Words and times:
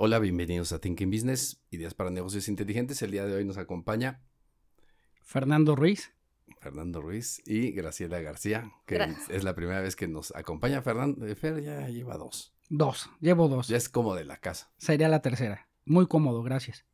Hola, 0.00 0.20
bienvenidos 0.20 0.70
a 0.72 0.78
Thinking 0.78 1.10
Business, 1.10 1.60
ideas 1.72 1.92
para 1.92 2.10
negocios 2.10 2.46
inteligentes. 2.46 3.02
El 3.02 3.10
día 3.10 3.26
de 3.26 3.34
hoy 3.34 3.44
nos 3.44 3.58
acompaña 3.58 4.22
Fernando 5.24 5.74
Ruiz. 5.74 6.14
Fernando 6.60 7.02
Ruiz 7.02 7.42
y 7.44 7.72
Graciela 7.72 8.20
García, 8.20 8.70
que 8.86 9.04
es 9.28 9.42
la 9.42 9.56
primera 9.56 9.80
vez 9.80 9.96
que 9.96 10.06
nos 10.06 10.32
acompaña. 10.36 10.82
Fernando, 10.82 11.26
eh, 11.26 11.34
Fer 11.34 11.60
ya 11.64 11.88
lleva 11.88 12.16
dos. 12.16 12.54
Dos, 12.68 13.10
llevo 13.18 13.48
dos. 13.48 13.66
Ya 13.66 13.76
es 13.76 13.88
como 13.88 14.14
de 14.14 14.24
la 14.24 14.36
casa. 14.36 14.70
Sería 14.76 15.08
la 15.08 15.20
tercera. 15.20 15.66
Muy 15.84 16.06
cómodo, 16.06 16.44
gracias. 16.44 16.84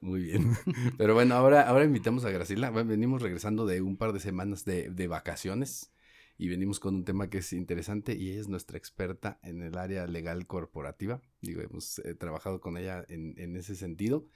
Muy 0.00 0.22
bien. 0.22 0.56
Pero 0.96 1.12
bueno, 1.12 1.34
ahora, 1.34 1.68
ahora 1.68 1.84
invitamos 1.84 2.24
a 2.24 2.30
Graciela. 2.30 2.70
Venimos 2.70 3.20
regresando 3.20 3.66
de 3.66 3.82
un 3.82 3.98
par 3.98 4.14
de 4.14 4.20
semanas 4.20 4.64
de, 4.64 4.88
de 4.88 5.06
vacaciones 5.06 5.92
y 6.36 6.48
venimos 6.48 6.80
con 6.80 6.94
un 6.94 7.04
tema 7.04 7.30
que 7.30 7.38
es 7.38 7.52
interesante 7.52 8.14
y 8.14 8.30
ella 8.30 8.40
es 8.40 8.48
nuestra 8.48 8.76
experta 8.76 9.38
en 9.42 9.62
el 9.62 9.78
área 9.78 10.06
legal 10.06 10.46
corporativa. 10.46 11.20
Digo, 11.40 11.60
hemos 11.62 12.00
eh, 12.00 12.14
trabajado 12.14 12.60
con 12.60 12.76
ella 12.76 13.04
en, 13.08 13.34
en 13.38 13.56
ese 13.56 13.76
sentido. 13.76 14.26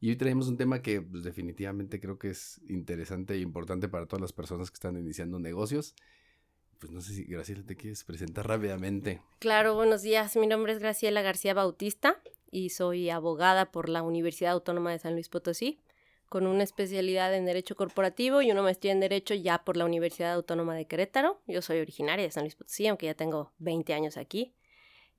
Y 0.00 0.10
hoy 0.10 0.16
traemos 0.16 0.46
un 0.48 0.56
tema 0.56 0.80
que 0.80 1.02
pues, 1.02 1.24
definitivamente 1.24 2.00
creo 2.00 2.18
que 2.18 2.30
es 2.30 2.60
interesante 2.68 3.34
e 3.34 3.40
importante 3.40 3.88
para 3.88 4.06
todas 4.06 4.20
las 4.20 4.32
personas 4.32 4.70
que 4.70 4.74
están 4.74 4.96
iniciando 4.96 5.40
negocios. 5.40 5.94
Pues 6.78 6.92
no 6.92 7.00
sé 7.00 7.12
si 7.14 7.24
Graciela 7.24 7.64
te 7.64 7.76
quieres 7.76 8.04
presentar 8.04 8.46
rápidamente. 8.46 9.20
Claro, 9.40 9.74
buenos 9.74 10.02
días. 10.02 10.36
Mi 10.36 10.46
nombre 10.46 10.72
es 10.72 10.78
Graciela 10.78 11.22
García 11.22 11.54
Bautista 11.54 12.22
y 12.52 12.70
soy 12.70 13.10
abogada 13.10 13.72
por 13.72 13.88
la 13.88 14.02
Universidad 14.02 14.52
Autónoma 14.52 14.92
de 14.92 15.00
San 15.00 15.14
Luis 15.14 15.28
Potosí, 15.28 15.80
con 16.28 16.46
una 16.46 16.62
especialidad 16.62 17.34
en 17.34 17.46
Derecho 17.46 17.74
Corporativo 17.76 18.42
y 18.42 18.50
una 18.50 18.62
maestría 18.62 18.92
en 18.92 19.00
Derecho 19.00 19.34
ya 19.34 19.64
por 19.64 19.76
la 19.76 19.84
Universidad 19.84 20.34
Autónoma 20.34 20.74
de 20.74 20.86
Querétaro. 20.86 21.40
Yo 21.46 21.62
soy 21.62 21.80
originaria 21.80 22.24
de 22.24 22.30
San 22.30 22.44
Luis 22.44 22.54
Potosí, 22.54 22.86
aunque 22.86 23.06
ya 23.06 23.14
tengo 23.14 23.52
20 23.58 23.94
años 23.94 24.16
aquí. 24.16 24.54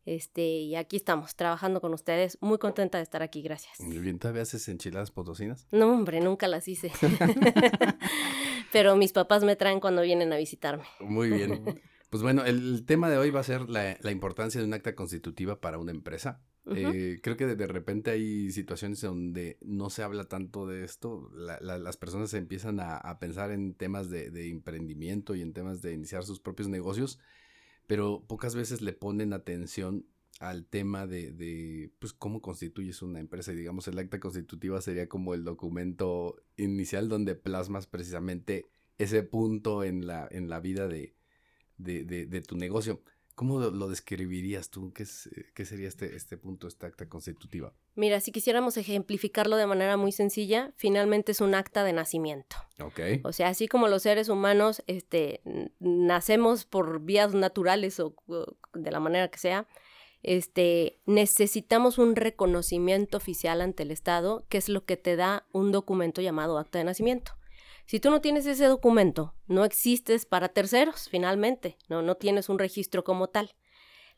Este, 0.06 0.42
y 0.42 0.76
aquí 0.76 0.96
estamos, 0.96 1.36
trabajando 1.36 1.82
con 1.82 1.94
ustedes. 1.94 2.38
Muy 2.42 2.58
contenta 2.58 2.98
de 2.98 3.04
estar 3.04 3.22
aquí, 3.22 3.42
gracias. 3.42 3.80
Muy 3.80 4.00
bien, 4.00 4.18
¿todavía 4.18 4.44
haces 4.44 4.68
enchiladas 4.70 5.12
potosinas? 5.12 5.68
No, 5.72 5.92
hombre, 5.92 6.20
nunca 6.20 6.48
las 6.48 6.68
hice. 6.68 6.92
Pero 8.72 8.96
mis 8.96 9.12
papás 9.12 9.44
me 9.44 9.56
traen 9.56 9.80
cuando 9.80 10.02
vienen 10.02 10.32
a 10.34 10.38
visitarme. 10.38 10.86
Muy 11.00 11.30
bien. 11.30 11.82
Pues 12.10 12.24
bueno, 12.24 12.44
el 12.44 12.86
tema 12.86 13.10
de 13.10 13.18
hoy 13.18 13.30
va 13.30 13.42
a 13.42 13.44
ser 13.44 13.70
la, 13.70 13.98
la 14.02 14.12
importancia 14.12 14.60
de 14.60 14.66
un 14.68 14.74
acta 14.74 14.96
constitutiva 14.96 15.60
para 15.62 15.78
una 15.78 15.92
empresa. 15.92 16.42
Eh, 16.76 17.20
creo 17.24 17.36
que 17.38 17.48
de, 17.48 17.56
de 17.56 17.66
repente 17.68 18.12
hay 18.12 18.52
situaciones 18.52 19.02
donde 19.02 19.58
no 19.62 19.90
se 19.90 20.04
habla 20.04 20.26
tanto 20.26 20.68
de 20.68 20.84
esto. 20.84 21.30
La- 21.34 21.60
la- 21.62 21.78
las 21.80 21.98
personas 21.98 22.34
empiezan 22.34 22.80
a, 22.80 22.98
a 22.98 23.20
pensar 23.20 23.52
en 23.52 23.74
temas 23.76 24.10
de, 24.10 24.30
de 24.32 24.50
emprendimiento 24.50 25.36
y 25.36 25.42
en 25.42 25.54
temas 25.54 25.82
de 25.82 25.94
iniciar 25.94 26.24
sus 26.24 26.40
propios 26.40 26.68
negocios, 26.68 27.20
pero 27.88 28.24
pocas 28.28 28.56
veces 28.56 28.82
le 28.82 28.94
ponen 28.94 29.34
atención 29.34 30.06
al 30.40 30.66
tema 30.68 31.06
de, 31.08 31.32
de, 31.32 31.92
pues, 32.00 32.14
cómo 32.14 32.42
constituyes 32.42 33.02
una 33.02 33.20
empresa. 33.20 33.52
Y 33.52 33.56
digamos, 33.56 33.88
el 33.88 33.98
acta 34.00 34.20
constitutiva 34.20 34.82
sería 34.82 35.10
como 35.10 35.34
el 35.34 35.44
documento 35.44 36.36
inicial 36.56 37.10
donde 37.10 37.36
plasmas 37.36 37.88
precisamente 37.88 38.68
ese 38.98 39.24
punto 39.24 39.84
en 39.84 40.06
la, 40.08 40.28
en 40.30 40.50
la 40.50 40.60
vida 40.60 40.88
de, 40.88 41.16
de, 41.80 42.04
de- 42.04 42.26
de 42.28 42.42
tu 42.42 42.56
negocio. 42.56 43.02
¿Cómo 43.36 43.58
lo, 43.60 43.88
describirías 43.88 44.70
tú? 44.70 44.92
¿Qué, 44.92 45.04
es, 45.04 45.28
eh, 45.28 45.46
qué 45.56 45.64
sería 45.64 45.88
este, 45.88 46.14
este 46.18 46.36
punto, 46.36 46.68
esta 46.68 46.88
acta 46.88 47.08
constitutiva? 47.08 47.74
Mira, 47.96 48.20
si 48.20 48.34
quisiéramos 48.34 48.76
ejemplificarlo 48.76 49.56
de 49.56 49.66
manera 49.66 49.96
muy 49.96 50.12
sencilla, 50.12 50.74
finalmente 50.76 51.32
es 51.32 51.40
un 51.40 51.56
acta 51.56 51.86
de 51.86 51.94
nacimiento. 51.94 52.58
Ok. 52.84 53.00
O 53.24 53.32
sea, 53.32 53.48
así 53.48 53.70
como 53.70 53.88
los 53.88 54.04
seres 54.04 54.28
humanos 54.28 54.84
este, 54.88 55.42
nacemos 55.80 56.66
por 56.66 57.00
vías 57.00 57.34
naturales 57.34 58.02
o, 58.02 58.14
o 58.28 58.58
de 58.74 58.92
la 58.92 59.00
manera 59.00 59.30
que 59.30 59.40
sea, 59.40 59.68
este, 60.22 61.00
necesitamos 61.06 61.98
un 61.98 62.18
reconocimiento 62.18 63.16
oficial 63.16 63.62
ante 63.62 63.84
el 63.84 63.92
Estado, 63.92 64.46
que 64.50 64.58
es 64.58 64.68
lo 64.68 64.84
que 64.84 64.98
te 64.98 65.16
da 65.16 65.48
un 65.54 65.72
documento 65.72 66.22
llamado 66.22 66.58
acta 66.58 66.78
de 66.78 66.84
nacimiento. 66.84 67.32
Si 67.90 68.00
tú 68.00 68.12
no 68.12 68.22
tienes 68.22 68.46
ese 68.46 68.66
documento, 68.66 69.34
no 69.48 69.66
existes 69.66 70.28
para 70.28 70.50
terceros, 70.50 71.10
finalmente, 71.10 71.76
no, 71.88 72.04
no 72.04 72.14
tienes 72.14 72.48
un 72.48 72.60
registro 72.60 73.04
como 73.04 73.30
tal. 73.30 73.56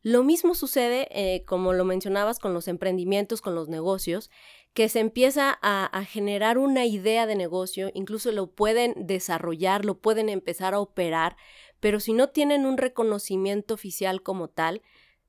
Lo 0.02 0.26
mismo 0.26 0.56
sucede, 0.56 1.08
eh, 1.10 1.46
como 1.46 1.72
lo 1.72 1.86
mencionabas, 1.86 2.38
con 2.38 2.54
los 2.54 2.68
emprendimientos, 2.68 3.40
con 3.40 3.56
los 3.56 3.70
negocios, 3.70 4.30
que 4.74 4.90
se 4.90 5.00
empieza 5.00 5.58
a, 5.62 6.04
generar 6.04 6.58
una 6.58 6.86
idea 6.86 7.26
de 7.26 7.38
negocio, 7.38 7.92
incluso 7.94 8.34
lo 8.34 8.48
pueden 8.52 8.94
desarrollar, 9.08 9.86
lo 9.86 10.00
pueden 10.00 10.28
empezar 10.28 10.74
a 10.74 10.82
operar, 10.82 11.38
pero 11.80 12.02
si 12.02 12.12
no 12.12 12.28
tienen 12.28 12.66
un 12.66 12.78
reconocimiento 12.78 13.74
oficial 13.74 14.22
como 14.22 14.50
tal, 14.50 14.82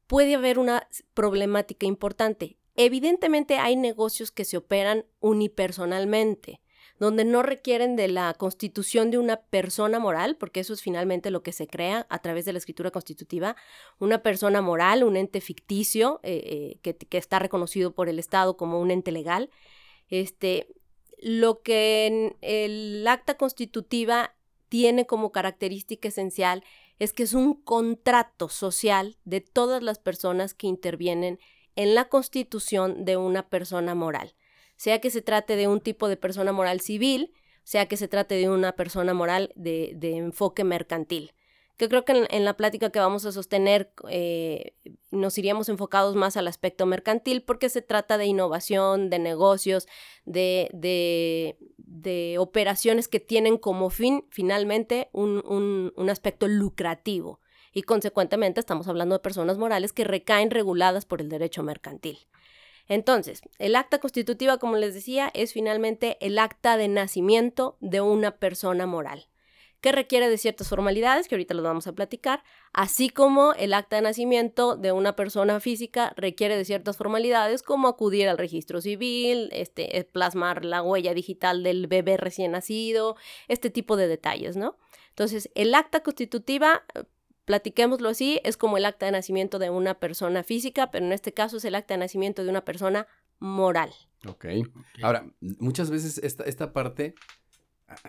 puede 0.09 0.35
haber 0.35 0.59
una 0.59 0.89
problemática 1.15 1.87
importante. 1.87 2.57
Evidentemente 2.75 3.59
hay 3.59 3.77
negocios 3.77 4.33
que 4.33 4.45
se 4.45 4.57
operan 4.57 5.07
unipersonalmente, 5.21 6.61
donde 7.03 7.25
no 7.25 7.43
requieren 7.43 7.97
de 7.97 8.07
la 8.07 8.33
constitución 8.35 9.11
de 9.11 9.19
una 9.19 9.37
persona 9.39 9.99
moral, 9.99 10.37
porque 10.37 10.61
eso 10.61 10.73
es 10.73 10.83
finalmente 10.83 11.33
lo 11.33 11.43
que 11.43 11.51
se 11.51 11.67
crea 11.67 12.07
a 12.09 12.21
través 12.21 12.45
de 12.45 12.53
la 12.53 12.61
escritura 12.61 12.93
constitutiva, 12.93 13.57
una 13.99 14.23
persona 14.23 14.63
moral, 14.63 15.03
un 15.03 15.17
ente 15.17 15.41
ficticio 15.41 16.21
eh, 16.23 16.79
eh, 16.85 16.95
que, 16.95 17.19
está 17.19 17.41
reconocido 17.41 17.93
por 17.93 18.09
el 18.09 18.21
Estado 18.21 18.57
como 18.57 18.81
un 18.81 18.93
ente 18.93 19.11
legal. 19.11 19.51
Este, 20.11 20.69
lo 21.19 21.63
que 21.63 22.07
en 22.07 22.37
el 22.41 23.05
acta 23.09 23.37
constitutiva 23.37 24.37
tiene 24.69 25.05
como 25.05 25.33
característica 25.33 26.07
esencial 26.07 26.63
es 27.01 27.13
que 27.13 27.25
es 27.25 27.35
un 27.35 27.55
contrato 27.55 28.49
social 28.49 29.17
de 29.25 29.41
todas 29.41 29.83
las 29.83 29.99
personas 29.99 30.55
que 30.55 30.69
intervienen 30.69 31.41
en 31.75 31.97
la 31.97 32.09
constitución 32.09 33.05
de 33.05 33.17
una 33.17 33.49
persona 33.49 33.97
moral, 33.97 34.37
sea 34.77 35.01
que 35.01 35.11
se 35.11 35.23
trate 35.23 35.57
de 35.57 35.69
un 35.69 35.81
tipo 35.81 36.09
de 36.09 36.17
persona 36.17 36.53
moral 36.53 36.81
civil, 36.81 37.33
sea 37.65 37.87
que 37.87 37.97
se 37.97 38.09
trate 38.09 38.35
de 38.35 38.49
una 38.49 38.73
persona 38.73 39.15
moral 39.15 39.53
de, 39.55 39.93
de 39.97 40.17
enfoque 40.17 40.65
mercantil. 40.65 41.33
Que 41.77 41.89
creo 41.89 42.05
que 42.05 42.27
en, 42.29 42.45
la 42.45 42.57
plática 42.57 42.91
que 42.91 42.99
vamos 42.99 43.25
a 43.25 43.33
sostener 43.33 43.93
eh, 44.09 44.75
nos 45.11 45.37
iríamos 45.39 45.69
enfocados 45.69 46.15
más 46.15 46.37
al 46.37 46.47
aspecto 46.47 46.87
mercantil 46.87 47.43
porque 47.43 47.69
se 47.69 47.83
trata 47.83 48.19
de 48.19 48.27
innovación, 48.27 49.11
de 49.11 49.19
negocios, 49.19 49.89
de, 50.25 50.69
de, 50.73 51.57
de 51.79 52.37
operaciones 52.39 53.09
que 53.09 53.21
tienen 53.21 53.57
como 53.57 53.91
fin 53.91 54.27
finalmente 54.31 55.09
un, 55.13 55.43
un, 55.47 55.93
un 55.97 56.11
aspecto 56.11 56.47
lucrativo 56.47 57.41
y 57.73 57.83
consecuentemente 57.83 58.61
estamos 58.61 58.87
hablando 58.87 59.15
de 59.15 59.21
personas 59.21 59.59
morales 59.59 59.93
que 59.93 60.05
recaen 60.05 60.51
reguladas 60.51 61.07
por 61.07 61.21
el 61.21 61.29
derecho 61.29 61.63
mercantil. 61.63 62.19
Entonces, 62.89 63.43
el 63.59 63.77
acta 63.77 63.99
constitutiva, 63.99 64.59
como 64.59 64.77
les 64.77 64.95
decía, 64.95 65.31
es 65.35 65.53
finalmente 65.53 66.19
el 66.21 66.39
acta 66.39 66.77
de 66.77 66.89
nacimiento 66.89 67.77
de 67.81 68.01
una 68.01 68.37
persona 68.37 68.87
moral, 68.87 69.29
que 69.81 69.93
requiere 69.93 70.29
de 70.29 70.39
ciertas 70.39 70.69
formalidades, 70.69 71.27
que 71.27 71.35
ahorita 71.35 71.55
los 71.55 71.65
vamos 71.65 71.87
a 71.87 71.93
platicar, 71.93 72.45
así 72.73 73.09
como 73.09 73.53
el 73.55 73.75
acta 73.75 73.97
de 73.97 74.03
nacimiento 74.03 74.77
de 74.77 74.93
una 74.93 75.17
persona 75.17 75.59
física 75.59 76.13
requiere 76.17 76.57
de 76.57 76.65
ciertas 76.65 76.97
formalidades, 76.97 77.63
como 77.63 77.89
acudir 77.89 78.29
al 78.29 78.39
registro 78.39 78.81
civil, 78.81 79.49
este, 79.53 79.99
eh, 79.99 80.05
plasmar 80.05 80.65
la 80.65 80.83
huella 80.83 81.15
digital 81.15 81.63
del 81.63 81.89
bebé 81.89 82.17
recién 82.17 82.53
nacido, 82.53 83.17
este 83.49 83.71
tipo 83.71 83.97
de 83.97 84.07
detalles, 84.07 84.57
¿no? 84.57 84.77
Entonces, 85.11 85.51
el 85.55 85.75
acta 85.75 86.03
constitutiva 86.03 86.85
platiquémoslo 87.53 88.09
así, 88.09 88.41
es 88.45 88.57
como 88.57 88.79
el 88.79 88.87
acta 88.87 89.05
de 89.05 89.13
nacimiento 89.13 89.59
de 89.59 89.69
una 89.69 89.93
persona 89.93 90.43
física, 90.43 90.91
pero 90.91 91.05
en 91.05 91.13
este 91.13 91.35
caso 91.35 91.59
es 91.59 91.67
el 91.67 91.75
acta 91.75 91.93
de 91.93 91.99
nacimiento 91.99 92.43
de 92.43 92.49
una 92.49 92.65
persona 92.65 93.07
moral. 93.41 93.91
Ok. 94.27 94.47
Ahora, 95.03 95.31
muchas 95.59 95.91
veces 95.91 96.17
esta, 96.17 96.45
esta 96.45 96.73
parte, 96.73 97.15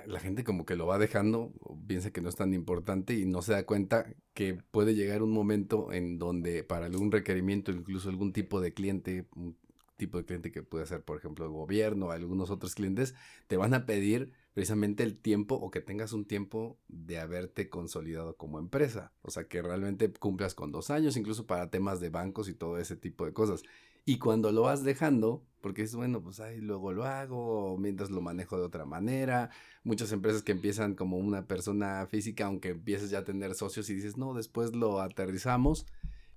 la 0.06 0.22
gente 0.22 0.46
como 0.46 0.66
que 0.66 0.78
lo 0.78 0.88
va 0.88 0.98
dejando, 0.98 1.52
piensa 1.86 2.12
que 2.12 2.22
no 2.22 2.30
es 2.30 2.38
tan 2.38 2.54
importante 2.54 3.16
y 3.16 3.26
no 3.26 3.42
se 3.42 3.52
da 3.52 3.66
cuenta 3.66 4.06
que 4.34 4.54
puede 4.54 4.96
llegar 4.96 5.22
un 5.22 5.34
momento 5.34 5.92
en 5.92 6.20
donde 6.20 6.64
para 6.64 6.86
algún 6.86 7.12
requerimiento, 7.12 7.74
incluso 7.74 8.08
algún 8.08 8.32
tipo 8.32 8.62
de 8.62 8.74
cliente, 8.74 9.26
un 9.36 9.58
tipo 9.98 10.20
de 10.20 10.24
cliente 10.24 10.54
que 10.54 10.64
puede 10.64 10.86
ser, 10.86 11.04
por 11.04 11.18
ejemplo, 11.18 11.44
el 11.44 11.52
gobierno, 11.52 12.12
algunos 12.12 12.50
otros 12.50 12.76
clientes, 12.76 13.14
te 13.48 13.58
van 13.58 13.74
a 13.74 13.86
pedir 13.86 14.32
precisamente 14.54 15.04
el 15.04 15.18
tiempo 15.18 15.56
o 15.56 15.72
que 15.72 15.82
tengas 15.82 16.14
un 16.14 16.26
tiempo 16.26 16.78
de 16.88 17.20
haberte 17.20 17.70
consolidado 17.70 18.38
como 18.38 18.60
empresa. 18.60 19.12
O 19.22 19.32
sea, 19.32 19.46
que 19.46 19.62
realmente 19.62 20.12
cumplas 20.12 20.54
con 20.54 20.72
dos 20.72 20.90
años, 20.90 21.18
incluso 21.18 21.48
para 21.48 21.70
temas 21.70 22.00
de 22.00 22.10
bancos 22.10 22.48
y 22.50 22.54
todo 22.54 22.78
ese 22.78 22.96
tipo 22.96 23.26
de 23.26 23.34
cosas. 23.34 23.64
Y 24.06 24.20
cuando 24.20 24.52
lo 24.52 24.64
vas 24.64 24.84
dejando, 24.84 25.46
porque 25.62 25.82
es 25.82 25.96
bueno, 25.96 26.22
pues 26.22 26.42
ahí 26.42 26.60
luego 26.60 26.92
lo 26.92 27.06
hago, 27.06 27.78
mientras 27.78 28.12
lo 28.12 28.22
manejo 28.22 28.58
de 28.58 28.66
otra 28.66 28.86
manera. 28.86 29.50
Muchas 29.84 30.12
empresas 30.12 30.44
que 30.44 30.52
empiezan 30.52 30.94
como 30.94 31.18
una 31.18 31.48
persona 31.48 32.06
física, 32.08 32.46
aunque 32.46 32.70
empieces 32.70 33.10
ya 33.10 33.20
a 33.20 33.24
tener 33.24 33.56
socios 33.56 33.90
y 33.90 33.96
dices, 33.96 34.18
no, 34.18 34.34
después 34.34 34.76
lo 34.76 35.00
aterrizamos, 35.00 35.86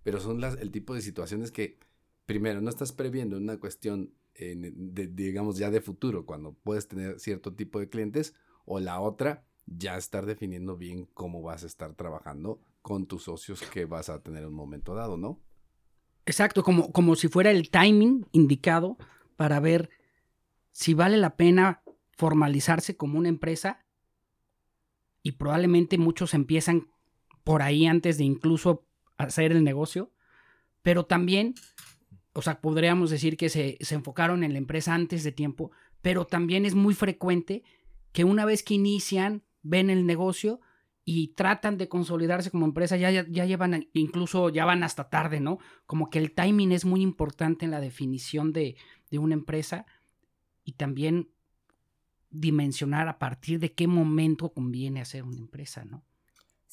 pero 0.05 0.21
son 0.21 0.41
las, 0.41 0.57
el 0.59 0.71
tipo 0.71 0.95
de 0.95 1.03
situaciones 1.03 1.51
que, 1.51 1.81
primero, 2.25 2.61
no 2.61 2.71
estás 2.71 2.93
previendo 2.93 3.37
una 3.37 3.59
cuestión, 3.59 4.15
digamos, 4.39 5.59
ya 5.59 5.71
de 5.71 5.81
futuro, 5.81 6.27
cuando 6.27 6.53
puedes 6.53 6.89
tener 6.89 7.19
cierto 7.21 7.55
tipo 7.55 7.79
de 7.79 7.89
clientes, 7.89 8.35
o 8.65 8.81
la 8.81 9.01
otra, 9.01 9.45
ya 9.67 9.97
estar 9.97 10.27
definiendo 10.27 10.77
bien 10.77 11.07
cómo 11.15 11.43
vas 11.43 11.65
a 11.65 11.67
estar 11.67 11.95
trabajando 11.95 12.61
con 12.83 13.07
tus 13.07 13.25
socios 13.25 13.63
que 13.63 13.85
vas 13.85 14.09
a 14.09 14.23
tener 14.23 14.43
en 14.43 14.49
un 14.49 14.55
momento 14.55 14.95
dado, 14.95 15.17
¿no? 15.17 15.41
Exacto, 16.27 16.63
como, 16.63 16.93
como 16.93 17.17
si 17.17 17.29
fuera 17.29 17.51
el 17.51 17.71
timing 17.71 18.27
indicado 18.33 18.97
para 19.37 19.61
ver 19.61 19.91
si 20.73 20.95
vale 20.95 21.17
la 21.17 21.37
pena 21.37 21.83
formalizarse 22.17 22.97
como 22.97 23.19
una 23.19 23.29
empresa 23.29 23.85
y 25.23 25.33
probablemente 25.33 25.99
muchos 25.99 26.35
empiezan 26.35 26.89
por 27.45 27.63
ahí 27.63 27.87
antes 27.87 28.19
de 28.19 28.25
incluso 28.25 28.87
hacer 29.19 29.53
el 29.53 29.65
negocio, 29.65 30.13
pero 30.83 31.07
también, 31.07 31.55
o 32.37 32.43
sea, 32.43 32.61
podríamos 32.61 33.11
decir 33.11 33.37
que 33.37 33.49
se, 33.49 33.79
se 33.81 33.95
enfocaron 33.95 34.45
en 34.45 34.53
la 34.53 34.59
empresa 34.59 34.95
antes 34.95 35.25
de 35.25 35.33
tiempo, 35.33 35.71
pero 36.03 36.27
también 36.27 36.67
es 36.67 36.75
muy 36.75 36.95
frecuente 36.95 37.63
que 38.13 38.25
una 38.25 38.45
vez 38.45 38.63
que 38.63 38.75
inician, 38.75 39.43
ven 39.63 39.91
el 39.91 40.07
negocio 40.07 40.61
y 41.05 41.29
tratan 41.29 41.79
de 41.79 41.89
consolidarse 41.89 42.51
como 42.51 42.67
empresa, 42.67 42.97
ya, 42.97 43.11
ya, 43.11 43.45
llevan, 43.45 43.89
incluso 43.93 44.49
ya 44.51 44.65
van 44.65 44.83
hasta 44.83 45.09
tarde, 45.09 45.41
¿no? 45.41 45.59
Como 45.87 46.11
que 46.11 46.19
el 46.19 46.33
timing 46.33 46.73
es 46.73 46.85
muy 46.85 47.01
importante 47.01 47.65
en 47.65 47.71
la 47.71 47.81
definición 47.81 48.53
de, 48.53 48.77
de 49.11 49.19
una 49.19 49.35
empresa 49.35 49.87
y 50.65 50.73
también 50.73 51.31
dimensionar 52.31 53.09
a 53.09 53.19
partir 53.19 53.61
de 53.61 53.73
qué 53.73 53.87
momento 53.87 54.53
conviene 54.53 55.01
hacer 55.01 55.23
una 55.23 55.39
empresa, 55.39 55.85
¿no? 55.85 56.05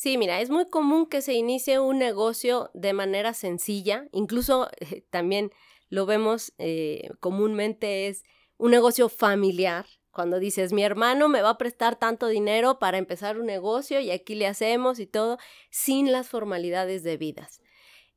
Sí, 0.04 0.18
mira, 0.18 0.42
es 0.42 0.50
muy 0.50 0.66
común 0.66 1.06
que 1.06 1.22
se 1.22 1.32
inicie 1.32 1.80
un 1.80 1.98
negocio 1.98 2.70
de 2.74 2.92
manera 2.92 3.34
sencilla, 3.34 4.10
incluso 4.12 4.68
eh, 4.82 5.06
también 5.10 5.54
lo 5.88 6.06
vemos 6.06 6.52
eh, 6.58 7.08
comúnmente 7.22 8.08
es 8.08 8.26
un 8.58 8.72
negocio 8.72 9.08
familiar, 9.08 9.86
cuando 10.12 10.40
dices, 10.40 10.74
mi 10.74 10.84
hermano 10.84 11.30
me 11.30 11.42
va 11.42 11.52
a 11.52 11.58
prestar 11.58 11.96
tanto 11.96 12.28
dinero 12.28 12.80
para 12.80 12.98
empezar 12.98 13.40
un 13.40 13.46
negocio 13.46 14.02
y 14.02 14.12
aquí 14.12 14.36
le 14.36 14.46
hacemos 14.46 15.00
y 15.00 15.08
todo, 15.08 15.38
sin 15.70 16.12
las 16.12 16.28
formalidades 16.28 17.04
debidas. 17.04 17.62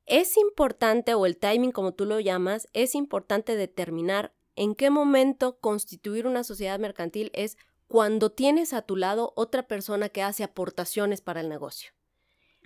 Es 0.07 0.37
importante, 0.37 1.15
o 1.15 1.25
el 1.25 1.39
timing 1.39 1.71
como 1.71 1.95
tú 1.95 2.05
lo 2.05 2.19
llamas, 2.19 2.67
es 2.73 2.97
importante 2.97 3.55
determinar 3.55 4.35
en 4.57 4.75
qué 4.75 4.91
momento 4.91 5.61
constituir 5.61 6.27
una 6.27 6.43
sociedad 6.43 6.81
mercantil 6.81 7.31
es 7.33 7.57
cuando 7.87 8.31
tienes 8.31 8.73
a 8.73 8.83
tu 8.83 8.97
lado 8.97 9.33
otra 9.37 9.67
persona 9.67 10.09
que 10.09 10.23
hace 10.23 10.45
aportaciones 10.45 11.21
para 11.21 11.41
el 11.41 11.49
negocio. 11.49 11.93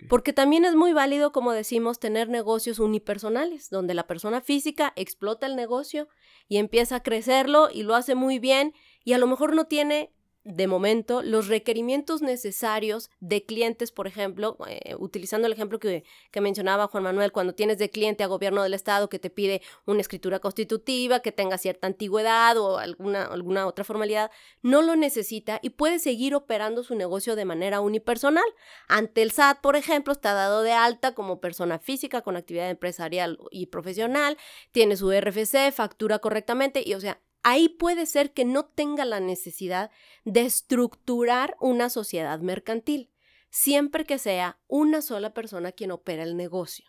Porque 0.09 0.33
también 0.33 0.65
es 0.65 0.75
muy 0.75 0.93
válido, 0.93 1.31
como 1.31 1.51
decimos, 1.51 1.99
tener 1.99 2.27
negocios 2.27 2.79
unipersonales, 2.79 3.69
donde 3.69 3.93
la 3.93 4.07
persona 4.07 4.41
física 4.41 4.93
explota 4.95 5.45
el 5.45 5.55
negocio 5.55 6.07
y 6.47 6.57
empieza 6.57 6.97
a 6.97 7.03
crecerlo 7.03 7.69
y 7.71 7.83
lo 7.83 7.93
hace 7.95 8.15
muy 8.15 8.39
bien 8.39 8.73
y 9.03 9.13
a 9.13 9.19
lo 9.19 9.27
mejor 9.27 9.55
no 9.55 9.65
tiene 9.65 10.11
de 10.43 10.65
momento, 10.65 11.21
los 11.21 11.47
requerimientos 11.47 12.21
necesarios 12.21 13.11
de 13.19 13.45
clientes, 13.45 13.91
por 13.91 14.07
ejemplo, 14.07 14.57
eh, 14.67 14.95
utilizando 14.97 15.45
el 15.45 15.53
ejemplo 15.53 15.79
que, 15.79 16.03
que, 16.31 16.41
mencionaba 16.41 16.87
Juan 16.87 17.03
Manuel, 17.03 17.31
cuando 17.31 17.53
tienes 17.53 17.77
de 17.77 17.91
cliente 17.91 18.23
a 18.23 18.27
gobierno 18.27 18.63
del 18.63 18.73
Estado 18.73 19.07
que 19.07 19.19
te 19.19 19.29
pide 19.29 19.61
una 19.85 20.01
escritura 20.01 20.39
constitutiva, 20.39 21.19
que 21.19 21.31
tenga 21.31 21.59
cierta 21.59 21.85
antigüedad 21.85 22.57
o 22.57 22.79
alguna, 22.79 23.25
alguna 23.25 23.67
otra 23.67 23.83
formalidad, 23.83 24.31
no 24.63 24.81
lo 24.81 24.95
necesita 24.95 25.59
y 25.61 25.71
puede 25.71 25.99
seguir 25.99 26.33
operando 26.33 26.83
su 26.83 26.95
negocio 26.95 27.35
de 27.35 27.45
manera 27.45 27.79
unipersonal. 27.79 28.45
Ante 28.87 29.21
el 29.21 29.31
SAT, 29.31 29.61
por 29.61 29.75
ejemplo, 29.75 30.11
está 30.11 30.33
dado 30.33 30.63
de 30.63 30.71
alta 30.71 31.13
como 31.13 31.39
persona 31.39 31.77
física 31.77 32.21
con 32.21 32.35
actividad 32.35 32.69
empresarial 32.69 33.37
y 33.51 33.67
profesional, 33.67 34.37
tiene 34.71 34.97
su 34.97 35.11
RFC, 35.11 35.71
factura 35.71 36.17
correctamente 36.19 36.81
y, 36.83 36.95
o 36.95 36.99
sea, 36.99 37.21
ahí 37.43 37.69
puede 37.69 38.05
ser 38.05 38.33
que 38.33 38.45
no 38.45 38.65
tenga 38.65 39.05
la 39.05 39.19
necesidad 39.19 39.91
de 40.25 40.41
estructurar 40.41 41.55
una 41.59 41.89
sociedad 41.89 42.39
mercantil, 42.39 43.09
siempre 43.49 44.05
que 44.05 44.17
sea 44.17 44.59
una 44.67 45.01
sola 45.01 45.33
persona 45.33 45.71
quien 45.71 45.91
opera 45.91 46.23
el 46.23 46.37
negocio. 46.37 46.85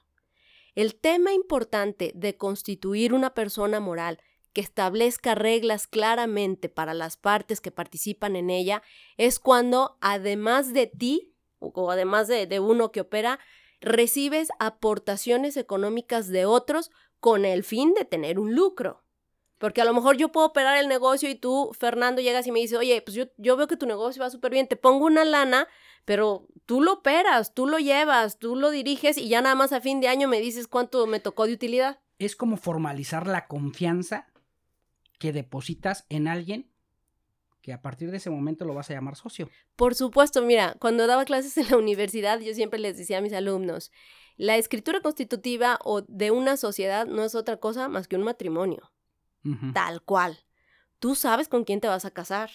El 0.74 0.94
tema 0.94 1.32
importante 1.32 2.12
de 2.14 2.36
constituir 2.36 3.12
una 3.12 3.34
persona 3.34 3.80
moral 3.80 4.20
que 4.52 4.60
establezca 4.60 5.34
reglas 5.34 5.86
claramente 5.86 6.68
para 6.68 6.94
las 6.94 7.16
partes 7.16 7.60
que 7.60 7.70
participan 7.70 8.36
en 8.36 8.50
ella 8.50 8.82
es 9.16 9.38
cuando, 9.38 9.96
además 10.00 10.72
de 10.72 10.86
ti, 10.86 11.34
o 11.58 11.90
además 11.90 12.28
de, 12.28 12.46
de 12.46 12.60
uno 12.60 12.92
que 12.92 13.00
opera, 13.00 13.38
recibes 13.80 14.48
aportaciones 14.58 15.56
económicas 15.56 16.28
de 16.28 16.46
otros 16.46 16.90
con 17.20 17.44
el 17.44 17.64
fin 17.64 17.94
de 17.94 18.04
tener 18.04 18.38
un 18.38 18.54
lucro. 18.54 19.02
Porque 19.62 19.80
a 19.80 19.84
lo 19.84 19.94
mejor 19.94 20.16
yo 20.16 20.32
puedo 20.32 20.48
operar 20.48 20.76
el 20.76 20.88
negocio 20.88 21.30
y 21.30 21.36
tú, 21.36 21.70
Fernando, 21.78 22.20
llegas 22.20 22.48
y 22.48 22.50
me 22.50 22.58
dices, 22.58 22.76
oye, 22.76 23.00
pues 23.00 23.14
yo, 23.14 23.26
yo 23.36 23.56
veo 23.56 23.68
que 23.68 23.76
tu 23.76 23.86
negocio 23.86 24.20
va 24.20 24.28
súper 24.28 24.50
bien, 24.50 24.66
te 24.66 24.74
pongo 24.74 25.06
una 25.06 25.24
lana, 25.24 25.68
pero 26.04 26.48
tú 26.66 26.80
lo 26.80 26.94
operas, 26.94 27.54
tú 27.54 27.68
lo 27.68 27.78
llevas, 27.78 28.40
tú 28.40 28.56
lo 28.56 28.72
diriges 28.72 29.16
y 29.16 29.28
ya 29.28 29.40
nada 29.40 29.54
más 29.54 29.72
a 29.72 29.80
fin 29.80 30.00
de 30.00 30.08
año 30.08 30.26
me 30.26 30.40
dices 30.40 30.66
cuánto 30.66 31.06
me 31.06 31.20
tocó 31.20 31.46
de 31.46 31.52
utilidad. 31.52 32.00
Es 32.18 32.34
como 32.34 32.56
formalizar 32.56 33.28
la 33.28 33.46
confianza 33.46 34.26
que 35.20 35.32
depositas 35.32 36.06
en 36.08 36.26
alguien 36.26 36.68
que 37.60 37.72
a 37.72 37.82
partir 37.82 38.10
de 38.10 38.16
ese 38.16 38.30
momento 38.30 38.64
lo 38.64 38.74
vas 38.74 38.90
a 38.90 38.94
llamar 38.94 39.14
socio. 39.14 39.48
Por 39.76 39.94
supuesto, 39.94 40.42
mira, 40.42 40.74
cuando 40.80 41.06
daba 41.06 41.24
clases 41.24 41.56
en 41.56 41.70
la 41.70 41.76
universidad 41.76 42.40
yo 42.40 42.52
siempre 42.52 42.80
les 42.80 42.98
decía 42.98 43.18
a 43.18 43.20
mis 43.20 43.32
alumnos, 43.32 43.92
la 44.36 44.56
escritura 44.56 45.02
constitutiva 45.02 45.78
o 45.84 46.02
de 46.02 46.32
una 46.32 46.56
sociedad 46.56 47.06
no 47.06 47.22
es 47.22 47.36
otra 47.36 47.58
cosa 47.58 47.86
más 47.88 48.08
que 48.08 48.16
un 48.16 48.24
matrimonio 48.24 48.91
tal 49.72 50.02
cual. 50.02 50.44
Tú 50.98 51.14
sabes 51.14 51.48
con 51.48 51.64
quién 51.64 51.80
te 51.80 51.88
vas 51.88 52.04
a 52.04 52.10
casar. 52.10 52.50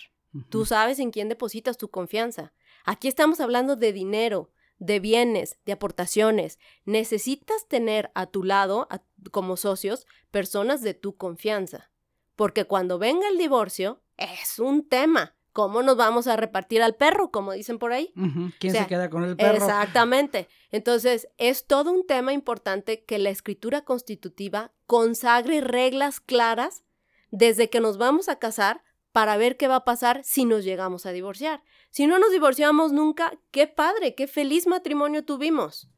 Tú 0.50 0.66
sabes 0.66 1.00
en 1.00 1.12
quién 1.12 1.30
depositas 1.30 1.78
tu 1.78 1.90
confianza. 1.90 2.54
Aquí 2.86 3.08
estamos 3.08 3.40
hablando 3.40 3.76
de 3.76 3.92
dinero, 3.94 4.52
de 4.78 5.00
bienes, 5.00 5.58
de 5.66 5.74
aportaciones. 5.74 6.60
Necesitas 6.86 7.68
tener 7.68 8.12
a 8.14 8.28
tu 8.28 8.44
lado, 8.44 8.88
como 9.32 9.58
socios, 9.58 10.06
personas 10.32 10.82
de 10.82 10.94
tu 10.94 11.16
confianza. 11.16 11.92
Porque 12.36 12.66
cuando 12.66 13.00
venga 13.00 13.28
el 13.30 13.38
divorcio, 13.38 14.04
es 14.18 14.60
un 14.60 14.88
tema. 14.88 15.37
¿Cómo 15.58 15.82
nos 15.82 15.98
vamos 15.98 16.28
a 16.28 16.36
repartir 16.36 16.84
al 16.84 16.94
perro, 16.94 17.32
como 17.32 17.52
dicen 17.52 17.80
por 17.80 17.92
ahí? 17.92 18.14
¿Quién 18.60 18.76
se 18.76 18.86
queda 18.86 19.10
con 19.10 19.24
el 19.24 19.36
perro? 19.36 19.56
Exactamente. 19.56 20.48
Entonces, 20.70 21.30
es 21.40 21.66
todo 21.66 21.92
un 21.92 22.06
tema 22.06 22.32
importante 22.32 23.04
que 23.06 23.18
la 23.18 23.32
escritura 23.32 23.82
constitutiva 23.84 24.72
consagre 24.86 25.62
reglas 25.62 26.20
claras 26.20 26.84
desde 27.32 27.72
que 27.72 27.80
nos 27.80 27.98
vamos 27.98 28.30
a 28.30 28.38
casar 28.38 28.84
para 29.12 29.36
ver 29.36 29.58
qué 29.58 29.68
va 29.68 29.78
a 29.78 29.84
pasar 29.84 30.22
si 30.24 30.46
nos 30.46 30.64
llegamos 30.64 31.08
a 31.08 31.12
divorciar. 31.12 31.64
Si 31.90 32.06
no 32.06 32.20
nos 32.20 32.30
divorciamos 32.30 32.92
nunca, 32.92 33.34
qué 33.50 33.66
padre, 33.66 34.14
qué 34.14 34.28
feliz 34.28 34.68
matrimonio 34.68 35.26
tuvimos. 35.26 35.90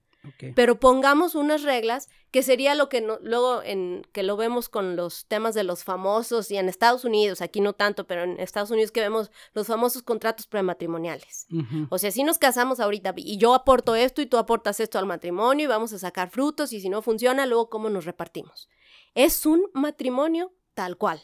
Pero 0.55 0.79
pongamos 0.79 1.35
unas 1.35 1.63
reglas 1.63 2.09
que 2.31 2.43
sería 2.43 2.75
lo 2.75 2.89
que 2.89 3.01
luego 3.21 3.63
en 3.63 4.03
que 4.11 4.23
lo 4.23 4.37
vemos 4.37 4.69
con 4.69 4.95
los 4.95 5.25
temas 5.25 5.55
de 5.55 5.63
los 5.63 5.83
famosos 5.83 6.51
y 6.51 6.57
en 6.57 6.69
Estados 6.69 7.05
Unidos, 7.05 7.41
aquí 7.41 7.61
no 7.61 7.73
tanto, 7.73 8.05
pero 8.05 8.23
en 8.23 8.39
Estados 8.39 8.71
Unidos 8.71 8.91
que 8.91 9.01
vemos 9.01 9.31
los 9.53 9.67
famosos 9.67 10.03
contratos 10.03 10.47
prematrimoniales. 10.47 11.47
O 11.89 11.97
sea, 11.97 12.11
si 12.11 12.23
nos 12.23 12.37
casamos 12.37 12.79
ahorita 12.79 13.13
y 13.17 13.37
yo 13.37 13.53
aporto 13.53 13.95
esto 13.95 14.21
y 14.21 14.25
tú 14.25 14.37
aportas 14.37 14.79
esto 14.79 14.99
al 14.99 15.05
matrimonio 15.05 15.65
y 15.65 15.67
vamos 15.67 15.93
a 15.93 15.99
sacar 15.99 16.29
frutos 16.29 16.73
y 16.73 16.81
si 16.81 16.89
no 16.89 17.01
funciona, 17.01 17.45
luego 17.45 17.69
cómo 17.69 17.89
nos 17.89 18.05
repartimos. 18.05 18.69
Es 19.15 19.45
un 19.45 19.63
matrimonio 19.73 20.53
tal 20.73 20.97
cual. 20.97 21.21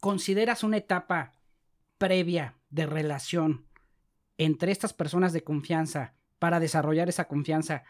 ¿Consideras 0.00 0.62
una 0.62 0.76
etapa 0.76 1.34
previa 1.98 2.56
de 2.70 2.86
relación 2.86 3.66
entre 4.36 4.72
estas 4.72 4.92
personas 4.92 5.32
de 5.32 5.42
confianza 5.42 6.14
para 6.38 6.60
desarrollar 6.60 7.08
esa 7.08 7.26
confianza 7.26 7.84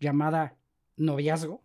llamada 0.00 0.56
noviazgo? 0.96 1.62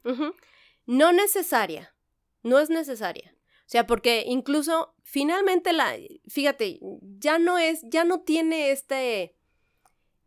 No 0.86 1.12
necesaria, 1.12 1.96
no 2.44 2.60
es 2.60 2.70
necesaria. 2.70 3.36
O 3.62 3.68
sea, 3.70 3.88
porque 3.88 4.24
incluso 4.28 4.94
finalmente 5.02 5.74
la, 5.74 5.96
fíjate, 6.28 6.80
ya 7.18 7.40
no 7.40 7.58
es, 7.58 7.82
ya 7.90 8.04
no 8.04 8.22
tiene 8.22 8.70
este, 8.70 9.36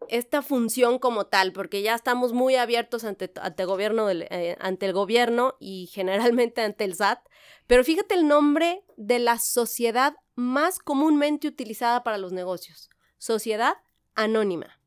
esta 0.09 0.43
función 0.43 0.99
como 0.99 1.27
tal, 1.27 1.53
porque 1.53 1.83
ya 1.83 1.95
estamos 1.95 2.33
muy 2.33 2.57
abiertos 2.57 3.05
ante, 3.05 3.31
ante, 3.41 3.65
gobierno 3.65 4.11
eh, 4.11 4.57
ante 4.61 4.87
el 4.87 4.93
gobierno 4.93 5.55
y 5.61 5.87
generalmente 5.93 6.63
ante 6.63 6.85
el 6.85 6.95
SAT. 6.95 7.21
Pero 7.69 7.85
fíjate 7.85 8.15
el 8.15 8.27
nombre 8.27 8.85
de 8.97 9.21
la 9.21 9.39
sociedad 9.39 10.17
más 10.35 10.79
comúnmente 10.79 11.47
utilizada 11.47 12.03
para 12.03 12.19
los 12.19 12.33
negocios, 12.33 12.91
sociedad 13.19 13.75
anónima, 14.15 14.81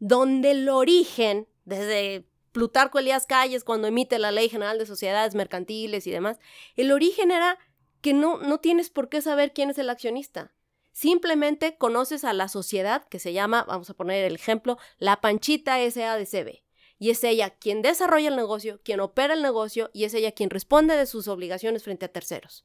donde 0.00 0.50
el 0.50 0.68
origen, 0.68 1.48
desde 1.64 2.26
Plutarco 2.52 2.98
Elías 2.98 3.26
Calles 3.26 3.64
cuando 3.64 3.88
emite 3.88 4.18
la 4.18 4.30
Ley 4.30 4.48
General 4.48 4.78
de 4.78 4.86
Sociedades 4.86 5.34
Mercantiles 5.34 6.06
y 6.06 6.10
demás, 6.10 6.38
el 6.76 6.92
origen 6.92 7.30
era 7.30 7.58
que 8.00 8.12
no, 8.12 8.38
no 8.38 8.60
tienes 8.60 8.90
por 8.90 9.08
qué 9.08 9.20
saber 9.22 9.52
quién 9.52 9.70
es 9.70 9.78
el 9.78 9.90
accionista. 9.90 10.52
Simplemente 10.92 11.76
conoces 11.76 12.22
a 12.22 12.32
la 12.32 12.48
sociedad 12.48 13.04
que 13.08 13.18
se 13.18 13.32
llama, 13.32 13.64
vamos 13.66 13.90
a 13.90 13.94
poner 13.94 14.24
el 14.24 14.36
ejemplo, 14.36 14.78
la 14.98 15.20
Panchita 15.20 15.78
SADCB. 15.78 16.62
Y 17.00 17.10
es 17.10 17.24
ella 17.24 17.50
quien 17.50 17.82
desarrolla 17.82 18.28
el 18.28 18.36
negocio, 18.36 18.80
quien 18.84 19.00
opera 19.00 19.34
el 19.34 19.42
negocio 19.42 19.90
y 19.92 20.04
es 20.04 20.14
ella 20.14 20.30
quien 20.30 20.50
responde 20.50 20.96
de 20.96 21.06
sus 21.06 21.26
obligaciones 21.26 21.82
frente 21.82 22.06
a 22.06 22.12
terceros. 22.12 22.64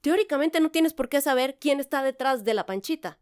Teóricamente 0.00 0.58
no 0.58 0.70
tienes 0.70 0.92
por 0.92 1.08
qué 1.08 1.20
saber 1.20 1.58
quién 1.60 1.78
está 1.78 2.02
detrás 2.02 2.44
de 2.44 2.54
la 2.54 2.66
Panchita. 2.66 3.18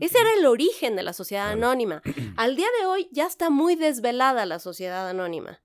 Ese 0.00 0.18
era 0.18 0.34
el 0.38 0.46
origen 0.46 0.96
de 0.96 1.02
la 1.02 1.12
sociedad 1.12 1.50
anónima. 1.50 2.02
Al 2.36 2.56
día 2.56 2.68
de 2.80 2.86
hoy 2.86 3.08
ya 3.12 3.26
está 3.26 3.50
muy 3.50 3.76
desvelada 3.76 4.46
la 4.46 4.58
sociedad 4.58 5.08
anónima. 5.08 5.60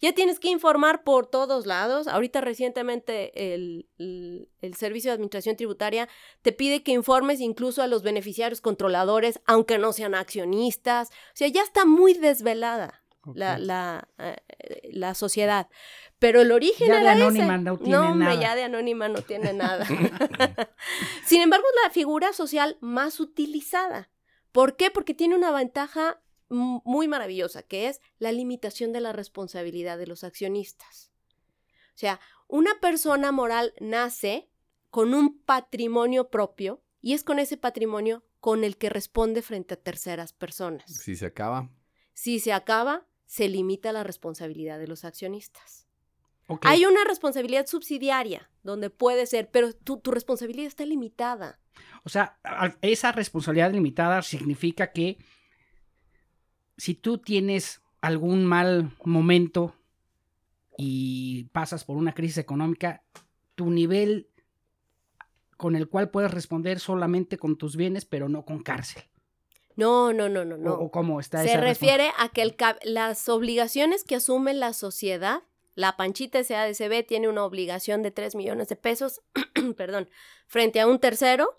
Ya 0.00 0.12
tienes 0.12 0.38
que 0.38 0.48
informar 0.48 1.02
por 1.02 1.26
todos 1.26 1.66
lados. 1.66 2.08
Ahorita 2.08 2.40
recientemente 2.40 3.54
el, 3.54 3.88
el, 3.96 4.74
Servicio 4.74 5.10
de 5.10 5.14
Administración 5.14 5.56
Tributaria 5.56 6.08
te 6.42 6.52
pide 6.52 6.82
que 6.82 6.92
informes 6.92 7.40
incluso 7.40 7.80
a 7.80 7.86
los 7.86 8.02
beneficiarios 8.02 8.60
controladores, 8.60 9.40
aunque 9.46 9.78
no 9.78 9.92
sean 9.92 10.14
accionistas. 10.14 11.08
O 11.08 11.36
sea, 11.36 11.48
ya 11.48 11.62
está 11.62 11.86
muy 11.86 12.12
desvelada 12.14 13.04
la, 13.34 13.58
la, 13.58 14.08
eh, 14.18 14.36
la, 14.92 15.14
sociedad. 15.14 15.68
Pero 16.24 16.40
el 16.40 16.52
origen 16.52 16.88
ya 16.88 17.02
era 17.02 17.14
de 17.14 17.22
anónima 17.22 17.56
ese. 17.56 17.64
no 17.64 17.76
tiene 17.76 18.14
nada. 18.14 18.40
ya 18.40 18.56
de 18.56 18.62
anónima 18.62 19.08
no 19.10 19.20
tiene 19.20 19.52
nada. 19.52 19.84
Sin 21.26 21.42
embargo, 21.42 21.66
es 21.68 21.82
la 21.84 21.90
figura 21.90 22.32
social 22.32 22.78
más 22.80 23.20
utilizada. 23.20 24.10
¿Por 24.50 24.76
qué? 24.76 24.90
Porque 24.90 25.12
tiene 25.12 25.36
una 25.36 25.50
ventaja 25.50 26.22
muy 26.48 27.08
maravillosa, 27.08 27.62
que 27.62 27.88
es 27.88 28.00
la 28.18 28.32
limitación 28.32 28.90
de 28.94 29.00
la 29.02 29.12
responsabilidad 29.12 29.98
de 29.98 30.06
los 30.06 30.24
accionistas. 30.24 31.12
O 31.88 31.98
sea, 31.98 32.20
una 32.48 32.80
persona 32.80 33.30
moral 33.30 33.74
nace 33.78 34.48
con 34.88 35.12
un 35.12 35.42
patrimonio 35.42 36.30
propio 36.30 36.82
y 37.02 37.12
es 37.12 37.22
con 37.22 37.38
ese 37.38 37.58
patrimonio 37.58 38.24
con 38.40 38.64
el 38.64 38.78
que 38.78 38.88
responde 38.88 39.42
frente 39.42 39.74
a 39.74 39.76
terceras 39.76 40.32
personas. 40.32 40.90
Si 40.90 41.16
se 41.16 41.26
acaba. 41.26 41.68
Si 42.14 42.40
se 42.40 42.54
acaba, 42.54 43.06
se 43.26 43.46
limita 43.50 43.92
la 43.92 44.04
responsabilidad 44.04 44.78
de 44.78 44.86
los 44.86 45.04
accionistas. 45.04 45.83
Hay 46.62 46.84
una 46.84 47.04
responsabilidad 47.04 47.66
subsidiaria 47.66 48.50
donde 48.62 48.90
puede 48.90 49.26
ser, 49.26 49.50
pero 49.50 49.72
tu, 49.72 49.98
tu, 49.98 50.10
responsabilidad 50.10 50.66
está 50.66 50.84
limitada. 50.84 51.58
O 52.04 52.08
sea, 52.08 52.38
esa 52.82 53.12
responsabilidad 53.12 53.72
limitada 53.72 54.22
significa 54.22 54.92
que 54.92 55.18
si 56.76 56.94
tú 56.94 57.18
tienes 57.18 57.80
algún 58.00 58.44
mal 58.44 58.90
momento 59.04 59.74
y 60.76 61.44
pasas 61.52 61.84
por 61.84 61.96
una 61.96 62.12
crisis 62.12 62.38
económica, 62.38 63.02
tu 63.54 63.70
nivel 63.70 64.28
con 65.56 65.76
el 65.76 65.88
cual 65.88 66.10
puedes 66.10 66.30
responder 66.30 66.80
solamente 66.80 67.38
con 67.38 67.56
tus 67.56 67.76
bienes, 67.76 68.04
pero 68.04 68.28
no 68.28 68.44
con 68.44 68.62
cárcel. 68.62 69.04
No, 69.76 70.12
no, 70.12 70.28
no, 70.28 70.44
no, 70.44 70.56
no. 70.56 70.74
¿O, 70.74 70.90
cómo 70.90 71.20
está 71.20 71.42
Se 71.42 71.56
refiere 71.56 72.10
a 72.18 72.28
que 72.28 72.42
el, 72.42 72.56
las 72.84 73.28
obligaciones 73.28 74.04
que 74.04 74.16
asume 74.16 74.54
la 74.54 74.72
sociedad, 74.72 75.42
la 75.74 75.96
Panchita 75.96 76.42
SADCB 76.42 77.06
tiene 77.06 77.28
una 77.28 77.44
obligación 77.44 78.02
de 78.02 78.10
3 78.10 78.34
millones 78.34 78.68
de 78.68 78.76
pesos, 78.76 79.22
perdón, 79.76 80.08
frente 80.46 80.80
a 80.80 80.86
un 80.86 80.98
tercero, 80.98 81.54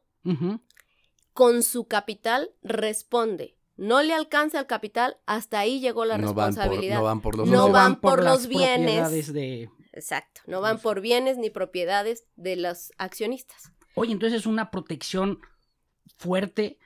con 1.33 1.63
su 1.63 1.87
capital 1.87 2.51
responde. 2.63 3.57
No 3.77 4.01
le 4.01 4.13
alcanza 4.13 4.59
el 4.59 4.67
capital, 4.67 5.17
hasta 5.25 5.59
ahí 5.59 5.81
llegó 5.81 6.05
la 6.05 6.17
responsabilidad. 6.17 6.95
no 6.95 7.03
van 7.03 7.21
por 7.21 7.37
los, 7.37 7.49
no 7.49 7.69
van 7.69 7.99
por 7.99 8.23
los 8.23 8.47
bienes. 8.47 9.33
De... 9.33 9.69
Exacto, 9.91 10.41
no 10.47 10.61
van 10.61 10.79
por 10.79 11.01
bienes 11.01 11.37
ni 11.37 11.49
propiedades 11.49 12.25
de 12.37 12.55
los 12.55 12.93
accionistas. 12.97 13.71
Oye, 13.95 14.13
entonces 14.13 14.39
es 14.39 14.45
una 14.45 14.71
protección 14.71 15.39
fuerte 16.17 16.79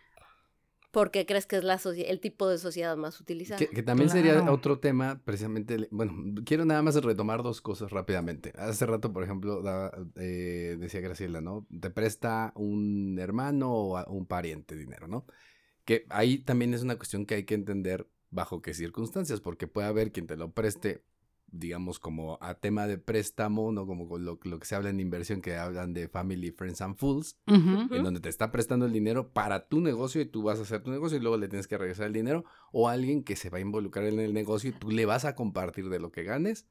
porque 0.91 1.25
crees 1.25 1.45
que 1.45 1.57
es 1.57 1.63
la 1.63 1.79
el 1.85 2.19
tipo 2.19 2.47
de 2.47 2.57
sociedad 2.57 2.97
más 2.97 3.19
utilizada. 3.19 3.59
Que, 3.59 3.83
también 3.83 4.09
sería 4.09 4.51
otro 4.51 4.79
tema, 4.79 5.21
precisamente, 5.23 5.87
bueno, 5.91 6.41
quiero 6.45 6.65
nada 6.65 6.81
más 6.81 6.95
retomar 6.95 7.43
dos 7.43 7.61
cosas 7.61 7.91
rápidamente. 7.91 8.53
Hace 8.57 8.85
rato, 8.85 9.13
por 9.13 9.23
ejemplo, 9.23 9.63
eh, 10.15 10.77
decía 10.79 11.01
Graciela, 11.01 11.41
¿no? 11.41 11.67
Te 11.79 11.89
presta 11.89 12.51
un 12.55 13.17
hermano 13.19 13.71
o 13.71 14.11
un 14.11 14.25
pariente 14.25 14.75
dinero, 14.75 15.07
¿no? 15.07 15.25
Que 15.85 16.05
ahí 16.09 16.39
también 16.39 16.73
es 16.73 16.81
una 16.81 16.97
cuestión 16.97 17.25
que 17.25 17.35
hay 17.35 17.43
que 17.43 17.55
entender 17.55 18.07
bajo 18.31 18.61
qué 18.61 18.73
circunstancias, 18.73 19.41
porque 19.41 19.67
puede 19.67 19.87
haber 19.87 20.11
quien 20.11 20.27
te 20.27 20.37
lo 20.37 20.51
preste 20.53 21.03
digamos, 21.51 21.99
como 21.99 22.37
a 22.41 22.55
tema 22.55 22.87
de 22.87 22.97
préstamo, 22.97 23.71
¿no? 23.71 23.85
Como 23.85 24.17
lo, 24.17 24.39
lo 24.41 24.59
que 24.59 24.65
se 24.65 24.75
habla 24.75 24.89
en 24.89 24.99
inversión, 24.99 25.41
que 25.41 25.55
hablan 25.55 25.93
de 25.93 26.07
family, 26.07 26.51
friends 26.51 26.81
and 26.81 26.95
fools, 26.95 27.37
en 27.47 28.03
donde 28.03 28.19
te 28.19 28.29
está 28.29 28.51
prestando 28.51 28.85
el 28.85 28.93
dinero 28.93 29.31
para 29.31 29.67
tu 29.67 29.81
negocio 29.81 30.21
y 30.21 30.25
tú 30.25 30.43
vas 30.43 30.59
a 30.59 30.63
hacer 30.63 30.81
tu 30.81 30.91
negocio 30.91 31.17
y 31.17 31.21
luego 31.21 31.37
le 31.37 31.47
tienes 31.47 31.67
que 31.67 31.77
regresar 31.77 32.07
el 32.07 32.13
dinero, 32.13 32.45
o 32.71 32.89
alguien 32.89 33.23
que 33.23 33.35
se 33.35 33.49
va 33.49 33.57
a 33.57 33.61
involucrar 33.61 34.05
en 34.05 34.19
el 34.19 34.33
negocio 34.33 34.69
y 34.69 34.73
tú 34.73 34.91
le 34.91 35.05
vas 35.05 35.25
a 35.25 35.35
compartir 35.35 35.89
de 35.89 35.99
lo 35.99 36.11
que 36.11 36.23
ganes 36.23 36.67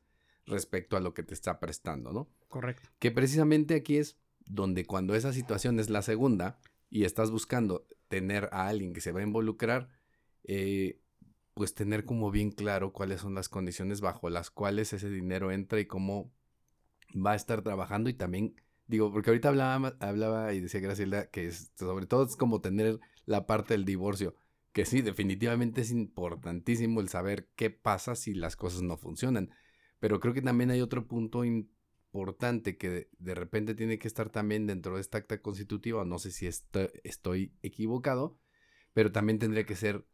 respecto 0.47 0.97
a 0.97 1.01
lo 1.01 1.15
que 1.15 1.23
te 1.23 1.35
está 1.35 1.61
prestando, 1.61 2.13
¿no? 2.13 2.29
Correcto. 2.49 2.89
Que 2.99 3.11
precisamente 3.11 3.75
aquí 3.75 3.99
es 3.99 4.17
donde 4.47 4.85
cuando 4.85 5.15
esa 5.15 5.33
situación 5.33 5.79
es 5.79 5.91
la 5.91 6.03
segunda 6.03 6.59
y 6.91 7.05
estás 7.05 7.31
buscando 7.31 7.87
tener 8.09 8.49
a 8.53 8.69
alguien 8.69 8.93
que 8.93 9.01
se 9.01 9.13
va 9.13 9.21
a 9.21 9.25
involucrar, 9.25 9.91
eh, 10.45 11.01
pues 11.59 11.75
tener 11.75 12.05
como 12.05 12.31
bien 12.31 12.53
claro 12.53 12.93
cuáles 12.93 13.21
son 13.21 13.35
las 13.35 13.49
condiciones 13.49 14.01
bajo 14.01 14.31
las 14.31 14.49
cuales 14.49 14.93
ese 14.93 15.11
dinero 15.11 15.51
entra 15.51 15.81
y 15.81 15.87
cómo 15.87 16.31
va 17.15 17.33
a 17.33 17.35
estar 17.35 17.63
trabajando 17.63 18.09
y 18.09 18.15
también 18.15 18.55
digo, 18.87 19.13
porque 19.13 19.31
ahorita 19.31 19.49
hablaba, 19.49 19.97
hablaba 19.99 20.53
y 20.55 20.61
decía 20.61 20.79
Graciela 20.79 21.31
que 21.31 21.51
sobre 21.51 22.07
todo 22.07 22.25
es 22.25 22.37
como 22.37 22.61
tener 22.61 23.01
la 23.27 23.45
parte 23.45 23.75
del 23.75 23.85
divorcio, 23.85 24.37
que 24.73 24.85
sí, 24.85 25.03
definitivamente 25.03 25.81
es 25.81 25.91
importantísimo 25.91 27.01
el 27.01 27.09
saber 27.09 27.49
qué 27.57 27.71
pasa 27.71 28.15
si 28.15 28.35
las 28.35 28.55
cosas 28.55 28.83
no 28.83 28.97
funcionan, 28.97 29.51
pero 29.99 30.21
creo 30.21 30.35
que 30.35 30.43
también 30.43 30.71
hay 30.71 30.81
otro 30.81 31.09
punto 31.09 31.45
importante 31.45 32.77
que 32.77 33.11
de 33.19 33.35
repente 33.35 33.75
tiene 33.75 33.99
que 33.99 34.07
estar 34.07 34.29
también 34.29 34.69
dentro 34.69 34.95
de 34.95 35.01
esta 35.01 35.19
acta 35.19 35.43
constitutiva, 35.43 36.05
no 36.05 36.21
sé 36.21 36.31
si 36.31 36.47
estoy 36.47 37.53
equivocado, 37.63 38.39
pero 38.93 39.11
también 39.11 39.41
tendría 39.41 39.67
que 39.67 39.75
ser 39.75 40.07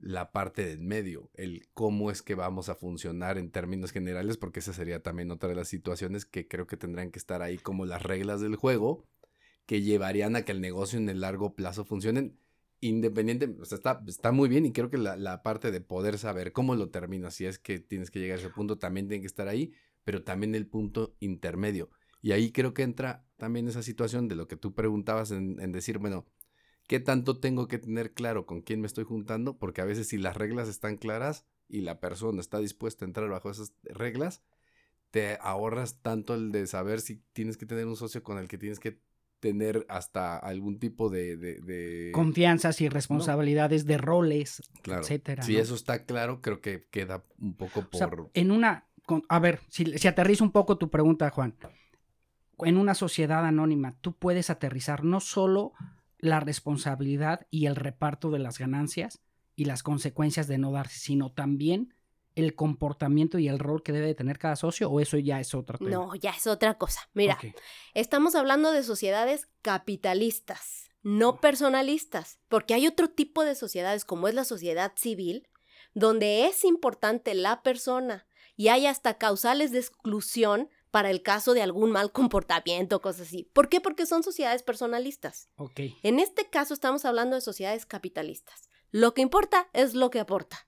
la 0.00 0.32
parte 0.32 0.64
del 0.64 0.80
medio, 0.80 1.30
el 1.34 1.68
cómo 1.74 2.10
es 2.10 2.22
que 2.22 2.34
vamos 2.34 2.68
a 2.68 2.74
funcionar 2.74 3.38
en 3.38 3.50
términos 3.50 3.92
generales, 3.92 4.36
porque 4.36 4.60
esa 4.60 4.72
sería 4.72 5.02
también 5.02 5.30
otra 5.30 5.48
de 5.48 5.54
las 5.54 5.68
situaciones 5.68 6.24
que 6.24 6.48
creo 6.48 6.66
que 6.66 6.76
tendrán 6.76 7.10
que 7.10 7.18
estar 7.18 7.42
ahí 7.42 7.58
como 7.58 7.84
las 7.86 8.02
reglas 8.02 8.40
del 8.40 8.56
juego 8.56 9.06
que 9.66 9.82
llevarían 9.82 10.36
a 10.36 10.42
que 10.42 10.52
el 10.52 10.60
negocio 10.60 10.98
en 10.98 11.08
el 11.08 11.20
largo 11.20 11.54
plazo 11.54 11.84
funcionen 11.84 12.38
independiente, 12.80 13.54
está, 13.62 14.02
está 14.08 14.32
muy 14.32 14.48
bien 14.48 14.64
y 14.66 14.72
creo 14.72 14.90
que 14.90 14.98
la, 14.98 15.16
la, 15.16 15.42
parte 15.42 15.70
de 15.70 15.80
poder 15.80 16.18
saber 16.18 16.52
cómo 16.52 16.74
lo 16.74 16.88
terminas, 16.88 17.34
si 17.34 17.44
es 17.44 17.58
que 17.58 17.78
tienes 17.78 18.10
que 18.10 18.18
llegar 18.18 18.38
a 18.38 18.40
ese 18.40 18.50
punto, 18.50 18.78
también 18.78 19.06
tiene 19.06 19.20
que 19.20 19.26
estar 19.26 19.48
ahí, 19.48 19.72
pero 20.02 20.24
también 20.24 20.54
el 20.54 20.66
punto 20.66 21.14
intermedio. 21.20 21.90
Y 22.22 22.32
ahí 22.32 22.52
creo 22.52 22.74
que 22.74 22.82
entra 22.82 23.24
también 23.36 23.68
esa 23.68 23.82
situación 23.82 24.28
de 24.28 24.34
lo 24.34 24.48
que 24.48 24.56
tú 24.56 24.74
preguntabas 24.74 25.30
en, 25.30 25.60
en 25.60 25.72
decir, 25.72 25.98
bueno, 25.98 26.26
¿Qué 26.90 26.98
tanto 26.98 27.38
tengo 27.38 27.68
que 27.68 27.78
tener 27.78 28.14
claro 28.14 28.46
con 28.46 28.62
quién 28.62 28.80
me 28.80 28.88
estoy 28.88 29.04
juntando? 29.04 29.56
Porque 29.56 29.80
a 29.80 29.84
veces 29.84 30.08
si 30.08 30.18
las 30.18 30.36
reglas 30.36 30.66
están 30.66 30.96
claras 30.96 31.46
y 31.68 31.82
la 31.82 32.00
persona 32.00 32.40
está 32.40 32.58
dispuesta 32.58 33.04
a 33.04 33.06
entrar 33.06 33.28
bajo 33.28 33.48
esas 33.48 33.74
reglas, 33.84 34.42
te 35.12 35.38
ahorras 35.40 36.02
tanto 36.02 36.34
el 36.34 36.50
de 36.50 36.66
saber 36.66 37.00
si 37.00 37.22
tienes 37.32 37.56
que 37.56 37.64
tener 37.64 37.86
un 37.86 37.94
socio 37.94 38.24
con 38.24 38.38
el 38.38 38.48
que 38.48 38.58
tienes 38.58 38.80
que 38.80 38.98
tener 39.38 39.86
hasta 39.88 40.36
algún 40.36 40.80
tipo 40.80 41.10
de... 41.10 41.36
de, 41.36 42.10
Confianzas 42.12 42.80
y 42.80 42.88
responsabilidades 42.88 43.86
de 43.86 43.96
roles, 43.96 44.60
etcétera. 44.82 45.44
Si 45.44 45.58
eso 45.58 45.76
está 45.76 46.04
claro, 46.06 46.40
creo 46.42 46.60
que 46.60 46.88
queda 46.90 47.22
un 47.38 47.54
poco 47.54 47.88
por... 47.88 48.32
en 48.34 48.50
una... 48.50 48.88
a 49.28 49.38
ver, 49.38 49.60
si, 49.68 49.96
si 49.96 50.08
aterriza 50.08 50.42
un 50.42 50.50
poco 50.50 50.76
tu 50.76 50.90
pregunta, 50.90 51.30
Juan. 51.30 51.54
En 52.58 52.76
una 52.76 52.96
sociedad 52.96 53.46
anónima, 53.46 53.96
tú 54.00 54.16
puedes 54.16 54.50
aterrizar 54.50 55.04
no 55.04 55.20
solo 55.20 55.72
la 56.20 56.40
responsabilidad 56.40 57.46
y 57.50 57.66
el 57.66 57.76
reparto 57.76 58.30
de 58.30 58.38
las 58.38 58.58
ganancias 58.58 59.20
y 59.56 59.64
las 59.64 59.82
consecuencias 59.82 60.46
de 60.46 60.58
no 60.58 60.72
darse, 60.72 60.98
sino 60.98 61.32
también 61.32 61.94
el 62.34 62.54
comportamiento 62.54 63.38
y 63.38 63.48
el 63.48 63.58
rol 63.58 63.82
que 63.82 63.92
debe 63.92 64.06
de 64.06 64.14
tener 64.14 64.38
cada 64.38 64.56
socio 64.56 64.88
o 64.90 65.00
eso 65.00 65.18
ya 65.18 65.40
es 65.40 65.54
otra 65.54 65.78
cosa? 65.78 65.90
No, 65.90 66.14
ya 66.14 66.30
es 66.30 66.46
otra 66.46 66.78
cosa. 66.78 67.08
Mira, 67.12 67.38
estamos 67.94 68.34
hablando 68.34 68.72
de 68.72 68.82
sociedades 68.82 69.48
capitalistas, 69.62 70.90
no 71.02 71.40
personalistas, 71.40 72.38
porque 72.48 72.74
hay 72.74 72.86
otro 72.86 73.08
tipo 73.10 73.44
de 73.44 73.54
sociedades 73.54 74.04
como 74.04 74.28
es 74.28 74.34
la 74.34 74.44
sociedad 74.44 74.92
civil, 74.96 75.48
donde 75.94 76.46
es 76.46 76.64
importante 76.64 77.34
la 77.34 77.62
persona 77.62 78.26
y 78.56 78.68
hay 78.68 78.86
hasta 78.86 79.18
causales 79.18 79.72
de 79.72 79.78
exclusión 79.78 80.68
para 80.90 81.10
el 81.10 81.22
caso 81.22 81.54
de 81.54 81.62
algún 81.62 81.90
mal 81.92 82.12
comportamiento, 82.12 83.00
cosas 83.00 83.28
así. 83.28 83.48
¿Por 83.52 83.68
qué? 83.68 83.80
Porque 83.80 84.06
son 84.06 84.22
sociedades 84.22 84.62
personalistas. 84.62 85.48
Ok. 85.56 85.80
En 86.02 86.18
este 86.20 86.48
caso 86.48 86.74
estamos 86.74 87.04
hablando 87.04 87.36
de 87.36 87.40
sociedades 87.42 87.86
capitalistas. 87.86 88.68
Lo 88.90 89.14
que 89.14 89.22
importa 89.22 89.68
es 89.72 89.94
lo 89.94 90.10
que 90.10 90.20
aporta. 90.20 90.66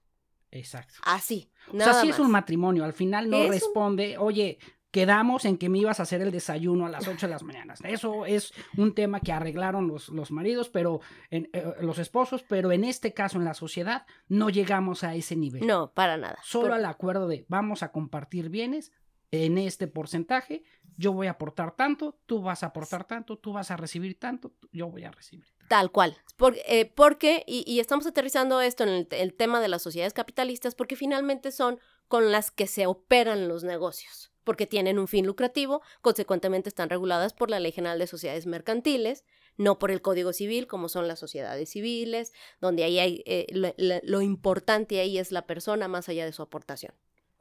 Exacto. 0.51 0.95
Así. 1.05 1.51
O 1.73 1.77
Nada 1.77 1.93
sea, 1.95 2.03
sí 2.03 2.09
es 2.11 2.19
un 2.19 2.31
matrimonio. 2.31 2.85
Al 2.85 2.93
final 2.93 3.29
no 3.31 3.39
Es 3.39 3.47
un- 3.47 3.53
responde, 3.53 4.19
oye, 4.19 4.59
quedamos 4.91 5.47
en 5.47 5.57
que 5.57 5.71
me 5.71 5.79
ibas 5.79 5.99
a 5.99 6.03
hacer 6.03 6.21
el 6.21 6.31
desayuno 6.31 6.85
a 6.85 6.91
las 6.91 7.09
8 7.09 7.27
de 7.27 7.31
las 7.33 7.43
mañanas. 7.43 7.81
Eso 7.83 8.27
es 8.27 8.53
un 8.77 8.95
tema 8.95 9.21
que 9.21 9.33
arreglaron 9.33 9.89
los, 9.89 10.11
los 10.11 10.31
maridos, 10.31 10.69
pero 10.69 11.01
en, 11.31 11.49
eh, 11.55 11.65
los 11.81 11.99
esposos, 11.99 12.45
pero 12.47 12.71
en 12.73 12.85
este 12.85 13.15
caso, 13.15 13.39
en 13.39 13.45
la 13.47 13.55
sociedad, 13.55 14.05
no 14.29 14.51
llegamos 14.51 15.03
a 15.03 15.15
ese 15.15 15.35
nivel. 15.35 15.67
No, 15.67 15.93
para 15.95 16.19
nada. 16.19 16.39
Solo 16.43 16.75
al 16.75 16.85
acuerdo 16.85 17.27
de 17.27 17.47
vamos 17.49 17.83
a 17.83 17.91
compartir 17.91 18.51
bienes 18.51 18.93
en 19.33 19.59
este 19.59 19.89
porcentaje. 19.89 20.63
Yo 20.99 21.13
voy 21.13 21.27
a 21.27 21.31
aportar 21.33 21.75
tanto, 21.75 22.19
tú 22.27 22.43
vas 22.43 22.63
a 22.63 22.67
aportar 22.67 23.07
tanto, 23.07 23.39
tú 23.39 23.53
vas 23.53 23.71
a 23.71 23.77
recibir 23.77 24.19
tanto, 24.21 24.53
yo 24.71 24.89
voy 24.89 25.05
a 25.05 25.11
recibir. 25.11 25.47
tanto. 25.59 25.67
Tal 25.69 25.91
cual. 25.91 26.17
Por- 26.37 26.57
eh, 26.67 26.93
porque, 26.95 27.43
y, 27.47 27.81
estamos 27.81 28.07
aterrizando 28.07 28.61
esto 28.61 28.83
en 28.85 28.91
el, 28.91 29.07
te- 29.09 29.23
el 29.23 29.33
tema 29.35 29.61
de 29.61 29.69
las 29.69 29.83
sociedades 29.83 30.13
capitalistas, 30.13 30.75
porque 30.75 30.95
finalmente 30.95 31.51
son 31.51 31.81
con 32.09 32.31
las 32.31 32.51
que 32.51 32.67
se 32.67 32.87
operan 32.87 33.49
los 33.49 33.65
negocios, 33.65 34.31
porque 34.45 34.67
tienen 34.67 34.99
un 34.99 35.09
fin 35.09 35.27
lucrativo, 35.27 35.81
consecuentemente 36.03 36.69
están 36.69 36.91
reguladas 36.91 37.33
por 37.33 37.49
la 37.49 37.59
Ley 37.59 37.73
General 37.73 37.99
de 37.99 38.07
Sociedades 38.07 38.45
Mercantiles, 38.47 39.25
no 39.57 39.79
por 39.79 39.91
el 39.91 40.03
Código 40.03 40.35
Civil, 40.35 40.67
como 40.67 40.91
son 40.91 41.09
las 41.09 41.19
sociedades 41.19 41.71
civiles, 41.71 42.33
donde 42.61 42.85
ahí 42.85 42.99
hay, 42.99 43.23
eh, 43.25 43.47
lo- 43.51 43.73
lo 44.03 44.21
importante 44.21 45.01
ahí 45.01 45.17
es 45.17 45.33
la 45.33 45.47
persona 45.47 45.89
más 45.89 46.11
allá 46.11 46.27
de 46.27 46.33
su 46.35 46.43
aportación. 46.43 46.93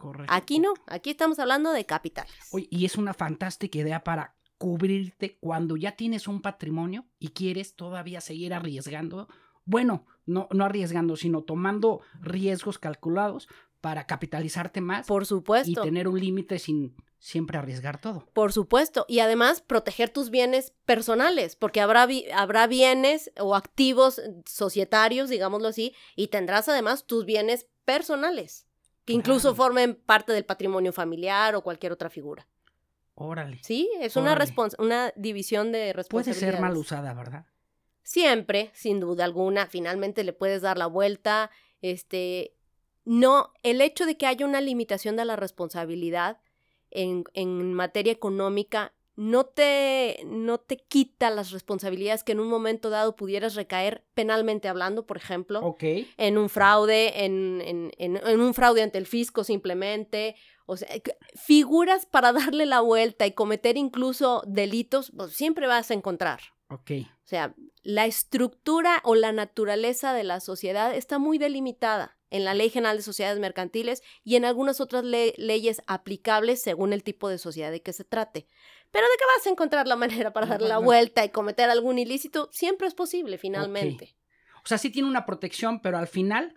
Correcto. 0.01 0.33
Aquí 0.33 0.57
no, 0.57 0.73
aquí 0.87 1.11
estamos 1.11 1.37
hablando 1.37 1.71
de 1.71 1.85
capitales. 1.85 2.33
Oye, 2.51 2.67
y 2.71 2.85
es 2.85 2.95
una 2.95 3.13
fantástica 3.13 3.77
idea 3.77 4.03
para 4.03 4.35
cubrirte 4.57 5.37
cuando 5.39 5.77
ya 5.77 5.91
tienes 5.91 6.27
un 6.27 6.41
patrimonio 6.41 7.05
y 7.19 7.29
quieres 7.29 7.75
todavía 7.75 8.19
seguir 8.19 8.55
arriesgando. 8.55 9.27
Bueno, 9.63 10.07
no, 10.25 10.47
no 10.51 10.65
arriesgando, 10.65 11.15
sino 11.17 11.43
tomando 11.43 12.01
riesgos 12.19 12.79
calculados 12.79 13.47
para 13.79 14.07
capitalizarte 14.07 14.81
más 14.81 15.05
por 15.05 15.21
y 15.21 15.25
supuesto. 15.27 15.83
tener 15.83 16.07
un 16.07 16.19
límite 16.19 16.57
sin 16.57 16.95
siempre 17.19 17.59
arriesgar 17.59 18.01
todo. 18.01 18.27
Por 18.33 18.53
supuesto. 18.53 19.05
Y 19.07 19.19
además 19.19 19.61
proteger 19.61 20.09
tus 20.09 20.31
bienes 20.31 20.73
personales, 20.85 21.55
porque 21.55 21.79
habrá, 21.79 22.07
habrá 22.33 22.65
bienes 22.65 23.31
o 23.39 23.55
activos 23.55 24.19
societarios, 24.47 25.29
digámoslo 25.29 25.67
así, 25.67 25.93
y 26.15 26.29
tendrás 26.29 26.69
además 26.69 27.05
tus 27.05 27.25
bienes 27.25 27.67
personales, 27.85 28.67
que 29.05 29.13
incluso 29.13 29.55
formen 29.55 29.95
parte 29.95 30.31
del 30.33 30.45
patrimonio 30.45 30.93
familiar 30.93 31.55
o 31.55 31.61
cualquier 31.63 31.91
otra 31.91 32.09
figura. 32.09 32.47
Órale. 33.15 33.59
Sí, 33.63 33.89
es 33.99 34.15
una, 34.15 34.35
respons- 34.37 34.75
una 34.79 35.11
división 35.15 35.71
de 35.71 35.79
Puede 35.79 35.93
responsabilidades. 35.93 36.53
ser 36.55 36.61
mal 36.61 36.77
usada, 36.77 37.13
¿verdad? 37.13 37.45
Siempre, 38.03 38.71
sin 38.73 38.99
duda 38.99 39.25
alguna, 39.25 39.67
finalmente 39.67 40.23
le 40.23 40.33
puedes 40.33 40.61
dar 40.61 40.77
la 40.77 40.87
vuelta. 40.87 41.51
Este, 41.81 42.55
no, 43.05 43.53
el 43.63 43.81
hecho 43.81 44.05
de 44.05 44.17
que 44.17 44.25
haya 44.27 44.45
una 44.45 44.61
limitación 44.61 45.15
de 45.15 45.25
la 45.25 45.35
responsabilidad 45.35 46.39
en, 46.89 47.23
en 47.33 47.73
materia 47.73 48.11
económica 48.13 48.93
no 49.15 49.45
te, 49.45 50.21
no 50.25 50.57
te 50.59 50.77
quita 50.77 51.29
las 51.29 51.51
responsabilidades 51.51 52.23
que 52.23 52.31
en 52.31 52.39
un 52.39 52.47
momento 52.47 52.89
dado 52.89 53.15
pudieras 53.15 53.55
recaer 53.55 54.05
penalmente 54.13 54.67
hablando, 54.67 55.05
por 55.05 55.17
ejemplo, 55.17 55.61
en 56.17 56.37
un 56.37 56.49
fraude, 56.49 57.25
en, 57.25 57.61
en- 57.65 57.91
en- 57.97 58.17
en 58.17 58.39
un 58.41 58.53
fraude 58.53 58.81
ante 58.81 58.97
el 58.97 59.05
fisco 59.05 59.43
simplemente. 59.43 60.35
O 60.65 60.77
sea, 60.77 60.87
figuras 61.35 62.05
para 62.05 62.31
darle 62.55 62.65
la 62.65 62.81
vuelta 62.81 63.25
y 63.27 63.33
cometer 63.33 63.77
incluso 63.77 64.43
delitos, 64.47 65.11
pues 65.15 65.33
siempre 65.33 65.67
vas 65.67 65.91
a 65.91 65.93
encontrar. 65.93 66.39
O 67.23 67.27
sea, 67.31 67.53
la 67.83 68.05
estructura 68.05 69.01
o 69.03 69.15
la 69.15 69.31
naturaleza 69.33 70.13
de 70.13 70.23
la 70.23 70.39
sociedad 70.39 70.95
está 70.95 71.19
muy 71.19 71.37
delimitada 71.37 72.17
en 72.29 72.45
la 72.45 72.53
Ley 72.53 72.69
General 72.69 72.95
de 72.95 73.03
Sociedades 73.03 73.39
Mercantiles 73.39 74.01
y 74.23 74.37
en 74.37 74.45
algunas 74.45 74.79
otras 74.79 75.03
le- 75.03 75.33
leyes 75.37 75.81
aplicables 75.87 76.61
según 76.61 76.93
el 76.93 77.03
tipo 77.03 77.27
de 77.27 77.37
sociedad 77.37 77.71
de 77.71 77.81
que 77.81 77.91
se 77.91 78.05
trate. 78.05 78.47
Pero 78.91 79.07
de 79.07 79.13
que 79.17 79.23
vas 79.37 79.47
a 79.47 79.49
encontrar 79.49 79.87
la 79.87 79.95
manera 79.95 80.33
para 80.33 80.45
darle 80.47 80.67
la 80.67 80.77
vuelta 80.79 81.23
y 81.23 81.29
cometer 81.29 81.69
algún 81.69 81.97
ilícito, 81.97 82.49
siempre 82.51 82.87
es 82.87 82.93
posible, 82.93 83.37
finalmente. 83.37 84.15
O 84.63 84.67
sea, 84.67 84.77
sí 84.77 84.89
tiene 84.89 85.07
una 85.07 85.25
protección, 85.25 85.81
pero 85.81 85.97
al 85.97 86.07
final 86.07 86.53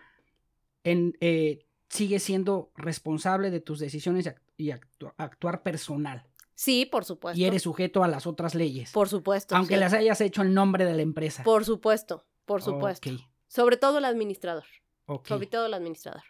en, 0.83 1.17
eh, 1.21 1.65
sigue 1.89 2.19
siendo 2.19 2.73
responsable 2.77 3.51
de 3.51 3.61
tus 3.61 3.79
decisiones 3.79 4.27
y, 4.27 4.29
act- 4.29 4.41
y 4.57 4.67
actu- 4.71 5.15
actuar 5.17 5.63
personal. 5.63 6.27
Sí, 6.57 6.87
por 6.87 7.05
supuesto. 7.05 7.41
Y 7.41 7.45
eres 7.45 7.63
sujeto 7.63 8.05
a 8.05 8.09
las 8.09 8.27
otras 8.27 8.55
leyes. 8.55 8.93
Por 8.93 9.09
supuesto. 9.09 9.57
aunque 9.57 9.75
sí. 9.75 9.81
las 9.81 9.93
hayas 9.93 10.21
hecho 10.21 10.43
en 10.43 10.55
nombre 10.55 10.85
de 10.85 10.95
la 10.95 11.03
empresa. 11.03 11.43
Por 11.45 11.65
supuesto, 11.65 12.25
por 12.45 12.63
supuesto. 12.63 13.11
Sobre 13.49 13.77
todo 13.77 13.99
el 13.99 14.05
administrador. 14.05 14.65
Sobre 15.25 15.47
todo 15.47 15.67
el 15.67 15.75
administrador. 15.75 16.23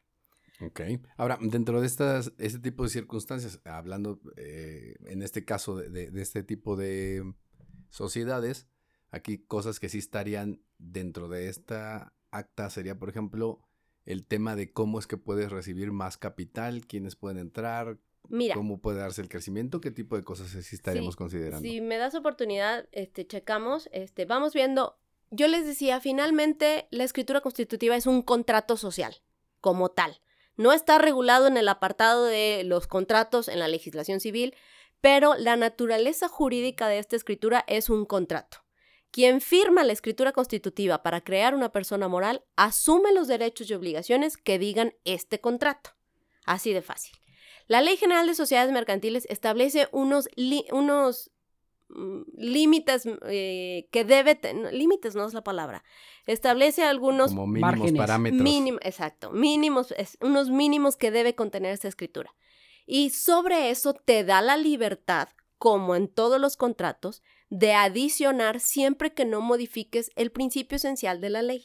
Ok. 0.60 0.80
Ahora, 1.16 1.38
dentro 1.40 1.80
de 1.80 1.86
estas, 1.86 2.32
este 2.38 2.58
tipo 2.60 2.84
de 2.84 2.88
circunstancias, 2.90 3.60
hablando 3.64 4.20
eh, 4.36 4.94
en 5.06 5.22
este 5.22 5.44
caso 5.44 5.76
de, 5.76 5.88
de- 5.88 6.10
de 6.10 6.22
este 6.22 6.42
tipo 6.42 6.76
de 6.76 7.24
sociedades, 7.90 8.66
aquí 9.10 9.38
cosas 9.38 9.80
que 9.80 9.88
sí 9.88 9.98
estarían 9.98 10.62
dentro 10.78 11.28
de 11.28 11.48
esta 11.48 12.12
acta 12.30 12.70
sería, 12.70 12.98
por 12.98 13.08
ejemplo, 13.08 13.60
el 14.04 14.24
tema 14.26 14.56
de 14.56 14.72
cómo 14.72 14.98
es 14.98 15.06
que 15.06 15.16
puedes 15.16 15.50
recibir 15.50 15.92
más 15.92 16.18
capital, 16.18 16.86
quiénes 16.86 17.16
pueden 17.16 17.38
entrar, 17.38 17.98
Mira, 18.28 18.54
cómo 18.54 18.80
puede 18.80 18.98
darse 18.98 19.20
el 19.22 19.28
crecimiento, 19.28 19.80
qué 19.80 19.90
tipo 19.90 20.16
de 20.16 20.24
cosas 20.24 20.48
sí 20.48 20.74
estaríamos 20.74 21.14
Sí, 21.14 21.18
considerando. 21.18 21.68
Si 21.68 21.80
me 21.80 21.96
das 21.96 22.14
oportunidad, 22.14 22.88
este, 22.92 23.26
checamos, 23.26 23.88
este, 23.92 24.24
vamos 24.24 24.54
viendo. 24.54 24.98
Yo 25.30 25.46
les 25.48 25.66
decía, 25.66 26.00
finalmente 26.00 26.86
la 26.90 27.04
escritura 27.04 27.40
constitutiva 27.40 27.96
es 27.96 28.06
un 28.06 28.22
contrato 28.22 28.76
social, 28.76 29.14
como 29.60 29.90
tal. 29.90 30.20
No 30.56 30.72
está 30.72 30.98
regulado 30.98 31.46
en 31.46 31.56
el 31.56 31.68
apartado 31.68 32.24
de 32.24 32.62
los 32.64 32.86
contratos 32.86 33.48
en 33.48 33.58
la 33.58 33.68
legislación 33.68 34.20
civil, 34.20 34.54
pero 35.00 35.34
la 35.34 35.56
naturaleza 35.56 36.28
jurídica 36.28 36.88
de 36.88 36.98
esta 36.98 37.16
escritura 37.16 37.64
es 37.66 37.90
un 37.90 38.06
contrato. 38.06 38.64
Quien 39.10 39.40
firma 39.40 39.84
la 39.84 39.92
escritura 39.92 40.32
constitutiva 40.32 41.02
para 41.02 41.22
crear 41.22 41.54
una 41.54 41.70
persona 41.70 42.08
moral 42.08 42.44
asume 42.56 43.12
los 43.12 43.28
derechos 43.28 43.70
y 43.70 43.74
obligaciones 43.74 44.36
que 44.36 44.58
digan 44.58 44.94
este 45.04 45.40
contrato. 45.40 45.90
Así 46.44 46.72
de 46.72 46.82
fácil. 46.82 47.14
La 47.66 47.80
Ley 47.80 47.96
General 47.96 48.26
de 48.26 48.34
Sociedades 48.34 48.72
Mercantiles 48.72 49.26
establece 49.30 49.88
unos, 49.92 50.28
unos 50.72 51.30
límites 52.36 53.04
eh, 53.28 53.88
que 53.92 54.04
debe 54.04 54.34
tener, 54.34 54.72
límites 54.72 55.14
no 55.14 55.26
es 55.26 55.34
la 55.34 55.44
palabra, 55.44 55.84
establece 56.26 56.82
algunos 56.82 57.30
Como 57.30 57.46
mínimos 57.46 57.72
márgenes. 57.78 57.98
parámetros. 58.00 58.42
mínimos, 58.42 58.80
exacto, 58.84 59.30
mínimos, 59.30 59.92
es- 59.96 60.18
unos 60.20 60.50
mínimos 60.50 60.96
que 60.96 61.10
debe 61.10 61.34
contener 61.34 61.72
esta 61.72 61.88
escritura. 61.88 62.34
Y 62.86 63.10
sobre 63.10 63.70
eso 63.70 63.94
te 63.94 64.24
da 64.24 64.42
la 64.42 64.56
libertad, 64.56 65.28
como 65.58 65.96
en 65.96 66.08
todos 66.08 66.40
los 66.40 66.56
contratos, 66.56 67.22
de 67.48 67.72
adicionar 67.72 68.60
siempre 68.60 69.14
que 69.14 69.24
no 69.24 69.40
modifiques 69.40 70.10
el 70.16 70.30
principio 70.32 70.76
esencial 70.76 71.20
de 71.20 71.30
la 71.30 71.42
ley. 71.42 71.64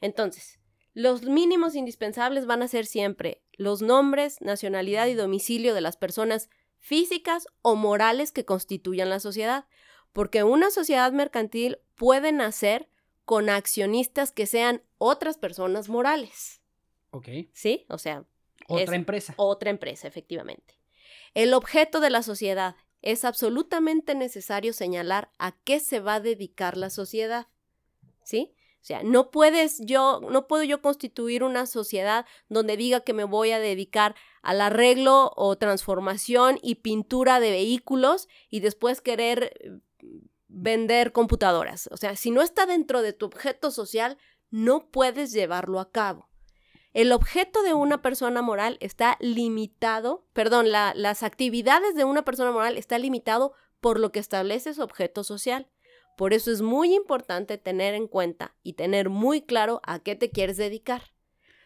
Entonces, 0.00 0.58
los 0.92 1.22
mínimos 1.24 1.74
indispensables 1.74 2.46
van 2.46 2.62
a 2.62 2.68
ser 2.68 2.86
siempre 2.86 3.42
los 3.56 3.82
nombres, 3.82 4.40
nacionalidad 4.40 5.06
y 5.08 5.14
domicilio 5.14 5.74
de 5.74 5.80
las 5.80 5.96
personas 5.96 6.48
físicas 6.84 7.48
o 7.62 7.76
morales 7.76 8.30
que 8.30 8.44
constituyan 8.44 9.08
la 9.08 9.18
sociedad, 9.18 9.64
porque 10.12 10.44
una 10.44 10.70
sociedad 10.70 11.10
mercantil 11.12 11.78
puede 11.94 12.30
nacer 12.30 12.90
con 13.24 13.48
accionistas 13.48 14.32
que 14.32 14.44
sean 14.44 14.82
otras 14.98 15.38
personas 15.38 15.88
morales, 15.88 16.60
Ok. 17.10 17.28
¿sí? 17.54 17.86
O 17.88 17.96
sea, 17.96 18.26
Otra 18.68 18.84
Es- 18.84 18.92
empresa. 18.92 19.34
otra 19.36 19.70
empresa, 19.70 20.08
efectivamente. 20.08 20.78
El 21.34 21.52
objeto 21.54 22.00
de 22.00 22.08
la 22.10 22.22
sociedad 22.22 22.76
es 23.02 23.24
absolutamente 23.24 24.14
necesario 24.14 24.72
señalar 24.72 25.30
a 25.38 25.52
qué 25.64 25.80
se 25.80 26.00
va 26.00 26.14
a 26.14 26.20
dedicar 26.20 26.76
la 26.78 26.88
sociedad. 26.90 27.46
¿Sí? 28.24 28.53
O 28.84 28.86
sea, 28.86 29.02
no 29.02 29.30
puedes 29.30 29.80
yo, 29.80 30.20
no 30.30 30.46
puedo 30.46 30.62
yo 30.62 30.82
constituir 30.82 31.42
una 31.42 31.64
sociedad 31.64 32.26
donde 32.50 32.76
diga 32.76 33.00
que 33.00 33.14
me 33.14 33.24
voy 33.24 33.50
a 33.50 33.58
dedicar 33.58 34.14
al 34.42 34.60
arreglo 34.60 35.32
o 35.36 35.56
transformación 35.56 36.58
y 36.60 36.74
pintura 36.74 37.40
de 37.40 37.50
vehículos 37.50 38.28
y 38.50 38.60
después 38.60 39.00
querer 39.00 39.54
eh, 39.60 39.80
vender 40.48 41.12
computadoras. 41.12 41.88
O 41.92 41.96
sea, 41.96 42.14
si 42.14 42.30
no 42.30 42.42
está 42.42 42.66
dentro 42.66 43.00
de 43.00 43.14
tu 43.14 43.24
objeto 43.24 43.70
social, 43.70 44.18
no 44.50 44.90
puedes 44.90 45.32
llevarlo 45.32 45.80
a 45.80 45.90
cabo. 45.90 46.28
El 46.92 47.10
objeto 47.12 47.62
de 47.62 47.72
una 47.72 48.02
persona 48.02 48.42
moral 48.42 48.76
está 48.80 49.16
limitado, 49.18 50.26
perdón, 50.34 50.70
la- 50.70 50.92
las 50.94 51.22
actividades 51.22 51.94
de 51.94 52.04
una 52.04 52.22
persona 52.22 52.52
moral 52.52 52.76
está 52.76 52.98
limitado 52.98 53.54
por 53.80 53.98
lo 53.98 54.12
que 54.12 54.18
establece 54.20 54.74
su 54.74 54.82
objeto 54.82 55.24
social. 55.24 55.70
Por 56.16 56.32
eso 56.32 56.50
es 56.50 56.62
muy 56.62 56.94
importante 56.94 57.58
tener 57.58 57.94
en 57.94 58.08
cuenta 58.08 58.54
y 58.62 58.74
tener 58.74 59.08
muy 59.08 59.42
claro 59.42 59.80
a 59.84 59.98
qué 59.98 60.16
te 60.16 60.30
quieres 60.30 60.56
dedicar. 60.56 61.12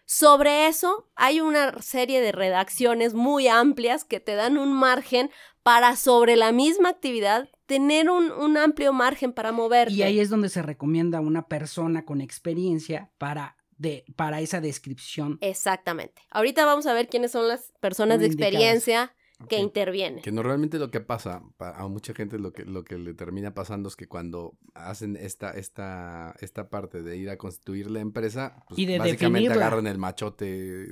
Sobre 0.05 0.69
eso 0.69 1.07
hay 1.17 1.41
una 1.41 1.83
serie 1.83 2.23
de 2.23 2.33
redacciones 2.33 3.13
muy 3.13 3.47
amplias 3.47 4.05
que 4.05 4.21
te 4.21 4.35
dan 4.35 4.57
un 4.57 4.73
margen 4.73 5.31
para 5.63 5.97
sobre 5.97 6.37
la 6.37 6.51
misma 6.51 6.89
actividad 6.89 7.51
tener 7.67 8.09
un, 8.09 8.33
un 8.33 8.57
amplio 8.57 8.95
margen 8.95 9.35
para 9.35 9.53
moverte. 9.53 9.93
Y 9.93 10.03
ahí 10.03 10.19
es 10.19 10.31
donde 10.31 10.49
se 10.49 10.63
recomienda 10.63 11.21
una 11.21 11.47
persona 11.47 12.07
con 12.07 12.23
experiencia 12.23 13.11
para 13.19 13.59
de, 13.79 14.05
para 14.17 14.41
esa 14.41 14.61
descripción. 14.61 15.39
Exactamente. 15.41 16.23
Ahorita 16.31 16.65
vamos 16.65 16.87
a 16.87 16.93
ver 16.93 17.09
quiénes 17.09 17.33
son 17.33 17.49
las 17.49 17.73
personas 17.81 18.21
de 18.21 18.27
experiencia 18.27 19.15
que 19.49 19.57
Ok. 19.57 19.63
intervienen. 19.63 20.23
Que 20.23 20.33
normalmente 20.33 20.79
lo 20.79 20.91
que 20.91 21.01
pasa, 21.01 21.43
pa- 21.57 21.71
a 21.77 21.87
mucha 21.87 22.13
gente 22.13 22.39
lo 22.39 22.53
que, 22.53 22.65
lo 22.65 22.83
que 22.85 22.99
le 22.99 23.15
termina 23.15 23.55
pasando 23.55 23.89
es 23.89 23.95
que 23.95 24.09
cuando 24.09 24.59
hacen 24.75 25.15
esta, 25.17 25.51
esta, 25.53 26.35
esta 26.41 26.69
parte 26.71 27.03
de 27.03 27.17
ir 27.17 27.31
a 27.31 27.37
constituir 27.37 27.89
la 27.91 28.01
empresa, 28.01 28.65
pues 28.69 28.79
Y 28.81 28.87
de 28.87 28.99
básicamente 28.99 29.49
definirla. 29.49 29.67
agarran 29.67 29.87
el 29.87 29.99
machote 29.99 30.89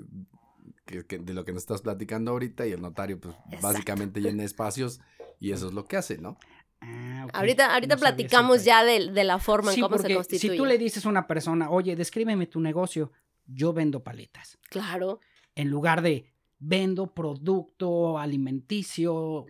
que- 0.85 1.05
que- 1.07 1.19
de 1.19 1.35
lo 1.35 1.45
que 1.45 1.53
nos 1.53 1.63
estás 1.63 1.83
platicando 1.83 2.31
ahorita 2.31 2.67
y 2.67 2.73
el 2.73 2.81
notario 2.81 3.19
pues 3.19 3.35
Exacto. 3.47 3.67
básicamente 3.67 4.21
llena 4.21 4.45
espacios 4.45 5.01
y 5.41 5.51
eso 5.51 5.67
es 5.69 5.73
lo 5.75 5.85
que 5.85 5.97
hace, 5.97 6.19
¿no? 6.19 6.39
Ah. 6.81 7.27
Ahorita, 7.33 7.75
ahorita 7.75 7.97
No 7.97 8.01
platicamos 8.01 8.65
ya 8.65 8.85
de, 8.85 9.11
de 9.11 9.25
la 9.25 9.39
forma 9.41 9.73
Sí, 9.73 9.81
en 9.81 9.87
cómo 9.89 9.99
se 9.99 10.15
constituye. 10.15 10.53
si 10.53 10.57
tú 10.57 10.65
le 10.67 10.79
dices 10.79 11.05
a 11.05 11.09
una 11.09 11.27
persona, 11.27 11.71
oye, 11.71 11.97
descríbeme 11.97 12.47
tu 12.47 12.61
negocio, 12.61 13.11
yo 13.47 13.73
vendo 13.73 14.05
paletas. 14.05 14.59
Claro. 14.71 15.21
En 15.57 15.69
lugar 15.71 16.03
de 16.03 16.33
vendo 16.59 17.13
producto 17.15 18.19
alimenticio 18.19 19.45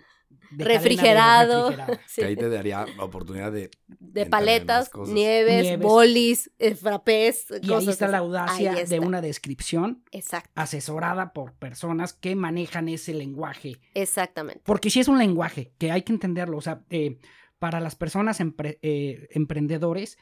de 0.51 0.65
cadena 0.65 0.65
de 0.65 0.65
refrigerado. 0.65 1.71
Sí. 2.07 2.21
Que 2.23 2.25
ahí 2.25 2.37
te 2.37 2.49
daría 2.49 2.87
la 2.97 3.05
oportunidad 3.05 3.53
de... 3.53 3.71
De 3.89 4.27
paletas, 4.27 4.91
nieves, 5.09 5.63
Nieves. 5.65 5.81
bolis, 5.81 6.51
eh, 6.59 6.75
frappés. 6.75 7.47
Y 7.63 7.73
ahí 7.73 7.89
está 7.89 8.09
la 8.09 8.19
audacia 8.19 8.75
de 8.85 9.01
una 9.01 9.21
descripción 9.21 10.03
Exacto, 10.13 10.51
asesorada 10.55 11.33
por 11.33 11.53
personas 11.55 12.13
que 12.13 12.35
manejan 12.37 12.89
ese 12.89 13.13
lenguaje. 13.15 13.81
exactamente. 13.95 14.63
Porque 14.65 14.91
sí 14.91 15.01
es 15.01 15.09
un 15.09 15.19
lenguaje 15.19 15.73
que 15.79 15.91
hay 15.91 16.03
que 16.03 16.13
entenderlo. 16.13 16.57
O 16.57 16.63
sea, 16.63 16.83
eh, 16.91 17.19
para 17.59 17.81
las 17.81 17.95
personas 17.97 18.41
empre- 18.41 18.79
eh, 18.83 19.29
emprendedores, 19.33 20.17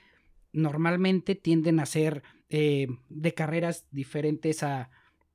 normalmente 0.52 1.34
tienden 1.34 1.80
a 1.80 1.86
ser 1.86 2.22
eh, 2.48 2.86
de 3.08 3.34
carreras 3.34 3.86
diferentes 3.90 4.62
a, 4.62 4.90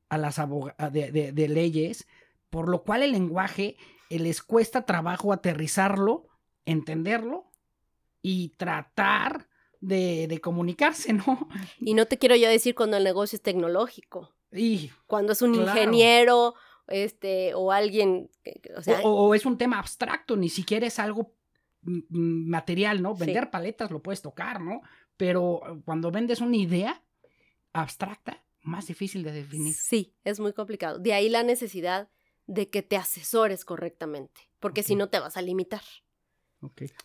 a 0.09 0.17
las 0.17 0.37
de, 0.37 1.11
de- 1.11 1.31
de 1.31 1.47
leyes, 1.47 2.07
por 2.49 2.67
lo 2.67 2.83
cual 2.83 3.03
el 3.03 3.11
lenguaje 3.11 3.77
eh, 4.09 4.19
les 4.19 4.41
cuesta 4.41 4.85
trabajo 4.85 5.31
aterrizarlo, 5.33 6.27
entenderlo 6.65 7.51
y 8.21 8.49
tratar 8.57 9.47
de, 9.81 10.27
de 10.27 10.41
comunicarse, 10.41 11.13
¿no? 11.13 11.47
Y 11.79 11.93
no 11.93 12.05
te 12.05 12.17
quiero 12.17 12.35
yo 12.35 12.49
decir 12.49 12.75
cuando 12.75 12.97
el 12.97 13.03
negocio 13.03 13.37
es 13.37 13.41
tecnológico, 13.43 14.33
Y, 14.51 14.91
cuando 15.07 15.33
es 15.33 15.41
un 15.41 15.53
Claro. 15.53 15.69
ingeniero, 15.79 16.55
este, 16.87 17.53
o 17.53 17.71
alguien, 17.71 18.29
o 18.75 18.81
sea, 18.81 18.99
o, 19.03 19.27
o 19.27 19.35
es 19.35 19.45
un 19.45 19.57
tema 19.59 19.77
abstracto, 19.79 20.35
ni 20.35 20.49
siquiera 20.49 20.87
es 20.87 20.97
algo 20.99 21.33
material, 22.09 23.01
¿no? 23.01 23.15
Sí. 23.15 23.25
Vender 23.25 23.49
paletas 23.51 23.91
lo 23.91 24.01
puedes 24.01 24.21
tocar, 24.21 24.59
¿no? 24.61 24.81
Pero 25.17 25.61
eh, 25.65 25.81
cuando 25.85 26.11
vendes 26.11 26.41
una 26.41 26.57
idea 26.57 27.01
abstracta, 27.73 28.43
más 28.61 28.87
difícil 28.87 29.23
de 29.23 29.31
definir. 29.31 29.73
sí, 29.73 30.15
es 30.23 30.39
muy 30.39 30.53
complicado. 30.53 30.99
De 30.99 31.13
ahí 31.13 31.29
la 31.29 31.43
necesidad 31.43 32.09
de 32.47 32.69
que 32.69 32.81
te 32.81 32.97
asesores 32.97 33.63
correctamente, 33.63 34.49
porque 34.59 34.83
si 34.83 34.95
no 34.95 35.09
te 35.09 35.19
vas 35.19 35.37
a 35.37 35.41
limitar. 35.41 35.81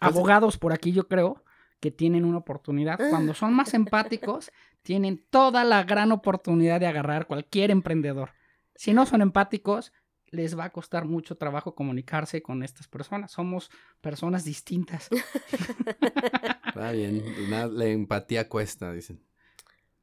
Abogados 0.00 0.58
por 0.58 0.72
aquí 0.72 0.92
yo 0.92 1.06
creo 1.06 1.44
que 1.80 1.90
tienen 1.90 2.24
una 2.24 2.38
oportunidad. 2.38 2.98
Cuando 3.10 3.34
son 3.34 3.52
más 3.52 3.74
empáticos, 3.74 4.50
tienen 4.82 5.24
toda 5.30 5.64
la 5.64 5.84
gran 5.84 6.12
oportunidad 6.12 6.80
de 6.80 6.86
agarrar 6.86 7.26
cualquier 7.26 7.70
emprendedor. 7.70 8.30
Si 8.74 8.92
no 8.92 9.06
son 9.06 9.20
empáticos, 9.20 9.92
les 10.30 10.58
va 10.58 10.64
a 10.64 10.70
costar 10.70 11.04
mucho 11.04 11.36
trabajo 11.36 11.74
comunicarse 11.74 12.42
con 12.42 12.62
estas 12.62 12.88
personas. 12.88 13.30
Somos 13.30 13.70
personas 14.00 14.44
distintas. 14.44 15.10
Está 16.66 16.92
bien, 16.92 17.22
la 17.50 17.84
empatía 17.86 18.48
cuesta, 18.48 18.92
dicen. 18.92 19.22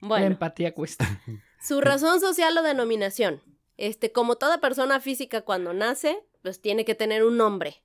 La 0.01 0.25
empatía 0.25 0.73
cuesta. 0.73 1.07
su 1.61 1.79
razón 1.81 2.19
social 2.19 2.57
o 2.57 2.63
denominación. 2.63 3.41
Este, 3.77 4.11
como 4.11 4.35
toda 4.35 4.59
persona 4.59 4.99
física 4.99 5.41
cuando 5.41 5.73
nace, 5.73 6.19
pues 6.41 6.61
tiene 6.61 6.85
que 6.85 6.95
tener 6.95 7.23
un 7.23 7.37
nombre. 7.37 7.83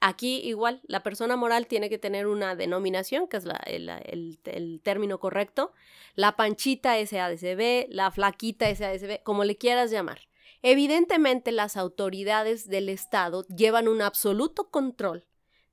Aquí 0.00 0.40
igual, 0.44 0.80
la 0.84 1.02
persona 1.02 1.34
moral 1.36 1.66
tiene 1.66 1.88
que 1.88 1.98
tener 1.98 2.26
una 2.26 2.54
denominación, 2.56 3.26
que 3.26 3.38
es 3.38 3.44
la- 3.44 3.62
el, 3.66 3.88
el- 3.88 4.38
el 4.44 4.80
término 4.82 5.18
correcto. 5.18 5.72
La 6.14 6.36
panchita 6.36 6.94
SADCB, 7.04 7.86
la 7.88 8.10
flaquita 8.10 8.66
SADCB, 8.74 9.22
como 9.22 9.44
le 9.44 9.56
quieras 9.56 9.90
llamar. 9.90 10.20
Evidentemente 10.62 11.52
las 11.52 11.76
autoridades 11.76 12.68
del 12.68 12.88
Estado 12.88 13.44
llevan 13.48 13.86
un 13.88 14.02
absoluto 14.02 14.70
control 14.70 15.24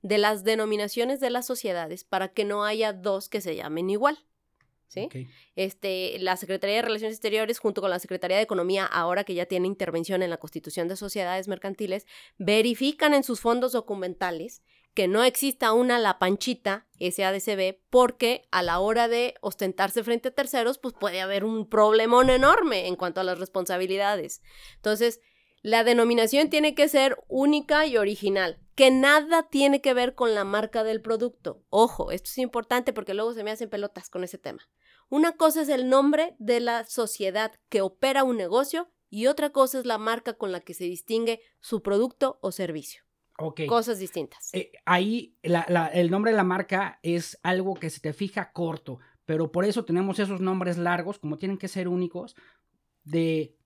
de 0.02 0.18
las 0.18 0.44
denominaciones 0.44 1.20
de 1.20 1.30
las 1.30 1.46
sociedades 1.46 2.04
para 2.04 2.28
que 2.28 2.44
no 2.44 2.64
haya 2.64 2.92
dos 2.92 3.28
que 3.28 3.40
se 3.40 3.54
llamen 3.56 3.90
igual. 3.90 4.18
¿Sí? 4.92 5.04
Ok. 5.04 5.16
este, 5.56 6.18
la 6.18 6.36
Secretaría 6.36 6.76
de 6.76 6.82
Relaciones 6.82 7.16
Exteriores 7.16 7.58
junto 7.58 7.80
con 7.80 7.88
la 7.88 7.98
Secretaría 7.98 8.36
de 8.36 8.42
Economía, 8.42 8.84
ahora 8.84 9.24
que 9.24 9.34
ya 9.34 9.46
tiene 9.46 9.66
intervención 9.66 10.22
en 10.22 10.28
la 10.28 10.36
Constitución 10.36 10.86
de 10.86 10.96
Sociedades 10.96 11.48
Mercantiles, 11.48 12.06
verifican 12.36 13.14
en 13.14 13.24
sus 13.24 13.40
fondos 13.40 13.72
documentales 13.72 14.62
que 14.94 15.08
no 15.08 15.24
exista 15.24 15.72
una 15.72 15.98
La 15.98 16.18
Panchita 16.18 16.86
SADCB 17.00 17.78
porque 17.88 18.46
a 18.50 18.62
la 18.62 18.78
hora 18.78 19.08
de 19.08 19.34
ostentarse 19.40 20.04
frente 20.04 20.28
a 20.28 20.34
terceros, 20.34 20.78
pues 20.78 20.94
puede 20.94 21.20
haber 21.20 21.44
un 21.44 21.68
problemón 21.68 22.28
enorme 22.28 22.86
en 22.88 22.96
cuanto 22.96 23.20
a 23.20 23.24
las 23.24 23.38
responsabilidades. 23.38 24.42
Entonces, 24.76 25.20
la 25.62 25.84
denominación 25.84 26.50
tiene 26.50 26.74
que 26.74 26.88
ser 26.88 27.16
única 27.28 27.86
y 27.86 27.96
original, 27.96 28.58
que 28.74 28.90
nada 28.90 29.48
tiene 29.48 29.80
que 29.80 29.94
ver 29.94 30.14
con 30.14 30.34
la 30.34 30.44
marca 30.44 30.82
del 30.84 31.00
producto. 31.00 31.62
Ojo, 31.70 32.10
esto 32.10 32.28
es 32.30 32.38
importante 32.38 32.92
porque 32.92 33.14
luego 33.14 33.32
se 33.32 33.44
me 33.44 33.50
hacen 33.52 33.70
pelotas 33.70 34.10
con 34.10 34.24
ese 34.24 34.38
tema. 34.38 34.68
Una 35.08 35.32
cosa 35.36 35.62
es 35.62 35.68
el 35.68 35.88
nombre 35.88 36.34
de 36.38 36.60
la 36.60 36.84
sociedad 36.84 37.52
que 37.68 37.80
opera 37.82 38.24
un 38.24 38.36
negocio 38.36 38.90
y 39.10 39.26
otra 39.26 39.50
cosa 39.50 39.78
es 39.78 39.84
la 39.86 39.98
marca 39.98 40.32
con 40.34 40.52
la 40.52 40.60
que 40.60 40.74
se 40.74 40.84
distingue 40.84 41.40
su 41.60 41.82
producto 41.82 42.38
o 42.40 42.50
servicio. 42.50 43.02
Ok. 43.38 43.62
Cosas 43.68 43.98
distintas. 43.98 44.50
Eh, 44.54 44.72
ahí 44.84 45.36
la- 45.42 45.66
la- 45.68 45.88
el 45.88 46.10
nombre 46.10 46.30
de 46.32 46.36
la 46.36 46.44
marca 46.44 46.98
es 47.02 47.38
algo 47.42 47.74
que 47.74 47.90
se 47.90 48.00
te 48.00 48.12
fija 48.12 48.52
corto, 48.52 48.98
pero 49.26 49.52
por 49.52 49.64
eso 49.64 49.84
tenemos 49.84 50.18
esos 50.18 50.40
nombres 50.40 50.76
largos, 50.78 51.18
como 51.18 51.36
tienen 51.38 51.58
que 51.58 51.68
ser 51.68 51.88
únicos, 51.88 52.34
de 53.04 53.56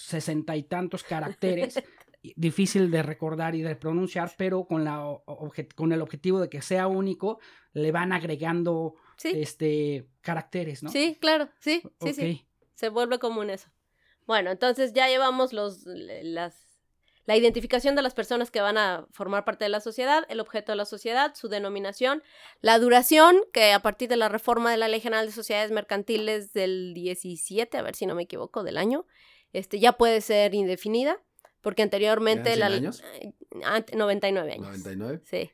sesenta 0.00 0.56
y 0.56 0.62
tantos 0.62 1.04
caracteres, 1.04 1.82
difícil 2.36 2.90
de 2.90 3.02
recordar 3.02 3.54
y 3.54 3.62
de 3.62 3.76
pronunciar, 3.76 4.32
pero 4.36 4.64
con, 4.64 4.84
la, 4.84 5.04
con 5.74 5.92
el 5.92 6.02
objetivo 6.02 6.40
de 6.40 6.48
que 6.48 6.62
sea 6.62 6.86
único, 6.86 7.38
le 7.72 7.92
van 7.92 8.12
agregando 8.12 8.94
sí, 9.16 9.32
este, 9.34 10.06
caracteres, 10.20 10.82
¿no? 10.82 10.90
sí, 10.90 11.16
claro, 11.20 11.48
sí, 11.60 11.82
sí, 12.02 12.14
sí. 12.14 12.46
Se 12.74 12.88
vuelve 12.88 13.18
común 13.18 13.50
eso. 13.50 13.68
Bueno, 14.26 14.50
entonces 14.50 14.92
ya 14.94 15.08
llevamos 15.08 15.52
los, 15.52 15.84
las, 15.84 16.70
la 17.26 17.36
identificación 17.36 17.94
de 17.94 18.02
las 18.02 18.14
personas 18.14 18.50
que 18.50 18.60
van 18.60 18.78
a 18.78 19.06
formar 19.12 19.44
parte 19.44 19.64
de 19.64 19.68
la 19.68 19.80
sociedad, 19.80 20.24
el 20.28 20.40
objeto 20.40 20.72
de 20.72 20.76
la 20.76 20.84
sociedad, 20.84 21.34
su 21.34 21.48
denominación, 21.48 22.22
la 22.60 22.78
duración, 22.78 23.40
que 23.52 23.72
a 23.72 23.80
partir 23.80 24.08
de 24.08 24.16
la 24.16 24.28
reforma 24.28 24.70
de 24.70 24.78
la 24.78 24.88
Ley 24.88 25.00
General 25.00 25.26
de 25.26 25.32
Sociedades 25.32 25.70
Mercantiles 25.70 26.52
del 26.52 26.94
17, 26.94 27.76
a 27.76 27.82
ver 27.82 27.94
si 27.94 28.06
no 28.06 28.14
me 28.14 28.22
equivoco, 28.22 28.62
del 28.62 28.78
año, 28.78 29.06
este, 29.52 29.78
ya 29.80 29.92
puede 29.92 30.20
ser 30.20 30.54
indefinida, 30.54 31.18
porque 31.60 31.82
anteriormente 31.82 32.52
¿Eran 32.52 32.58
la... 32.60 32.68
100 32.68 32.84
años? 32.84 33.04
eh, 33.20 33.32
ant- 33.62 33.94
99 33.94 34.52
años. 34.52 34.66
99. 34.66 35.20
Sí. 35.24 35.50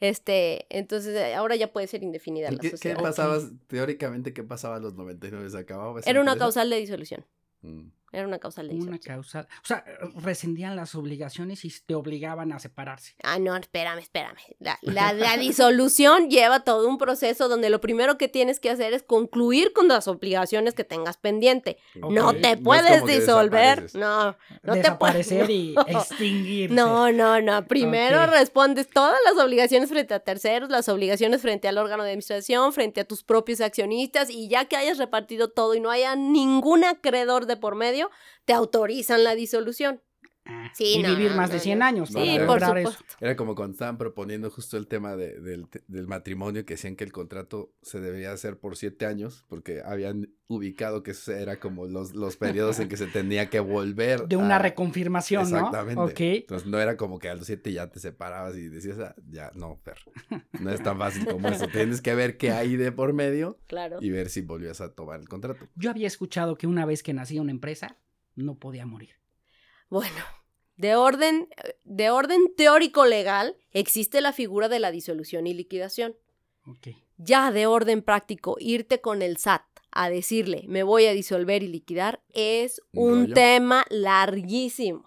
Este, 0.00 0.66
entonces 0.76 1.14
eh, 1.16 1.34
ahora 1.34 1.56
ya 1.56 1.72
puede 1.72 1.86
ser 1.86 2.02
indefinida 2.02 2.48
¿Y 2.50 2.56
la 2.56 2.58
¿Qué, 2.58 2.70
qué 2.70 2.76
sociedad. 2.76 3.00
pasaba, 3.00 3.38
teóricamente, 3.68 4.32
qué 4.34 4.42
pasaba 4.42 4.76
a 4.76 4.80
los 4.80 4.94
99? 4.94 5.48
¿Se 5.50 5.58
acababa 5.58 6.00
Era 6.04 6.20
una 6.20 6.32
empresa? 6.32 6.44
causal 6.46 6.68
de 6.70 6.76
disolución. 6.76 7.24
Mm. 7.62 7.88
Era 8.14 8.26
una 8.26 8.38
causal 8.38 8.68
de 8.68 8.74
Una 8.76 8.98
causal. 8.98 9.46
O 9.62 9.66
sea, 9.66 9.84
rescindían 10.16 10.76
las 10.76 10.94
obligaciones 10.94 11.64
y 11.64 11.72
te 11.84 11.94
obligaban 11.94 12.52
a 12.52 12.58
separarse. 12.58 13.14
Ah, 13.22 13.38
no, 13.38 13.56
espérame, 13.56 13.98
espérame. 13.98 14.36
La, 14.60 14.78
la- 14.82 15.12
la 15.12 15.36
disolución 15.36 16.30
lleva 16.30 16.60
todo 16.60 16.88
un 16.88 16.98
proceso 16.98 17.48
donde 17.48 17.70
lo 17.70 17.80
primero 17.80 18.16
que 18.18 18.28
tienes 18.28 18.60
que 18.60 18.70
hacer 18.70 18.94
es 18.94 19.02
concluir 19.02 19.72
con 19.72 19.88
las 19.88 20.06
obligaciones 20.08 20.74
que 20.74 20.84
tengas 20.84 21.16
pendiente. 21.16 21.78
No 21.94 22.32
te 22.34 22.52
es 22.52 22.60
puedes 22.60 23.02
que 23.02 23.20
disolver. 23.20 23.90
No, 23.94 24.36
no 24.62 24.72
te 24.72 24.78
Desaparecer 24.78 25.46
puedes. 25.46 25.50
y 25.50 25.74
no. 25.76 25.82
extinguirse. 26.00 26.74
No, 26.74 27.12
no, 27.12 27.40
no. 27.40 27.66
Primero 27.66 28.26
respondes 28.26 28.88
todas 28.88 29.18
las 29.24 29.42
obligaciones 29.44 29.88
frente 29.88 30.14
a 30.14 30.20
terceros, 30.20 30.70
las 30.70 30.88
obligaciones 30.88 31.42
frente 31.42 31.68
al 31.68 31.78
órgano 31.78 32.02
de 32.04 32.10
administración, 32.10 32.72
frente 32.72 33.00
a 33.00 33.04
tus 33.04 33.22
propios 33.24 33.60
accionistas 33.60 34.30
y 34.30 34.48
ya 34.48 34.66
que 34.66 34.76
hayas 34.76 34.98
repartido 34.98 35.48
todo 35.50 35.74
y 35.74 35.80
no 35.80 35.90
haya 35.90 36.14
ningún 36.16 36.84
acreedor 36.84 37.46
de 37.46 37.56
por 37.56 37.74
medio, 37.74 38.03
te 38.44 38.52
autorizan 38.52 39.24
la 39.24 39.34
disolución. 39.34 40.02
Ah, 40.46 40.70
Sí, 40.74 40.96
y 40.98 41.02
no, 41.02 41.08
vivir 41.10 41.30
no, 41.30 41.36
más 41.38 41.48
no, 41.48 41.54
de 41.54 41.60
100 41.60 41.78
no. 41.78 41.84
años. 41.86 42.08
Sí, 42.10 42.14
para 42.14 42.46
por 42.46 42.60
lograr 42.60 42.78
eso. 42.78 42.98
Era 43.20 43.34
como 43.34 43.54
cuando 43.54 43.72
estaban 43.72 43.96
proponiendo 43.96 44.50
justo 44.50 44.76
el 44.76 44.86
tema 44.86 45.16
de- 45.16 45.40
del, 45.40 45.66
del 45.88 46.06
matrimonio, 46.06 46.66
que 46.66 46.74
decían 46.74 46.96
que 46.96 47.04
el 47.04 47.12
contrato 47.12 47.72
se 47.80 47.98
debería 48.00 48.30
hacer 48.32 48.58
por 48.58 48.76
siete 48.76 49.06
años, 49.06 49.46
porque 49.48 49.80
habían 49.82 50.34
ubicado 50.46 51.02
que 51.02 51.12
eso 51.12 51.32
era 51.32 51.58
como 51.58 51.86
los, 51.86 52.14
los 52.14 52.36
periodos 52.36 52.78
en 52.78 52.90
que 52.90 52.98
se 52.98 53.06
tenía 53.06 53.48
que 53.48 53.60
volver. 53.60 54.28
De 54.28 54.36
una 54.36 54.56
a- 54.56 54.58
reconfirmación, 54.58 55.50
¿no? 55.50 55.56
Exactamente. 55.56 56.00
Ok. 56.02 56.20
Entonces 56.20 56.68
no 56.68 56.78
era 56.78 56.98
como 56.98 57.18
que 57.18 57.30
a 57.30 57.34
los 57.34 57.46
siete 57.46 57.72
ya 57.72 57.90
te 57.90 57.98
separabas 58.00 58.54
y 58.56 58.68
decías, 58.68 58.98
"Ah, 58.98 59.14
ya, 59.30 59.50
no, 59.54 59.76
Fer, 59.82 59.96
no 60.60 60.70
es 60.70 60.82
tan 60.82 60.98
fácil 60.98 61.24
como 61.24 61.48
eso. 61.48 61.68
Tienes 61.68 62.02
que 62.02 62.14
ver 62.14 62.36
qué 62.36 62.50
hay 62.50 62.76
de 62.76 62.92
por 62.92 63.14
medio 63.14 63.58
Claro. 63.66 63.96
y 64.02 64.10
ver 64.10 64.28
si 64.28 64.42
volvías 64.42 64.82
a 64.82 64.92
tomar 64.92 65.20
el 65.20 65.28
contrato. 65.28 65.66
Yo 65.74 65.88
había 65.88 66.06
escuchado 66.06 66.56
que 66.58 66.66
una 66.66 66.84
vez 66.84 67.02
que 67.02 67.14
nacía 67.14 67.40
una 67.40 67.50
empresa, 67.52 67.96
no 68.34 68.58
podía 68.58 68.84
morir. 68.84 69.14
Bueno, 69.94 70.24
de 70.76 70.96
orden, 70.96 71.48
de 71.84 72.10
orden 72.10 72.52
teórico 72.56 73.06
legal 73.06 73.56
existe 73.70 74.20
la 74.20 74.32
figura 74.32 74.68
de 74.68 74.80
la 74.80 74.90
disolución 74.90 75.46
y 75.46 75.54
liquidación. 75.54 76.16
Ok. 76.66 76.88
Ya 77.16 77.52
de 77.52 77.66
orden 77.68 78.02
práctico, 78.02 78.56
irte 78.58 79.00
con 79.00 79.22
el 79.22 79.36
SAT 79.36 79.62
a 79.92 80.10
decirle 80.10 80.64
me 80.66 80.82
voy 80.82 81.06
a 81.06 81.12
disolver 81.12 81.62
y 81.62 81.68
liquidar 81.68 82.24
es 82.32 82.82
Un 82.92 83.20
rollo. 83.26 83.34
tema 83.34 83.84
larguísimo. 83.88 85.04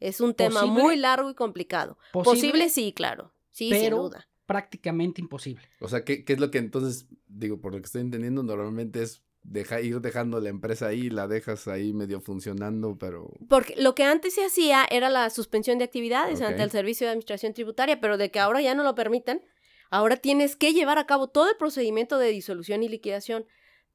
Es 0.00 0.20
un 0.20 0.34
tema 0.34 0.62
¿Posible? 0.62 0.82
muy 0.82 0.96
largo 0.96 1.30
y 1.30 1.34
complicado. 1.34 1.96
Posible, 2.12 2.68
sí, 2.68 2.92
claro. 2.92 3.32
Sí, 3.52 3.70
sin 3.70 3.80
pero 3.80 4.02
duda. 4.02 4.28
prácticamente 4.46 5.20
imposible. 5.20 5.62
O 5.80 5.86
sea, 5.88 6.04
¿qué, 6.04 6.24
qué 6.24 6.32
es 6.32 6.40
lo 6.40 6.50
que 6.50 6.58
entonces, 6.58 7.06
digo, 7.28 7.60
por 7.60 7.72
lo 7.72 7.78
que 7.78 7.86
estoy 7.86 8.00
entendiendo, 8.00 8.42
normalmente 8.42 9.02
es 9.04 9.22
deja, 9.48 9.80
ir 9.80 10.00
dejando 10.00 10.40
la 10.40 10.48
empresa 10.48 10.88
ahí, 10.88 11.08
la 11.10 11.26
dejas 11.28 11.68
ahí 11.68 11.92
medio 11.92 12.20
funcionando, 12.20 12.96
pero... 12.98 13.30
Porque 13.48 13.74
lo 13.80 13.94
que 13.94 14.04
antes 14.04 14.34
se 14.34 14.44
hacía 14.44 14.86
era 14.90 15.08
la 15.08 15.30
suspensión 15.30 15.78
de 15.78 15.84
actividades 15.84 16.40
Ok. 16.40 16.46
ante 16.48 16.62
el 16.62 16.70
Servicio 16.70 17.06
de 17.06 17.12
Administración 17.12 17.54
Tributaria, 17.54 18.00
pero 18.00 18.18
de 18.18 18.30
que 18.30 18.40
ahora 18.40 18.60
ya 18.60 18.74
no 18.74 18.82
lo 18.82 18.94
permiten, 18.94 19.42
ahora 19.90 20.16
tienes 20.16 20.56
que 20.56 20.72
llevar 20.72 20.98
a 20.98 21.06
cabo 21.06 21.28
todo 21.28 21.48
el 21.48 21.56
procedimiento 21.56 22.18
de 22.18 22.28
disolución 22.30 22.82
y 22.82 22.88
liquidación. 22.88 23.46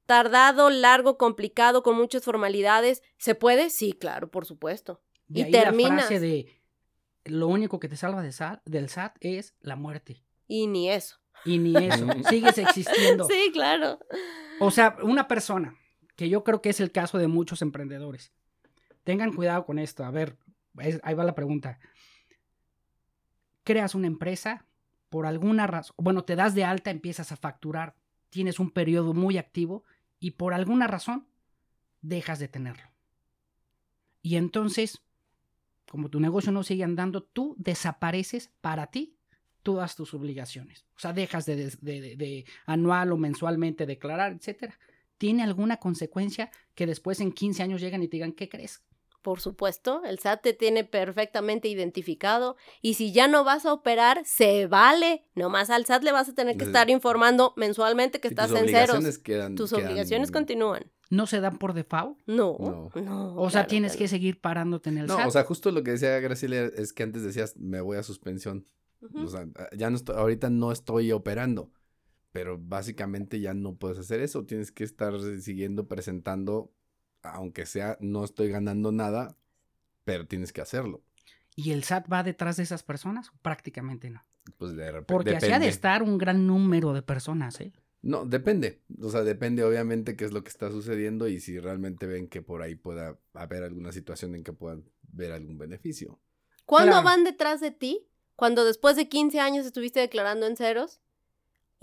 Tardado, 0.06 0.68
largo, 0.70 1.16
complicado, 1.16 1.82
con 1.82 1.96
muchas 1.96 2.24
formalidades. 2.24 3.02
¿Se 3.18 3.34
puede? 3.34 3.70
Sí, 3.70 3.92
claro, 3.92 4.30
por 4.30 4.46
supuesto. 4.46 5.00
De 5.28 5.40
Y 5.40 5.42
ahí 5.44 5.52
la 5.52 5.62
terminas. 5.64 6.06
frase 6.06 6.18
de 6.18 6.46
lo 7.24 7.46
único 7.46 7.78
que 7.78 7.88
te 7.88 7.96
salva 7.96 8.20
de 8.22 8.30
SAT- 8.30 8.62
del 8.64 8.88
SAT 8.88 9.16
es 9.20 9.54
la 9.60 9.76
muerte. 9.76 10.24
Y 10.48 10.66
ni 10.66 10.90
eso. 10.90 11.18
Y 11.44 11.58
ni 11.58 11.76
eso. 11.76 12.04
Sigues 12.28 12.58
existiendo. 12.58 13.26
Sí, 13.28 13.50
claro. 13.52 14.00
O 14.64 14.70
sea, 14.70 14.96
una 15.02 15.26
persona, 15.26 15.74
que 16.14 16.28
yo 16.28 16.44
creo 16.44 16.62
que 16.62 16.70
es 16.70 16.78
el 16.78 16.92
caso 16.92 17.18
de 17.18 17.26
muchos 17.26 17.62
emprendedores. 17.62 18.32
Tengan 19.02 19.32
cuidado 19.32 19.66
con 19.66 19.80
esto. 19.80 20.04
A 20.04 20.12
ver, 20.12 20.38
ahí 21.02 21.14
va 21.14 21.24
la 21.24 21.34
pregunta. 21.34 21.80
Creas 23.64 23.96
una 23.96 24.06
empresa, 24.06 24.64
por 25.08 25.26
alguna 25.26 25.66
razón, 25.66 25.96
bueno, 25.98 26.22
te 26.22 26.36
das 26.36 26.54
de 26.54 26.64
alta, 26.64 26.90
empiezas 26.90 27.32
a 27.32 27.36
facturar, 27.36 27.96
tienes 28.30 28.60
un 28.60 28.70
periodo 28.70 29.14
muy 29.14 29.36
activo 29.36 29.82
y 30.20 30.32
por 30.32 30.54
alguna 30.54 30.86
razón 30.86 31.26
dejas 32.00 32.38
de 32.38 32.46
tenerlo. 32.46 32.88
Y 34.22 34.36
entonces, 34.36 35.02
como 35.90 36.08
tu 36.08 36.20
negocio 36.20 36.52
no 36.52 36.62
sigue 36.62 36.84
andando, 36.84 37.24
tú 37.24 37.56
desapareces 37.58 38.52
para 38.60 38.86
ti 38.86 39.16
todas 39.62 39.96
tus 39.96 40.14
obligaciones. 40.14 40.86
O 40.96 41.00
sea, 41.00 41.12
dejas 41.12 41.46
de, 41.46 41.56
de- 41.56 42.00
de- 42.00 42.16
de 42.16 42.44
anual 42.66 43.12
o 43.12 43.16
mensualmente 43.16 43.86
declarar, 43.86 44.32
etcétera. 44.32 44.78
¿Tiene 45.18 45.42
alguna 45.42 45.76
consecuencia 45.76 46.50
que 46.74 46.86
después 46.86 47.20
en 47.20 47.32
15 47.32 47.62
años 47.62 47.80
llegan 47.80 48.02
y 48.02 48.08
te 48.08 48.16
digan, 48.16 48.32
¿qué 48.32 48.48
crees? 48.48 48.82
Por 49.22 49.38
supuesto, 49.40 50.02
el 50.04 50.18
SAT 50.18 50.42
te 50.42 50.52
tiene 50.52 50.82
perfectamente 50.82 51.68
identificado 51.68 52.56
y 52.80 52.94
si 52.94 53.12
ya 53.12 53.28
no 53.28 53.44
vas 53.44 53.64
a 53.66 53.72
operar, 53.72 54.22
se 54.24 54.66
vale. 54.66 55.24
Nomás 55.36 55.70
al 55.70 55.86
SAT 55.86 56.02
le 56.02 56.10
vas 56.10 56.28
a 56.28 56.34
tener 56.34 56.56
que 56.56 56.64
estar 56.64 56.90
informando 56.90 57.54
mensualmente 57.56 58.18
que 58.20 58.28
Sí, 58.28 58.32
estás 58.34 58.50
tus 58.50 58.58
en 58.58 58.66
ceros. 58.66 58.80
obligaciones 58.96 59.18
quedan- 59.20 59.54
Tus 59.54 59.70
quedan- 59.70 59.84
obligaciones 59.86 60.32
continúan. 60.32 60.90
¿No 61.08 61.28
se 61.28 61.40
dan 61.40 61.58
por 61.58 61.72
default? 61.72 62.18
No, 62.26 62.56
No. 62.58 62.90
no. 63.00 63.34
O 63.36 63.48
sea, 63.50 63.60
claro 63.60 63.68
tienes 63.68 63.92
no. 63.92 63.98
que 63.98 64.08
seguir 64.08 64.40
parándote 64.40 64.88
en 64.90 64.98
el 64.98 65.06
No, 65.06 65.16
SAT. 65.18 65.28
o 65.28 65.30
sea, 65.30 65.44
justo 65.44 65.70
lo 65.70 65.84
que 65.84 65.92
decía 65.92 66.18
Graciela 66.18 66.56
es 66.76 66.92
que 66.92 67.04
antes 67.04 67.22
decías, 67.22 67.56
me 67.58 67.80
voy 67.80 67.98
a 67.98 68.02
suspensión. 68.02 68.66
O 69.14 69.28
sea, 69.28 69.46
ya 69.76 69.90
no 69.90 69.96
estoy, 69.96 70.16
ahorita 70.16 70.50
no 70.50 70.72
estoy 70.72 71.12
operando, 71.12 71.72
pero 72.30 72.58
básicamente 72.58 73.40
ya 73.40 73.54
no 73.54 73.76
puedes 73.76 73.98
hacer 73.98 74.20
eso. 74.20 74.44
Tienes 74.44 74.72
que 74.72 74.84
estar 74.84 75.14
siguiendo 75.40 75.88
presentando, 75.88 76.72
aunque 77.22 77.66
sea, 77.66 77.96
no 78.00 78.24
estoy 78.24 78.48
ganando 78.48 78.92
nada, 78.92 79.36
pero 80.04 80.26
tienes 80.26 80.52
que 80.52 80.60
hacerlo. 80.60 81.02
¿Y 81.54 81.72
el 81.72 81.84
SAT 81.84 82.10
va 82.10 82.22
detrás 82.22 82.56
de 82.56 82.62
esas 82.62 82.82
personas? 82.82 83.30
Prácticamente 83.42 84.08
no. 84.10 84.24
Pues 84.58 84.74
de 84.74 84.86
repente. 84.90 85.12
Porque 85.12 85.36
así 85.36 85.52
ha 85.52 85.58
de 85.58 85.68
estar 85.68 86.02
un 86.02 86.18
gran 86.18 86.46
número 86.46 86.92
de 86.92 87.02
personas, 87.02 87.60
¿eh? 87.60 87.72
No, 88.00 88.24
depende. 88.24 88.82
O 89.00 89.10
sea, 89.10 89.22
depende 89.22 89.62
obviamente 89.62 90.16
qué 90.16 90.24
es 90.24 90.32
lo 90.32 90.42
que 90.42 90.48
está 90.48 90.70
sucediendo 90.70 91.28
y 91.28 91.38
si 91.38 91.60
realmente 91.60 92.06
ven 92.06 92.26
que 92.26 92.42
por 92.42 92.62
ahí 92.62 92.74
pueda 92.74 93.16
haber 93.34 93.62
alguna 93.62 93.92
situación 93.92 94.34
en 94.34 94.42
que 94.42 94.52
puedan 94.52 94.84
ver 95.02 95.30
algún 95.30 95.56
beneficio. 95.58 96.18
¿Cuándo 96.64 96.92
Claro. 96.92 97.04
van 97.04 97.22
detrás 97.22 97.60
de 97.60 97.70
ti? 97.70 98.08
Cuando 98.36 98.64
después 98.64 98.96
de 98.96 99.08
15 99.08 99.40
años 99.40 99.66
estuviste 99.66 100.00
declarando 100.00 100.46
en 100.46 100.56
ceros. 100.56 101.00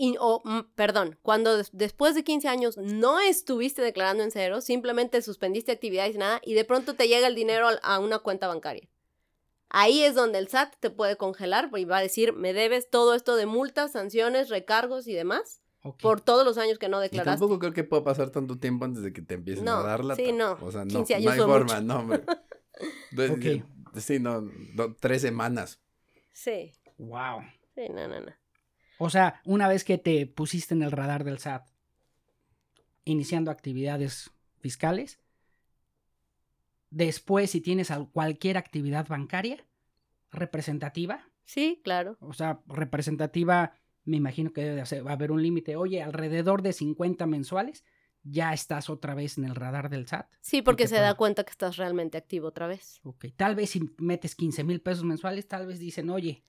Y, 0.02 0.16
o, 0.18 0.40
mm, 0.46 0.60
perdón, 0.74 1.18
cuando 1.20 1.58
des- 1.58 1.68
después 1.74 2.14
de 2.14 2.24
15 2.24 2.48
años 2.48 2.78
no 2.78 3.20
estuviste 3.20 3.82
declarando 3.82 4.22
en 4.24 4.30
ceros, 4.30 4.64
simplemente 4.64 5.20
suspendiste 5.20 5.72
actividades 5.72 6.14
y 6.14 6.18
nada, 6.18 6.40
y 6.42 6.54
de 6.54 6.64
pronto 6.64 6.94
te 6.94 7.06
llega 7.06 7.26
el 7.26 7.34
dinero 7.34 7.68
a 7.82 7.98
una 7.98 8.18
cuenta 8.20 8.48
bancaria. 8.48 8.88
Ahí 9.68 10.02
es 10.02 10.14
donde 10.14 10.38
el 10.38 10.48
SAT 10.48 10.74
te 10.80 10.88
puede 10.88 11.16
congelar 11.16 11.70
y 11.76 11.84
va 11.84 11.98
a 11.98 12.02
decir, 12.02 12.32
me 12.32 12.54
debes 12.54 12.88
todo 12.88 13.14
esto 13.14 13.36
de 13.36 13.44
multas, 13.44 13.92
sanciones, 13.92 14.48
recargos 14.48 15.06
y 15.06 15.12
demás 15.12 15.60
Ok. 15.82 16.00
por 16.00 16.22
todos 16.22 16.46
los 16.46 16.56
años 16.56 16.78
que 16.78 16.88
no 16.88 16.98
Y 17.00 17.02
declaraste. 17.02 17.38
tampoco 17.38 17.58
creo 17.58 17.74
que 17.74 17.84
pueda 17.84 18.02
pasar 18.02 18.30
tanto 18.30 18.58
tiempo 18.58 18.86
antes 18.86 19.02
de 19.02 19.12
que 19.12 19.20
te 19.20 19.34
empiecen 19.34 19.66
No, 19.66 19.76
a 19.80 19.82
dar 19.82 20.02
la 20.02 20.16
sí, 20.16 20.32
no. 20.32 20.56
O 20.62 20.72
sea, 20.72 20.86
no, 20.86 21.04
15 21.04 21.20
no 21.20 21.30
hay 21.30 21.38
forma, 21.38 21.74
mucho. 21.74 21.80
no, 21.82 21.98
hombre. 21.98 22.22
De- 23.12 23.28
Ok. 23.30 23.38
de- 23.38 24.00
Sí, 24.00 24.18
no, 24.18 24.40
no, 24.74 24.94
tres 24.98 25.20
semanas. 25.20 25.78
Sí, 26.32 26.72
Wow. 26.98 27.42
sí, 27.74 27.88
no, 27.90 28.08
no, 28.08 28.20
no. 28.20 28.32
O 28.98 29.08
sea, 29.10 29.40
una 29.44 29.66
vez 29.68 29.84
que 29.84 29.98
te 29.98 30.26
pusiste 30.26 30.74
en 30.74 30.82
el 30.82 30.92
radar 30.92 31.24
del 31.24 31.38
SAT, 31.38 31.66
iniciando 33.04 33.50
actividades 33.50 34.30
fiscales, 34.58 35.18
después 36.90 37.50
si 37.50 37.60
tienes 37.60 37.90
al- 37.90 38.10
cualquier 38.10 38.56
actividad 38.58 39.08
bancaria 39.08 39.64
representativa, 40.30 41.26
Sí, 41.44 41.80
claro. 41.82 42.16
o 42.20 42.32
sea, 42.32 42.60
representativa, 42.66 43.74
me 44.04 44.16
imagino 44.18 44.52
que 44.52 44.62
debe 44.62 44.76
de 44.76 44.82
hacer- 44.82 45.06
va 45.06 45.10
a 45.10 45.14
haber 45.14 45.32
un 45.32 45.42
límite, 45.42 45.76
oye, 45.76 46.02
alrededor 46.02 46.62
de 46.62 46.72
50 46.72 47.26
mensuales, 47.26 47.84
ya 48.22 48.52
estás 48.52 48.90
otra 48.90 49.14
vez 49.14 49.38
en 49.38 49.44
el 49.44 49.54
radar 49.54 49.88
del 49.90 50.06
SAT. 50.06 50.26
Sí, 50.40 50.62
porque 50.62 50.86
se 50.88 50.96
da 50.96 51.14
cuenta 51.14 51.44
que 51.44 51.50
estás 51.50 51.76
realmente 51.76 52.18
activo 52.18 52.48
otra 52.48 52.66
vez. 52.66 53.00
Ok, 53.02 53.26
tal 53.36 53.54
vez 53.54 53.70
si 53.70 53.90
metes 53.98 54.34
15 54.34 54.62
mil 54.64 54.80
pesos 54.80 55.04
mensuales, 55.04 55.48
tal 55.48 55.66
vez 55.66 55.78
dicen, 55.78 56.10
oye, 56.10 56.44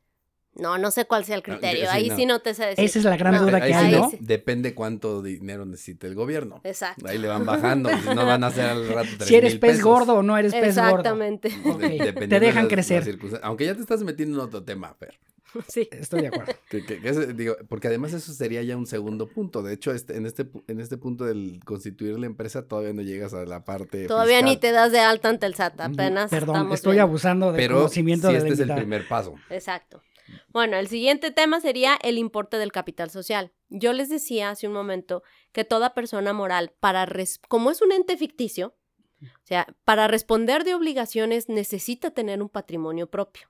No, 0.54 0.78
no 0.78 0.92
sé 0.92 1.06
cuál 1.06 1.24
sea 1.24 1.36
el 1.38 1.44
No, 1.48 1.54
criterio. 1.54 1.84
sí, 1.86 1.88
Ahí 1.90 2.10
no. 2.10 2.16
sí 2.18 2.26
no 2.26 2.40
te 2.40 2.54
sé 2.54 2.66
decir. 2.66 2.84
esa 2.84 3.00
es 3.00 3.06
la 3.06 3.16
gran 3.16 3.36
No, 3.36 3.44
duda 3.46 3.62
que 3.66 3.74
hay, 3.74 3.94
¿no? 3.96 4.10
sí. 4.10 4.18
Depende 4.20 4.76
cuánto 4.76 5.22
dinero 5.22 5.66
necesita 5.66 6.08
el 6.08 6.14
gobierno. 6.16 6.60
Exacto. 6.66 7.08
Ahí 7.08 7.18
le 7.18 7.30
van 7.30 7.46
bajando, 7.46 7.90
si 7.90 8.10
no 8.14 8.26
van 8.26 8.44
a 8.44 8.48
hacer 8.48 8.66
al 8.66 8.86
rato 8.90 9.08
tres 9.18 9.30
Si 9.30 9.36
eres 9.36 9.54
pez 9.54 9.78
pesos. 9.78 9.84
gordo 9.86 10.16
o 10.16 10.24
no 10.24 10.38
eres 10.38 10.52
pez 10.54 10.76
gordo. 10.76 10.90
Exactamente. 10.90 11.52
Te 11.52 12.28
de 12.28 12.40
dejan 12.42 12.66
las- 12.66 12.74
crecer. 12.74 13.24
las. 13.24 13.40
Aunque 13.44 13.66
ya 13.66 13.76
te 13.76 13.80
estás 13.80 14.04
metiendo 14.04 14.40
en 14.40 14.46
otro 14.46 14.62
tema, 14.62 14.94
Fer. 14.96 15.18
Sí. 15.68 15.88
Estoy 15.92 16.22
de 16.22 16.28
acuerdo. 16.28 16.54
Que- 16.70 16.86
que- 16.86 17.02
que 17.02 17.10
ese- 17.10 17.34
digo, 17.34 17.56
porque 17.68 17.88
además 17.88 18.14
eso 18.14 18.32
sería 18.34 18.62
ya 18.64 18.78
un 18.78 18.86
segundo 18.88 19.28
punto. 19.28 19.62
De 19.64 19.74
hecho, 19.74 19.92
este, 19.94 20.16
en, 20.18 20.26
este, 20.26 20.48
en 20.68 20.80
este 20.80 20.98
punto 20.98 21.26
del 21.26 21.60
constituir 21.66 22.18
la 22.20 22.26
empresa 22.28 22.68
todavía 22.68 22.94
no 22.94 23.02
llegas 23.02 23.34
a 23.34 23.46
la 23.46 23.64
parte 23.66 24.08
Todavía 24.08 24.38
fiscal. 24.38 24.50
ni 24.54 24.58
te 24.60 24.72
das 24.72 24.92
de 24.92 25.00
alta 25.00 25.30
ante 25.30 25.46
el 25.46 25.56
SAT. 25.56 25.82
Apenas 25.82 26.30
Perdón, 26.32 26.72
estoy 26.72 26.94
viendo. 26.94 27.04
abusando 27.04 27.52
de 27.52 27.58
Pero 27.58 27.76
conocimiento 27.78 28.28
sí, 28.28 28.34
de 28.34 28.38
este 28.40 28.50
la 28.50 28.54
es 28.54 28.70
el 28.70 28.76
primer 28.76 29.08
paso. 29.08 29.36
Exacto. 29.50 30.02
Bueno, 30.50 30.78
el 30.78 30.88
siguiente 30.88 31.32
tema 31.32 31.60
sería 31.60 31.96
el 32.02 32.18
importe 32.18 32.58
del 32.58 32.72
capital 32.72 33.10
social. 33.10 33.52
Yo 33.70 33.92
les 33.92 34.08
decía 34.10 34.50
hace 34.52 34.66
un 34.68 34.74
momento 34.74 35.24
que 35.52 35.66
toda 35.66 35.94
persona 35.94 36.32
moral, 36.32 36.72
para 36.80 37.06
res- 37.06 37.40
como 37.50 37.70
es 37.72 37.82
un 37.82 37.92
ente 37.92 38.16
ficticio, 38.16 38.76
o 39.22 39.46
sea, 39.46 39.68
para 39.84 40.08
responder 40.08 40.64
de 40.64 40.74
obligaciones 40.74 41.50
necesita 41.50 42.12
tener 42.12 42.42
un 42.42 42.48
patrimonio 42.50 43.10
propio. 43.10 43.50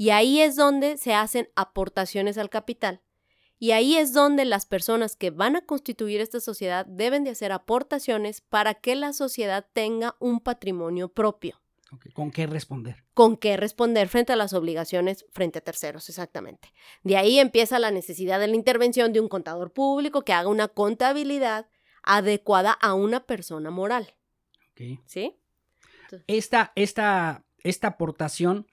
Y 0.00 0.08
ahí 0.08 0.40
es 0.40 0.56
donde 0.56 0.96
se 0.96 1.12
hacen 1.12 1.50
aportaciones 1.56 2.38
al 2.38 2.48
capital. 2.48 3.02
Y 3.58 3.72
ahí 3.72 3.98
es 3.98 4.14
donde 4.14 4.46
las 4.46 4.64
personas 4.64 5.14
que 5.14 5.28
van 5.28 5.56
a 5.56 5.66
constituir 5.66 6.22
esta 6.22 6.40
sociedad 6.40 6.86
deben 6.86 7.22
de 7.22 7.28
hacer 7.28 7.52
aportaciones 7.52 8.40
para 8.40 8.72
que 8.72 8.94
la 8.94 9.12
sociedad 9.12 9.66
tenga 9.74 10.16
un 10.18 10.40
patrimonio 10.40 11.10
propio 11.10 11.60
¿Con 12.14 12.30
qué 12.30 12.46
responder? 12.46 13.04
con 13.12 13.36
qué 13.36 13.58
responder 13.58 14.08
frente 14.08 14.32
a 14.32 14.36
las 14.36 14.54
obligaciones 14.54 15.26
frente 15.32 15.58
a 15.58 15.62
terceros, 15.62 16.08
exactamente. 16.08 16.72
De 17.02 17.18
ahí 17.18 17.38
empieza 17.38 17.78
la 17.78 17.90
necesidad 17.90 18.40
de 18.40 18.46
la 18.48 18.56
intervención 18.56 19.12
de 19.12 19.20
un 19.20 19.28
contador 19.28 19.70
público 19.74 20.22
que 20.22 20.32
haga 20.32 20.48
una 20.48 20.68
contabilidad 20.68 21.68
adecuada 22.02 22.72
a 22.72 22.94
una 22.94 23.26
persona 23.26 23.70
moral, 23.70 24.14
Ok. 24.70 24.98
¿sí? 25.04 25.36
Esta, 26.26 26.72
esta 26.74 27.44
esta 27.62 27.88
aportación 27.88 28.66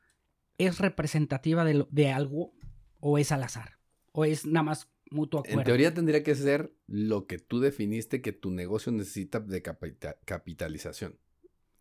es 0.58 0.80
representativa 0.80 1.64
de, 1.66 1.74
lo- 1.76 1.88
de 1.92 2.12
algo 2.12 2.54
o 3.00 3.18
es 3.18 3.32
al 3.32 3.44
azar? 3.44 3.78
¿O 4.12 4.26
es 4.26 4.46
nada 4.46 4.64
más 4.64 4.90
mutuo 5.12 5.42
acuerdo? 5.42 5.60
En 5.60 5.66
teoría 5.66 5.94
tendría 5.94 6.24
que 6.24 6.36
ser 6.36 6.74
lo 6.88 7.28
que 7.28 7.38
tú 7.40 7.60
definiste 7.60 8.22
que 8.22 8.32
tu 8.34 8.52
negocio 8.52 8.92
necesita 8.92 9.40
de 9.40 9.62
capita- 9.62 10.18
capitalización. 10.26 11.18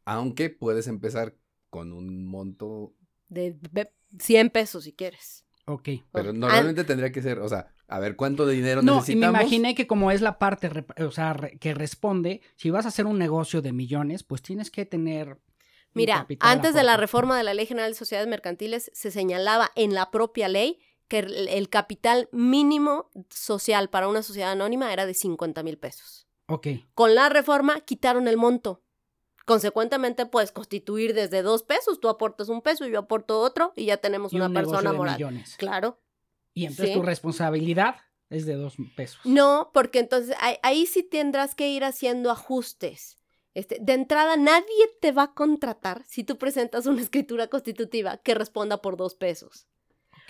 Aunque 0.04 0.50
puedes 0.50 0.86
empezar 0.86 1.36
con 1.70 1.92
un 1.92 2.26
monto, 2.26 2.94
De 3.28 3.56
ve- 3.72 3.92
100 4.18 4.50
pesos 4.50 4.84
si 4.84 4.92
quieres. 4.92 5.44
Ok. 5.68 5.88
pero 6.12 6.32
normalmente 6.32 6.84
tendría 6.84 7.10
que 7.10 7.20
ser, 7.22 7.40
o 7.40 7.48
sea, 7.48 7.66
a 7.88 7.98
ver 7.98 8.14
cuánto 8.14 8.46
de 8.46 8.54
dinero 8.54 8.82
No, 8.82 8.92
y 8.92 8.94
me 8.94 9.00
necesitamos. 9.00 9.40
imaginé 9.40 9.74
que 9.74 9.88
como 9.88 10.12
es 10.12 10.20
la 10.20 10.38
parte, 10.38 10.70
o 11.04 11.10
sea, 11.10 11.32
re- 11.32 11.58
que 11.58 11.74
responde, 11.74 12.40
si 12.54 12.70
vas 12.70 12.84
a 12.84 12.88
hacer 12.90 13.04
un 13.06 13.18
negocio 13.18 13.62
de 13.62 13.72
millones, 13.72 14.22
pues 14.22 14.42
tienes 14.42 14.70
que 14.70 14.86
tener... 14.86 15.40
Mira, 15.96 16.26
antes 16.40 16.74
de 16.74 16.82
la 16.82 16.96
reforma 16.96 17.36
de 17.36 17.42
la 17.44 17.54
Ley 17.54 17.66
General 17.66 17.90
de 17.90 17.96
Sociedades 17.96 18.28
Mercantiles 18.28 18.90
se 18.94 19.10
señalaba 19.10 19.70
en 19.74 19.94
la 19.94 20.10
propia 20.10 20.48
ley 20.48 20.78
que 21.08 21.20
el, 21.20 21.68
capital 21.68 22.28
mínimo 22.32 23.10
social 23.30 23.88
para 23.88 24.08
una 24.08 24.22
sociedad 24.22 24.52
anónima 24.52 24.92
era 24.92 25.06
de 25.06 25.14
50 25.14 25.62
mil 25.62 25.78
pesos. 25.78 26.26
Ok. 26.48 26.66
Con 26.94 27.14
la 27.14 27.28
reforma 27.28 27.80
quitaron 27.80 28.28
el 28.28 28.36
monto. 28.36 28.82
Consecuentemente, 29.44 30.26
puedes 30.26 30.50
constituir 30.50 31.14
desde 31.14 31.42
dos 31.42 31.62
pesos. 31.62 32.00
Tú 32.00 32.08
aportas 32.08 32.48
un 32.48 32.62
peso, 32.62 32.86
yo 32.86 32.98
aporto 32.98 33.40
otro 33.40 33.72
y 33.76 33.86
ya 33.86 33.96
tenemos 33.96 34.32
Y 34.32 34.36
una 34.36 34.46
un 34.48 34.54
persona 34.54 34.90
de 34.90 34.96
moral. 34.96 35.14
millones. 35.14 35.54
Claro. 35.56 36.00
Y 36.52 36.64
entonces 36.64 36.88
Sí. 36.88 36.94
tu 36.94 37.02
responsabilidad 37.02 37.96
es 38.28 38.44
de 38.44 38.54
dos 38.54 38.74
pesos. 38.96 39.20
No, 39.24 39.70
porque 39.72 40.00
entonces 40.00 40.34
ahí, 40.40 40.56
ahí 40.62 40.86
sí 40.86 41.04
tendrás 41.04 41.54
que 41.54 41.68
ir 41.68 41.84
haciendo 41.84 42.32
ajustes. 42.32 43.15
Este, 43.56 43.78
de 43.80 43.94
entrada, 43.94 44.36
nadie 44.36 44.66
te 45.00 45.12
va 45.12 45.22
a 45.22 45.32
contratar 45.32 46.04
si 46.06 46.24
tú 46.24 46.36
presentas 46.36 46.84
una 46.84 47.00
escritura 47.00 47.46
constitutiva 47.46 48.18
que 48.18 48.34
responda 48.34 48.82
por 48.82 48.98
dos 48.98 49.14
pesos. 49.14 49.66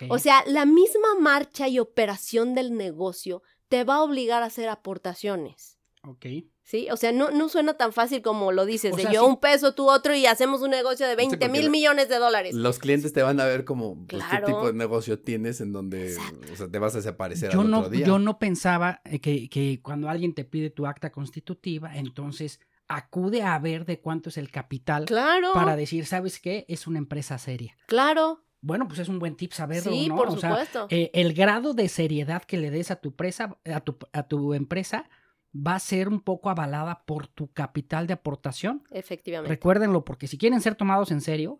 O 0.08 0.20
sea, 0.20 0.44
la 0.46 0.64
misma 0.64 1.16
marcha 1.18 1.66
y 1.66 1.80
operación 1.80 2.54
del 2.54 2.76
negocio 2.76 3.42
te 3.68 3.82
va 3.82 3.96
a 3.96 4.02
obligar 4.04 4.44
a 4.44 4.46
hacer 4.46 4.68
aportaciones. 4.68 5.76
Ok. 6.04 6.24
¿Sí? 6.62 6.86
O 6.92 6.96
sea, 6.96 7.10
no, 7.10 7.32
no 7.32 7.48
suena 7.48 7.74
tan 7.74 7.92
fácil 7.92 8.22
como 8.22 8.52
lo 8.52 8.64
dices, 8.64 8.92
O 8.92 8.96
de 8.96 9.02
sea, 9.02 9.12
yo 9.12 9.22
sí. 9.24 9.28
un 9.28 9.40
peso, 9.40 9.74
tú 9.74 9.90
otro 9.90 10.14
y 10.14 10.26
hacemos 10.26 10.62
un 10.62 10.70
negocio 10.70 11.04
de 11.08 11.16
20 11.16 11.36
porque 11.36 11.48
mil 11.48 11.68
millones 11.68 12.08
de 12.08 12.18
dólares. 12.18 12.54
Los 12.54 12.78
clientes 12.78 13.12
te 13.12 13.22
van 13.22 13.40
a 13.40 13.44
ver 13.46 13.64
como 13.64 14.06
pues, 14.06 14.22
Claro. 14.22 14.46
qué 14.46 14.52
tipo 14.52 14.66
de 14.68 14.72
negocio 14.74 15.18
tienes 15.18 15.60
en 15.60 15.72
donde 15.72 16.12
Exacto. 16.12 16.52
o 16.52 16.56
sea, 16.56 16.68
te 16.68 16.78
vas 16.78 16.94
a 16.94 16.98
desaparecer 16.98 17.50
Yo 17.50 17.62
al 17.62 17.70
no, 17.72 17.78
otro 17.80 17.90
día. 17.90 18.06
yo 18.06 18.20
no 18.20 18.38
pensaba 18.38 19.00
eh, 19.04 19.20
que, 19.20 19.48
que 19.48 19.80
cuando 19.82 20.08
alguien 20.08 20.32
te 20.32 20.44
pide 20.44 20.70
tu 20.70 20.86
acta 20.86 21.10
constitutiva, 21.10 21.96
entonces 21.96 22.60
acude 22.88 23.42
a 23.42 23.58
ver 23.58 23.84
de 23.84 24.00
cuánto 24.00 24.28
es 24.28 24.36
el 24.36 24.50
capital 24.50 25.04
Claro, 25.06 25.52
para 25.54 25.76
decir, 25.76 26.06
¿sabes 26.06 26.38
qué? 26.40 26.64
Es 26.68 26.86
una 26.86 26.98
empresa 26.98 27.38
seria. 27.38 27.76
claro. 27.86 28.42
Bueno, 28.62 28.88
pues 28.88 28.98
es 28.98 29.08
un 29.08 29.20
buen 29.20 29.36
tip 29.36 29.52
saberlo, 29.52 29.92
Sí, 29.92 30.08
¿no? 30.08 30.16
por 30.16 30.28
O 30.28 30.36
sea, 30.38 30.50
supuesto. 30.50 30.86
eh, 30.90 31.10
el 31.14 31.34
grado 31.34 31.72
de 31.72 31.88
seriedad 31.88 32.42
que 32.42 32.56
le 32.56 32.70
des 32.72 32.90
a 32.90 32.96
tu, 32.96 33.14
presa, 33.14 33.58
a, 33.64 33.80
tu, 33.80 33.96
a 34.12 34.22
tu 34.24 34.54
empresa 34.54 35.08
va 35.54 35.76
a 35.76 35.78
ser 35.78 36.08
un 36.08 36.20
poco 36.20 36.50
avalada 36.50 37.04
por 37.06 37.28
tu 37.28 37.52
capital 37.52 38.08
de 38.08 38.14
aportación. 38.14 38.82
Efectivamente. 38.90 39.50
Recuérdenlo, 39.50 40.04
porque 40.04 40.26
si 40.26 40.36
quieren 40.36 40.60
ser 40.62 40.74
tomados 40.74 41.12
en 41.12 41.20
serio, 41.20 41.58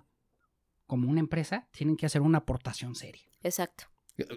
como 0.86 1.08
una 1.08 1.20
empresa, 1.20 1.68
tienen 1.70 1.96
que 1.96 2.06
hacer 2.06 2.22
una 2.22 2.38
aportación 2.38 2.96
seria. 2.96 3.22
Exacto. 3.42 3.84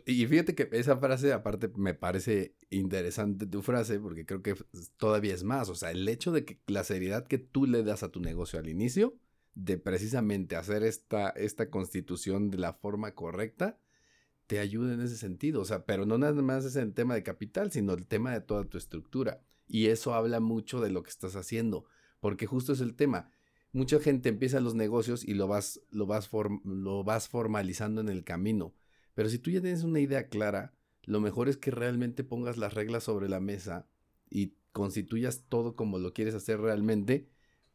Y 0.06 0.26
fíjate 0.28 0.56
que 0.56 0.68
esa 0.74 0.98
frase, 0.98 1.32
aparte, 1.32 1.70
me 1.76 1.94
parece 1.94 2.56
interesante 2.70 3.46
tu 3.46 3.62
frase, 3.62 4.00
porque 4.00 4.26
creo 4.26 4.42
que 4.42 4.56
todavía 4.98 5.34
es 5.34 5.44
más. 5.44 5.70
O 5.70 5.76
sea, 5.76 5.92
el 5.92 6.08
hecho 6.10 6.32
de 6.32 6.44
que 6.44 6.60
la 6.68 6.84
seriedad 6.84 7.28
que 7.28 7.38
tú 7.38 7.66
le 7.66 7.84
das 7.84 8.04
a 8.04 8.12
tu 8.12 8.20
negocio 8.20 8.60
al 8.60 8.68
inicio, 8.68 9.18
de 9.56 9.78
precisamente 9.78 10.56
hacer 10.56 10.84
esta, 10.84 11.30
esta 11.30 11.70
constitución 11.70 12.50
de 12.50 12.58
la 12.58 12.74
forma 12.74 13.16
correcta, 13.16 13.80
te 14.48 14.60
ayuda 14.60 14.94
en 14.94 15.02
ese 15.02 15.16
sentido. 15.16 15.62
O 15.62 15.66
sea, 15.66 15.86
pero 15.86 16.06
no 16.06 16.18
nada 16.18 16.42
más 16.42 16.66
es 16.66 16.76
el 16.76 16.94
tema 16.94 17.14
de 17.14 17.24
capital, 17.24 17.72
sino 17.72 17.94
el 17.94 18.06
tema 18.06 18.34
de 18.34 18.42
toda 18.42 18.66
tu 18.66 18.78
estructura. 18.78 19.42
Y 19.68 19.88
eso 19.88 20.14
habla 20.14 20.40
mucho 20.40 20.82
de 20.82 20.90
lo 20.90 21.04
que 21.04 21.12
estás 21.12 21.36
haciendo, 21.36 21.86
porque 22.20 22.48
justo 22.48 22.74
es 22.74 22.82
el 22.82 22.96
tema. 22.96 23.32
Mucha 23.72 24.00
gente 24.00 24.30
empieza 24.30 24.60
los 24.60 24.74
negocios 24.74 25.24
y 25.24 25.36
lo 25.36 25.48
vas, 25.48 25.80
lo 25.92 26.08
vas, 26.08 26.30
lo 26.66 27.04
vas 27.04 27.30
formalizando 27.30 28.02
en 28.02 28.10
el 28.10 28.24
camino. 28.24 28.74
Pero 29.20 29.28
si 29.28 29.38
tú 29.38 29.52
ya 29.52 29.60
tienes 29.60 29.84
una 29.84 30.00
idea 30.00 30.30
clara, 30.30 30.72
lo 31.04 31.20
mejor 31.20 31.50
es 31.50 31.58
que 31.58 31.72
realmente 31.72 32.24
pongas 32.24 32.56
las 32.56 32.74
reglas 32.74 33.04
sobre 33.04 33.28
la 33.28 33.42
mesa 33.42 33.86
y 34.30 34.54
constituyas 34.72 35.44
todo 35.50 35.76
como 35.76 36.00
lo 36.00 36.14
quieres 36.14 36.36
hacer 36.36 36.62
realmente 36.62 37.28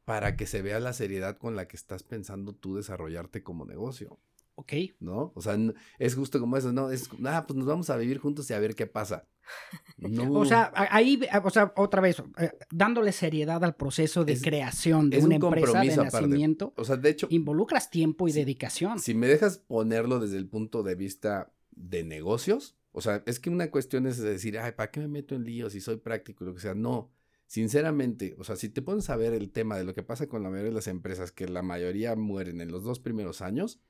para 0.06 0.38
que 0.38 0.46
se 0.46 0.62
vea 0.62 0.80
la 0.80 0.94
seriedad 0.94 1.36
con 1.36 1.54
la 1.54 1.68
que 1.68 1.76
estás 1.76 2.02
pensando 2.02 2.54
tú 2.54 2.76
desarrollarte 2.76 3.42
como 3.42 3.66
negocio, 3.66 4.18
¿Ok? 4.56 4.72
¿no? 5.00 5.32
O 5.34 5.42
sea, 5.42 5.58
es 5.98 6.14
justo 6.14 6.38
como 6.40 6.56
eso, 6.56 6.72
¿no? 6.72 6.90
Es, 6.90 7.08
ah, 7.24 7.44
pues 7.46 7.56
nos 7.56 7.66
vamos 7.66 7.90
a 7.90 7.96
vivir 7.96 8.18
juntos 8.18 8.48
y 8.50 8.54
a 8.54 8.58
ver 8.58 8.74
qué 8.74 8.86
pasa. 8.86 9.26
No. 9.98 10.32
O 10.32 10.44
sea, 10.44 10.72
ahí, 10.74 11.20
o 11.42 11.50
sea, 11.50 11.72
otra 11.76 12.00
vez, 12.00 12.22
eh, 12.38 12.50
dándole 12.70 13.12
seriedad 13.12 13.62
al 13.64 13.74
proceso 13.76 14.24
de 14.24 14.32
Es- 14.34 14.42
creación 14.42 15.10
de 15.10 15.18
una 15.18 15.26
un 15.36 15.44
empresa 15.44 15.80
de 15.82 15.92
aparte. 15.92 16.04
nacimiento, 16.26 16.72
o 16.76 16.84
sea, 16.84 16.96
de 16.96 17.10
hecho, 17.10 17.26
involucras 17.30 17.90
tiempo 17.90 18.26
y 18.28 18.32
dedicación. 18.32 18.98
Si 18.98 19.14
me 19.14 19.26
dejas 19.26 19.58
ponerlo 19.58 20.18
desde 20.18 20.36
el 20.38 20.48
punto 20.48 20.82
de 20.82 20.94
vista 20.94 21.52
de 21.72 22.04
negocios, 22.04 22.76
o 22.92 23.00
sea, 23.00 23.22
es 23.26 23.38
que 23.40 23.50
una 23.50 23.70
cuestión 23.70 24.06
es 24.06 24.18
decir, 24.18 24.58
ay, 24.58 24.72
¿para 24.72 24.90
qué 24.90 25.00
me 25.00 25.08
meto 25.08 25.34
en 25.34 25.44
líos 25.44 25.72
si 25.74 25.80
soy 25.80 25.96
práctico 25.96 26.44
y 26.44 26.46
lo 26.48 26.54
que 26.54 26.60
sea? 26.60 26.74
No, 26.74 27.10
sinceramente, 27.46 28.34
o 28.38 28.44
sea, 28.44 28.56
si 28.56 28.68
te 28.68 28.82
pones 28.82 29.08
a 29.10 29.16
ver 29.16 29.32
el 29.32 29.50
tema 29.50 29.76
de 29.76 29.84
lo 29.84 29.94
que 29.94 30.02
pasa 30.02 30.26
con 30.26 30.42
la 30.42 30.50
mayoría 30.50 30.70
de 30.70 30.74
las 30.74 30.88
empresas, 30.88 31.32
que 31.32 31.48
la 31.48 31.62
mayoría 31.62 32.16
mueren 32.16 32.60
en 32.60 32.70
los 32.70 32.82
dos 32.84 32.98
primeros 33.00 33.40
años, 33.42 33.80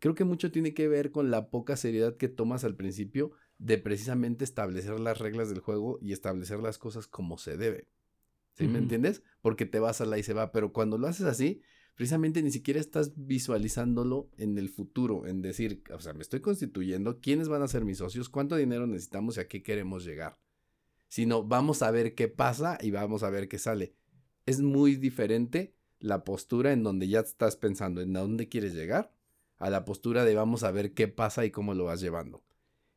creo 0.00 0.14
que 0.14 0.24
mucho 0.24 0.50
tiene 0.50 0.74
que 0.74 0.88
ver 0.88 1.12
con 1.12 1.30
la 1.30 1.50
poca 1.50 1.76
seriedad 1.76 2.16
que 2.16 2.28
tomas 2.28 2.64
al 2.64 2.74
principio 2.74 3.32
de 3.58 3.78
precisamente 3.78 4.44
establecer 4.44 4.98
las 4.98 5.18
reglas 5.18 5.50
del 5.50 5.60
juego 5.60 5.98
y 6.00 6.12
establecer 6.12 6.58
las 6.58 6.78
cosas 6.78 7.06
como 7.06 7.38
se 7.38 7.56
debe. 7.56 7.86
¿Sí 8.54 8.66
me 8.66 8.78
entiendes? 8.78 9.22
Porque 9.40 9.64
te 9.64 9.78
vas 9.78 10.00
a 10.00 10.06
la 10.06 10.18
y 10.18 10.22
se 10.22 10.34
va, 10.34 10.52
pero 10.52 10.72
cuando 10.72 10.98
lo 10.98 11.06
haces 11.06 11.26
así, 11.26 11.62
precisamente 11.94 12.42
ni 12.42 12.50
siquiera 12.50 12.80
estás 12.80 13.12
visualizándolo 13.14 14.28
en 14.36 14.58
el 14.58 14.68
futuro, 14.68 15.26
en 15.26 15.40
decir, 15.40 15.82
o 15.94 16.00
sea, 16.00 16.12
me 16.12 16.22
estoy 16.22 16.40
constituyendo, 16.40 17.20
quiénes 17.20 17.48
van 17.48 17.62
a 17.62 17.68
ser 17.68 17.84
mis 17.84 17.98
socios, 17.98 18.28
cuánto 18.28 18.56
dinero 18.56 18.86
necesitamos 18.86 19.36
y 19.36 19.40
a 19.40 19.48
qué 19.48 19.62
queremos 19.62 20.04
llegar. 20.04 20.38
Sino 21.08 21.44
vamos 21.44 21.82
a 21.82 21.90
ver 21.90 22.14
qué 22.14 22.28
pasa 22.28 22.76
y 22.80 22.90
vamos 22.90 23.22
a 23.22 23.30
ver 23.30 23.48
qué 23.48 23.58
sale. 23.58 23.94
Es 24.46 24.60
muy 24.60 24.96
diferente 24.96 25.74
la 25.98 26.24
postura 26.24 26.72
en 26.72 26.82
donde 26.82 27.08
ya 27.08 27.20
estás 27.20 27.56
pensando 27.56 28.00
en 28.00 28.16
a 28.16 28.20
dónde 28.20 28.48
quieres 28.48 28.74
llegar 28.74 29.12
a 29.60 29.70
la 29.70 29.84
postura 29.84 30.24
de 30.24 30.34
vamos 30.34 30.64
a 30.64 30.72
ver 30.72 30.92
qué 30.94 31.06
pasa 31.06 31.44
y 31.44 31.50
cómo 31.50 31.74
lo 31.74 31.84
vas 31.84 32.00
llevando. 32.00 32.42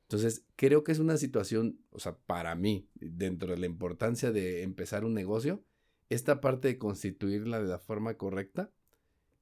Entonces, 0.04 0.46
creo 0.56 0.84
que 0.84 0.92
es 0.92 1.00
una 1.00 1.18
situación, 1.18 1.80
o 1.92 2.00
sea, 2.00 2.18
para 2.18 2.56
mí, 2.56 2.88
dentro 2.96 3.52
de 3.52 3.58
la 3.58 3.66
importancia 3.66 4.32
de 4.32 4.64
empezar 4.64 5.06
un 5.06 5.14
negocio, 5.14 5.64
esta 6.10 6.42
parte 6.42 6.70
de 6.70 6.78
constituirla 6.78 7.62
de 7.62 7.68
la 7.68 7.80
forma 7.80 8.16
correcta, 8.16 8.72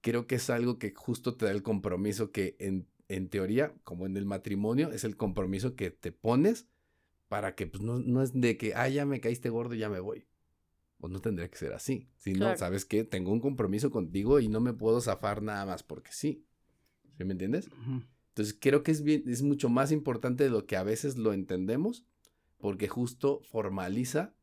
creo 0.01 0.25
que 0.27 0.35
es 0.35 0.49
algo 0.49 0.79
que 0.79 0.93
justo 0.95 1.35
te 1.35 1.45
da 1.45 1.51
el 1.51 1.61
compromiso 1.63 2.31
que 2.31 2.55
en, 2.59 2.87
en 3.07 3.29
teoría, 3.29 3.73
como 3.83 4.05
en 4.05 4.17
el 4.17 4.25
matrimonio, 4.25 4.91
es 4.91 5.03
el 5.03 5.15
compromiso 5.15 5.75
que 5.75 5.91
te 5.91 6.11
pones 6.11 6.67
para 7.27 7.53
que 7.53 7.67
pues, 7.67 7.83
no, 7.83 7.99
no 7.99 8.23
es 8.23 8.31
de 8.33 8.57
que, 8.57 8.73
ah, 8.73 8.89
ya 8.89 9.05
me 9.05 9.21
caíste 9.21 9.49
gordo 9.49 9.75
y 9.75 9.79
ya 9.79 9.89
me 9.89 9.99
voy. 9.99 10.25
Pues 10.97 11.13
no 11.13 11.19
tendría 11.21 11.49
que 11.49 11.57
ser 11.57 11.73
así. 11.73 12.09
Si 12.17 12.33
no, 12.33 12.39
Claro. 12.39 12.57
¿sabes 12.57 12.85
qué? 12.85 13.03
Tengo 13.03 13.31
un 13.31 13.41
compromiso 13.41 13.91
contigo 13.91 14.39
y 14.39 14.47
no 14.47 14.59
me 14.59 14.73
puedo 14.73 15.01
zafar 15.01 15.41
nada 15.43 15.65
más 15.65 15.83
porque 15.83 16.11
sí. 16.11 16.45
¿Sí 17.21 17.25
me 17.25 17.33
entiendes? 17.33 17.67
Ujú. 17.67 18.01
Entonces 18.29 18.57
creo 18.59 18.81
que 18.81 18.89
es, 18.89 19.03
bien, 19.03 19.23
es 19.27 19.43
mucho 19.43 19.69
más 19.69 19.91
importante 19.91 20.43
de 20.43 20.49
lo 20.49 20.65
que 20.65 20.75
a 20.75 20.81
veces 20.81 21.17
lo 21.17 21.33
entendemos, 21.33 22.03
porque 22.57 22.87
justo 22.87 23.41
formaliza 23.43 24.33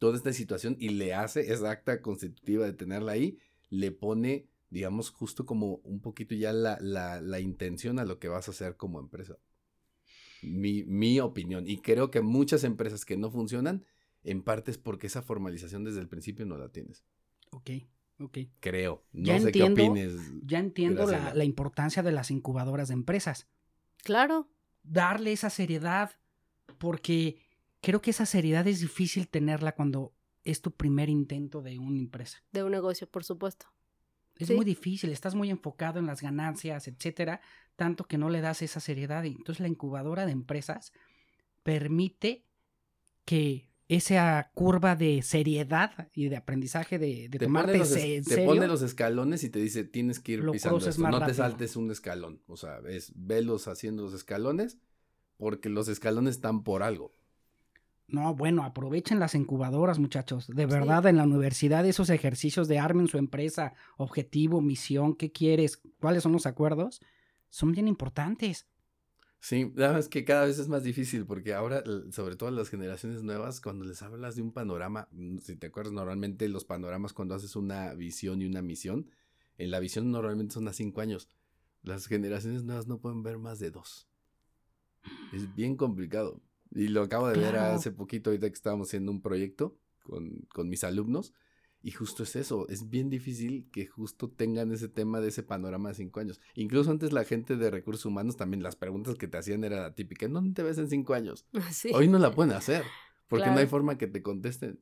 toda 0.00 0.16
esta 0.16 0.32
situación 0.32 0.76
y 0.80 0.88
le 0.88 1.14
hace 1.14 1.52
esa 1.52 1.70
acta 1.70 2.02
constitutiva 2.02 2.64
de 2.64 2.72
tenerla 2.72 3.12
ahí, 3.12 3.38
le 3.70 3.92
pone, 3.92 4.48
digamos, 4.70 5.10
justo 5.10 5.46
como 5.46 5.76
un 5.84 6.00
poquito 6.00 6.34
ya 6.34 6.52
la, 6.52 6.78
la, 6.80 7.20
la 7.20 7.38
intención 7.38 8.00
a 8.00 8.04
lo 8.04 8.18
que 8.18 8.26
vas 8.26 8.48
a 8.48 8.50
hacer 8.50 8.76
como 8.76 8.98
empresa. 8.98 9.38
Mi, 10.42 10.82
mi 10.82 11.20
opinión. 11.20 11.68
Y 11.68 11.78
creo 11.78 12.10
que 12.10 12.22
muchas 12.22 12.64
empresas 12.64 13.04
que 13.04 13.16
no 13.16 13.30
funcionan, 13.30 13.84
en 14.24 14.42
parte 14.42 14.72
es 14.72 14.78
porque 14.78 15.06
esa 15.06 15.22
formalización 15.22 15.84
desde 15.84 16.00
el 16.00 16.08
principio 16.08 16.44
no 16.44 16.58
la 16.58 16.70
tienes. 16.70 17.04
Ok, 17.50 17.70
Creo. 18.60 19.04
No 19.12 19.24
Ya 19.24 19.40
sé 19.40 19.46
entiendo, 19.46 19.76
qué 19.76 19.82
opines. 19.88 20.14
Ya 20.42 20.58
entiendo 20.58 21.06
la, 21.06 21.44
importancia 21.44 22.02
de 22.02 22.12
las 22.12 22.30
incubadoras 22.30 22.88
de 22.88 22.94
empresas. 22.94 23.48
Claro. 24.02 24.48
Darle 24.82 25.32
esa 25.32 25.50
seriedad, 25.50 26.12
porque 26.78 27.38
creo 27.80 28.00
que 28.00 28.10
esa 28.10 28.26
seriedad 28.26 28.66
es 28.66 28.80
difícil 28.80 29.28
tenerla 29.28 29.74
cuando 29.74 30.14
es 30.44 30.62
tu 30.62 30.72
primer 30.72 31.08
intento 31.08 31.62
de 31.62 31.78
una 31.78 31.98
empresa. 31.98 32.38
De 32.52 32.64
un 32.64 32.72
negocio, 32.72 33.08
por 33.08 33.24
supuesto. 33.24 33.66
Es 34.36 34.48
Sí. 34.48 34.54
muy 34.54 34.64
difícil, 34.64 35.10
estás 35.10 35.34
muy 35.34 35.50
enfocado 35.50 35.98
en 35.98 36.06
las 36.06 36.22
ganancias, 36.22 36.86
etcétera, 36.88 37.40
tanto 37.76 38.04
que 38.04 38.18
no 38.18 38.30
le 38.30 38.40
das 38.40 38.62
esa 38.62 38.80
seriedad. 38.80 39.24
Y 39.24 39.28
entonces 39.32 39.60
la 39.60 39.68
incubadora 39.68 40.26
de 40.26 40.32
empresas 40.32 40.92
permite 41.62 42.44
que 43.24 43.68
esa 43.88 44.50
curva 44.52 44.96
de 44.96 45.22
seriedad 45.22 46.08
y 46.12 46.28
de 46.28 46.36
aprendizaje 46.36 46.98
de, 46.98 47.28
de 47.30 47.38
Te 47.38 47.46
tomarte 47.46 47.78
los, 47.78 47.90
te 47.90 48.44
pone 48.44 48.66
los 48.68 48.82
escalones 48.82 49.42
y 49.44 49.50
te 49.50 49.58
dice, 49.58 49.84
tienes 49.84 50.20
que 50.20 50.32
ir 50.32 50.44
Lo 50.44 50.52
pisando 50.52 50.86
esto, 50.86 51.08
no 51.08 51.24
te 51.24 51.32
saltes 51.32 51.74
un 51.74 51.90
escalón. 51.90 52.42
O 52.46 52.56
sea, 52.56 52.80
es 52.86 53.12
velos 53.16 53.66
haciendo 53.66 54.02
los 54.02 54.12
escalones 54.12 54.78
porque 55.38 55.70
los 55.70 55.88
escalones 55.88 56.36
están 56.36 56.64
por 56.64 56.82
algo. 56.82 57.14
No, 58.08 58.34
bueno, 58.34 58.62
aprovechen 58.62 59.20
las 59.20 59.34
incubadoras, 59.34 59.98
muchachos. 59.98 60.46
De 60.48 60.66
verdad, 60.66 61.06
en 61.06 61.16
la 61.16 61.24
universidad, 61.24 61.84
esos 61.86 62.10
ejercicios 62.10 62.66
de 62.66 62.78
armen 62.78 63.06
su 63.06 63.18
empresa, 63.18 63.74
objetivo, 63.96 64.60
misión, 64.60 65.14
qué 65.14 65.30
quieres, 65.30 65.82
cuáles 66.00 66.22
son 66.22 66.32
los 66.32 66.46
acuerdos, 66.46 67.00
son 67.50 67.72
bien 67.72 67.86
importantes. 67.86 68.66
Sí, 69.40 69.72
nada 69.76 69.92
más 69.92 70.08
que 70.08 70.24
cada 70.24 70.46
vez 70.46 70.58
es 70.58 70.68
más 70.68 70.82
difícil 70.82 71.24
porque 71.24 71.54
ahora, 71.54 71.84
sobre 72.10 72.36
todo 72.36 72.50
las 72.50 72.68
generaciones 72.68 73.22
nuevas, 73.22 73.60
cuando 73.60 73.84
les 73.84 74.02
hablas 74.02 74.34
de 74.34 74.42
un 74.42 74.52
panorama, 74.52 75.08
mm, 75.12 75.38
si 75.38 75.56
te 75.56 75.68
acuerdas, 75.68 75.92
normalmente 75.92 76.48
los 76.48 76.64
panoramas 76.64 77.12
cuando 77.12 77.34
haces 77.34 77.54
una 77.54 77.94
visión 77.94 78.42
y 78.42 78.46
una 78.46 78.62
misión, 78.62 79.10
en 79.56 79.70
la 79.70 79.80
visión 79.80 80.10
normalmente 80.10 80.54
son 80.54 80.66
a 80.68 80.72
cinco 80.72 81.00
años. 81.00 81.28
Las 81.82 82.06
generaciones 82.06 82.64
nuevas 82.64 82.88
no 82.88 82.98
pueden 82.98 83.22
ver 83.22 83.38
más 83.38 83.58
de 83.60 83.70
dos. 83.70 84.08
Es 85.32 85.54
bien 85.54 85.76
complicado. 85.76 86.40
Y 86.70 86.88
lo 86.88 87.02
acabo 87.02 87.28
de 87.28 87.38
ver 87.38 87.56
hace 87.56 87.92
poquito, 87.92 88.30
ahorita 88.30 88.48
que 88.48 88.54
estábamos 88.54 88.88
haciendo 88.88 89.12
un 89.12 89.22
proyecto 89.22 89.78
con, 90.02 90.46
con 90.52 90.68
mis 90.68 90.84
alumnos. 90.84 91.32
Y 91.80 91.92
justo 91.92 92.24
es 92.24 92.34
eso, 92.34 92.68
es 92.68 92.90
bien 92.90 93.08
difícil 93.08 93.68
que 93.70 93.86
justo 93.86 94.28
tengan 94.28 94.72
ese 94.72 94.88
tema 94.88 95.20
de 95.20 95.28
ese 95.28 95.44
panorama 95.44 95.90
de 95.90 95.94
cinco 95.94 96.18
años. 96.20 96.40
Incluso 96.54 96.90
antes 96.90 97.12
la 97.12 97.24
gente 97.24 97.56
de 97.56 97.70
recursos 97.70 98.04
humanos 98.04 98.36
también 98.36 98.62
las 98.62 98.74
preguntas 98.74 99.14
que 99.14 99.28
te 99.28 99.38
hacían 99.38 99.62
era 99.62 99.82
la 99.82 99.94
típica, 99.94 100.26
¿en 100.26 100.32
dónde 100.32 100.54
te 100.54 100.62
ves 100.62 100.78
en 100.78 100.88
cinco 100.88 101.14
años? 101.14 101.46
Sí. 101.70 101.90
Hoy 101.94 102.08
no 102.08 102.18
la 102.18 102.32
pueden 102.32 102.52
hacer, 102.52 102.84
porque 103.28 103.46
no 103.46 103.58
hay 103.58 103.66
forma 103.66 103.98
que 103.98 104.06
te 104.06 104.22
contesten. 104.22 104.80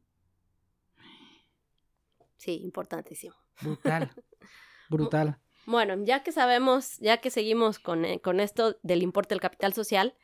Sí, 2.37 2.61
importantísimo. 2.63 3.35
Brutal. 3.61 4.13
Brutal. 4.89 5.39
Bueno, 5.67 6.03
ya 6.05 6.23
que 6.23 6.33
sabemos, 6.33 6.99
ya 6.99 7.19
que 7.19 7.31
seguimos 7.31 7.79
con, 7.79 8.05
eh, 8.05 8.21
con 8.21 8.41
esto 8.41 8.79
del 8.83 9.03
importe 9.03 9.35
del 9.35 9.41
capital 9.41 9.75
social, 9.75 10.15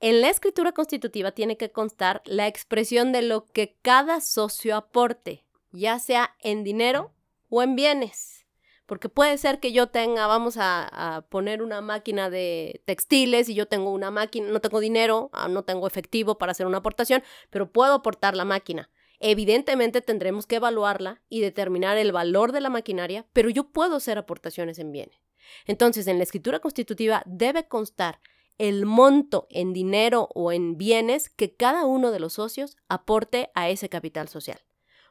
en 0.00 0.20
la 0.20 0.28
escritura 0.28 0.72
constitutiva 0.72 1.32
tiene 1.32 1.56
que 1.56 1.72
constar 1.72 2.22
la 2.24 2.46
expresión 2.46 3.12
de 3.12 3.22
lo 3.22 3.46
que 3.46 3.76
cada 3.82 4.20
socio 4.20 4.76
aporte, 4.76 5.43
ya 5.74 5.98
sea 5.98 6.34
en 6.40 6.64
dinero 6.64 7.12
o 7.48 7.62
en 7.62 7.76
bienes. 7.76 8.46
Porque 8.86 9.08
puede 9.08 9.38
ser 9.38 9.60
que 9.60 9.72
yo 9.72 9.86
tenga, 9.86 10.26
vamos 10.26 10.56
a, 10.58 11.26
poner 11.30 11.62
una 11.62 11.80
máquina 11.80 12.28
de 12.28 12.82
textiles 12.84 13.48
y 13.48 13.54
yo 13.54 13.66
tengo 13.66 13.90
una 13.90 14.10
máquina, 14.10 14.48
no 14.50 14.60
tengo 14.60 14.80
dinero, 14.80 15.30
ah, 15.32 15.48
no 15.48 15.64
tengo 15.64 15.86
efectivo 15.86 16.36
para 16.36 16.52
hacer 16.52 16.66
una 16.66 16.78
aportación, 16.78 17.22
pero 17.50 17.72
puedo 17.72 17.94
aportar 17.94 18.36
la 18.36 18.44
máquina. 18.44 18.90
Evidentemente 19.20 20.02
tendremos 20.02 20.46
que 20.46 20.56
evaluarla 20.56 21.22
y 21.30 21.40
determinar 21.40 21.96
el 21.96 22.12
valor 22.12 22.52
de 22.52 22.60
la 22.60 22.68
maquinaria, 22.68 23.26
pero 23.32 23.48
yo 23.48 23.72
puedo 23.72 23.96
hacer 23.96 24.18
aportaciones 24.18 24.78
en 24.78 24.92
bienes. 24.92 25.18
Entonces, 25.66 26.06
en 26.06 26.18
la 26.18 26.24
escritura 26.24 26.60
constitutiva 26.60 27.22
debe 27.24 27.66
constar 27.66 28.20
el 28.58 28.84
monto 28.84 29.46
en 29.50 29.72
dinero 29.72 30.28
o 30.34 30.52
en 30.52 30.76
bienes 30.76 31.30
que 31.30 31.54
cada 31.54 31.86
uno 31.86 32.10
de 32.10 32.20
los 32.20 32.34
socios 32.34 32.76
aporte 32.88 33.50
a 33.54 33.70
ese 33.70 33.88
capital 33.88 34.28
social. 34.28 34.60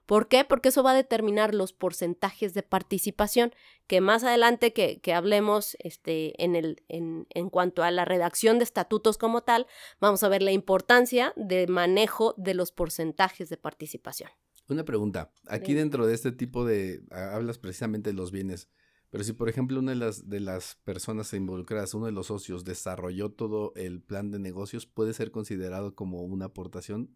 ¿Por 0.05 0.27
qué? 0.27 0.43
Porque 0.43 0.69
eso 0.69 0.83
va 0.83 0.91
a 0.91 0.95
determinar 0.95 1.53
los 1.53 1.71
porcentajes 1.73 2.53
de 2.53 2.63
participación, 2.63 3.53
que 3.87 4.01
más 4.01 4.23
adelante 4.23 4.73
que, 4.73 4.99
que 4.99 5.13
hablemos 5.13 5.77
este, 5.79 6.41
en, 6.43 6.55
el, 6.55 6.83
en, 6.89 7.25
en 7.29 7.49
cuanto 7.49 7.83
a 7.83 7.91
la 7.91 8.03
redacción 8.05 8.57
de 8.57 8.63
estatutos 8.65 9.17
como 9.17 9.41
tal, 9.43 9.67
vamos 9.99 10.23
a 10.23 10.29
ver 10.29 10.41
la 10.41 10.51
importancia 10.51 11.33
del 11.35 11.69
manejo 11.69 12.33
de 12.37 12.53
los 12.53 12.71
porcentajes 12.71 13.49
de 13.49 13.57
participación. 13.57 14.29
Una 14.69 14.85
pregunta, 14.85 15.31
aquí 15.47 15.71
Sí. 15.71 15.73
dentro 15.73 16.07
de 16.07 16.13
este 16.13 16.31
tipo 16.31 16.65
de, 16.65 17.01
hablas 17.11 17.57
precisamente 17.57 18.09
de 18.11 18.13
los 18.15 18.31
bienes, 18.31 18.69
pero 19.09 19.23
si 19.23 19.33
por 19.33 19.47
ejemplo 19.49 19.77
una 19.79 19.91
de 19.91 19.97
las, 19.97 20.29
de 20.29 20.39
las 20.39 20.75
personas 20.83 21.33
involucradas, 21.33 21.93
uno 21.93 22.05
de 22.07 22.13
los 22.13 22.27
socios, 22.27 22.63
desarrolló 22.63 23.29
todo 23.31 23.73
el 23.75 24.01
plan 24.01 24.31
de 24.31 24.39
negocios, 24.39 24.85
¿puede 24.85 25.13
ser 25.13 25.31
considerado 25.31 25.95
como 25.95 26.21
una 26.23 26.45
aportación? 26.45 27.15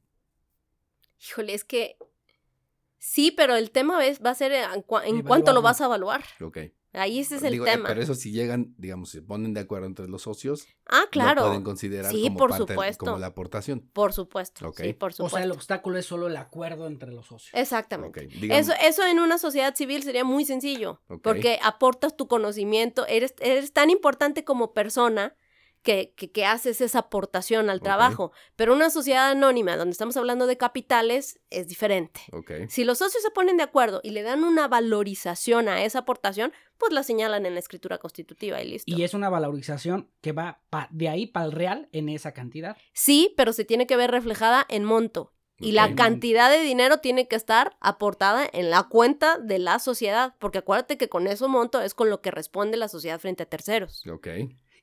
Híjole, 1.20 1.54
es 1.54 1.64
que 1.64 1.98
sí, 2.98 3.32
pero 3.32 3.56
el 3.56 3.72
tema 3.72 4.06
es, 4.06 4.20
va 4.24 4.32
a 4.32 4.36
ser 4.36 4.52
en, 4.52 4.64
en 5.06 5.22
cuánto 5.24 5.54
lo 5.54 5.62
vas 5.62 5.82
a 5.82 5.86
evaluar. 5.86 6.24
Ok. 6.42 6.58
Ahí 6.94 7.20
ese 7.20 7.36
es 7.36 7.44
el 7.44 7.52
Digo, 7.52 7.68
eh, 7.68 7.72
tema. 7.74 7.90
pero 7.90 8.02
eso 8.02 8.16
si 8.16 8.32
llegan, 8.32 8.74
digamos, 8.78 9.10
se 9.12 9.22
ponen 9.22 9.54
de 9.54 9.60
acuerdo 9.60 9.86
entre 9.86 10.08
los 10.08 10.24
socios, 10.24 10.68
ah, 10.88 11.02
lo 11.04 11.10
claro. 11.12 11.46
pueden 11.46 11.62
considerar 11.62 12.12
Sí, 12.12 12.24
como 12.24 12.38
por 12.38 12.50
parte, 12.52 12.74
supuesto. 12.74 13.06
como 13.06 13.18
la 13.20 13.28
aportación. 13.28 13.82
Por 13.94 14.14
supuesto. 14.14 14.68
Ok. 14.68 14.80
Sí, 14.82 14.94
por 14.94 15.14
O 15.20 15.30
sea, 15.30 15.44
el 15.44 15.52
obstáculo 15.52 16.00
es 16.00 16.06
solo 16.08 16.26
el 16.28 16.38
acuerdo 16.38 16.88
entre 16.88 17.12
los 17.12 17.28
socios. 17.28 17.52
Exactamente. 17.54 18.26
Ok, 18.26 18.32
digamos- 18.40 18.70
Eso, 18.70 18.74
eso 18.82 19.06
en 19.06 19.20
una 19.20 19.38
sociedad 19.38 19.76
civil 19.76 20.02
sería 20.02 20.24
muy 20.24 20.44
sencillo, 20.46 21.02
porque 21.22 21.60
aportas 21.62 22.18
tu 22.18 22.28
conocimiento, 22.28 23.06
eres, 23.06 23.36
eres 23.42 23.74
tan 23.74 23.92
importante 23.92 24.44
como 24.44 24.74
persona 24.74 25.36
que, 25.88 26.14
que, 26.18 26.30
que 26.34 26.46
haces 26.46 26.82
esa 26.82 27.00
aportación 27.00 27.70
al 27.70 27.80
trabajo. 27.82 28.34
Pero 28.58 28.74
una 28.74 28.90
sociedad 28.90 29.30
anónima, 29.32 29.78
donde 29.78 29.94
estamos 29.94 30.18
hablando 30.18 30.46
de 30.46 30.58
capitales, 30.58 31.40
es 31.50 31.70
diferente. 31.70 32.20
Si 32.68 32.84
los 32.84 32.98
socios 32.98 33.24
se 33.24 33.32
ponen 33.32 33.56
de 33.56 33.64
acuerdo 33.64 34.02
y 34.04 34.10
le 34.10 34.22
dan 34.22 34.44
una 34.44 34.68
valorización 34.68 35.70
a 35.70 35.84
esa 35.84 36.00
aportación, 36.00 36.52
pues 36.78 36.92
la 36.92 37.04
señalan 37.04 37.46
en 37.46 37.54
la 37.54 37.60
escritura 37.62 38.00
constitutiva 38.00 38.62
y 38.62 38.68
listo. 38.70 38.94
Y 38.94 39.04
es 39.04 39.14
una 39.14 39.30
valorización 39.30 40.12
que 40.20 40.34
va 40.34 40.60
pa- 40.70 40.90
de 40.92 41.08
ahí 41.08 41.26
para 41.26 41.46
el 41.46 41.54
real 41.54 41.88
en 41.94 42.10
esa 42.10 42.34
cantidad. 42.34 42.76
Sí, 42.92 43.34
pero 43.38 43.54
se 43.54 43.64
tiene 43.64 43.88
que 43.88 43.96
ver 43.96 44.12
reflejada 44.12 44.66
en 44.68 44.84
monto. 44.84 45.32
Y 45.60 45.72
la 45.72 45.96
cantidad 45.96 46.52
de 46.52 46.60
dinero 46.62 46.98
tiene 47.00 47.28
que 47.28 47.36
estar 47.36 47.78
aportada 47.80 48.48
en 48.54 48.70
la 48.70 48.84
cuenta 48.84 49.40
de 49.40 49.58
la 49.58 49.80
sociedad, 49.80 50.36
porque 50.38 50.60
acuérdate 50.60 50.98
que 51.00 51.10
con 51.10 51.26
eso 51.28 51.48
monto 51.48 51.82
es 51.82 51.96
con 51.96 52.10
lo 52.12 52.22
que 52.22 52.30
responde 52.30 52.78
la 52.78 52.88
sociedad 52.90 53.20
frente 53.20 53.42
a 53.44 53.46
terceros. 53.48 54.04
Ok. 54.08 54.28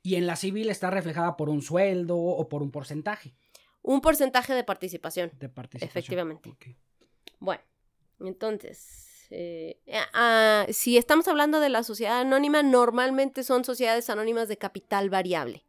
Y 0.05 0.17
en 0.17 0.27
la 0.27 0.35
civil 0.35 0.69
está 0.69 0.91
reflejada 0.91 1.35
por 1.35 1.49
un 1.49 1.63
sueldo 1.63 2.15
o 2.15 2.47
por 2.47 2.61
un 2.61 2.69
porcentaje 2.69 3.33
Un 3.81 4.01
porcentaje 4.01 4.53
de 4.53 4.63
participación. 4.63 5.31
de 5.39 5.49
participación. 5.49 5.89
Efectivamente. 5.89 6.55
Bueno, 7.39 7.63
entonces, 8.19 9.25
eh, 9.31 9.79
ah, 10.13 10.67
si 10.69 10.97
estamos 10.97 11.27
hablando 11.27 11.59
de 11.59 11.69
la 11.69 11.81
sociedad 11.81 12.19
anónima, 12.19 12.61
normalmente 12.61 13.43
son 13.43 13.65
sociedades 13.65 14.11
anónimas 14.11 14.47
de 14.47 14.57
capital 14.57 15.09
variable. 15.09 15.65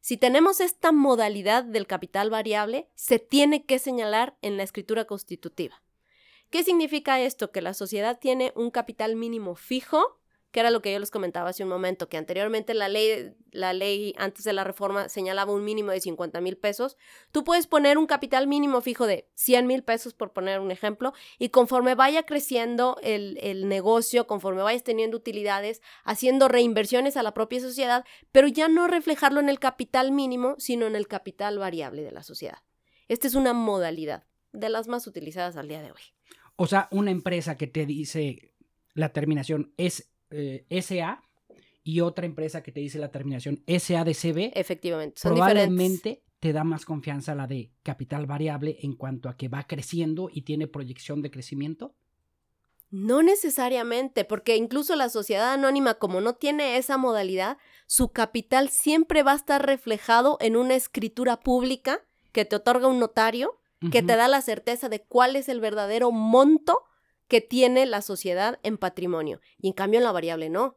Si 0.00 0.16
tenemos 0.16 0.60
esta 0.60 0.90
modalidad 0.90 1.62
del 1.62 1.86
capital 1.86 2.28
variable, 2.28 2.88
se 2.96 3.20
tiene 3.20 3.66
que 3.66 3.78
señalar 3.78 4.36
en 4.42 4.56
la 4.56 4.64
escritura 4.64 5.04
constitutiva. 5.04 5.80
¿Qué 6.50 6.64
significa 6.64 7.20
esto? 7.20 7.52
Que 7.52 7.62
la 7.62 7.72
sociedad 7.72 8.18
tiene 8.18 8.52
un 8.56 8.72
capital 8.72 9.14
mínimo 9.14 9.54
fijo, 9.54 10.18
que 10.56 10.60
era 10.60 10.70
lo 10.70 10.80
que 10.80 10.90
yo 10.90 10.98
les 10.98 11.10
comentaba 11.10 11.50
hace 11.50 11.64
un 11.64 11.68
momento, 11.68 12.08
que 12.08 12.16
anteriormente 12.16 12.72
la 12.72 12.88
ley, 12.88 13.34
la 13.50 13.74
ley 13.74 14.14
antes 14.16 14.42
de 14.42 14.54
la 14.54 14.64
reforma 14.64 15.10
señalaba 15.10 15.52
un 15.52 15.62
mínimo 15.62 15.90
de 15.90 16.00
50 16.00 16.40
mil 16.40 16.56
pesos. 16.56 16.96
Tú 17.30 17.44
puedes 17.44 17.66
poner 17.66 17.98
un 17.98 18.06
capital 18.06 18.46
mínimo 18.46 18.80
fijo 18.80 19.06
de 19.06 19.28
100 19.34 19.66
mil 19.66 19.82
pesos, 19.84 20.14
por 20.14 20.32
poner 20.32 20.60
un 20.60 20.70
ejemplo, 20.70 21.12
y 21.38 21.50
conforme 21.50 21.94
vaya 21.94 22.22
creciendo 22.22 22.96
el, 23.02 23.38
el 23.42 23.68
negocio, 23.68 24.26
conforme 24.26 24.62
vayas 24.62 24.82
teniendo 24.82 25.18
utilidades, 25.18 25.82
haciendo 26.04 26.48
reinversiones 26.48 27.18
a 27.18 27.22
la 27.22 27.34
propia 27.34 27.60
sociedad, 27.60 28.06
pero 28.32 28.48
ya 28.48 28.68
no 28.68 28.86
reflejarlo 28.86 29.40
en 29.40 29.50
el 29.50 29.58
capital 29.58 30.10
mínimo, 30.10 30.54
sino 30.56 30.86
en 30.86 30.96
el 30.96 31.06
capital 31.06 31.58
variable 31.58 32.00
de 32.00 32.12
la 32.12 32.22
sociedad. 32.22 32.62
Esta 33.08 33.26
es 33.26 33.34
una 33.34 33.52
modalidad 33.52 34.24
de 34.54 34.70
las 34.70 34.88
más 34.88 35.06
utilizadas 35.06 35.58
al 35.58 35.68
día 35.68 35.82
de 35.82 35.90
hoy. 35.90 36.00
O 36.56 36.66
sea, 36.66 36.88
una 36.92 37.10
empresa 37.10 37.58
que 37.58 37.66
te 37.66 37.84
dice 37.84 38.54
la 38.94 39.10
terminación 39.10 39.74
es 39.76 40.15
eh, 40.30 40.66
SA 40.82 41.22
y 41.82 42.00
otra 42.00 42.26
empresa 42.26 42.62
que 42.62 42.72
te 42.72 42.80
dice 42.80 42.98
la 42.98 43.10
terminación 43.10 43.62
SADCB, 43.66 44.52
Efectivamente, 44.54 45.20
son 45.20 45.34
diferentes. 45.34 45.66
probablemente 45.66 46.22
te 46.40 46.52
da 46.52 46.64
más 46.64 46.84
confianza 46.84 47.34
la 47.34 47.46
de 47.46 47.70
capital 47.82 48.26
variable 48.26 48.78
en 48.82 48.94
cuanto 48.94 49.28
a 49.28 49.36
que 49.36 49.48
va 49.48 49.66
creciendo 49.66 50.28
y 50.32 50.42
tiene 50.42 50.66
proyección 50.66 51.22
de 51.22 51.30
crecimiento. 51.30 51.94
No 52.90 53.22
necesariamente, 53.22 54.24
porque 54.24 54.56
incluso 54.56 54.94
la 54.94 55.08
sociedad 55.08 55.52
anónima, 55.52 55.94
como 55.94 56.20
no 56.20 56.34
tiene 56.34 56.76
esa 56.76 56.96
modalidad, 56.98 57.58
su 57.86 58.08
capital 58.08 58.68
siempre 58.68 59.22
va 59.22 59.32
a 59.32 59.36
estar 59.36 59.64
reflejado 59.64 60.38
en 60.40 60.56
una 60.56 60.74
escritura 60.74 61.40
pública 61.40 62.02
que 62.32 62.44
te 62.44 62.56
otorga 62.56 62.86
un 62.86 63.00
notario, 63.00 63.58
que 63.92 64.02
te 64.02 64.16
da 64.16 64.26
la 64.28 64.40
certeza 64.40 64.88
de 64.88 65.02
cuál 65.02 65.36
es 65.36 65.48
el 65.48 65.60
verdadero 65.60 66.10
monto 66.10 66.82
que 67.28 67.40
tiene 67.40 67.86
la 67.86 68.02
sociedad 68.02 68.58
en 68.62 68.78
patrimonio. 68.78 69.40
Y 69.58 69.68
en 69.68 69.72
cambio 69.72 69.98
en 69.98 70.04
la 70.04 70.12
variable 70.12 70.48
no. 70.50 70.76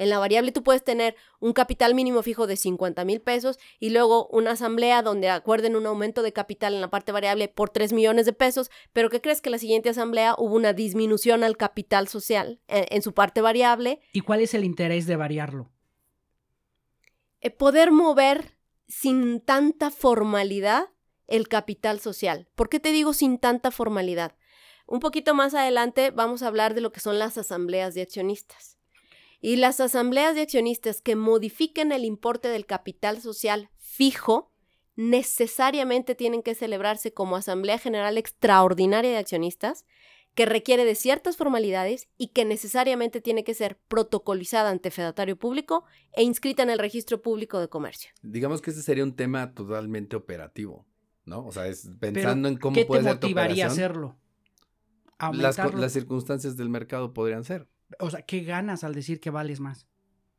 En 0.00 0.08
la 0.08 0.18
variable 0.18 0.50
tú 0.50 0.62
puedes 0.62 0.82
tener 0.82 1.14
un 1.40 1.52
capital 1.52 1.94
mínimo 1.94 2.22
fijo 2.22 2.46
de 2.46 2.56
50 2.56 3.04
mil 3.04 3.20
pesos 3.20 3.58
y 3.78 3.90
luego 3.90 4.28
una 4.28 4.52
asamblea 4.52 5.02
donde 5.02 5.28
acuerden 5.28 5.76
un 5.76 5.84
aumento 5.84 6.22
de 6.22 6.32
capital 6.32 6.72
en 6.72 6.80
la 6.80 6.88
parte 6.88 7.12
variable 7.12 7.48
por 7.48 7.68
3 7.68 7.92
millones 7.92 8.24
de 8.24 8.32
pesos, 8.32 8.70
pero 8.94 9.10
¿qué 9.10 9.20
crees 9.20 9.42
que 9.42 9.50
la 9.50 9.58
siguiente 9.58 9.90
asamblea 9.90 10.34
hubo 10.38 10.54
una 10.54 10.72
disminución 10.72 11.44
al 11.44 11.58
capital 11.58 12.08
social 12.08 12.62
eh, 12.68 12.86
en 12.88 13.02
su 13.02 13.12
parte 13.12 13.42
variable? 13.42 14.00
¿Y 14.14 14.22
cuál 14.22 14.40
es 14.40 14.54
el 14.54 14.64
interés 14.64 15.06
de 15.06 15.16
variarlo? 15.16 15.70
Eh, 17.42 17.50
poder 17.50 17.92
mover 17.92 18.56
sin 18.88 19.42
tanta 19.42 19.90
formalidad 19.90 20.88
el 21.26 21.46
capital 21.48 22.00
social. 22.00 22.48
¿Por 22.54 22.70
qué 22.70 22.80
te 22.80 22.90
digo 22.90 23.12
sin 23.12 23.38
tanta 23.38 23.70
formalidad? 23.70 24.34
Un 24.90 24.98
poquito 24.98 25.36
más 25.36 25.54
adelante 25.54 26.10
vamos 26.10 26.42
a 26.42 26.48
hablar 26.48 26.74
de 26.74 26.80
lo 26.80 26.90
que 26.90 26.98
son 26.98 27.20
las 27.20 27.38
asambleas 27.38 27.94
de 27.94 28.02
accionistas. 28.02 28.76
Y 29.40 29.54
las 29.54 29.78
asambleas 29.78 30.34
de 30.34 30.40
accionistas 30.40 31.00
que 31.00 31.14
modifiquen 31.14 31.92
el 31.92 32.04
importe 32.04 32.48
del 32.48 32.66
capital 32.66 33.20
social 33.20 33.70
fijo 33.78 34.50
necesariamente 34.96 36.16
tienen 36.16 36.42
que 36.42 36.56
celebrarse 36.56 37.14
como 37.14 37.36
Asamblea 37.36 37.78
General 37.78 38.18
Extraordinaria 38.18 39.12
de 39.12 39.18
Accionistas, 39.18 39.86
que 40.34 40.44
requiere 40.44 40.84
de 40.84 40.96
ciertas 40.96 41.36
formalidades 41.36 42.08
y 42.18 42.28
que 42.28 42.44
necesariamente 42.44 43.20
tiene 43.20 43.44
que 43.44 43.54
ser 43.54 43.78
protocolizada 43.86 44.70
ante 44.70 44.90
fedatario 44.90 45.38
público 45.38 45.84
e 46.14 46.24
inscrita 46.24 46.64
en 46.64 46.70
el 46.70 46.80
registro 46.80 47.22
público 47.22 47.60
de 47.60 47.68
comercio. 47.68 48.10
Digamos 48.22 48.60
que 48.60 48.72
ese 48.72 48.82
sería 48.82 49.04
un 49.04 49.14
tema 49.14 49.54
totalmente 49.54 50.16
operativo, 50.16 50.84
¿no? 51.24 51.46
O 51.46 51.52
sea, 51.52 51.68
es 51.68 51.88
pensando 52.00 52.48
en 52.48 52.56
cómo 52.56 52.74
¿Qué 52.74 52.86
puede 52.86 53.04
te 53.04 53.10
ser 53.10 53.20
tu 53.20 53.28
motivaría 53.28 53.66
a 53.66 53.68
operación, 53.68 53.84
hacerlo? 53.90 54.16
Las, 55.32 55.74
las 55.74 55.92
circunstancias 55.92 56.56
del 56.56 56.68
mercado 56.68 57.12
podrían 57.12 57.44
ser. 57.44 57.68
O 57.98 58.10
sea, 58.10 58.22
¿qué 58.22 58.40
ganas 58.42 58.84
al 58.84 58.94
decir 58.94 59.20
que 59.20 59.30
vales 59.30 59.60
más? 59.60 59.86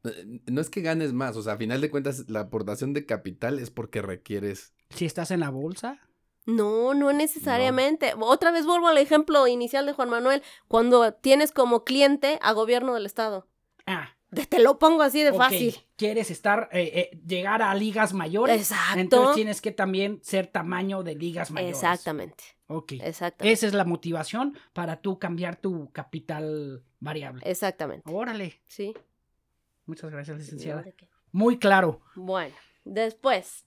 Eh, 0.03 0.41
No 0.47 0.61
es 0.61 0.69
que 0.69 0.81
ganes 0.81 1.13
más, 1.13 1.35
o 1.37 1.43
sea, 1.43 1.53
a 1.53 1.57
final 1.57 1.81
de 1.81 1.91
cuentas, 1.91 2.29
la 2.29 2.41
aportación 2.41 2.93
de 2.93 3.05
capital 3.05 3.59
es 3.59 3.69
porque 3.69 4.01
requieres. 4.01 4.73
Si 4.89 5.05
estás 5.05 5.31
en 5.31 5.41
la 5.41 5.49
bolsa, 5.49 5.99
No, 6.45 6.93
no 6.93 7.13
necesariamente. 7.13 8.13
Otra 8.19 8.51
vez 8.51 8.65
vuelvo 8.65 8.87
al 8.87 8.97
ejemplo 8.97 9.45
inicial 9.47 9.85
de 9.85 9.93
Juan 9.93 10.09
Manuel, 10.09 10.41
cuando 10.67 11.13
tienes 11.13 11.51
como 11.51 11.83
cliente 11.83 12.39
a 12.41 12.51
gobierno 12.53 12.93
del 12.95 13.05
estado. 13.05 13.47
ah, 13.85 14.09
Te 14.49 14.59
lo 14.59 14.79
pongo 14.79 15.01
así 15.01 15.21
de 15.23 15.31
ok, 15.31 15.37
fácil. 15.37 15.75
Quieres 15.97 16.31
estar, 16.31 16.69
eh, 16.71 17.09
eh, 17.11 17.19
llegar 17.25 17.61
a 17.61 17.75
ligas 17.75 18.13
mayores. 18.13 18.61
Exacto. 18.61 18.99
Entonces 18.99 19.35
tienes 19.35 19.61
que 19.61 19.71
también 19.71 20.19
ser 20.23 20.47
tamaño 20.47 21.03
de 21.03 21.15
ligas 21.15 21.51
mayores. 21.51 21.75
Exactamente, 21.75 22.43
Ok. 22.67 22.93
exactamente. 22.93 23.51
Esa 23.51 23.67
es 23.67 23.73
la 23.73 23.83
motivación 23.83 24.57
para 24.71 25.01
tú 25.01 25.19
cambiar 25.19 25.57
tu 25.57 25.91
capital 25.91 26.83
variable. 26.99 27.41
Exactamente. 27.45 28.09
Órale. 28.09 28.61
Sí. 28.67 28.93
Muchas 29.85 30.09
gracias, 30.11 30.37
licenciada. 30.37 30.85
Muy 31.33 31.59
claro. 31.59 31.99
Bueno, 32.15 32.55
después, 32.85 33.65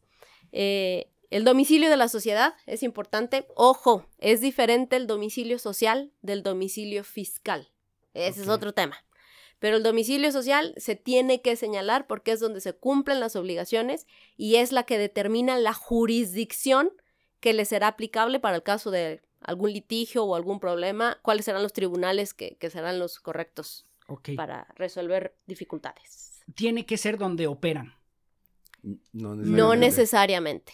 eh, 0.52 1.10
el 1.30 1.44
domicilio 1.44 1.90
de 1.90 1.96
la 1.96 2.08
sociedad 2.08 2.54
es 2.64 2.82
importante. 2.82 3.46
Ojo, 3.54 4.06
es 4.18 4.40
diferente 4.40 4.96
el 4.96 5.06
domicilio 5.06 5.58
social 5.58 6.12
del 6.22 6.42
domicilio 6.42 7.04
fiscal. 7.04 7.68
Ese 8.14 8.42
es 8.42 8.48
otro 8.48 8.72
tema. 8.72 8.96
Pero 9.64 9.78
el 9.78 9.82
domicilio 9.82 10.30
social 10.30 10.74
se 10.76 10.94
tiene 10.94 11.40
que 11.40 11.56
señalar 11.56 12.06
porque 12.06 12.32
es 12.32 12.40
donde 12.40 12.60
se 12.60 12.74
cumplen 12.74 13.18
las 13.18 13.34
obligaciones 13.34 14.06
y 14.36 14.56
es 14.56 14.72
la 14.72 14.82
que 14.82 14.98
determina 14.98 15.56
la 15.56 15.72
jurisdicción 15.72 16.90
que 17.40 17.54
le 17.54 17.64
será 17.64 17.86
aplicable 17.88 18.40
para 18.40 18.56
el 18.56 18.62
caso 18.62 18.90
de 18.90 19.22
algún 19.40 19.72
litigio 19.72 20.22
o 20.24 20.34
algún 20.34 20.60
problema, 20.60 21.18
cuáles 21.22 21.46
serán 21.46 21.62
los 21.62 21.72
tribunales 21.72 22.34
que, 22.34 22.56
que 22.56 22.68
serán 22.68 22.98
los 22.98 23.20
correctos 23.20 23.86
para 24.36 24.66
resolver 24.76 25.34
dificultades. 25.46 26.42
Tiene 26.54 26.84
que 26.84 26.98
ser 26.98 27.16
donde 27.16 27.46
operan. 27.46 27.94
No 28.82 29.34
No 29.34 29.74
necesariamente. 29.74 29.86
necesariamente. 29.86 30.72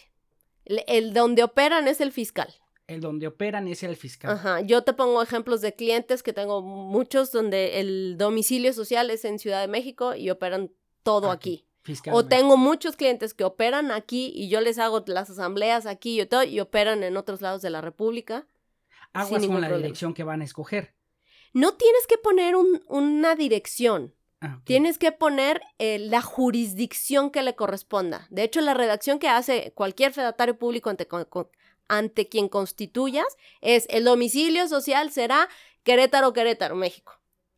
El, 0.64 0.84
el 0.88 1.12
donde 1.14 1.44
operan 1.44 1.86
es 1.86 2.00
el 2.00 2.10
fiscal. 2.10 2.52
El 2.90 3.00
donde 3.00 3.26
operan 3.28 3.68
es 3.68 3.82
el 3.84 3.94
fiscal. 3.96 4.32
Ajá. 4.32 4.60
Yo 4.62 4.82
te 4.82 4.92
pongo 4.92 5.22
ejemplos 5.22 5.60
de 5.60 5.74
clientes 5.74 6.22
que 6.24 6.32
tengo 6.32 6.60
muchos 6.60 7.30
donde 7.30 7.78
el 7.78 8.16
domicilio 8.18 8.72
social 8.72 9.10
es 9.10 9.24
en 9.24 9.38
Ciudad 9.38 9.60
de 9.60 9.68
México 9.68 10.14
y 10.16 10.28
operan 10.30 10.72
todo 11.04 11.30
aquí. 11.30 11.66
Fiscal. 11.82 12.12
O 12.14 12.26
tengo 12.26 12.56
muchos 12.56 12.96
clientes 12.96 13.32
que 13.32 13.44
operan 13.44 13.90
aquí 13.92 14.32
y 14.34 14.48
yo 14.48 14.60
les 14.60 14.78
hago 14.78 15.04
las 15.06 15.30
asambleas 15.30 15.86
aquí 15.86 16.20
y 16.20 16.26
todo 16.26 16.42
y 16.42 16.58
operan 16.58 17.04
en 17.04 17.16
otros 17.16 17.40
lados 17.40 17.62
de 17.62 17.70
la 17.70 17.80
República. 17.80 18.46
Aguas 19.12 19.42
con 19.46 19.60
la 19.60 19.68
problema. 19.68 19.76
dirección 19.78 20.12
que 20.12 20.24
van 20.24 20.40
a 20.42 20.44
escoger. 20.44 20.94
No 21.52 21.74
tienes 21.74 22.06
que 22.08 22.18
poner 22.18 22.54
un- 22.56 22.82
una 22.88 23.34
dirección. 23.36 24.14
Ah. 24.40 24.60
Tienes 24.64 24.98
que 24.98 25.12
poner 25.12 25.60
eh, 25.78 25.98
la 25.98 26.22
jurisdicción 26.22 27.30
que 27.30 27.42
le 27.42 27.54
corresponda. 27.54 28.26
De 28.30 28.42
hecho, 28.42 28.60
la 28.60 28.74
redacción 28.74 29.18
que 29.18 29.28
hace 29.28 29.72
cualquier 29.74 30.12
fedatario 30.12 30.58
público 30.58 30.90
ante, 30.90 31.06
con- 31.06 31.24
con- 31.26 31.48
ante 31.90 32.28
quien 32.28 32.48
constituyas 32.48 33.26
es 33.60 33.86
el 33.90 34.04
domicilio 34.04 34.68
social 34.68 35.10
será 35.10 35.48
Querétaro, 35.82 36.32
Querétaro, 36.32 36.76
México. 36.76 37.12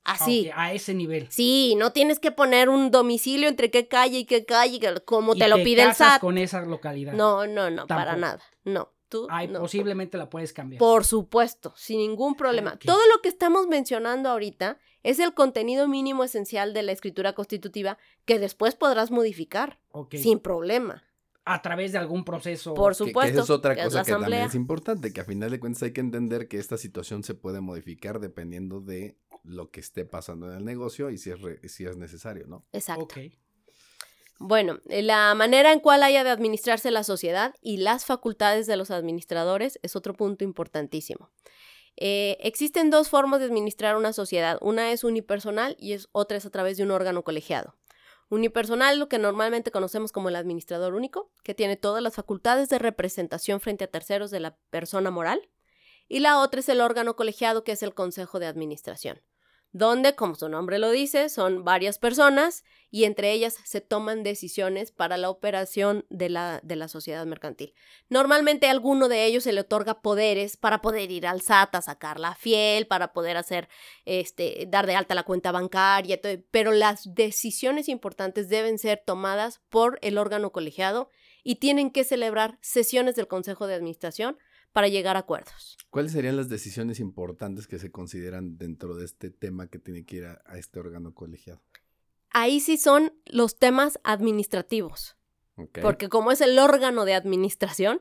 Así. 0.05 0.51
A 0.57 0.73
ese 0.73 0.95
nivel. 0.95 1.29
Sí, 1.31 1.75
no 1.77 1.93
tienes 1.93 2.19
que 2.19 2.33
poner 2.33 2.69
un 2.69 2.91
domicilio 2.91 3.49
entre 3.49 3.71
qué 3.71 3.87
calle 3.87 4.19
y 4.19 4.25
qué 4.25 4.45
calle, 4.45 4.81
como 5.05 5.35
Y 5.35 5.39
te 5.39 5.47
lo 5.49 5.57
pide 5.63 5.83
el 5.85 5.95
SAT. 5.95 6.21
con 6.21 6.39
esa 6.39 6.61
localidad. 6.63 7.13
No, 7.13 7.47
no, 7.47 7.71
no, 7.71 7.87
para 7.87 8.17
nada. 8.17 8.41
No, 8.65 8.93
tú 9.09 9.29
Ay, 9.31 9.47
no. 9.47 9.61
posiblemente 9.61 10.19
la 10.19 10.29
puedes 10.29 10.53
cambiar. 10.53 10.81
Por 10.81 11.05
supuesto, 11.05 11.73
sin 11.77 11.99
ningún 11.99 12.35
problema. 12.35 12.77
Todo 12.79 13.01
lo 13.15 13.21
que 13.23 13.29
estamos 13.29 13.69
mencionando 13.69 14.29
ahorita 14.29 14.79
es 15.05 15.21
el 15.21 15.35
contenido 15.35 15.87
mínimo 15.87 16.25
esencial 16.25 16.75
de 16.75 16.83
la 16.83 16.91
escritura 16.93 17.35
constitutiva 17.35 17.97
que 18.25 18.41
después 18.41 18.75
podrás 18.75 19.13
modificar 19.13 19.79
Ok. 19.93 20.17
sin 20.17 20.41
problema. 20.41 21.05
A 21.45 21.61
través 21.61 21.91
de 21.93 21.99
algún 21.99 22.25
proceso. 22.25 22.73
Por 22.75 22.93
Que- 22.93 22.99
que 23.05 23.09
supuesto. 23.11 23.33
esa 23.35 23.43
es 23.43 23.51
otra 23.51 23.75
que 23.75 23.83
cosa 23.83 24.05
que 24.05 24.13
también 24.13 24.43
es 24.43 24.55
importante, 24.55 25.13
que 25.13 25.21
a 25.21 25.25
final 25.25 25.51
de 25.51 25.59
cuentas 25.59 25.83
hay 25.83 25.93
que 25.93 26.01
entender 26.01 26.47
que 26.49 26.59
esta 26.59 26.77
situación 26.77 27.25
se 27.25 27.35
puede 27.35 27.61
modificar 27.61 28.21
dependiendo 28.21 28.81
de 28.81 29.17
lo 29.43 29.71
que 29.71 29.81
esté 29.81 30.05
pasando 30.05 30.49
en 30.51 30.59
el 30.59 30.65
negocio 30.65 31.11
y 31.11 31.19
si 31.19 31.31
es, 31.31 31.41
re- 31.41 31.69
si 31.69 31.85
es 31.85 31.97
necesario, 31.97 32.47
¿no? 32.47 32.65
Exacto. 32.73 33.09
Bueno, 34.39 34.79
eh, 34.89 35.03
la 35.03 35.35
manera 35.35 35.73
en 35.73 35.81
cual 35.81 36.03
haya 36.03 36.25
de 36.25 36.31
administrarse 36.31 36.91
la 36.91 37.05
sociedad 37.05 37.55
y 37.61 37.77
las 37.79 38.05
facultades 38.05 38.67
de 38.67 38.77
los 38.77 38.91
administradores 38.91 39.79
es 39.83 39.95
otro 39.97 40.15
punto 40.15 40.45
importantísimo. 40.45 41.31
Eh, 41.97 42.39
existen 42.41 42.91
dos 42.91 43.09
formas 43.09 43.41
de 43.41 43.47
administrar 43.47 43.97
una 43.97 44.13
sociedad. 44.13 44.59
Una 44.63 44.93
es 44.93 45.05
unipersonal 45.05 45.77
y 45.79 45.93
es, 45.93 46.09
otra 46.13 46.39
es 46.39 46.47
a 46.47 46.51
través 46.51 46.77
de 46.77 46.83
un 46.85 46.91
órgano 46.91 47.23
colegiado. 47.23 47.77
Unipersonal, 48.33 48.99
lo 48.99 49.11
que 49.11 49.19
normalmente 49.19 49.71
conocemos 49.71 50.11
como 50.11 50.31
el 50.31 50.37
administrador 50.37 50.95
único, 50.95 51.31
que 51.45 51.53
tiene 51.53 51.77
todas 51.77 52.03
las 52.03 52.15
facultades 52.15 52.71
de 52.71 52.79
representación 52.79 53.61
frente 53.61 53.85
a 53.85 53.91
terceros 53.91 54.31
de 54.31 54.41
la 54.41 54.57
persona 54.71 55.11
moral. 55.11 55.51
Y 56.09 56.21
la 56.21 56.41
otra 56.41 56.61
es 56.61 56.69
el 56.71 56.81
órgano 56.81 57.15
colegiado, 57.15 57.63
que 57.63 57.73
es 57.73 57.83
el 57.83 57.93
Consejo 57.93 58.39
de 58.39 58.47
Administración, 58.47 59.21
donde, 59.73 60.15
como 60.15 60.35
su 60.35 60.49
nombre 60.49 60.79
lo 60.79 60.91
dice, 60.91 61.31
son 61.31 61.65
varias 61.65 61.99
personas 61.99 62.63
y 62.91 63.05
entre 63.05 63.33
ellas 63.33 63.57
se 63.65 63.81
toman 63.81 64.23
decisiones 64.23 64.93
para 64.93 65.17
la 65.17 65.31
operación 65.31 66.05
de 66.11 66.29
la, 66.29 66.61
de 66.63 66.77
la 66.77 66.89
sociedad 66.89 67.25
mercantil. 67.25 67.73
Normalmente 68.11 68.67
a 68.67 68.71
alguno 68.71 69.09
de 69.09 69.25
ellos 69.25 69.45
se 69.45 69.53
le 69.55 69.63
otorga 69.63 70.03
poderes 70.03 70.59
para 70.59 70.83
poder 70.83 71.11
ir 71.11 71.27
al 71.27 71.41
SAT 71.41 71.75
a 71.75 71.81
sacar 71.83 72.21
la 72.21 72.35
fiel, 72.35 72.87
para 72.87 73.15
poder 73.15 73.39
hacer, 73.39 73.71
este, 74.05 74.67
dar 74.69 74.87
de 74.87 74.95
alta 74.95 75.15
la 75.15 75.23
cuenta 75.23 75.53
bancaria, 75.53 76.21
pero 76.51 76.73
las 76.73 77.15
decisiones 77.15 77.89
importantes 77.89 78.51
deben 78.51 78.79
ser 78.79 79.03
tomadas 79.05 79.63
por 79.71 79.99
el 80.03 80.19
órgano 80.19 80.53
colegiado 80.53 81.09
y 81.43 81.57
tienen 81.57 81.91
que 81.91 82.05
celebrar 82.05 82.59
sesiones 82.61 83.17
del 83.17 83.27
Consejo 83.27 83.67
de 83.67 83.75
Administración 83.75 84.37
para 84.73 84.89
llegar 84.89 85.17
a 85.17 85.21
acuerdos. 85.21 85.77
¿Cuáles 85.91 86.13
serían 86.13 86.37
las 86.37 86.49
decisiones 86.49 86.99
importantes 87.01 87.67
que 87.67 87.79
se 87.79 87.91
consideran 87.91 88.57
dentro 88.57 88.95
de 88.97 89.05
este 89.05 89.31
tema 89.31 89.67
que 89.69 89.79
tiene 89.79 90.05
que 90.05 90.17
ir 90.17 90.25
a, 90.25 90.43
a 90.47 90.59
este 90.59 90.81
órgano 90.81 91.15
colegiado? 91.15 91.61
Ahí 92.31 92.61
sí 92.61 92.79
son 92.79 93.13
los 93.27 93.57
temas 93.59 93.99
administrativos, 94.05 95.17
porque 95.83 96.09
como 96.09 96.33
es 96.33 96.41
el 96.41 96.59
órgano 96.59 97.05
de 97.05 97.13
administración. 97.15 97.99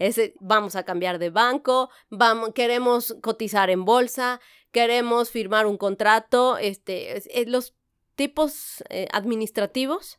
Ese, 0.00 0.34
vamos 0.40 0.74
a 0.74 0.84
cambiar 0.84 1.18
de 1.18 1.28
banco, 1.30 1.90
vamos, 2.08 2.52
queremos 2.54 3.14
cotizar 3.20 3.68
en 3.68 3.84
bolsa, 3.84 4.40
queremos 4.72 5.30
firmar 5.30 5.66
un 5.66 5.76
contrato, 5.76 6.56
este, 6.56 7.16
es- 7.18 7.28
es- 7.32 7.46
los 7.46 7.74
tipos 8.16 8.82
eh, 8.90 9.06
administrativos 9.12 10.16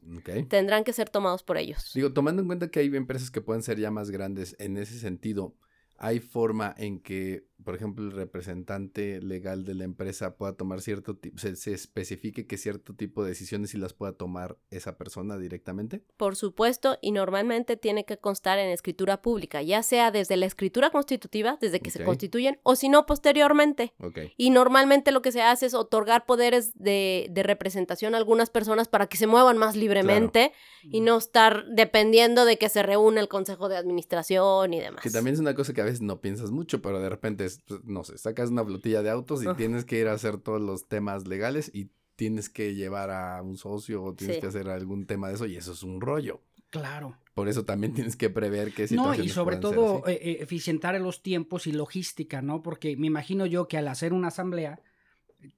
tendrán 0.47 0.84
que 0.84 0.93
ser 0.93 1.10
tomados 1.10 1.43
por 1.43 1.58
ellos. 1.58 1.91
Digo, 1.95 2.14
tomando 2.14 2.41
en 2.41 2.47
cuenta 2.47 2.70
que 2.70 2.80
hay 2.82 2.95
empresas 2.95 3.32
que 3.32 3.41
pueden 3.41 3.64
ser 3.64 3.80
ya 3.80 3.89
más 3.89 4.12
grandes, 4.12 4.56
en 4.60 4.78
ese 4.78 4.99
sentido, 4.99 5.56
¿hay 5.98 6.20
forma 6.20 6.74
en 6.78 7.00
que, 7.00 7.48
por 7.64 7.76
ejemplo, 7.76 8.06
el 8.06 8.12
representante 8.12 9.22
legal 9.22 9.66
de 9.66 9.76
la 9.76 9.84
empresa 9.84 10.36
pueda 10.36 10.53
tomar 10.53 10.82
cierto 10.82 11.16
tipo, 11.16 11.38
se, 11.38 11.56
se 11.56 11.74
especifique 11.74 12.47
que 12.47 12.58
cierto 12.58 12.93
tipo 12.93 13.24
de 13.24 13.30
decisiones 13.30 13.74
y 13.74 13.78
las 13.78 13.93
pueda 13.93 14.14
tomar 14.14 14.58
esa 14.70 14.97
persona 14.97 15.38
directamente? 15.38 16.03
Por 16.18 16.36
supuesto, 16.36 16.97
y 17.01 17.12
normalmente 17.12 17.78
tiene 17.78 18.06
que 18.06 18.18
constar 18.18 18.60
en 18.60 18.70
escritura 18.70 19.22
pública, 19.22 19.62
ya 19.62 19.84
sea 19.84 20.12
desde 20.12 20.38
la 20.38 20.45
escritura 20.45 20.89
constitutiva, 20.89 21.58
desde 21.62 21.80
que 21.80 21.91
se 21.91 22.03
constituyen, 22.03 22.60
o 22.64 22.76
si 22.76 22.89
no, 22.89 23.06
posteriormente. 23.06 23.93
Ok. 23.99 24.20
Y 24.38 24.49
normalmente 24.49 25.12
lo 25.12 25.22
que 25.22 25.32
se 25.32 25.41
hace 25.41 25.66
es 25.68 25.74
otorgar 25.74 26.26
poderes 26.26 26.74
de, 26.76 27.28
de 27.32 27.43
representación 27.43 28.16
a 28.16 28.18
algunas 28.18 28.49
personas 28.49 28.88
para 28.88 29.08
que 29.08 29.18
se 29.18 29.28
muevan 29.28 29.58
más 29.58 29.76
libremente 29.76 30.51
y 30.84 31.01
no 31.01 31.18
estar 31.18 31.66
dependiendo 31.68 32.45
de 32.45 32.58
que 32.58 32.70
se 32.70 32.84
reúne 32.84 33.22
el 33.22 33.28
consejo 33.28 33.70
de 33.70 33.78
administración 33.78 34.74
y 34.74 34.80
demás. 34.80 35.01
Que 35.01 35.10
también 35.10 35.34
es 35.34 35.39
una 35.39 35.56
cosa 35.56 35.74
que 35.74 35.82
a 35.82 35.86
veces 35.86 36.01
no 36.01 36.22
piensas 36.22 36.51
mucho, 36.51 36.82
pero 36.82 36.99
de 36.99 37.10
repente, 37.10 37.45
es, 37.46 37.62
pues, 37.68 37.82
no 37.84 38.04
sé, 38.04 38.18
sacas 38.18 38.50
una 38.50 38.64
flotilla 38.66 39.02
de 39.02 39.10
autos 39.10 39.43
y 39.43 39.48
tienes 39.56 39.86
que 39.86 40.00
ir 40.00 40.08
a 40.08 40.14
hacer 40.14 40.38
todos 40.38 40.62
los 40.62 40.88
temas 40.88 41.28
legales 41.28 41.72
y 41.74 41.89
tienes 42.16 42.50
que 42.50 42.76
llevar 42.76 43.10
a 43.12 43.41
un 43.41 43.58
socio 43.58 44.04
o 44.04 44.14
tienes 44.14 44.38
Sí. 44.38 44.41
que 44.41 44.48
hacer 44.48 44.70
algún 44.70 45.06
tema 45.06 45.28
de 45.30 45.36
eso 45.36 45.46
y 45.46 45.56
eso 45.58 45.74
es 45.74 45.84
un 45.84 46.00
rollo. 46.02 46.41
Claro. 46.70 47.18
Por 47.34 47.48
eso 47.50 47.66
también 47.66 47.93
tienes 47.93 48.16
que 48.16 48.30
prever 48.30 48.74
qué 48.74 48.84
No, 48.84 48.88
situaciones 48.88 49.26
y 49.26 49.30
sobre 49.30 49.58
todo 49.58 50.08
eh, 50.08 50.14
eh, 50.22 50.38
eficientar 50.41 51.00
los 51.02 51.22
tiempos 51.22 51.68
y 51.68 51.72
logística, 51.74 52.41
¿no? 52.41 52.62
Porque 52.64 52.96
me 52.98 53.08
imagino 53.08 53.46
yo 53.46 53.68
que 53.68 53.78
al 53.78 53.88
hacer 53.89 54.14
una 54.14 54.30
asamblea 54.30 54.82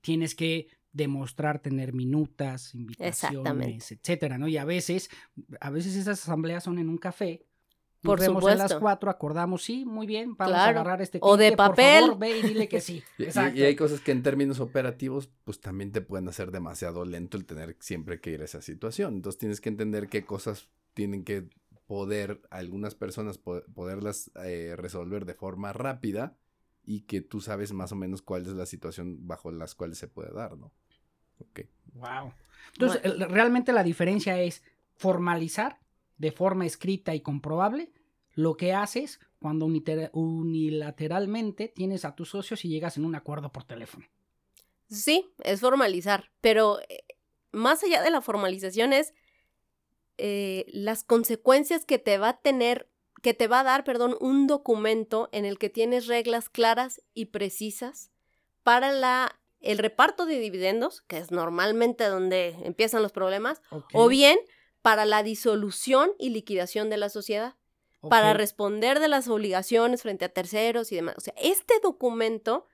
tienes 0.01 0.33
que 0.35 0.67
demostrar 0.91 1.59
tener 1.59 1.93
minutas, 1.93 2.73
invitaciones, 2.73 3.91
etcétera, 3.91 4.38
¿no? 4.38 4.47
Y 4.47 4.57
a 4.57 4.65
veces, 4.65 5.09
a 5.59 5.69
veces 5.69 5.95
esas 5.95 6.21
asambleas 6.23 6.63
son 6.63 6.79
en 6.79 6.89
un 6.89 6.97
café. 6.97 7.45
Por 8.01 8.19
vemos 8.19 8.43
a 8.45 8.49
las 8.49 8.57
supuesto. 8.57 8.79
cuatro, 8.79 9.09
acordamos, 9.09 9.63
sí, 9.63 9.83
muy 9.85 10.05
bien, 10.07 10.35
vamos 10.37 10.53
a 10.55 10.57
Claro. 10.63 10.79
agarrar 10.79 11.01
este 11.01 11.17
O 11.21 11.35
de 11.35 11.45
cliente, 11.47 11.57
por 11.57 11.69
papel. 11.71 12.01
favor, 12.01 12.19
ve 12.19 12.37
y 12.37 12.41
dile 12.43 12.69
que 12.69 12.79
sí. 12.79 13.03
Y- 13.17 13.23
Exacto. 13.23 13.59
Y, 13.59 13.63
hay 13.63 13.75
cosas 13.75 13.99
que 14.01 14.11
en 14.11 14.23
términos 14.23 14.59
operativos, 14.59 15.29
pues 15.43 15.59
también 15.59 15.91
te 15.91 16.01
pueden 16.01 16.27
hacer 16.27 16.51
demasiado 16.51 17.05
lento 17.05 17.37
el 17.37 17.45
tener 17.45 17.75
siempre 17.79 18.21
que 18.21 18.31
ir 18.31 18.41
a 18.41 18.45
esa 18.45 18.61
situación. 18.61 19.15
Entonces 19.15 19.39
tienes 19.39 19.61
que 19.61 19.69
entender 19.69 20.07
qué 20.09 20.25
cosas 20.25 20.69
tienen 20.93 21.23
que 21.23 21.49
poder 21.87 22.41
algunas 22.49 22.95
personas 22.95 23.37
po- 23.37 23.63
poderlas 23.73 24.29
eh, 24.43 24.75
resolver 24.77 25.25
de 25.25 25.33
forma 25.33 25.73
rápida 25.73 26.35
y 26.85 27.01
que 27.01 27.21
tú 27.21 27.41
sabes 27.41 27.73
más 27.73 27.91
o 27.91 27.95
menos 27.95 28.21
cuál 28.21 28.43
es 28.43 28.49
la 28.53 28.65
situación 28.65 29.27
bajo 29.27 29.51
las 29.51 29.73
cuales 29.75 29.97
se 29.97 30.07
puede 30.07 30.31
dar, 30.33 30.57
¿no? 30.57 30.71
Ok. 31.39 31.61
Wow. 31.93 32.33
Entonces, 32.73 33.01
realmente 33.29 33.71
la 33.73 33.83
diferencia 33.83 34.39
es 34.41 34.63
formalizar 34.95 35.79
de 36.18 36.32
forma 36.32 36.65
escrita 36.65 37.15
y 37.15 37.22
comprobable 37.22 37.91
lo 38.34 38.55
que 38.55 38.74
haces 38.74 39.20
cuando 39.39 39.65
unilateralmente 39.65 41.68
tienes 41.68 42.05
a 42.05 42.15
tus 42.15 42.30
socios 42.30 42.63
y 42.65 42.70
llegas 42.70 42.97
en 42.97 43.05
un 43.05 43.15
acuerdo 43.15 43.51
por 43.51 43.63
teléfono. 43.63 44.05
Sí, 44.89 45.30
es 45.43 45.59
formalizar, 45.59 46.32
pero 46.39 46.80
eh, 46.88 47.03
más 47.51 47.84
allá 47.84 48.01
de 48.01 48.11
la 48.11 48.22
formalización 48.22 48.93
es 48.93 49.13
eh, 50.18 50.65
las 50.70 51.03
consecuencias 51.03 51.86
que 51.86 51.99
te 51.99 52.18
va 52.18 52.30
a 52.30 52.38
tener, 52.38 52.89
que 53.22 53.34
te 53.34 53.47
va 53.47 53.61
a 53.61 53.63
dar, 53.63 53.84
perdón, 53.84 54.15
un 54.20 54.47
documento 54.47 55.30
en 55.32 55.45
el 55.45 55.57
que 55.57 55.70
tienes 55.70 56.07
reglas 56.07 56.49
claras 56.49 57.01
y 57.13 57.26
precisas 57.26 58.11
para 58.63 58.91
la, 58.91 59.39
el 59.59 59.78
reparto 59.78 60.26
de 60.26 60.39
dividendos, 60.39 61.01
que 61.01 61.18
es 61.18 61.32
normalmente 61.32 62.05
donde 62.05 62.55
empiezan 62.63 63.01
los 63.01 63.11
problemas, 63.11 63.61
o 63.93 64.07
bien 64.07 64.38
para 64.82 65.05
la 65.05 65.23
disolución 65.23 66.11
y 66.19 66.30
liquidación 66.30 66.89
de 66.89 66.97
la 66.97 67.09
sociedad 67.09 67.55
para 68.09 68.34
responder 68.34 68.99
de 68.99 69.07
las 69.07 69.28
obligaciones 69.28 70.01
frente 70.01 70.25
a 70.25 70.30
terceros 70.30 70.91
y 70.91 70.95
demás. 70.95 71.15
O 71.17 71.21
sea, 71.21 71.34
este 71.38 71.75
documento, 71.82 72.65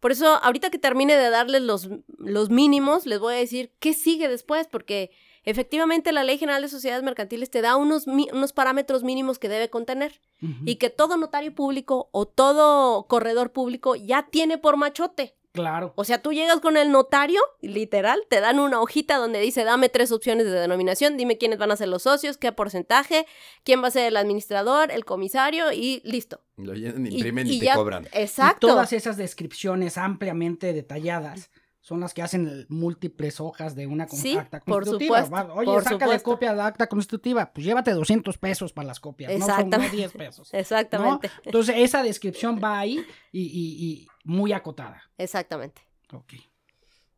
por 0.00 0.12
eso 0.12 0.26
ahorita 0.42 0.70
que 0.70 0.78
termine 0.78 1.16
de 1.16 1.30
darles 1.30 1.62
los, 1.62 1.88
los 2.18 2.50
mínimos, 2.50 3.06
les 3.06 3.18
voy 3.18 3.34
a 3.34 3.38
decir 3.38 3.72
qué 3.78 3.94
sigue 3.94 4.28
después, 4.28 4.66
porque 4.66 5.10
efectivamente 5.44 6.12
la 6.12 6.24
Ley 6.24 6.38
General 6.38 6.62
de 6.62 6.68
Sociedades 6.68 7.04
Mercantiles 7.04 7.50
te 7.50 7.62
da 7.62 7.76
unos, 7.76 8.06
unos 8.06 8.52
parámetros 8.52 9.02
mínimos 9.02 9.38
que 9.38 9.48
debe 9.48 9.70
contener 9.70 10.20
y 10.64 10.76
que 10.76 10.90
todo 10.90 11.16
notario 11.16 11.54
público 11.54 12.08
o 12.10 12.26
todo 12.26 13.06
corredor 13.06 13.52
público 13.52 13.94
ya 13.94 14.28
tiene 14.30 14.58
por 14.58 14.76
machote. 14.76 15.36
Claro. 15.52 15.92
O 15.96 16.04
sea, 16.04 16.22
tú 16.22 16.32
llegas 16.32 16.60
con 16.60 16.76
el 16.78 16.90
notario, 16.90 17.40
literal, 17.60 18.20
te 18.30 18.40
dan 18.40 18.58
una 18.58 18.80
hojita 18.80 19.16
donde 19.18 19.38
dice, 19.40 19.64
dame 19.64 19.90
tres 19.90 20.10
opciones 20.10 20.46
de 20.46 20.52
denominación, 20.52 21.18
dime 21.18 21.36
quiénes 21.36 21.58
van 21.58 21.70
a 21.70 21.76
ser 21.76 21.88
los 21.88 22.04
socios, 22.04 22.38
qué 22.38 22.52
porcentaje, 22.52 23.26
quién 23.62 23.82
va 23.82 23.88
a 23.88 23.90
ser 23.90 24.06
el 24.06 24.16
administrador, 24.16 24.90
el 24.90 25.04
comisario 25.04 25.70
y 25.72 26.00
listo. 26.04 26.40
Lo 26.56 26.72
llenan, 26.72 27.06
imprimen 27.06 27.46
y, 27.46 27.56
y 27.56 27.58
te 27.60 27.66
ya- 27.66 27.74
cobran. 27.74 28.08
Exacto. 28.12 28.66
Y 28.66 28.70
todas 28.70 28.92
esas 28.94 29.18
descripciones 29.18 29.98
ampliamente 29.98 30.72
detalladas 30.72 31.50
son 31.84 31.98
las 31.98 32.14
que 32.14 32.22
hacen 32.22 32.64
múltiples 32.68 33.40
hojas 33.40 33.74
de 33.74 33.88
una 33.88 34.06
Sí, 34.06 34.36
acta 34.38 34.60
por 34.60 34.84
constitutiva. 34.84 35.24
supuesto, 35.24 35.48
Va, 35.48 35.54
Oye, 35.54 35.66
por 35.66 35.82
sácale 35.82 36.00
supuesto. 36.04 36.30
copia 36.30 36.50
de 36.52 36.56
la 36.58 36.66
acta 36.66 36.86
constitutiva. 36.86 37.52
Pues 37.52 37.66
llévate 37.66 37.90
200 37.90 38.38
pesos 38.38 38.72
para 38.72 38.86
las 38.86 39.00
copias, 39.00 39.32
no 39.32 39.38
son 39.40 39.48
no 39.48 39.54
Exactamente. 39.54 39.96
10 39.96 40.12
pesos. 40.12 40.50
¿no? 40.52 40.58
Exactamente. 40.60 41.30
Entonces, 41.44 41.74
esa 41.78 42.04
descripción 42.04 42.60
va 42.62 42.78
ahí 42.78 43.04
y, 43.32 43.40
y- 43.42 43.84
y 43.84 44.08
muy 44.24 44.52
acotada. 44.52 45.10
Exactamente. 45.18 45.82
Ok. 46.12 46.34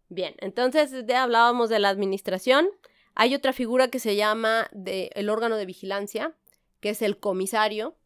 Bien, 0.09 0.35
entonces 0.39 0.93
ya 1.07 1.23
hablábamos 1.23 1.69
de 1.69 1.79
la 1.79 1.89
administración. 1.89 2.69
Hay 3.15 3.35
otra 3.35 3.53
figura 3.53 3.89
que 3.89 3.99
se 3.99 4.17
llama 4.17 4.69
de, 4.73 5.11
el 5.15 5.29
órgano 5.29 5.57
de 5.57 5.67
vigilancia, 5.67 6.35
que 6.81 6.91
es 6.91 7.03
el 7.03 7.19
comisario. 7.19 7.97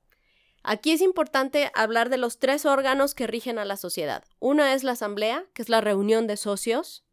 Aquí 0.63 0.93
es 0.93 1.01
importante 1.01 1.71
hablar 1.75 2.11
de 2.11 2.19
los 2.19 2.39
tres 2.39 2.67
órganos 2.67 3.15
que 3.15 3.27
rigen 3.27 3.59
a 3.59 3.65
la 3.65 3.77
sociedad. 3.77 4.25
Una 4.39 4.75
es 4.75 4.85
la 4.85 4.93
asamblea, 4.93 5.47
que 5.55 5.63
es 5.63 5.69
la 5.69 5.81
reunión 5.81 6.27
de 6.27 6.37
socios, 6.37 7.05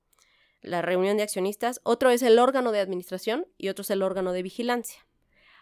la 0.61 0.81
reunión 0.81 1.17
de 1.17 1.23
accionistas. 1.23 1.79
Otro 1.83 2.09
es 2.09 2.21
el 2.21 2.39
órgano 2.39 2.71
de 2.71 2.79
administración 2.79 3.47
y 3.57 3.69
otro 3.69 3.83
es 3.83 3.89
el 3.91 4.01
órgano 4.01 4.33
de 4.33 4.43
vigilancia. 4.43 5.05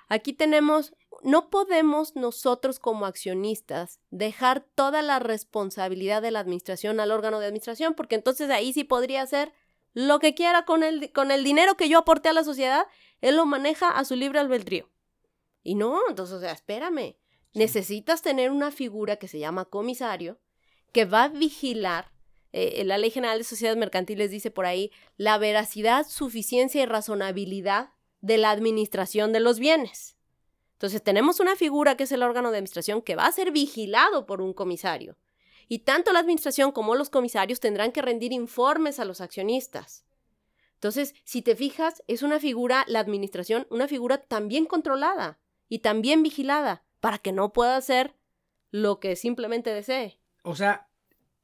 Aquí 0.10 0.34
tenemos, 0.34 0.94
no 1.24 1.50
podemos 1.50 2.16
nosotros 2.16 2.80
como 2.80 3.06
accionistas 3.06 4.00
dejar 4.12 4.66
toda 4.76 5.02
la 5.02 5.20
responsabilidad 5.20 6.22
de 6.22 6.32
la 6.32 6.40
administración 6.40 7.00
al 7.00 7.12
órgano 7.12 7.40
de 7.40 7.48
administración, 7.48 7.94
porque 7.94 8.16
entonces 8.16 8.50
ahí 8.50 8.74
sí 8.74 8.84
podría 8.84 9.22
hacer 9.22 9.54
lo 9.94 10.20
que 10.20 10.34
quiera 10.34 10.66
con 10.66 10.84
el, 10.84 11.12
con 11.12 11.32
el 11.32 11.44
dinero 11.44 11.76
que 11.76 11.90
yo 11.90 12.00
aporté 12.00 12.30
a 12.30 12.34
la 12.34 12.44
sociedad, 12.44 12.88
él 13.22 13.36
lo 13.36 13.46
maneja 13.46 13.90
a 13.90 14.06
su 14.06 14.16
libre 14.16 14.40
albedrío. 14.40 14.90
Y 15.64 15.76
no, 15.76 16.00
entonces, 16.10 16.36
o 16.36 16.40
sea, 16.40 16.52
espérame, 16.52 17.16
necesitas 17.54 18.22
tener 18.22 18.52
una 18.52 18.72
figura 18.72 19.16
que 19.18 19.28
se 19.28 19.40
llama 19.40 19.66
comisario, 19.66 20.40
que 20.92 21.06
va 21.06 21.26
a 21.26 21.30
vigilar, 21.30 22.12
eh, 22.52 22.84
la 22.86 22.98
Ley 22.98 23.12
General 23.12 23.38
de 23.38 23.44
Sociedades 23.44 23.80
Mercantiles 23.80 24.30
dice 24.30 24.52
por 24.52 24.66
ahí, 24.66 24.92
la 25.18 25.38
veracidad, 25.38 26.06
suficiencia 26.08 26.84
y 26.84 26.86
razonabilidad 26.86 27.90
de 28.22 28.38
la 28.38 28.52
administración 28.52 29.32
de 29.32 29.40
los 29.40 29.60
bienes. 29.60 30.18
Entonces 30.74 31.02
tenemos 31.04 31.40
una 31.40 31.56
figura 31.56 31.96
que 31.96 32.04
es 32.04 32.12
el 32.12 32.24
órgano 32.24 32.52
de 32.52 32.58
administración 32.58 33.02
que 33.02 33.16
va 33.16 33.26
a 33.28 33.32
ser 33.32 33.52
vigilado 33.52 34.26
por 34.26 34.42
un 34.42 34.54
comisario. 34.54 35.18
Y 35.70 35.80
tanto 35.80 36.12
la 36.12 36.20
administración 36.20 36.72
como 36.72 36.96
los 36.96 37.10
comisarios 37.10 37.60
tendrán 37.60 37.92
que 37.92 38.02
rendir 38.02 38.34
informes 38.34 39.00
a 39.00 39.06
los 39.06 39.22
accionistas. 39.22 40.04
Entonces, 40.76 41.16
si 41.24 41.42
te 41.42 41.56
fijas, 41.56 42.04
es 42.08 42.22
una 42.24 42.40
figura, 42.40 42.84
la 42.88 43.00
administración, 43.00 43.66
una 43.70 43.88
figura 43.88 44.18
también 44.18 44.66
controlada 44.66 45.40
y 45.70 45.80
también 45.80 46.22
vigilada 46.22 46.84
para 47.00 47.18
que 47.20 47.32
no 47.32 47.54
pueda 47.54 47.78
hacer 47.78 48.16
lo 48.72 49.00
que 49.00 49.16
simplemente 49.16 49.74
desee. 49.74 50.20
O 50.44 50.56
sea, 50.58 50.90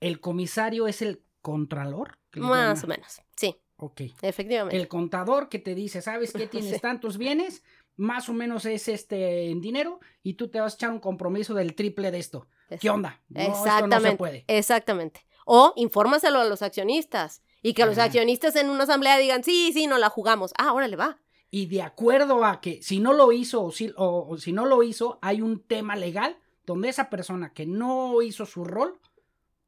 ¿el 0.01 0.19
comisario 0.19 0.87
es 0.87 1.01
el 1.01 1.23
contralor? 1.41 2.17
Más 2.35 2.83
o 2.83 2.87
menos. 2.87 3.21
Sí, 3.37 3.55
Ok. 3.77 4.01
efectivamente. 4.21 4.75
El 4.75 4.89
contador 4.89 5.47
que 5.47 5.59
te 5.59 5.73
dice, 5.73 6.01
¿sabes 6.01 6.33
qué? 6.33 6.47
Tienes 6.47 6.73
Sí. 6.75 6.79
tantos 6.81 7.17
bienes, 7.17 7.63
más 7.99 8.29
o 8.29 8.33
menos 8.33 8.65
es 8.65 8.87
este 8.87 9.49
en 9.51 9.61
dinero, 9.61 9.99
y 10.23 10.33
tú 10.35 10.47
te 10.49 10.59
vas 10.59 10.73
a 10.73 10.75
echar 10.77 10.89
un 10.91 10.99
compromiso 10.99 11.53
del 11.53 11.75
triple 11.75 12.11
de 12.11 12.19
esto. 12.19 12.47
¿Qué 12.79 12.89
onda? 12.89 13.21
No, 13.29 13.41
esto 13.41 13.51
no 13.51 13.63
se 13.63 13.69
Exactamente. 13.69 14.17
puede. 14.17 14.45
Exactamente. 14.47 15.25
O 15.45 15.73
infórmaselo 15.75 16.39
a 16.39 16.45
los 16.45 16.61
accionistas 16.61 17.41
y 17.61 17.73
que 17.73 17.85
los 17.85 17.97
Ajá. 17.97 18.05
accionistas 18.05 18.55
en 18.55 18.69
una 18.69 18.83
asamblea 18.83 19.17
digan, 19.17 19.43
sí, 19.43 19.71
sí, 19.73 19.87
no 19.87 19.97
la 19.97 20.09
jugamos. 20.09 20.53
Ah, 20.57 20.73
órale, 20.73 20.95
va. 20.95 21.19
Y 21.51 21.65
de 21.65 21.81
acuerdo 21.81 22.45
a 22.45 22.61
que 22.61 22.81
si 22.83 22.99
no 22.99 23.11
lo 23.13 23.31
hizo 23.31 23.63
o 23.63 23.71
si, 23.71 23.91
o- 23.97 24.27
o 24.29 24.37
si 24.37 24.51
no 24.53 24.65
lo 24.67 24.83
hizo, 24.83 25.17
hay 25.21 25.41
un 25.41 25.59
tema 25.61 25.95
legal 25.95 26.37
donde 26.65 26.89
esa 26.89 27.09
persona 27.09 27.51
que 27.53 27.65
no 27.65 28.21
hizo 28.21 28.45
su 28.45 28.63
rol 28.63 28.99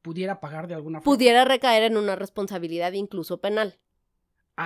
pudiera 0.04 0.40
pagar 0.40 0.68
de 0.68 0.76
alguna 0.76 1.00
forma. 1.02 1.16
Pudiera 1.18 1.44
recaer 1.46 1.84
en 1.84 1.98
una 1.98 2.16
responsabilidad 2.16 2.92
incluso 2.94 3.40
penal. 3.42 3.80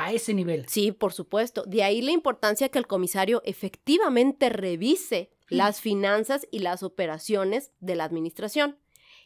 A 0.03 0.11
ese 0.11 0.33
nivel. 0.33 0.65
Sí, 0.67 0.91
por 0.91 1.13
supuesto. 1.13 1.63
De 1.65 1.83
ahí 1.83 2.01
la 2.01 2.11
importancia 2.11 2.69
que 2.69 2.79
el 2.79 2.87
comisario 2.87 3.41
efectivamente 3.45 4.49
revise 4.49 5.31
Sí. 5.47 5.55
las 5.55 5.79
finanzas 5.79 6.47
y 6.49 6.59
las 6.59 6.81
operaciones 6.81 7.71
de 7.79 7.95
la 7.95 8.03
administración. 8.03 8.79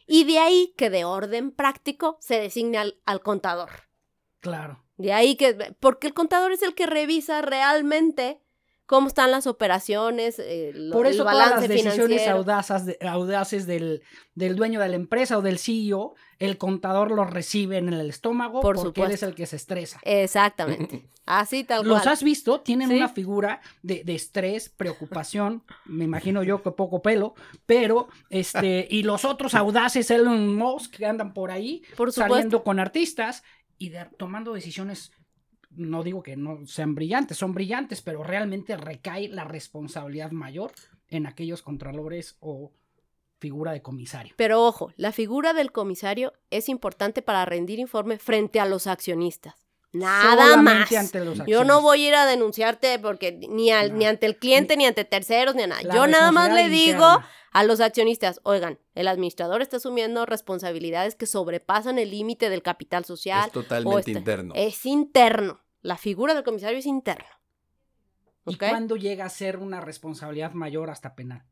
Y 0.06 0.24
de 0.24 0.38
ahí 0.38 0.74
que 0.76 0.90
de 0.90 1.04
orden 1.06 1.50
práctico 1.50 2.18
se 2.20 2.38
designe 2.38 2.76
al, 2.76 2.98
al 3.06 3.22
contador. 3.22 3.70
Claro. 4.40 4.84
De 4.98 5.14
ahí 5.14 5.36
que, 5.36 5.54
porque 5.80 6.06
el 6.08 6.12
contador 6.12 6.52
es 6.52 6.62
el 6.62 6.74
que 6.74 6.84
revisa 6.84 7.40
realmente 7.40 8.42
cómo 8.90 9.06
están 9.06 9.30
las 9.30 9.46
operaciones, 9.46 10.40
eh, 10.40 10.72
lo- 10.74 10.92
Por 10.92 11.06
eso 11.06 11.22
el 11.22 11.28
todas 11.28 11.34
balance 11.38 11.68
las 11.68 11.84
decisiones 11.84 12.26
audaces, 12.26 12.86
de- 12.86 12.98
audaces 13.08 13.66
del, 13.68 14.02
del 14.34 14.56
dueño 14.56 14.80
de 14.80 14.88
la 14.88 14.96
empresa 14.96 15.38
o 15.38 15.42
del 15.42 15.60
CEO, 15.60 16.14
el 16.40 16.58
contador 16.58 17.12
los 17.12 17.30
recibe 17.30 17.78
en 17.78 17.92
el 17.92 18.10
estómago 18.10 18.60
Por 18.60 18.74
porque 18.74 19.02
él 19.02 19.12
es 19.12 19.22
el 19.22 19.36
que 19.36 19.46
se 19.46 19.54
estresa. 19.54 20.00
Exactamente. 20.02 21.08
Así 21.24 21.62
tal 21.62 21.86
¿Los 21.86 22.00
cual. 22.02 22.12
has 22.14 22.24
visto? 22.24 22.62
Tienen 22.62 22.88
Sí. 22.88 22.96
una 22.96 23.08
figura 23.08 23.60
de, 23.82 24.02
de 24.02 24.16
estrés, 24.16 24.68
preocupación, 24.70 25.62
me 25.84 26.02
imagino 26.02 26.42
yo 26.42 26.60
que 26.60 26.72
poco 26.72 27.00
pelo, 27.00 27.34
pero 27.66 28.08
este, 28.28 28.88
y 28.90 29.04
los 29.04 29.24
otros 29.24 29.54
audaces 29.54 30.10
Elon 30.10 30.56
Musk 30.56 30.96
que 30.96 31.06
andan 31.06 31.32
por 31.32 31.52
ahí 31.52 31.82
Por 31.96 32.10
saliendo 32.12 32.64
con 32.64 32.80
artistas 32.80 33.44
y 33.78 33.90
de- 33.90 34.06
tomando 34.18 34.52
decisiones, 34.52 35.12
no 35.70 36.02
digo 36.02 36.22
que 36.22 36.36
no 36.36 36.66
sean 36.66 36.94
brillantes, 36.94 37.36
son 37.36 37.54
brillantes, 37.54 38.02
pero 38.02 38.22
realmente 38.22 38.76
recae 38.76 39.28
la 39.28 39.44
responsabilidad 39.44 40.30
mayor 40.30 40.72
en 41.08 41.26
aquellos 41.26 41.62
contralores 41.62 42.36
o 42.40 42.72
figura 43.38 43.72
de 43.72 43.82
comisario. 43.82 44.34
Pero 44.36 44.64
ojo, 44.64 44.92
la 44.96 45.12
figura 45.12 45.52
del 45.52 45.72
comisario 45.72 46.32
es 46.50 46.68
importante 46.68 47.22
para 47.22 47.44
rendir 47.44 47.78
informe 47.78 48.18
frente 48.18 48.60
a 48.60 48.66
los 48.66 48.86
accionistas. 48.86 49.69
Nada 49.92 50.56
más. 50.56 50.88
Solamente 50.88 50.98
ante 50.98 51.24
los 51.24 51.46
Yo 51.46 51.64
no 51.64 51.82
voy 51.82 52.04
a 52.04 52.08
ir 52.08 52.14
a 52.14 52.26
denunciarte 52.26 52.98
porque 53.00 53.32
ni, 53.32 53.70
al- 53.72 53.90
No. 53.92 53.98
ni 53.98 54.06
ante 54.06 54.26
el 54.26 54.36
cliente, 54.38 54.76
ni 54.76 54.86
ante 54.86 55.04
terceros, 55.04 55.54
ni 55.56 55.62
a 55.62 55.66
nada. 55.66 55.82
Yo 55.82 56.06
nada 56.06 56.30
más 56.30 56.52
le 56.52 56.68
digo 56.68 56.92
interna. 57.14 57.28
a 57.52 57.64
los 57.64 57.80
accionistas, 57.80 58.40
oigan, 58.44 58.78
el 58.94 59.08
administrador 59.08 59.62
está 59.62 59.78
asumiendo 59.78 60.26
responsabilidades 60.26 61.16
que 61.16 61.26
sobrepasan 61.26 61.98
el 61.98 62.10
límite 62.10 62.50
del 62.50 62.62
capital 62.62 63.04
social. 63.04 63.46
Es 63.46 63.52
totalmente 63.52 64.12
interno. 64.12 64.54
Es 64.54 64.86
interno. 64.86 65.60
La 65.82 65.96
figura 65.96 66.34
del 66.34 66.44
comisario 66.44 66.78
es 66.78 66.86
interno. 66.86 67.26
¿Y 68.46 68.56
cuándo 68.56 68.96
llega 68.96 69.24
a 69.24 69.28
ser 69.30 69.56
una 69.56 69.80
responsabilidad 69.80 70.52
mayor 70.52 70.90
hasta 70.90 71.14
penal? 71.16 71.44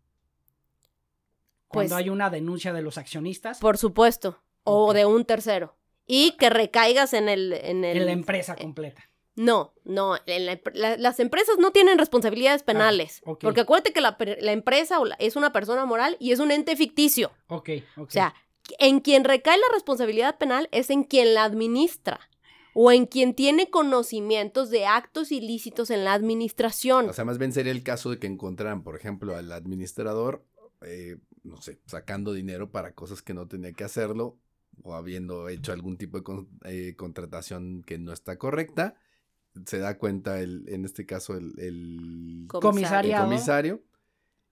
Cuando 1.66 1.90
Pues- 1.94 2.02
hay 2.04 2.08
una 2.08 2.30
denuncia 2.30 2.72
de 2.72 2.82
los 2.82 2.98
accionistas 2.98 3.58
Por 3.58 3.76
supuesto. 3.78 4.42
O 4.64 4.92
de 4.92 5.06
un 5.06 5.24
tercero. 5.24 5.76
Y 6.08 6.32
que 6.38 6.50
recaigas 6.50 7.12
en 7.12 7.28
el... 7.28 7.52
En, 7.52 7.84
el, 7.84 7.98
en 7.98 8.06
la 8.06 8.12
empresa 8.12 8.56
completa. 8.56 9.04
No, 9.36 9.72
no, 9.84 10.16
en 10.26 10.46
la 10.46 10.58
las 10.96 11.20
empresas 11.20 11.58
no 11.60 11.70
tienen 11.70 11.96
responsabilidades 11.96 12.64
penales. 12.64 13.20
ok. 13.24 13.38
Porque 13.44 13.60
acuérdate 13.60 13.92
que 13.92 14.00
la, 14.00 14.18
per- 14.18 14.38
la 14.40 14.50
empresa 14.50 14.98
es 15.20 15.36
una 15.36 15.52
persona 15.52 15.84
moral 15.84 16.16
y 16.18 16.32
es 16.32 16.40
un 16.40 16.50
ente 16.50 16.74
ficticio. 16.74 17.30
Ok, 17.46 17.68
ok. 17.96 18.08
O 18.08 18.10
sea, 18.10 18.34
en 18.80 18.98
quien 18.98 19.22
recae 19.22 19.56
la 19.56 19.72
responsabilidad 19.72 20.38
penal 20.38 20.68
es 20.72 20.90
en 20.90 21.04
quien 21.04 21.34
la 21.34 21.44
administra 21.44 22.18
o 22.74 22.90
en 22.90 23.06
quien 23.06 23.32
tiene 23.34 23.70
conocimientos 23.70 24.70
de 24.70 24.86
actos 24.86 25.30
ilícitos 25.30 25.90
en 25.90 26.02
la 26.04 26.14
administración. 26.14 27.08
O 27.08 27.12
sea, 27.12 27.24
más 27.24 27.38
bien 27.38 27.52
sería 27.52 27.70
el 27.72 27.84
caso 27.84 28.10
de 28.10 28.18
que 28.18 28.26
encontraran, 28.26 28.82
por 28.82 28.96
ejemplo, 28.96 29.36
al 29.36 29.52
administrador, 29.52 30.44
eh, 30.82 31.16
no 31.44 31.62
sé, 31.62 31.78
sacando 31.86 32.32
dinero 32.32 32.72
para 32.72 32.92
cosas 32.92 33.22
que 33.22 33.34
no 33.34 33.46
tenía 33.46 33.72
que 33.72 33.84
hacerlo 33.84 34.36
o 34.82 34.94
habiendo 34.94 35.48
hecho 35.48 35.72
algún 35.72 35.96
tipo 35.96 36.18
de 36.18 36.22
con- 36.24 36.48
eh, 36.64 36.94
contratación 36.96 37.82
que 37.82 37.98
no 37.98 38.12
está 38.12 38.36
correcta. 38.38 38.94
Se 39.66 39.78
da 39.78 39.98
cuenta, 39.98 40.40
el, 40.40 40.64
en 40.68 40.84
este 40.84 41.04
caso, 41.06 41.36
el, 41.36 41.52
el, 41.58 42.44
Comisario. 42.48 43.16
el 43.16 43.22
comisario. 43.22 43.82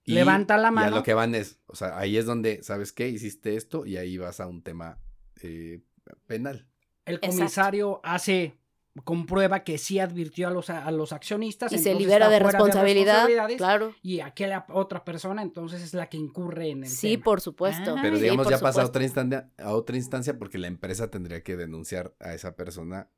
Levanta 0.05 0.57
la 0.57 0.67
Y 0.67 0.67
a 0.67 0.71
mano. 0.71 0.95
lo 0.97 1.03
que 1.03 1.13
van 1.13 1.35
es, 1.35 1.59
o 1.67 1.75
sea, 1.75 1.97
ahí 1.97 2.15
es 2.17 2.25
donde, 2.25 2.63
¿sabes 2.63 2.93
qué? 2.93 3.09
Hiciste 3.09 3.55
esto 3.55 3.85
y 3.85 3.97
ahí 3.97 4.17
vas 4.17 4.39
a 4.39 4.47
un 4.47 4.61
tema 4.63 4.99
eh, 5.41 5.81
penal. 6.27 6.65
El 7.05 7.15
Exacto. 7.15 7.37
comisario 7.37 7.99
hace, 8.03 8.57
comprueba 9.03 9.63
que 9.63 9.77
sí 9.77 9.99
advirtió 9.99 10.47
a 10.47 10.51
los, 10.51 10.69
a 10.69 10.89
los 10.91 11.11
accionistas. 11.13 11.71
Y 11.71 11.77
se 11.79 11.93
libera 11.95 12.29
de 12.29 12.39
responsabilidad. 12.39 13.25
responsabilidades, 13.27 13.57
claro. 13.57 13.95
Y 14.01 14.19
aquella 14.21 14.65
otra 14.69 15.03
persona 15.03 15.41
entonces 15.41 15.81
es 15.81 15.93
la 15.93 16.07
que 16.09 16.17
incurre 16.17 16.69
en 16.69 16.83
el 16.83 16.89
Sí, 16.89 17.11
tema. 17.11 17.23
por 17.23 17.41
supuesto. 17.41 17.95
Ah, 17.97 17.99
Pero 18.01 18.17
digamos, 18.19 18.47
ya 18.49 18.59
pasa 18.59 18.81
a 18.81 18.85
otra, 18.85 19.03
instancia, 19.03 19.49
a 19.57 19.73
otra 19.73 19.95
instancia 19.97 20.37
porque 20.37 20.57
la 20.57 20.67
empresa 20.67 21.09
tendría 21.09 21.43
que 21.43 21.57
denunciar 21.57 22.15
a 22.19 22.33
esa 22.33 22.55
persona 22.55 23.09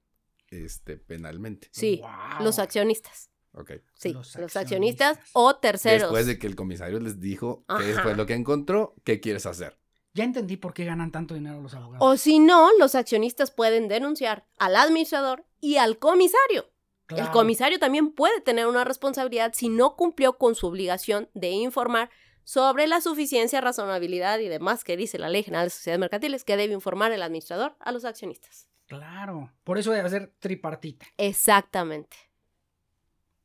este, 0.49 0.97
penalmente. 0.97 1.67
Sí, 1.71 2.01
Wow. 2.01 2.43
los 2.45 2.59
accionistas. 2.59 3.29
Ok. 3.53 3.71
Sí, 3.95 4.13
Los 4.13 4.35
los, 4.35 4.55
accionistas. 4.55 5.19
o 5.33 5.55
terceros. 5.55 6.01
Después 6.03 6.25
de 6.27 6.37
que 6.39 6.47
el 6.47 6.55
comisario 6.55 6.99
les 6.99 7.19
dijo 7.19 7.65
qué 7.79 7.93
fue 8.01 8.15
lo 8.15 8.25
que 8.25 8.33
encontró, 8.35 8.95
¿qué 9.03 9.19
quieres 9.19 9.45
hacer? 9.45 9.77
Ya 10.13 10.23
entendí 10.23 10.57
por 10.57 10.73
qué 10.73 10.85
ganan 10.85 11.11
tanto 11.11 11.33
dinero 11.33 11.61
los 11.61 11.73
abogados. 11.73 11.99
O 12.01 12.17
si 12.17 12.39
no, 12.39 12.69
los 12.79 12.95
accionistas 12.95 13.51
pueden 13.51 13.87
denunciar 13.87 14.47
al 14.57 14.75
administrador 14.75 15.45
y 15.61 15.77
al 15.77 15.97
comisario. 15.99 16.71
El 17.09 17.31
comisario 17.31 17.79
también 17.79 18.11
puede 18.11 18.39
tener 18.41 18.67
una 18.67 18.83
responsabilidad 18.83 19.53
si 19.55 19.67
no 19.67 19.95
cumplió 19.95 20.37
con 20.37 20.53
su 20.53 20.67
obligación 20.67 21.27
de 21.33 21.49
informar 21.49 22.11
sobre 22.43 22.87
la 22.87 23.01
suficiencia, 23.01 23.61
razonabilidad 23.61 24.39
y 24.39 24.47
demás 24.47 24.83
que 24.83 24.97
dice 24.97 25.17
la 25.17 25.29
Ley 25.29 25.43
General 25.43 25.65
de 25.65 25.71
Sociedades 25.71 25.99
Mercantiles 25.99 26.43
que 26.43 26.57
debe 26.57 26.73
informar 26.73 27.11
el 27.11 27.23
administrador 27.23 27.75
a 27.79 27.91
los 27.91 28.05
accionistas. 28.05 28.67
Claro. 28.87 29.51
Por 29.63 29.77
eso 29.77 29.91
debe 29.91 30.09
ser 30.09 30.33
tripartita. 30.39 31.05
Exactamente. 31.17 32.17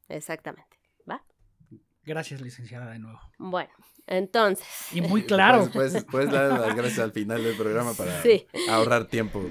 Exactamente. 0.09 0.74
Gracias, 2.07 2.41
licenciada, 2.41 2.91
de 2.91 2.99
nuevo. 2.99 3.19
Bueno, 3.39 3.71
entonces. 4.07 4.67
Y 4.93 5.01
muy 5.01 5.23
claro. 5.25 5.69
Puedes 5.73 6.31
dar 6.31 6.59
las 6.61 6.75
gracias 6.77 6.99
al 6.99 7.13
final 7.13 7.43
del 7.43 7.57
programa 7.57 7.95
para 7.95 8.23
Sí. 8.23 8.47
ahorrar 8.69 9.07
tiempo. 9.07 9.43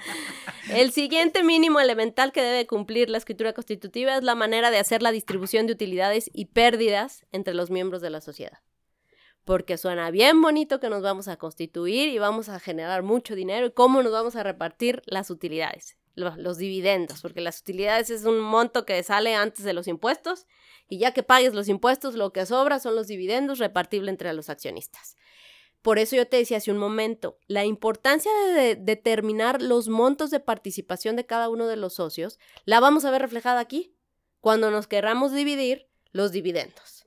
El 0.70 0.92
siguiente 0.92 1.42
mínimo 1.42 1.80
elemental 1.80 2.32
que 2.32 2.42
debe 2.42 2.66
cumplir 2.66 3.10
la 3.10 3.18
escritura 3.18 3.52
constitutiva 3.52 4.16
es 4.16 4.22
la 4.22 4.34
manera 4.34 4.70
de 4.70 4.78
hacer 4.78 5.02
la 5.02 5.12
distribución 5.12 5.66
de 5.66 5.72
utilidades 5.74 6.30
y 6.32 6.46
pérdidas 6.46 7.26
entre 7.32 7.54
los 7.54 7.70
miembros 7.70 8.00
de 8.00 8.10
la 8.10 8.20
sociedad. 8.20 8.58
Porque 9.44 9.76
suena 9.76 10.10
bien 10.12 10.40
bonito 10.40 10.78
que 10.78 10.88
nos 10.88 11.02
vamos 11.02 11.26
a 11.26 11.36
constituir 11.36 12.08
y 12.10 12.18
vamos 12.18 12.48
a 12.48 12.60
generar 12.60 13.02
mucho 13.02 13.34
dinero 13.34 13.66
y 13.66 13.72
cómo 13.72 14.02
nos 14.02 14.12
vamos 14.12 14.36
a 14.36 14.44
repartir 14.44 15.02
las 15.04 15.30
utilidades, 15.30 15.96
lo- 16.14 16.36
los, 16.36 16.58
dividendos, 16.58 17.20
porque 17.22 17.40
las 17.40 17.60
utilidades 17.60 18.10
es 18.10 18.24
un 18.24 18.40
monto 18.40 18.84
que 18.84 19.02
sale 19.02 19.34
antes 19.34 19.64
de 19.64 19.72
los 19.72 19.86
impuestos 19.88 20.46
y 20.88 20.98
ya 20.98 21.12
que 21.12 21.22
pagues 21.22 21.54
los 21.54 21.68
impuestos, 21.68 22.14
lo 22.14 22.32
que 22.32 22.44
sobra 22.46 22.78
son 22.80 22.94
los 22.94 23.06
dividendos 23.06 23.58
repartibles 23.58 24.10
entre 24.10 24.32
los 24.34 24.48
accionistas. 24.50 25.16
Por 25.80 25.98
eso 25.98 26.14
yo 26.14 26.28
te 26.28 26.36
decía 26.36 26.58
hace 26.58 26.70
un 26.70 26.78
momento, 26.78 27.38
la 27.48 27.64
importancia 27.64 28.30
de, 28.46 28.52
de- 28.52 28.76
determinar 28.76 29.60
los 29.62 29.88
montos 29.88 30.30
de 30.30 30.38
participación 30.38 31.16
de 31.16 31.26
cada 31.26 31.48
uno 31.48 31.66
de 31.66 31.76
los 31.76 31.94
socios 31.94 32.38
la 32.64 32.78
vamos 32.78 33.04
a 33.04 33.10
ver 33.10 33.22
reflejada 33.22 33.58
aquí, 33.60 33.94
cuando 34.40 34.70
nos 34.70 34.86
querramos 34.86 35.32
dividir 35.32 35.88
los 36.12 36.30
dividendos 36.32 37.06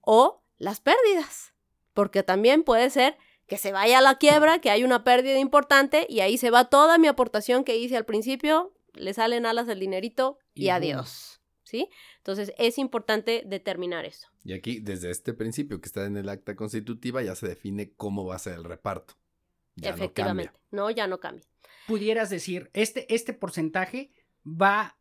o 0.00 0.42
las 0.58 0.80
pérdidas, 0.80 1.52
porque 1.92 2.22
también 2.22 2.62
puede 2.62 2.88
ser 2.90 3.16
que 3.48 3.56
se 3.56 3.72
vaya 3.72 3.98
a 3.98 4.02
la 4.02 4.18
quiebra, 4.18 4.60
que 4.60 4.70
hay 4.70 4.84
una 4.84 5.02
pérdida 5.02 5.38
importante 5.38 6.06
y 6.08 6.20
ahí 6.20 6.36
se 6.36 6.50
va 6.50 6.66
toda 6.66 6.98
mi 6.98 7.08
aportación 7.08 7.64
que 7.64 7.78
hice 7.78 7.96
al 7.96 8.04
principio, 8.04 8.74
le 8.92 9.14
salen 9.14 9.46
alas 9.46 9.68
el 9.68 9.80
dinerito 9.80 10.38
y, 10.54 10.68
adiós, 10.68 11.40
¿sí? 11.64 11.88
Entonces 12.18 12.52
es 12.58 12.76
importante 12.76 13.42
determinar 13.46 14.04
eso. 14.04 14.28
Y 14.44 14.52
aquí, 14.52 14.80
desde 14.80 15.10
este 15.10 15.32
principio 15.32 15.80
que 15.80 15.86
está 15.86 16.04
en 16.04 16.18
el 16.18 16.28
acta 16.28 16.54
constitutiva, 16.56 17.22
ya 17.22 17.34
se 17.34 17.48
define 17.48 17.92
cómo 17.96 18.26
va 18.26 18.36
a 18.36 18.38
ser 18.38 18.54
el 18.54 18.64
reparto. 18.64 19.14
Ya 19.76 19.90
no 19.90 19.96
Efectivamente. 19.96 20.52
cambia. 20.52 20.66
No, 20.70 20.90
ya 20.90 21.06
no 21.06 21.18
cambia. 21.18 21.46
Pudieras 21.86 22.28
decir, 22.28 22.70
este, 22.74 23.12
este 23.14 23.32
porcentaje 23.32 24.12
va 24.44 24.98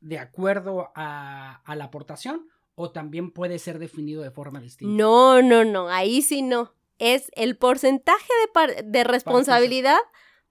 de 0.00 0.18
acuerdo 0.18 0.90
a, 0.94 1.60
a 1.64 1.76
la 1.76 1.84
aportación 1.84 2.48
o 2.76 2.92
también 2.92 3.30
puede 3.30 3.58
ser 3.58 3.78
definido 3.78 4.22
de 4.22 4.30
forma 4.30 4.58
distinta. 4.58 4.94
No, 4.94 5.42
no, 5.42 5.64
no, 5.64 5.90
ahí 5.90 6.22
sí 6.22 6.40
no. 6.40 6.72
Es 7.00 7.30
el 7.34 7.56
porcentaje 7.56 8.28
de, 8.54 8.82
de 8.84 9.04
responsabilidad 9.04 9.98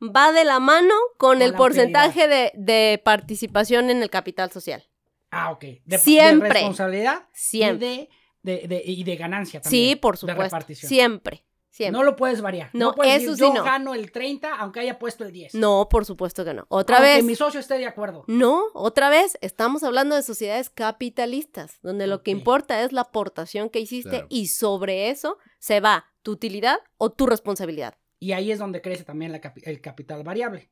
va 0.01 0.31
de 0.31 0.43
la 0.45 0.59
mano 0.59 0.93
con, 1.17 1.33
Con 1.37 1.41
el 1.41 1.53
porcentaje 1.53 2.27
de, 2.27 2.51
de 2.55 3.01
participación 3.03 3.89
en 3.89 4.01
el 4.03 4.09
capital 4.09 4.51
social. 4.51 4.83
Ah, 5.31 5.51
ok. 5.51 5.61
De, 5.61 5.81
de 5.85 5.97
Siempre. 5.99 6.49
responsabilidad 6.49 7.27
Siempre. 7.33 7.87
y 7.87 8.09
de, 8.41 8.57
de, 8.61 8.67
de- 8.67 8.83
y 8.85 9.03
de 9.03 9.15
ganancia 9.15 9.61
también. 9.61 9.89
Sí, 9.89 9.95
por 9.95 10.15
de 10.15 10.19
supuesto. 10.21 10.41
repartición. 10.43 10.89
Siempre, 10.89 11.43
siempre. 11.69 11.91
No 11.99 12.03
lo 12.03 12.15
puedes 12.15 12.41
variar. 12.41 12.69
No, 12.73 12.95
puedes 12.95 13.21
eso 13.23 13.31
decir, 13.31 13.45
sí 13.45 13.51
yo 13.51 13.53
no. 13.59 13.63
gano 13.65 13.93
el 13.93 14.11
30 14.11 14.55
aunque 14.55 14.79
haya 14.79 14.97
puesto 14.97 15.25
el 15.25 15.31
10. 15.33 15.53
No, 15.55 15.87
por 15.89 16.05
supuesto 16.05 16.43
que 16.45 16.53
no. 16.53 16.65
Otra 16.69 16.97
Aunque 16.97 17.15
vez. 17.15 17.23
mi 17.25 17.35
socio 17.35 17.59
esté 17.59 17.77
de 17.77 17.85
acuerdo. 17.85 18.23
No, 18.27 18.63
otra 18.73 19.09
vez 19.09 19.37
estamos 19.41 19.83
hablando 19.83 20.15
de 20.15 20.23
sociedades 20.23 20.69
capitalistas, 20.69 21.79
donde 21.83 22.07
lo 22.07 22.23
que 22.23 22.31
importa 22.31 22.81
es 22.83 22.91
la 22.93 23.01
aportación 23.01 23.69
que 23.69 23.81
hiciste 23.81 24.09
Claro. 24.09 24.27
y 24.29 24.47
sobre 24.47 25.09
eso 25.09 25.37
se 25.59 25.79
va 25.81 26.05
tu 26.29 26.33
utilidad 26.33 26.77
o 26.97 27.11
tu 27.11 27.25
responsabilidad. 27.25 27.97
Y 28.19 28.33
ahí 28.33 28.51
es 28.51 28.59
donde 28.59 28.81
crece 28.81 29.03
también 29.03 29.31
la 29.31 29.41
el 29.63 29.81
capital 29.81 30.23
variable. 30.23 30.69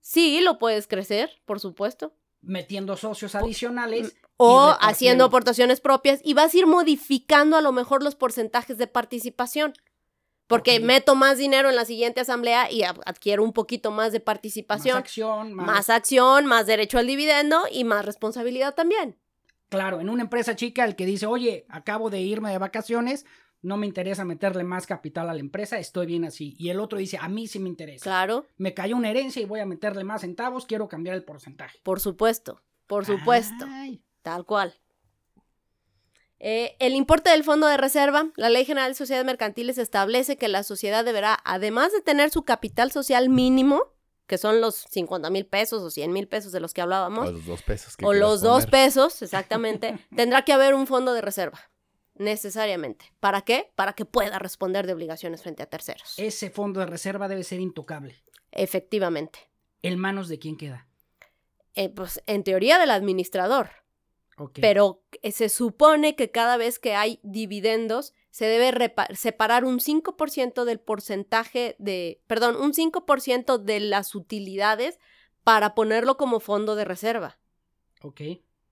Sí, 0.00 0.40
lo 0.40 0.58
puedes 0.58 0.86
crecer, 0.86 1.30
por 1.46 1.58
supuesto. 1.58 2.14
Metiendo 2.42 2.96
socios 2.96 3.34
adicionales. 3.34 4.14
O 4.36 4.66
repartiendo. 4.66 4.88
haciendo 4.88 5.24
aportaciones 5.24 5.80
propias 5.80 6.20
y 6.22 6.34
vas 6.34 6.54
a 6.54 6.58
ir 6.58 6.66
modificando 6.66 7.56
a 7.56 7.60
lo 7.60 7.72
mejor 7.72 8.04
los 8.04 8.14
porcentajes 8.14 8.78
de 8.78 8.86
participación. 8.86 9.72
Porque 10.46 10.78
meto 10.78 11.16
más 11.16 11.38
dinero 11.38 11.68
en 11.68 11.74
la 11.74 11.84
siguiente 11.84 12.20
asamblea 12.20 12.70
y 12.70 12.84
adquiero 12.84 13.42
un 13.42 13.52
poquito 13.52 13.90
más 13.90 14.12
de 14.12 14.20
Más 14.20 14.26
participación, 14.26 14.96
acción, 14.96 15.54
más, 15.54 15.66
más 15.66 15.90
acción, 15.90 16.46
más 16.46 16.66
derecho 16.66 16.98
al 16.98 17.08
dividendo 17.08 17.64
y 17.68 17.82
más 17.82 18.04
responsabilidad 18.04 18.76
también. 18.76 19.18
Claro, 19.70 20.00
en 20.00 20.08
una 20.08 20.22
empresa 20.22 20.54
chica, 20.54 20.84
el 20.84 20.94
que 20.94 21.06
dice, 21.06 21.26
oye, 21.26 21.66
acabo 21.68 22.10
de 22.10 22.20
irme 22.20 22.52
de 22.52 22.58
vacaciones, 22.58 23.26
no 23.62 23.76
me 23.76 23.86
interesa 23.86 24.24
meterle 24.24 24.64
más 24.64 24.86
capital 24.86 25.28
a 25.28 25.34
la 25.34 25.40
empresa, 25.40 25.78
estoy 25.78 26.06
bien 26.06 26.24
así. 26.24 26.54
Y 26.58 26.68
el 26.70 26.78
otro 26.80 26.98
dice, 26.98 27.18
a 27.20 27.28
mí 27.28 27.48
sí 27.48 27.58
me 27.58 27.68
interesa. 27.68 28.04
Claro, 28.04 28.46
Me 28.56 28.74
cayó 28.74 28.96
una 28.96 29.10
herencia 29.10 29.42
y 29.42 29.44
voy 29.44 29.60
a 29.60 29.66
meterle 29.66 30.04
más 30.04 30.20
centavos, 30.20 30.66
quiero 30.66 30.88
cambiar 30.88 31.16
el 31.16 31.24
porcentaje. 31.24 31.78
por 31.82 32.00
supuesto, 32.00 32.62
por 32.86 33.04
supuesto. 33.06 33.64
Ay, 33.68 34.02
Tal 34.22 34.44
cual. 34.44 34.74
Eh, 36.38 36.76
el 36.80 36.94
importe 36.94 37.30
del 37.30 37.44
fondo 37.44 37.66
de 37.66 37.76
reserva, 37.78 38.30
la 38.36 38.50
Ley 38.50 38.64
General 38.64 38.90
de 38.90 38.94
Sociedades 38.94 39.24
Mercantiles 39.24 39.78
establece 39.78 40.36
que 40.36 40.48
la 40.48 40.62
sociedad 40.64 41.04
deberá, 41.04 41.38
además 41.44 41.92
de 41.92 42.02
tener 42.02 42.30
su 42.30 42.42
capital 42.44 42.92
social 42.92 43.30
mínimo, 43.30 43.80
que 44.26 44.36
son 44.36 44.60
los 44.60 44.84
50 44.90 45.30
mil 45.30 45.46
pesos 45.46 45.82
o 45.82 45.90
100 45.90 46.12
mil 46.12 46.28
pesos 46.28 46.52
de 46.52 46.60
los 46.60 46.74
que 46.74 46.82
hablábamos, 46.82 47.28
O 47.28 47.32
los 47.32 47.46
dos 47.46 47.62
pesos. 47.62 47.96
que 47.96 48.04
o 48.04 48.12
los 48.12 48.42
dos 48.42 48.66
pesos, 48.66 49.22
exactamente, 49.22 49.98
tendrá 50.16 50.42
que 50.42 50.52
haber 50.52 50.74
un 50.74 50.86
fondo 50.86 51.14
de 51.14 51.22
reserva, 51.22 51.58
necesariamente. 52.18 53.12
¿Para 53.20 53.42
qué? 53.42 53.72
Para 53.74 53.92
que 53.94 54.04
pueda 54.04 54.38
responder 54.38 54.86
de 54.86 54.92
obligaciones 54.92 55.42
frente 55.42 55.62
a 55.62 55.66
terceros. 55.66 56.14
ese 56.18 56.50
fondo 56.50 56.80
de 56.80 56.86
reserva 56.86 57.28
debe 57.28 57.44
ser 57.44 57.60
intocable. 57.60 58.16
Efectivamente. 58.52 59.38
¿En 59.82 59.98
manos 59.98 60.28
de 60.28 60.38
quién 60.38 60.56
queda? 60.56 60.86
eh, 61.76 61.90
pues 61.90 62.22
en 62.26 62.42
teoría 62.42 62.78
del 62.78 62.90
administrador. 62.90 63.70
Ok. 64.38 64.58
Pero 64.60 65.02
eh, 65.22 65.30
se 65.30 65.48
supone 65.48 66.16
que 66.16 66.30
cada 66.30 66.56
vez 66.56 66.78
que 66.78 66.94
hay 66.94 67.20
dividendos 67.22 68.12
se 68.30 68.46
debe 68.46 68.92
separar 69.14 69.64
un 69.64 69.78
5% 69.78 70.64
del 70.64 70.80
porcentaje 70.80 71.76
de, 71.78 72.22
perdón, 72.26 72.56
un 72.56 72.72
5% 72.72 73.58
de 73.58 73.80
las 73.80 74.14
utilidades 74.14 74.98
para 75.44 75.74
ponerlo 75.74 76.16
como 76.16 76.40
fondo 76.40 76.74
de 76.76 76.84
reserva. 76.84 77.38
Ok. 78.02 78.20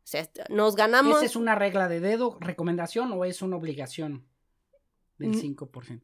O 0.05 0.07
sea, 0.07 0.29
nos 0.51 0.77
ganamos... 0.77 1.17
¿Esa 1.17 1.27
es 1.27 1.37
una 1.37 1.55
regla 1.55 1.89
de 1.89 1.99
dedo, 2.01 2.37
recomendación 2.41 3.11
o 3.13 3.25
es 3.25 3.41
una 3.43 3.57
obligación 3.57 4.27
del 5.19 5.31
Mm. 5.31 5.57
5%? 5.57 6.03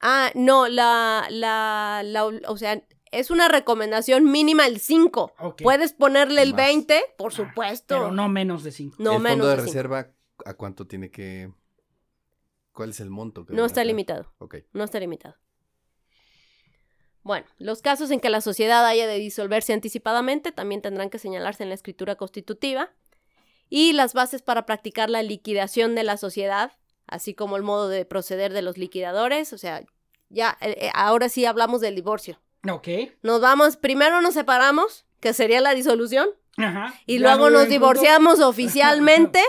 Ah, 0.00 0.30
no, 0.34 0.68
la, 0.68 1.26
la, 1.30 2.02
la, 2.04 2.24
o 2.24 2.56
sea, 2.56 2.82
es 3.10 3.30
una 3.30 3.48
recomendación 3.48 4.30
mínima 4.30 4.66
el 4.66 4.78
5. 4.80 5.32
Ok. 5.40 5.62
Puedes 5.62 5.92
ponerle 5.92 6.42
el 6.42 6.52
Más. 6.54 6.66
20, 6.66 7.02
por 7.18 7.32
Ah, 7.32 7.36
supuesto. 7.36 7.94
Pero 7.96 8.12
no 8.12 8.28
menos 8.28 8.62
de 8.62 8.70
5. 8.72 8.96
No 8.98 9.14
el 9.16 9.20
menos 9.20 9.32
fondo 9.38 9.46
de 9.48 9.50
de 9.56 9.56
cinco. 9.62 9.66
reserva, 9.72 10.10
¿a 10.46 10.54
cuánto 10.54 10.86
tiene 10.86 11.10
que...? 11.10 11.52
¿Cuál 12.72 12.90
es 12.90 13.00
el 13.00 13.10
monto? 13.10 13.44
que 13.44 13.52
No 13.52 13.64
está 13.66 13.82
limitado. 13.84 14.32
Ok. 14.38 14.58
No 14.72 14.84
está 14.84 15.00
limitado. 15.00 15.34
Bueno, 17.22 17.46
los 17.58 17.82
casos 17.82 18.10
en 18.10 18.20
que 18.20 18.30
la 18.30 18.40
sociedad 18.40 18.86
haya 18.86 19.06
de 19.06 19.18
disolverse 19.18 19.72
anticipadamente 19.74 20.52
también 20.52 20.80
tendrán 20.80 21.10
que 21.10 21.18
señalarse 21.18 21.62
en 21.64 21.68
la 21.68 21.74
escritura 21.74 22.14
constitutiva. 22.16 22.90
Y 23.70 23.94
las 23.94 24.12
bases 24.12 24.42
para 24.42 24.66
practicar 24.66 25.08
la 25.08 25.22
liquidación 25.22 25.94
de 25.94 26.04
la 26.04 26.18
sociedad, 26.18 26.72
así 27.06 27.32
como 27.34 27.56
el 27.56 27.62
modo 27.62 27.88
de 27.88 28.04
proceder 28.04 28.52
de 28.52 28.62
los 28.62 28.76
liquidadores. 28.76 29.52
O 29.54 29.58
sea, 29.58 29.82
ya, 30.28 30.58
eh, 30.60 30.76
eh, 30.78 30.90
ahora 30.94 31.28
sí 31.28 31.46
hablamos 31.46 31.80
del 31.80 31.94
divorcio. 31.94 32.38
Ok. 32.68 32.88
Nos 33.22 33.40
vamos, 33.40 33.76
primero 33.76 34.20
nos 34.20 34.34
separamos, 34.34 35.06
que 35.20 35.32
sería 35.32 35.60
la 35.60 35.74
disolución, 35.74 36.28
Ajá. 36.56 36.94
y 37.06 37.18
luego 37.18 37.48
no 37.48 37.60
nos 37.60 37.68
divorciamos 37.68 38.40
oficialmente, 38.40 39.40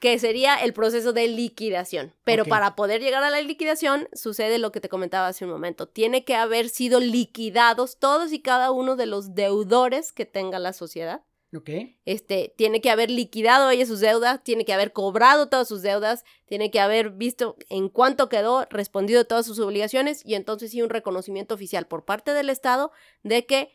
que 0.00 0.18
sería 0.18 0.56
el 0.56 0.72
proceso 0.72 1.12
de 1.12 1.26
liquidación. 1.26 2.12
Pero 2.24 2.44
para 2.44 2.76
poder 2.76 3.00
llegar 3.00 3.24
a 3.24 3.30
la 3.30 3.40
liquidación 3.40 4.08
sucede 4.12 4.58
lo 4.58 4.70
que 4.72 4.80
te 4.80 4.88
comentaba 4.88 5.28
hace 5.28 5.44
un 5.44 5.50
momento. 5.50 5.86
Tiene 5.88 6.24
que 6.24 6.34
haber 6.36 6.68
sido 6.68 7.00
liquidados 7.00 7.98
todos 7.98 8.32
y 8.32 8.40
cada 8.40 8.70
uno 8.70 8.96
de 8.96 9.06
los 9.06 9.34
deudores 9.34 10.12
que 10.12 10.26
tenga 10.26 10.58
la 10.58 10.72
sociedad. 10.72 11.22
Ok. 11.56 11.70
Este, 12.04 12.52
tiene 12.56 12.80
que 12.80 12.90
haber 12.90 13.10
liquidado 13.10 13.70
ella 13.70 13.86
sus 13.86 14.00
deudas, 14.00 14.42
tiene 14.44 14.64
que 14.64 14.72
haber 14.72 14.92
cobrado 14.92 15.48
todas 15.48 15.66
sus 15.68 15.82
deudas, 15.82 16.24
tiene 16.46 16.70
que 16.70 16.80
haber 16.80 17.10
visto 17.10 17.56
en 17.68 17.88
cuánto 17.88 18.28
quedó, 18.28 18.66
respondido 18.70 19.24
todas 19.26 19.46
sus 19.46 19.58
obligaciones 19.58 20.24
y 20.24 20.34
entonces 20.34 20.70
sí 20.70 20.82
un 20.82 20.90
reconocimiento 20.90 21.54
oficial 21.54 21.86
por 21.86 22.04
parte 22.04 22.32
del 22.32 22.50
Estado 22.50 22.92
de 23.22 23.46
que 23.46 23.70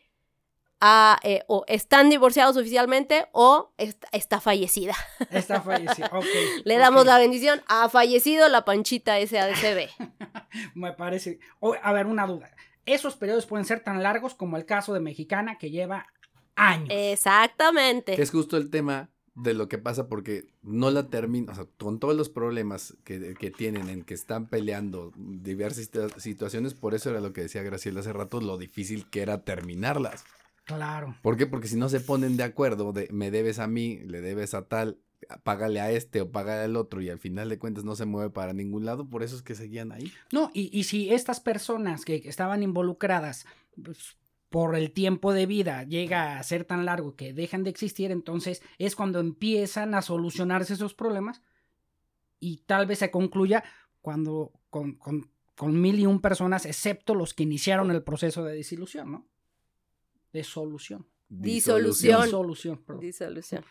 ah, 0.80 1.18
eh, 1.22 1.44
o 1.46 1.64
están 1.68 2.10
divorciados 2.10 2.56
oficialmente 2.56 3.26
o 3.32 3.72
est- 3.78 4.04
está 4.12 4.40
fallecida. 4.40 4.94
Está 5.30 5.60
fallecido. 5.60 6.08
Ok. 6.12 6.24
Le 6.64 6.76
damos 6.76 7.06
la 7.06 7.18
bendición, 7.18 7.62
ha 7.68 7.88
fallecido 7.88 8.48
la 8.48 8.64
panchita 8.64 9.14
SADCB. 9.24 9.88
Me 10.74 10.92
parece. 10.92 11.38
O- 11.60 11.76
a 11.80 11.92
ver, 11.92 12.06
una 12.06 12.26
duda. 12.26 12.50
Esos 12.84 13.14
periodos 13.16 13.46
pueden 13.46 13.64
ser 13.64 13.84
tan 13.84 14.02
largos 14.02 14.34
como 14.34 14.56
el 14.56 14.66
caso 14.66 14.92
de 14.92 14.98
Mexicana 15.00 15.56
que 15.56 15.70
lleva 15.70 16.08
años. 16.56 16.88
Exactamente. 16.90 18.16
Que 18.16 18.22
es 18.22 18.30
justo 18.30 18.56
el 18.56 18.70
tema 18.70 19.10
de 19.34 19.54
lo 19.54 19.66
que 19.68 19.78
pasa 19.78 20.08
porque 20.08 20.44
no 20.62 20.90
la 20.90 21.08
termina, 21.08 21.52
o 21.52 21.54
sea, 21.54 21.66
con 21.78 21.98
todos 21.98 22.14
los 22.14 22.28
problemas 22.28 22.94
que, 23.02 23.34
que 23.34 23.50
tienen 23.50 23.88
en 23.88 24.02
que 24.02 24.12
están 24.12 24.46
peleando 24.46 25.12
diversas 25.16 25.90
situa- 25.90 26.18
situaciones, 26.20 26.74
por 26.74 26.94
eso 26.94 27.08
era 27.10 27.20
lo 27.20 27.32
que 27.32 27.40
decía 27.40 27.62
Graciela 27.62 28.00
hace 28.00 28.12
rato, 28.12 28.40
lo 28.42 28.58
difícil 28.58 29.08
que 29.08 29.22
era 29.22 29.42
terminarlas. 29.42 30.24
Claro. 30.64 31.16
¿Por 31.22 31.36
qué? 31.38 31.46
Porque 31.46 31.66
si 31.66 31.76
no 31.76 31.88
se 31.88 32.00
ponen 32.00 32.36
de 32.36 32.44
acuerdo 32.44 32.92
de 32.92 33.08
me 33.10 33.30
debes 33.30 33.58
a 33.58 33.66
mí, 33.66 34.00
le 34.04 34.20
debes 34.20 34.52
a 34.52 34.68
tal, 34.68 34.98
págale 35.44 35.80
a 35.80 35.90
este 35.90 36.20
o 36.20 36.30
págale 36.30 36.64
al 36.64 36.76
otro 36.76 37.00
y 37.00 37.08
al 37.08 37.18
final 37.18 37.48
de 37.48 37.58
cuentas 37.58 37.84
no 37.84 37.96
se 37.96 38.04
mueve 38.04 38.30
para 38.30 38.52
ningún 38.52 38.84
lado, 38.84 39.08
por 39.08 39.22
eso 39.22 39.34
es 39.34 39.42
que 39.42 39.54
seguían 39.54 39.92
ahí. 39.92 40.12
No, 40.30 40.50
y, 40.52 40.68
y 40.78 40.84
si 40.84 41.10
estas 41.10 41.40
personas 41.40 42.04
que 42.04 42.16
estaban 42.26 42.62
involucradas 42.62 43.46
pues, 43.82 44.16
por 44.52 44.76
el 44.76 44.92
tiempo 44.92 45.32
de 45.32 45.46
vida 45.46 45.82
llega 45.82 46.38
a 46.38 46.42
ser 46.44 46.64
tan 46.64 46.84
largo 46.84 47.16
que 47.16 47.32
dejan 47.32 47.64
de 47.64 47.70
existir, 47.70 48.12
entonces 48.12 48.62
es 48.78 48.94
cuando 48.94 49.18
empiezan 49.18 49.94
a 49.96 50.02
solucionarse 50.02 50.74
esos 50.74 50.94
problemas 50.94 51.42
y 52.38 52.58
tal 52.66 52.86
vez 52.86 53.00
se 53.00 53.10
concluya 53.10 53.64
cuando 54.00 54.52
con, 54.70 54.94
con- 54.94 55.28
con 55.56 55.80
mil 55.80 55.98
y 55.98 56.06
un 56.06 56.20
personas, 56.20 56.64
excepto 56.66 57.14
los 57.14 57.34
que 57.34 57.42
iniciaron 57.42 57.90
el 57.90 58.02
proceso 58.02 58.44
de 58.44 58.54
disilusión, 58.54 59.10
¿no? 59.12 59.26
De 60.32 60.44
solución. 60.44 61.06
Disolución. 61.28 62.22
Disolución. 62.24 62.84
Disolución. 63.00 63.64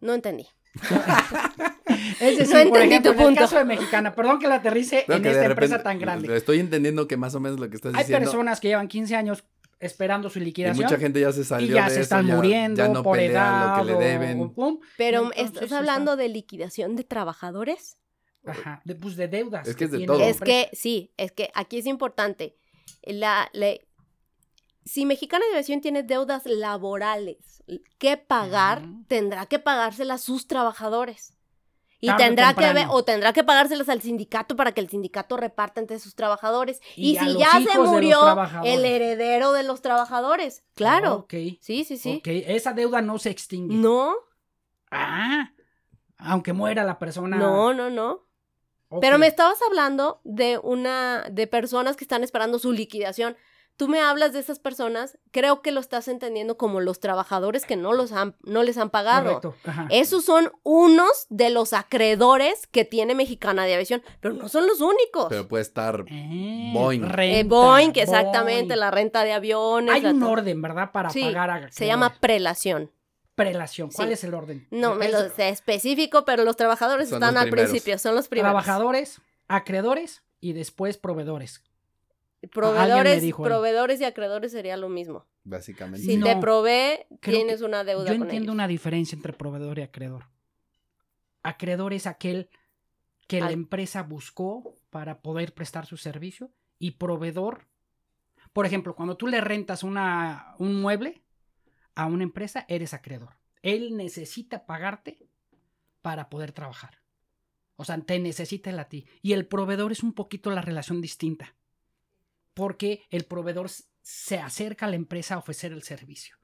No 0.00 0.14
entendí. 0.14 0.46
Es 2.20 2.38
decir, 2.38 2.64
No 2.64 2.70
por 2.70 2.80
ejemplo, 2.80 3.12
tu 3.12 3.16
en 3.16 3.20
el 3.20 3.26
punto. 3.26 3.40
caso 3.40 3.56
de 3.58 3.64
Mexicana, 3.64 4.14
perdón 4.14 4.38
que 4.38 4.46
la 4.48 4.56
aterrice 4.56 5.04
No, 5.08 5.14
en 5.16 5.26
esta 5.26 5.30
repente- 5.42 5.64
empresa 5.66 5.82
tan 5.82 5.98
grande. 5.98 6.36
Estoy 6.36 6.60
entendiendo 6.60 7.06
que 7.08 7.16
más 7.16 7.34
o 7.34 7.40
menos 7.40 7.58
lo 7.60 7.68
que 7.70 7.76
estás 7.76 7.94
Hay 7.94 8.00
diciendo. 8.04 8.24
personas 8.30 8.60
que 8.60 8.68
llevan 8.68 8.88
15 8.88 9.16
años 9.16 9.44
esperando 9.78 10.30
su 10.30 10.38
y 10.38 10.44
liquidación. 10.44 10.84
mucha 10.84 10.98
gente 10.98 11.20
ya 11.20 11.32
se 11.32 11.44
salió 11.44 11.70
y 11.70 11.74
ya 11.74 11.84
de 11.84 11.90
se 11.90 11.94
eso, 11.96 12.02
están 12.02 12.26
ya- 12.26 12.36
muriendo 12.36 12.82
ya 12.82 12.88
no 12.88 13.02
por 13.02 13.18
edad 13.18 13.76
lo 13.78 13.84
que 13.84 13.90
le 13.90 13.96
o- 13.96 13.98
deben. 14.00 14.40
o 14.40 14.52
pum. 14.52 14.78
Pero 14.96 15.18
Entonces, 15.24 15.44
¿estás 15.46 15.62
está- 15.64 15.78
hablando 15.78 16.16
de 16.16 16.28
liquidación 16.28 16.96
de 16.96 17.04
trabajadores? 17.04 17.98
Ajá, 18.46 18.80
de, 18.84 18.94
pues 18.94 19.16
de 19.16 19.28
deudas. 19.28 19.66
Es 19.68 19.76
que 19.76 19.84
es 19.84 19.90
de 19.90 20.06
todo. 20.06 20.20
Es 20.22 20.40
que 20.40 20.68
sí, 20.72 21.12
es 21.16 21.32
que 21.32 21.50
aquí 21.54 21.78
es 21.78 21.86
importante. 21.86 22.56
La, 23.02 23.48
la- 23.52 23.74
si 24.86 25.04
Mexicana 25.04 25.44
de 25.44 25.50
Aviación 25.52 25.82
tiene 25.82 26.02
deudas 26.02 26.46
laborales 26.46 27.62
que 27.98 28.16
pagar, 28.16 28.82
tendrá 29.08 29.44
que 29.44 29.58
pagárselas 29.58 30.22
sus 30.22 30.46
trabajadores. 30.46 31.34
Y 31.98 32.08
Tarde 32.08 32.24
tendrá 32.24 32.54
que 32.54 32.72
ver, 32.72 32.86
o 32.90 33.02
tendrá 33.04 33.32
que 33.32 33.42
pagárselas 33.42 33.88
al 33.88 34.00
sindicato 34.02 34.54
para 34.54 34.72
que 34.72 34.80
el 34.80 34.88
sindicato 34.88 35.36
reparta 35.36 35.80
entre 35.80 35.98
sus 35.98 36.14
trabajadores. 36.14 36.80
Y 36.94 37.12
Y, 37.12 37.16
a 37.16 37.24
si 37.24 37.38
ya 37.38 37.72
se 37.72 37.78
murió 37.78 38.20
el 38.64 38.84
heredero 38.84 39.52
de 39.52 39.62
los 39.64 39.82
trabajadores. 39.82 40.62
Claro. 40.74 41.14
Ok. 41.14 41.34
Sí, 41.60 41.84
sí, 41.84 41.96
sí. 41.96 42.16
Ok, 42.18 42.28
esa 42.28 42.72
deuda 42.72 43.02
no 43.02 43.18
se 43.18 43.30
extingue. 43.30 43.74
No, 43.74 44.14
Ah, 44.90 45.50
aunque 46.18 46.52
muera 46.52 46.84
la 46.84 46.98
persona. 46.98 47.36
no, 47.36 47.74
no, 47.74 47.90
no. 47.90 48.24
Pero 49.00 49.18
me 49.18 49.26
estabas 49.26 49.58
hablando 49.66 50.20
de 50.22 50.58
una, 50.62 51.24
de 51.30 51.48
personas 51.48 51.96
que 51.96 52.04
están 52.04 52.22
esperando 52.22 52.60
su 52.60 52.72
liquidación. 52.72 53.36
Tú 53.76 53.88
me 53.88 54.00
hablas 54.00 54.32
de 54.32 54.38
esas 54.38 54.58
personas, 54.58 55.18
creo 55.32 55.60
que 55.60 55.70
lo 55.70 55.80
estás 55.80 56.08
entendiendo 56.08 56.56
como 56.56 56.80
los 56.80 56.98
trabajadores 56.98 57.66
que 57.66 57.76
no 57.76 57.92
los 57.92 58.10
han, 58.12 58.34
no 58.42 58.62
les 58.62 58.78
han 58.78 58.88
pagado. 58.88 59.40
Correcto. 59.40 59.54
Ajá. 59.64 59.86
Esos 59.90 60.24
son 60.24 60.50
unos 60.62 61.26
de 61.28 61.50
los 61.50 61.74
acreedores 61.74 62.66
que 62.68 62.86
tiene 62.86 63.14
Mexicana 63.14 63.66
de 63.66 63.74
Aviación, 63.74 64.02
pero 64.20 64.32
no 64.34 64.48
son 64.48 64.66
los 64.66 64.80
únicos. 64.80 65.26
Pero 65.28 65.46
puede 65.46 65.60
estar 65.62 66.04
Eh, 66.08 66.70
Boeing. 66.72 67.02
Eh, 67.18 67.44
Boeing, 67.44 67.92
que 67.92 68.00
exactamente, 68.02 68.68
Boeing. 68.68 68.80
la 68.80 68.90
renta 68.90 69.24
de 69.24 69.32
aviones. 69.34 69.94
Hay 69.94 70.06
un 70.06 70.22
orden, 70.22 70.62
¿verdad? 70.62 70.90
Para 70.92 71.10
Sí, 71.10 71.22
pagar 71.24 71.50
a. 71.50 71.70
Se 71.70 71.86
llama 71.86 72.14
prelación. 72.18 72.90
prelación. 73.34 73.90
¿Cuál 73.94 74.08
Sí. 74.08 74.14
es 74.14 74.24
el 74.24 74.32
orden? 74.32 74.66
No 74.70 74.94
me 74.94 75.06
Es- 75.06 75.12
lo 75.12 75.28
sé 75.28 75.50
específico, 75.50 76.24
pero 76.24 76.44
los 76.44 76.56
trabajadores 76.56 77.10
Son 77.10 77.16
están 77.22 77.34
los 77.34 77.42
al 77.42 77.50
primeros. 77.50 77.70
principio, 77.70 77.98
son 77.98 78.14
los 78.14 78.28
primeros. 78.28 78.52
Trabajadores, 78.52 79.20
acreedores 79.48 80.22
y 80.40 80.54
después 80.54 80.96
proveedores. 80.96 81.62
Proveedores, 82.52 83.22
dijo 83.22 83.42
proveedores 83.42 84.00
y 84.00 84.04
acreedores 84.04 84.52
sería 84.52 84.76
lo 84.76 84.88
mismo. 84.88 85.26
básicamente. 85.44 86.04
Si 86.04 86.16
No, 86.16 86.26
te 86.26 86.36
provee, 86.36 87.06
creo 87.20 87.36
tienes 87.36 87.62
una 87.62 87.82
deuda 87.82 88.04
Yo 88.04 88.18
con 88.18 88.22
entiendo 88.22 88.52
ellos. 88.52 88.54
una 88.54 88.68
diferencia 88.68 89.16
entre 89.16 89.32
proveedor 89.32 89.78
y 89.78 89.82
acreedor. 89.82 90.24
Acreedor 91.42 91.92
es 91.92 92.06
aquel 92.06 92.50
que 93.26 93.40
la 93.40 93.50
empresa 93.52 94.02
buscó 94.02 94.74
para 94.90 95.20
poder 95.22 95.54
prestar 95.54 95.86
su 95.86 95.96
servicio 95.96 96.52
y 96.78 96.92
proveedor, 96.92 97.66
por 98.52 98.66
ejemplo, 98.66 98.94
cuando 98.94 99.16
tú 99.16 99.26
le 99.26 99.40
rentas 99.40 99.82
una, 99.82 100.54
un 100.58 100.80
mueble 100.80 101.22
a 101.94 102.06
una 102.06 102.22
empresa, 102.24 102.64
eres 102.68 102.94
acreedor. 102.94 103.36
Él 103.62 103.96
necesita 103.96 104.66
pagarte 104.66 105.26
para 106.02 106.28
poder 106.28 106.52
trabajar. 106.52 107.00
O 107.76 107.84
sea, 107.84 107.98
te 108.00 108.18
necesita 108.18 108.70
él 108.70 108.78
a 108.78 108.88
ti. 108.88 109.06
Y 109.22 109.32
el 109.32 109.46
proveedor 109.46 109.92
es 109.92 110.02
un 110.02 110.12
poquito 110.12 110.50
la 110.50 110.62
relación 110.62 111.00
distinta. 111.00 111.54
Porque 112.56 113.02
el 113.10 113.24
proveedor 113.26 113.68
se 114.00 114.38
acerca 114.38 114.86
a 114.86 114.88
la 114.88 114.96
empresa 114.96 115.34
a 115.34 115.38
ofrecer 115.38 115.72
el 115.72 115.82
servicio. 115.82 116.36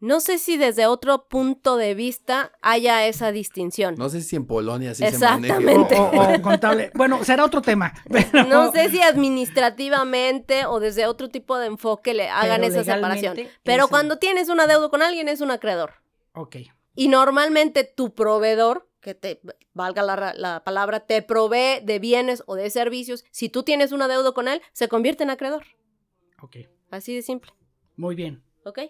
No 0.00 0.20
sé 0.20 0.38
si 0.38 0.56
desde 0.58 0.86
otro 0.86 1.26
punto 1.26 1.76
de 1.76 1.94
vista 1.94 2.52
haya 2.62 3.04
esa 3.08 3.32
distinción. 3.32 3.96
No 3.96 4.08
sé 4.10 4.20
si 4.22 4.36
en 4.36 4.46
Polonia 4.46 4.94
sí 4.94 5.02
Exactamente. 5.04 5.48
se 5.48 6.00
O, 6.00 6.06
maneja. 6.12 6.34
o- 6.34 6.38
o 6.38 6.42
contable. 6.42 6.92
Bueno, 6.94 7.24
será 7.24 7.44
otro 7.44 7.62
tema. 7.62 7.92
pero- 8.10 8.44
No 8.44 8.70
sé 8.70 8.90
si 8.90 9.00
administrativamente 9.02 10.66
o 10.66 10.80
desde 10.80 11.06
otro 11.06 11.28
tipo 11.28 11.58
de 11.58 11.66
enfoque 11.66 12.14
le 12.14 12.28
hagan 12.28 12.60
Pero 12.60 12.74
esa 12.80 12.94
separación. 12.94 13.36
Pero 13.64 13.88
cuando 13.88 14.18
tienes 14.18 14.48
una 14.48 14.66
deuda 14.66 14.88
con 14.88 15.02
alguien 15.02 15.28
es 15.28 15.40
un 15.40 15.50
acreedor. 15.50 15.94
Ok. 16.32 16.56
Y 16.94 17.08
normalmente 17.08 17.84
tu 17.84 18.14
proveedor, 18.14 18.87
que 19.00 19.14
te 19.14 19.40
valga 19.72 20.02
la, 20.02 20.16
ra- 20.16 20.34
la 20.34 20.64
palabra, 20.64 21.00
te 21.06 21.22
provee 21.22 21.80
de 21.82 21.98
bienes 21.98 22.42
o 22.46 22.54
de 22.56 22.68
servicios. 22.70 23.24
Si 23.30 23.48
tú 23.48 23.62
tienes 23.62 23.92
una 23.92 24.08
deuda 24.08 24.32
con 24.32 24.48
él, 24.48 24.60
se 24.72 24.88
convierte 24.88 25.22
en 25.24 25.30
acreedor. 25.30 25.64
Ok. 26.42 26.56
Así 26.90 27.14
de 27.14 27.22
simple. 27.22 27.52
Muy 27.96 28.14
bien. 28.14 28.42
¿Ok? 28.64 28.80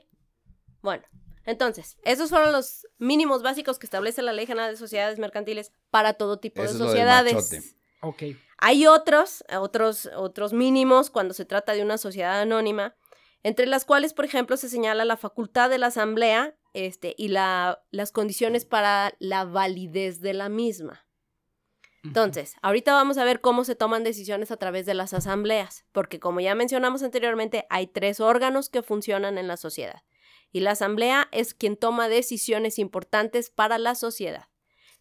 Bueno, 0.82 1.04
Entonces, 1.44 1.96
esos 2.04 2.30
fueron 2.30 2.52
los 2.52 2.86
mínimos 2.98 3.42
básicos 3.42 3.78
que 3.78 3.86
establece 3.86 4.20
la 4.22 4.32
Ley 4.32 4.46
General 4.46 4.70
de 4.70 4.76
Sociedades 4.76 5.18
Mercantiles 5.18 5.72
para 5.90 6.12
todo 6.14 6.38
tipo 6.38 6.62
Eso 6.62 6.72
de 6.72 6.74
es 6.74 6.78
lo 6.78 6.84
del 6.86 6.92
sociedades. 7.34 7.76
Ok. 8.02 8.22
Hay 8.58 8.86
otros, 8.86 9.44
otros, 9.58 10.08
otros 10.16 10.52
mínimos 10.52 11.10
cuando 11.10 11.32
se 11.34 11.44
trata 11.44 11.72
de 11.72 11.82
una 11.82 11.96
sociedad 11.98 12.40
anónima, 12.40 12.96
entre 13.42 13.66
las 13.66 13.84
cuales, 13.84 14.12
por 14.14 14.24
ejemplo, 14.24 14.56
se 14.56 14.68
señala 14.68 15.04
la 15.04 15.16
facultad 15.16 15.70
de 15.70 15.78
la 15.78 15.86
asamblea 15.86 16.54
este, 16.86 17.14
y 17.18 17.28
la- 17.28 17.82
las 17.90 18.12
condiciones 18.12 18.64
para 18.64 19.14
la 19.18 19.44
validez 19.44 20.20
de 20.20 20.34
la 20.34 20.48
misma. 20.48 21.04
Entonces, 22.04 22.54
ahorita 22.62 22.92
vamos 22.94 23.18
a 23.18 23.24
ver 23.24 23.40
cómo 23.40 23.64
se 23.64 23.74
toman 23.74 24.04
decisiones 24.04 24.50
a 24.50 24.56
través 24.56 24.86
de 24.86 24.94
las 24.94 25.12
asambleas, 25.12 25.84
porque 25.92 26.20
como 26.20 26.40
ya 26.40 26.54
mencionamos 26.54 27.02
anteriormente, 27.02 27.66
hay 27.70 27.86
tres 27.88 28.20
órganos 28.20 28.68
que 28.70 28.82
funcionan 28.82 29.36
en 29.36 29.48
la 29.48 29.56
sociedad. 29.56 30.02
Y 30.52 30.60
la 30.60 30.70
asamblea 30.70 31.28
es 31.32 31.52
quien 31.54 31.76
toma 31.76 32.08
decisiones 32.08 32.78
importantes 32.78 33.50
para 33.50 33.78
la 33.78 33.94
sociedad. 33.94 34.44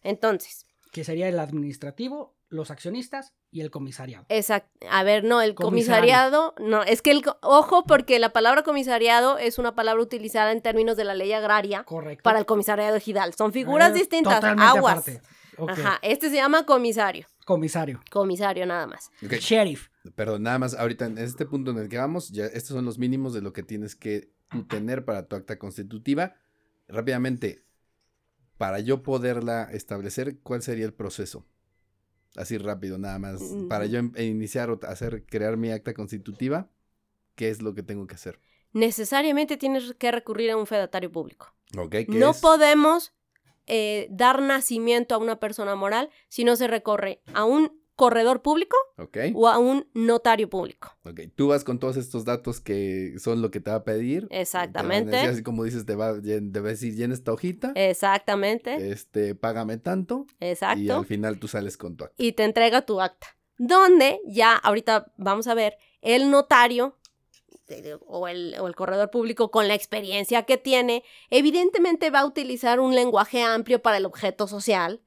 Entonces, 0.02 0.66
Que 0.92 1.04
sería 1.04 1.28
el 1.28 1.38
administrativo, 1.38 2.34
los 2.50 2.70
accionistas 2.70 3.34
y 3.50 3.60
el 3.60 3.70
comisariado. 3.70 4.24
Exacto. 4.28 4.70
A 4.90 5.02
ver, 5.02 5.22
no, 5.24 5.42
el 5.42 5.54
comisariado, 5.54 6.54
no, 6.58 6.82
es 6.82 7.02
que 7.02 7.10
el, 7.10 7.22
ojo, 7.42 7.84
porque 7.84 8.18
la 8.18 8.32
palabra 8.32 8.62
comisariado 8.62 9.36
es 9.38 9.58
una 9.58 9.74
palabra 9.74 10.02
utilizada 10.02 10.52
en 10.52 10.62
términos 10.62 10.96
de 10.96 11.04
la 11.04 11.14
ley 11.14 11.32
agraria 11.32 11.84
Correcto. 11.84 12.22
para 12.22 12.38
el 12.38 12.46
comisariado 12.46 12.96
ejidal. 12.96 13.34
Son 13.34 13.52
figuras 13.52 13.90
Eh, 13.90 13.94
distintas, 13.94 14.36
totalmente 14.36 14.64
aguas. 14.78 14.92
aparte. 14.98 15.20
Ajá, 15.68 15.98
este 16.02 16.30
se 16.30 16.36
llama 16.36 16.64
comisario, 16.64 17.26
Comisario. 17.44 18.00
comisario 18.12 18.64
nada 18.64 18.86
más. 18.86 19.10
Sheriff. 19.20 19.88
Perdón, 20.14 20.44
nada 20.44 20.58
más, 20.60 20.74
ahorita 20.74 21.06
en 21.06 21.18
este 21.18 21.44
punto 21.46 21.72
en 21.72 21.78
el 21.78 21.88
que 21.88 21.98
vamos, 21.98 22.30
ya 22.30 22.46
estos 22.46 22.76
son 22.76 22.84
los 22.84 22.98
mínimos 22.98 23.34
de 23.34 23.42
lo 23.42 23.52
que 23.52 23.64
tienes 23.64 23.96
que 23.96 24.30
tener 24.68 25.04
para 25.04 25.26
tu 25.26 25.34
acta 25.36 25.58
constitutiva. 25.58 26.34
Rápidamente, 26.86 27.64
para 28.56 28.78
yo 28.80 29.02
poderla 29.02 29.64
establecer, 29.72 30.38
¿cuál 30.42 30.62
sería 30.62 30.86
el 30.86 30.94
proceso? 30.94 31.44
Así 32.36 32.58
rápido, 32.58 32.98
nada 32.98 33.18
más. 33.18 33.42
Para 33.68 33.86
yo 33.86 33.98
em- 33.98 34.12
iniciar 34.18 34.70
o 34.70 34.78
hacer, 34.82 35.24
crear 35.26 35.56
mi 35.56 35.70
acta 35.70 35.94
constitutiva, 35.94 36.68
¿qué 37.34 37.48
es 37.50 37.62
lo 37.62 37.74
que 37.74 37.82
tengo 37.82 38.06
que 38.06 38.14
hacer? 38.14 38.40
Necesariamente 38.72 39.56
tienes 39.56 39.94
que 39.94 40.10
recurrir 40.12 40.50
a 40.50 40.56
un 40.56 40.66
fedatario 40.66 41.10
público. 41.10 41.54
Ok, 41.76 41.90
¿qué 41.90 42.06
No 42.08 42.30
es? 42.30 42.40
podemos 42.40 43.12
eh, 43.66 44.06
dar 44.10 44.40
nacimiento 44.42 45.14
a 45.14 45.18
una 45.18 45.40
persona 45.40 45.74
moral 45.74 46.10
si 46.28 46.44
no 46.44 46.56
se 46.56 46.68
recorre 46.68 47.22
a 47.34 47.44
un 47.44 47.80
corredor 47.98 48.40
público 48.40 48.76
Ok, 48.96 49.18
o 49.34 49.48
a 49.48 49.58
un 49.58 49.86
notario 49.92 50.48
público. 50.48 50.96
ok. 51.04 51.20
Tú 51.34 51.48
vas 51.48 51.64
con 51.64 51.78
todos 51.78 51.96
estos 51.98 52.24
datos 52.24 52.60
que 52.60 53.14
son 53.18 53.42
lo 53.42 53.50
que 53.50 53.60
te 53.60 53.70
va 53.70 53.76
a 53.78 53.84
pedir. 53.84 54.26
Exactamente. 54.30 55.10
decir, 55.10 55.28
así 55.28 55.42
como 55.42 55.64
dices, 55.64 55.84
te 55.84 55.94
va, 55.96 56.14
te 56.22 56.60
va 56.60 56.68
a 56.68 56.70
decir, 56.72 56.94
llena 56.94 57.12
esta 57.14 57.32
hojita, 57.32 57.72
Exactamente. 57.74 58.90
este, 58.90 59.34
págame 59.34 59.78
tanto, 59.78 60.26
y 60.40 60.46
Exacto. 60.46 60.96
al 60.98 61.06
final 61.06 61.38
tú 61.38 61.48
sales 61.48 61.76
con 61.76 61.96
tu 61.96 62.04
acta. 62.04 62.14
y 62.22 62.32
te 62.32 62.44
entrega 62.44 62.82
tu 62.82 63.00
acta. 63.00 63.26
Donde 63.58 64.20
ya, 64.26 64.54
ahorita 64.56 65.12
vamos 65.16 65.48
a 65.48 65.54
ver, 65.54 65.76
el 66.00 66.30
notario 66.30 66.96
o 68.06 68.28
el, 68.28 68.56
o 68.60 68.66
el 68.66 68.74
corredor 68.74 69.10
público 69.10 69.50
con 69.50 69.68
la 69.68 69.74
experiencia 69.74 70.42
que 70.44 70.56
tiene, 70.56 71.04
evidentemente 71.30 72.10
va 72.10 72.20
a 72.20 72.26
utilizar 72.26 72.80
un 72.80 72.94
lenguaje 72.94 73.42
amplio 73.42 73.80
para 73.80 73.96
el 73.98 74.06
objeto 74.06 74.46
social. 74.48 75.00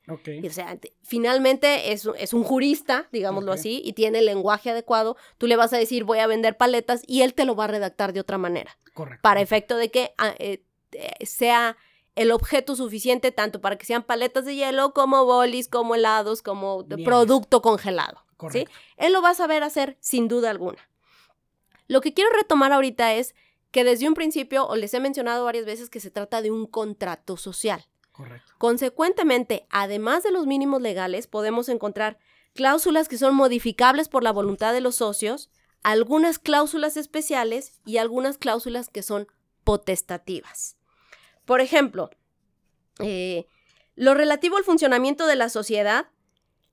Y, 0.44 0.48
o 0.48 0.52
sea, 0.52 0.78
te- 0.78 0.94
finalmente 1.04 1.92
es, 1.92 2.08
es 2.18 2.34
un 2.34 2.44
jurista, 2.44 3.08
digámoslo 3.12 3.52
así, 3.52 3.82
y 3.84 3.94
tiene 3.94 4.20
el 4.20 4.26
lenguaje 4.26 4.70
adecuado. 4.72 5.18
Tú 5.38 5.48
le 5.48 5.56
vas 5.56 5.74
a 5.74 5.78
decir 5.78 6.04
voy 6.04 6.20
a 6.20 6.28
vender 6.28 6.58
paletas 6.58 7.02
y 7.08 7.22
él 7.24 7.34
te 7.34 7.46
lo 7.46 7.56
va 7.56 7.66
a 7.66 7.68
redactar 7.68 8.14
de 8.14 8.20
otra 8.20 8.38
manera 8.38 8.78
Correcto. 8.94 9.22
para 9.22 9.42
efecto 9.42 9.78
de 9.78 9.90
que 9.90 10.14
ah, 10.18 10.34
eh, 10.40 10.64
eh, 10.92 11.26
sea 11.26 11.78
el 12.16 12.32
objeto 12.32 12.76
suficiente 12.76 13.32
tanto 13.32 13.62
para 13.62 13.78
que 13.78 13.86
sean 13.86 14.04
paletas 14.04 14.46
de 14.46 14.56
hielo 14.56 14.94
como 14.94 15.26
bolis, 15.26 15.68
como 15.70 15.96
helados, 15.96 16.42
como 16.42 16.86
producto 17.06 17.62
congelado. 17.62 18.18
¿sí? 18.30 18.36
Correcto. 18.38 18.72
Él 18.98 19.14
lo 19.14 19.22
va 19.22 19.30
a 19.30 19.34
saber 19.36 19.64
hacer 19.64 19.98
sin 20.00 20.28
duda 20.28 20.50
alguna. 20.50 20.78
Lo 21.92 22.00
que 22.00 22.14
quiero 22.14 22.30
retomar 22.32 22.72
ahorita 22.72 23.16
es 23.16 23.36
que 23.72 23.84
desde 23.84 24.08
un 24.08 24.14
principio, 24.14 24.66
o 24.66 24.78
les 24.78 24.94
he 24.94 25.02
mencionado 25.02 25.44
varias 25.44 25.66
veces 25.66 25.90
que 25.90 26.00
se 26.00 26.10
trata 26.10 26.42
de 26.42 26.50
un 26.50 26.66
contrato 26.66 27.36
social. 27.36 27.86
Correcto. 28.14 28.54
Consecuentemente, 28.58 29.68
además 29.70 30.24
de 30.24 30.32
los 30.32 30.48
mínimos 30.48 30.82
legales, 30.82 31.28
podemos 31.28 31.68
encontrar 31.68 32.18
cláusulas 32.54 33.10
que 33.10 33.18
son 33.18 33.36
modificables 33.36 34.08
por 34.08 34.24
la 34.24 34.32
voluntad 34.32 34.72
de 34.72 34.80
los 34.80 34.96
socios, 34.96 35.50
algunas 35.84 36.40
cláusulas 36.40 36.96
especiales 36.96 37.74
y 37.86 37.98
algunas 37.98 38.38
cláusulas 38.38 38.88
que 38.88 39.04
son 39.04 39.28
potestativas. 39.66 40.78
Por 41.44 41.60
ejemplo, 41.60 42.10
eh, 43.00 43.48
lo 43.96 44.14
relativo 44.14 44.56
al 44.56 44.64
funcionamiento 44.64 45.28
de 45.28 45.36
la 45.36 45.50
sociedad 45.50 46.08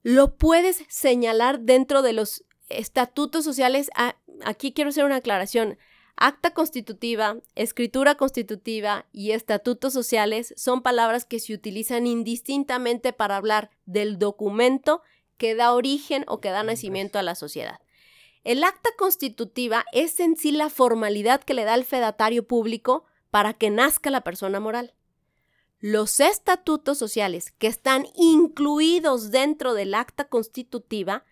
lo 0.05 0.37
puedes 0.37 0.85
señalar 0.89 1.59
dentro 1.59 2.03
de 2.03 2.13
los 2.13 2.45
estatutos 2.69 3.43
sociales. 3.43 3.91
Ah, 3.97 4.15
aquí 4.45 4.73
quiero 4.73 4.91
hacer 4.91 5.05
una 5.05 5.17
aclaración. 5.17 5.79
Acta 6.17 6.53
constitutiva, 6.53 7.37
escritura 7.55 8.17
constitutiva 8.17 9.07
y 9.13 9.31
estatutos 9.31 9.93
sociales 9.93 10.53
son 10.57 10.83
palabras 10.83 11.25
que 11.25 11.39
se 11.39 11.55
utilizan 11.55 12.07
indistintamente 12.07 13.13
para 13.13 13.37
hablar 13.37 13.71
del 13.87 14.19
documento 14.19 15.03
que 15.37 15.55
da 15.55 15.73
origen 15.73 16.25
o 16.27 16.41
que 16.41 16.51
da 16.51 16.65
nacimiento 16.65 17.19
a 17.19 17.23
la 17.23 17.37
sociedad. 17.37 17.79
El 18.43 18.65
acta 18.65 18.91
constitutiva 18.99 19.85
es 19.93 20.19
en 20.21 20.37
sí 20.37 20.51
la 20.53 20.71
formalidad 20.71 21.43
que 21.43 21.55
le 21.55 21.65
da 21.65 21.75
el 21.75 21.85
fedatario 21.85 22.47
público 22.47 23.05
para 23.31 23.55
que 23.55 23.71
nazca 23.71 24.11
la 24.11 24.23
persona 24.23 24.59
moral. 24.59 24.95
Los 25.81 26.19
estatutos 26.19 26.99
sociales 26.99 27.53
que 27.59 27.69
están 27.69 28.07
incluidos 28.17 29.31
dentro 29.31 29.75
del 29.75 29.95
acta 29.95 30.25
constitutiva 30.25 31.25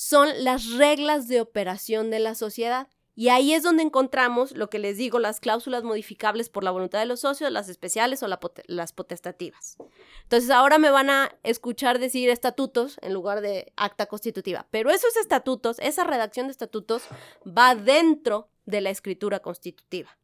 son 0.00 0.44
las 0.44 0.70
reglas 0.78 1.28
de 1.28 1.42
operación 1.42 2.08
de 2.08 2.20
la 2.20 2.34
sociedad. 2.34 2.88
Y 3.14 3.28
ahí 3.28 3.52
es 3.52 3.62
donde 3.62 3.82
encontramos 3.82 4.52
lo 4.52 4.70
que 4.70 4.78
les 4.78 4.96
digo, 4.96 5.18
las 5.18 5.40
cláusulas 5.40 5.84
modificables 5.84 6.48
por 6.48 6.64
la 6.64 6.70
voluntad 6.70 7.00
de 7.00 7.04
los 7.04 7.20
socios, 7.20 7.52
las 7.52 7.68
especiales 7.68 8.22
o 8.22 8.26
las 8.26 8.92
potestativas. 8.94 9.76
Entonces 10.22 10.48
ahora 10.48 10.78
me 10.78 10.88
van 10.88 11.10
a 11.10 11.36
escuchar 11.42 11.98
decir 11.98 12.30
estatutos 12.30 12.96
en 13.02 13.12
lugar 13.12 13.42
de 13.42 13.74
acta 13.76 14.06
constitutiva. 14.06 14.66
Pero 14.70 14.88
esos 14.88 15.14
estatutos, 15.18 15.78
esa 15.80 16.04
redacción 16.04 16.46
de 16.46 16.52
estatutos 16.52 17.02
va 17.46 17.74
dentro 17.74 18.48
de 18.64 18.80
la 18.80 18.88
escritura 18.88 19.40
constitutiva. 19.40 20.16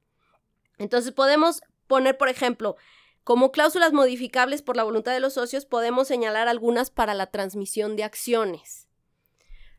Entonces 0.78 1.12
podemos 1.12 1.60
poner, 1.86 2.16
por 2.16 2.30
ejemplo, 2.30 2.76
como 3.24 3.52
cláusulas 3.52 3.92
modificables 3.92 4.62
por 4.62 4.78
la 4.78 4.84
voluntad 4.84 5.12
de 5.12 5.20
los 5.20 5.34
socios, 5.34 5.66
podemos 5.66 6.08
señalar 6.08 6.48
algunas 6.48 6.88
para 6.88 7.12
la 7.12 7.26
transmisión 7.26 7.94
de 7.94 8.04
acciones. 8.04 8.85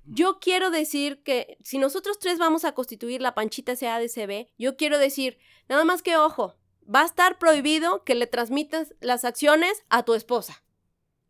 Yo 0.09 0.39
quiero 0.39 0.69
decir 0.69 1.21
que 1.23 1.57
si 1.63 1.77
nosotros 1.77 2.17
tres 2.19 2.39
vamos 2.39 2.65
a 2.65 2.73
constituir 2.73 3.21
la 3.21 3.35
Panchita 3.35 3.75
SADCB, 3.75 4.47
yo 4.57 4.77
quiero 4.77 4.97
decir, 4.99 5.37
nada 5.67 5.83
más 5.83 6.01
que 6.01 6.17
ojo, 6.17 6.55
va 6.83 7.01
a 7.01 7.05
estar 7.05 7.37
prohibido 7.37 8.03
que 8.03 8.15
le 8.15 8.27
transmitas 8.27 8.95
las 9.01 9.25
acciones 9.25 9.83
a 9.89 10.03
tu 10.03 10.13
esposa. 10.13 10.63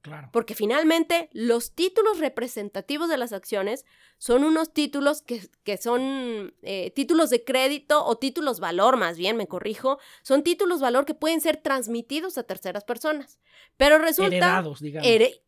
Claro. 0.02 0.30
Porque 0.32 0.54
finalmente 0.56 1.28
los 1.34 1.74
títulos 1.74 2.20
representativos 2.20 3.10
de 3.10 3.18
las 3.18 3.34
acciones 3.34 3.84
son 4.20 4.44
unos 4.46 4.72
títulos 4.72 5.22
que, 5.22 5.50
que 5.64 5.78
son 5.78 6.54
eh, 6.62 6.92
títulos 6.92 7.30
de 7.30 7.44
crédito 7.44 8.06
o 8.06 8.18
títulos 8.18 8.60
valor, 8.62 8.96
más 8.96 9.18
bien, 9.18 9.36
me 9.36 9.48
corrijo, 9.48 10.00
son 10.22 10.44
títulos 10.44 10.80
valor 10.80 11.06
que 11.06 11.14
pueden 11.16 11.42
ser 11.42 11.58
transmitidos 11.58 12.38
a 12.38 12.44
terceras 12.44 12.86
personas. 12.86 13.40
Pero 13.76 13.98
resulta... 13.98 14.28
Heredados, 14.38 14.80
digamos. 14.82 15.08
here- 15.10 15.42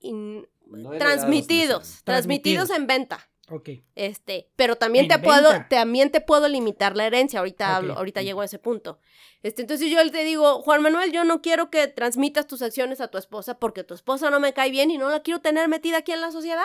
in- 0.00 0.48
transmitidos, 0.98 2.02
transmitidos 2.04 2.70
en 2.70 2.86
venta. 2.86 3.28
Ok. 3.50 3.70
Este, 3.94 4.50
pero 4.56 4.76
también 4.76 5.08
te 5.08 5.18
puedo, 5.18 5.48
también 5.70 6.10
te 6.10 6.20
puedo 6.20 6.48
limitar 6.48 6.96
la 6.96 7.06
herencia. 7.06 7.38
Ahorita 7.38 7.76
hablo, 7.76 7.94
ahorita 7.94 8.22
llego 8.22 8.42
a 8.42 8.44
ese 8.44 8.58
punto. 8.58 9.00
Este, 9.42 9.62
entonces 9.62 9.90
yo 9.90 10.10
te 10.10 10.24
digo, 10.24 10.62
Juan 10.62 10.82
Manuel, 10.82 11.12
yo 11.12 11.24
no 11.24 11.40
quiero 11.40 11.70
que 11.70 11.86
transmitas 11.86 12.46
tus 12.46 12.60
acciones 12.60 13.00
a 13.00 13.08
tu 13.08 13.18
esposa 13.18 13.58
porque 13.58 13.84
tu 13.84 13.94
esposa 13.94 14.30
no 14.30 14.40
me 14.40 14.52
cae 14.52 14.70
bien 14.70 14.90
y 14.90 14.98
no 14.98 15.08
la 15.08 15.20
quiero 15.20 15.40
tener 15.40 15.68
metida 15.68 15.98
aquí 15.98 16.12
en 16.12 16.20
la 16.20 16.30
sociedad. 16.30 16.64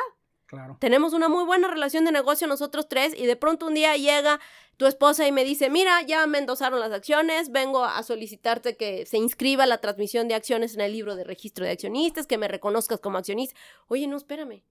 Claro. 0.53 0.77
Tenemos 0.79 1.13
una 1.13 1.29
muy 1.29 1.45
buena 1.45 1.67
relación 1.67 2.05
de 2.05 2.11
negocio 2.11 2.45
nosotros 2.45 2.87
tres 2.87 3.15
y 3.17 3.25
de 3.25 3.35
pronto 3.35 3.65
un 3.65 3.73
día 3.73 3.97
llega 3.97 4.39
tu 4.77 4.85
esposa 4.85 5.27
y 5.27 5.31
me 5.31 5.43
dice, 5.43 5.71
mira, 5.71 6.03
ya 6.03 6.27
me 6.27 6.37
endosaron 6.37 6.79
las 6.79 6.91
acciones, 6.91 7.51
vengo 7.51 7.83
a 7.83 8.03
solicitarte 8.03 8.77
que 8.77 9.07
se 9.07 9.17
inscriba 9.17 9.65
la 9.65 9.79
transmisión 9.79 10.27
de 10.27 10.35
acciones 10.35 10.75
en 10.75 10.81
el 10.81 10.91
libro 10.91 11.15
de 11.15 11.23
registro 11.23 11.65
de 11.65 11.71
accionistas, 11.71 12.27
que 12.27 12.37
me 12.37 12.47
reconozcas 12.47 12.99
como 12.99 13.17
accionista. 13.17 13.59
Oye, 13.87 14.05
no, 14.05 14.15
espérame. 14.15 14.63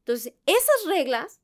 Entonces, 0.00 0.34
esas 0.44 0.86
reglas 0.88 1.40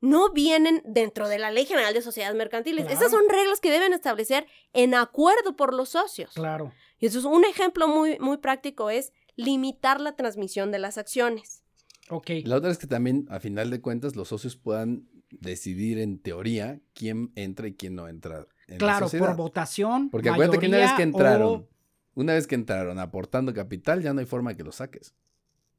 no 0.00 0.32
vienen 0.32 0.82
dentro 0.84 1.28
de 1.28 1.38
la 1.38 1.52
Ley 1.52 1.64
General 1.64 1.94
de 1.94 2.02
Sociedades 2.02 2.36
Mercantiles. 2.36 2.86
Claro. 2.86 2.98
Esas 2.98 3.12
son 3.12 3.28
reglas 3.28 3.60
que 3.60 3.70
deben 3.70 3.92
establecer 3.92 4.48
en 4.72 4.96
acuerdo 4.96 5.54
por 5.54 5.74
los 5.74 5.90
socios. 5.90 6.32
Claro. 6.34 6.72
Y 6.98 7.06
eso 7.06 7.20
es 7.20 7.24
un 7.24 7.44
ejemplo 7.44 7.86
muy, 7.86 8.18
muy 8.18 8.38
práctico, 8.38 8.90
es 8.90 9.12
limitar 9.36 10.00
la 10.00 10.16
transmisión 10.16 10.72
de 10.72 10.80
las 10.80 10.98
acciones. 10.98 11.62
Ok. 12.10 12.30
La 12.44 12.56
otra 12.56 12.70
es 12.70 12.78
que 12.78 12.86
también, 12.86 13.26
a 13.30 13.40
final 13.40 13.70
de 13.70 13.80
cuentas, 13.80 14.16
los 14.16 14.28
socios 14.28 14.56
puedan 14.56 15.08
decidir 15.30 15.98
en 15.98 16.18
teoría 16.18 16.80
quién 16.94 17.32
entra 17.34 17.68
y 17.68 17.74
quién 17.74 17.94
no 17.94 18.08
entra 18.08 18.46
en 18.66 18.74
la 18.74 18.78
Claro, 18.78 19.06
sociedad. 19.06 19.26
por 19.26 19.36
votación. 19.36 20.10
Porque 20.10 20.30
acuérdate 20.30 20.58
que 20.58 20.66
una 20.68 20.78
vez 20.78 20.92
que 20.92 21.02
entraron, 21.02 21.48
o- 21.48 21.68
una 22.14 22.34
vez 22.34 22.46
que 22.46 22.54
entraron 22.54 22.98
aportando 22.98 23.52
capital, 23.54 24.02
ya 24.02 24.12
no 24.14 24.20
hay 24.20 24.26
forma 24.26 24.50
de 24.50 24.56
que 24.56 24.64
lo 24.64 24.72
saques. 24.72 25.14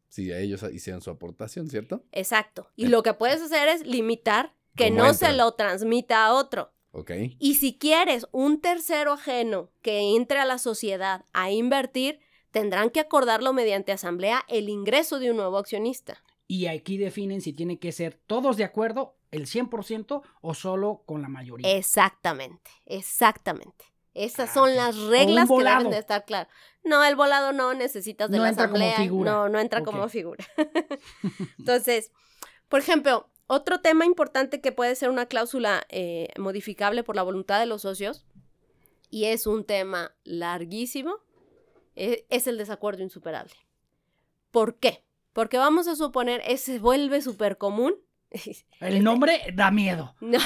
Si 0.08 0.32
a 0.32 0.40
ellos 0.40 0.64
hicieron 0.74 1.02
su 1.02 1.10
aportación, 1.12 1.70
¿cierto? 1.70 2.04
Exacto. 2.12 2.70
Y 2.76 2.88
lo 2.88 3.04
que 3.04 3.14
puedes 3.14 3.42
hacer 3.42 3.68
es 3.70 3.86
limitar 3.86 4.56
que 4.76 4.90
¿Cómo 4.90 5.04
no 5.04 5.14
se 5.14 5.34
lo 5.34 5.52
transmita 5.54 6.26
a 6.26 6.34
otro. 6.34 6.74
Ok. 6.92 7.12
Y 7.38 7.56
si 7.56 7.78
quieres 7.78 8.26
un 8.32 8.62
tercero 8.62 9.14
ajeno 9.14 9.72
que 9.82 10.16
entre 10.16 10.40
a 10.40 10.46
la 10.46 10.58
sociedad 10.58 11.26
a 11.34 11.52
invertir, 11.52 12.20
tendrán 12.52 12.90
que 12.90 13.00
acordarlo 13.00 13.54
mediante 13.54 13.92
asamblea 13.92 14.44
el 14.48 14.70
ingreso 14.70 15.20
de 15.20 15.32
un 15.32 15.38
nuevo 15.38 15.58
accionista. 15.58 16.22
Y 16.48 16.66
aquí 16.68 16.98
definen 16.98 17.42
si 17.42 17.54
tiene 17.54 17.78
que 17.80 17.92
ser 17.92 18.20
todos 18.26 18.58
de 18.58 18.64
acuerdo, 18.64 19.16
el 19.32 19.46
100% 19.46 20.24
o 20.42 20.54
solo 20.56 21.04
con 21.06 21.22
la 21.22 21.28
mayoría. 21.28 21.76
Exactamente, 21.78 22.72
exactamente. 22.86 23.86
Esas 24.16 24.50
Ah, 24.50 24.54
son 24.56 24.76
las 24.76 24.98
reglas 24.98 25.48
que 25.48 25.64
deben 25.64 25.92
de 25.92 26.00
estar 26.00 26.26
claras. 26.26 26.48
No, 26.84 27.04
el 27.04 27.16
volado 27.16 27.54
no 27.54 27.74
necesitas 27.76 28.32
de 28.32 28.38
No 28.38 28.44
la 28.44 28.50
entra 28.50 28.66
como 28.66 28.78
asamblea. 28.78 28.98
figura. 28.98 29.32
No, 29.32 29.50
no 29.50 29.60
entra 29.60 29.84
como 29.84 30.10
figura. 30.10 30.44
Entonces, 31.60 32.12
por 32.68 32.80
ejemplo, 32.80 33.30
otro 33.48 33.82
tema 33.82 34.06
importante 34.06 34.62
que 34.62 34.72
puede 34.72 34.96
ser 34.96 35.10
una 35.10 35.28
cláusula 35.28 35.86
eh, 35.90 36.30
modificable 36.38 37.04
por 37.04 37.16
la 37.16 37.24
voluntad 37.24 37.60
de 37.60 37.66
los 37.68 37.84
socios, 37.84 38.26
y 39.12 39.26
es 39.26 39.48
un 39.48 39.64
tema 39.64 40.14
larguísimo, 40.24 41.18
es 42.30 42.48
el 42.48 42.58
desacuerdo 42.58 43.04
insuperable. 43.04 43.54
¿Por 44.52 44.78
qué? 44.80 45.04
Porque 45.34 45.58
vamos 45.58 45.88
a 45.88 45.96
suponer, 45.96 46.42
ese 46.46 46.74
se 46.74 46.80
vuelve 46.80 47.22
súper 47.22 47.58
común. 47.58 47.96
El 48.80 49.04
nombre 49.04 49.42
da 49.54 49.72
miedo. 49.72 50.16
No. 50.22 50.40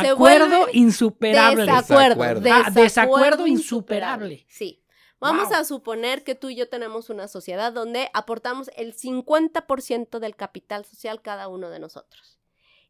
Se 0.00 0.08
Acuerdo 0.08 0.66
insuperable. 0.72 1.62
Desacuerdo. 1.64 2.40
Desacuerdo. 2.40 2.50
Ah, 2.52 2.70
desacuerdo 2.70 3.46
insuperable. 3.46 4.44
Sí. 4.48 4.82
Vamos 5.18 5.48
Wow. 5.48 5.56
a 5.56 5.64
suponer 5.64 6.22
que 6.22 6.34
tú 6.34 6.50
y 6.50 6.56
yo 6.56 6.68
tenemos 6.68 7.08
una 7.08 7.28
sociedad 7.28 7.72
donde 7.72 8.10
aportamos 8.12 8.70
el 8.76 8.94
50% 8.94 10.18
del 10.18 10.36
capital 10.36 10.84
social 10.84 11.22
cada 11.22 11.48
uno 11.48 11.70
de 11.70 11.78
nosotros. 11.78 12.35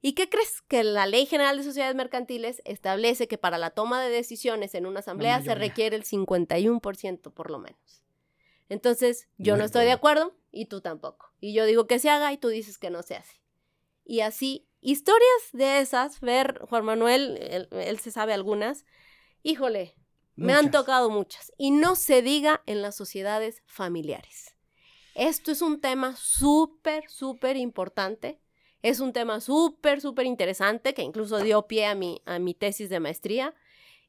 ¿Y 0.07 0.13
qué 0.13 0.29
crees? 0.29 0.63
Que 0.69 0.85
la 0.85 1.05
Ley 1.07 1.27
General 1.27 1.57
de 1.57 1.65
Sociedades 1.65 1.97
Mercantiles 1.97 2.63
establece 2.65 3.27
que 3.27 3.39
para 3.39 3.59
la 3.59 3.71
toma 3.71 4.01
de 4.01 4.09
decisiones 4.09 4.77
en 4.77 4.87
una 4.87 5.01
asamblea 5.01 5.43
se 5.43 5.57
requiere 5.57 5.97
el 5.97 6.05
51% 6.05 7.33
por 7.33 7.51
lo 7.51 7.59
menos. 7.59 8.05
Entonces, 8.69 9.27
yo 9.37 9.57
No 9.57 9.65
estoy 9.65 9.85
de 9.85 9.91
acuerdo 9.91 10.37
y 10.53 10.67
tú 10.67 10.81
tampoco. 10.81 11.33
Y 11.41 11.55
yo 11.55 11.67
digo 11.67 11.89
que 11.89 11.99
se 11.99 12.09
haga 12.09 12.33
y 12.33 12.39
tú 12.39 12.51
dices 12.51 12.79
que 12.79 12.89
no 12.89 13.03
se 13.03 13.17
hace. 13.17 13.43
Y 14.05 14.21
así, 14.21 14.69
historias 14.81 15.29
de 15.53 15.81
esas, 15.81 16.21
ver, 16.21 16.61
Juan 16.69 16.85
Manuel, 16.85 17.39
él, 17.41 17.69
él 17.73 17.99
se 17.99 18.13
sabe 18.13 18.33
algunas, 18.33 18.85
híjole, 19.43 19.97
me 20.37 20.53
han 20.53 20.71
tocado 20.71 21.11
muchas. 21.11 21.51
Y 21.59 21.73
no 21.73 21.97
se 21.97 22.23
diga 22.23 22.63
en 22.67 22.81
las 22.81 22.95
sociedades 22.95 23.61
familiares. 23.67 24.55
Esto 25.17 25.51
es 25.51 25.63
un 25.63 25.81
tema 25.81 26.15
súper, 26.15 27.11
súper 27.11 27.57
importante. 27.57 28.41
Es 28.87 29.01
un 29.01 29.13
tema 29.13 29.41
súper, 29.41 30.01
súper 30.01 30.27
interesante 30.27 30.95
que 30.95 31.03
incluso 31.03 31.39
dio 31.39 31.67
pie 31.67 31.87
a 31.87 31.97
mi, 31.97 32.23
a 32.25 32.39
mi 32.39 32.55
tesis 32.55 32.89
de 32.89 33.01
maestría. 33.01 33.53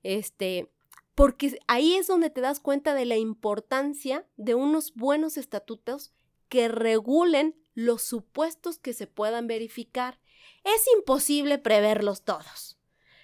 Este, 0.04 0.70
porque 1.16 1.58
ahí 1.66 1.96
es 1.96 2.06
donde 2.06 2.30
te 2.30 2.42
das 2.42 2.60
cuenta 2.60 2.94
de 2.94 3.06
la 3.06 3.18
importancia 3.18 4.28
de 4.36 4.54
unos 4.54 4.94
buenos 4.94 5.36
estatutos 5.38 6.14
que 6.48 6.68
regulen 6.68 7.56
los 7.74 8.04
supuestos 8.04 8.78
que 8.78 8.94
se 8.94 9.08
puedan 9.08 9.48
verificar. 9.48 10.20
Es 10.64 10.86
imposible 10.96 11.58
preverlos 11.58 12.24
todos. 12.24 12.78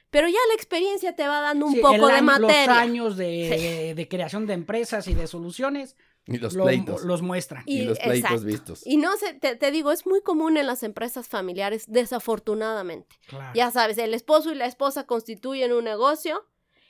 Pero 0.10 0.28
ya 0.28 0.40
la 0.48 0.56
experiencia 0.56 1.16
te 1.16 1.28
va 1.28 1.40
dando 1.40 1.68
un 1.68 1.74
Sí, 1.74 1.82
poco 1.82 2.10
el 2.10 2.16
de 2.16 2.22
materia. 2.24 2.66
Los 2.66 2.78
años 2.78 3.16
de, 3.16 3.94
de 3.96 4.08
creación 4.08 4.48
de 4.48 4.54
empresas 4.54 5.08
y 5.08 5.14
de 5.14 5.28
soluciones 5.28 5.96
Y 6.26 6.38
los 6.38 6.54
lo- 6.54 6.64
pleitos. 6.66 7.04
los 7.04 7.22
muestran. 7.22 7.64
y, 7.66 7.80
y- 7.82 7.86
los 7.86 8.00
pleitos 8.00 8.32
exacto. 8.32 8.46
vistos. 8.46 8.82
Y 8.88 8.98
no 8.98 9.16
sé, 9.18 9.34
te, 9.34 9.56
te 9.58 9.72
digo, 9.72 9.92
es 9.92 10.06
muy 10.06 10.22
común 10.22 10.56
en 10.58 10.68
las 10.68 10.84
empresas 10.84 11.28
familiares, 11.28 11.86
desafortunadamente. 11.88 13.18
Claro. 13.28 13.52
Ya 13.56 13.72
sabes, 13.72 13.98
el 13.98 14.14
esposo 14.14 14.52
y 14.52 14.56
la 14.56 14.66
esposa 14.66 15.06
constituyen 15.06 15.74
un 15.74 15.84
negocio. 15.84 16.46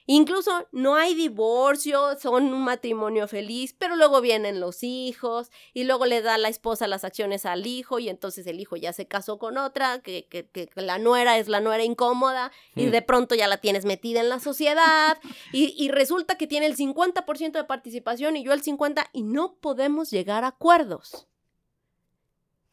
Incluso 0.06 0.68
no 0.74 0.96
hay 0.96 1.16
divorcio, 1.16 2.20
son 2.20 2.54
un 2.54 2.64
matrimonio 2.64 3.28
feliz, 3.28 3.74
pero 3.78 3.96
luego 3.96 4.20
vienen 4.20 4.60
los 4.60 4.84
hijos 4.84 5.50
y 5.74 5.86
luego 5.86 6.06
le 6.06 6.22
da 6.22 6.38
la 6.38 6.50
esposa 6.50 6.88
las 6.88 7.04
acciones 7.06 7.46
al 7.46 7.66
hijo 7.66 8.00
y 8.00 8.10
entonces 8.10 8.46
el 8.48 8.60
hijo 8.60 8.76
ya 8.76 8.92
se 8.92 9.08
casó 9.08 9.38
con 9.38 9.58
otra, 9.58 10.00
que, 10.00 10.28
que, 10.28 10.48
que 10.50 10.70
la 10.76 10.98
nuera 10.98 11.38
es 11.38 11.48
la 11.48 11.62
nuera 11.62 11.84
incómoda 11.84 12.52
y 12.76 12.88
Mm. 12.88 12.92
de 12.92 13.02
pronto 13.02 13.36
ya 13.36 13.48
la 13.48 13.58
tienes 13.58 13.86
metida 13.86 14.20
en 14.20 14.28
la 14.30 14.40
sociedad 14.40 15.18
y, 15.54 15.74
y 15.82 15.90
resulta 15.90 16.36
que 16.38 16.48
tiene 16.48 16.66
el 16.66 16.76
50% 16.76 17.54
de 17.54 17.64
participación 17.64 18.36
y 18.36 18.44
yo 18.44 18.52
el 18.52 18.62
50% 18.62 19.08
y 19.14 19.24
no 19.24 19.56
podemos 19.56 20.12
llegar 20.12 20.44
a 20.44 20.48
acuerdos. 20.48 21.28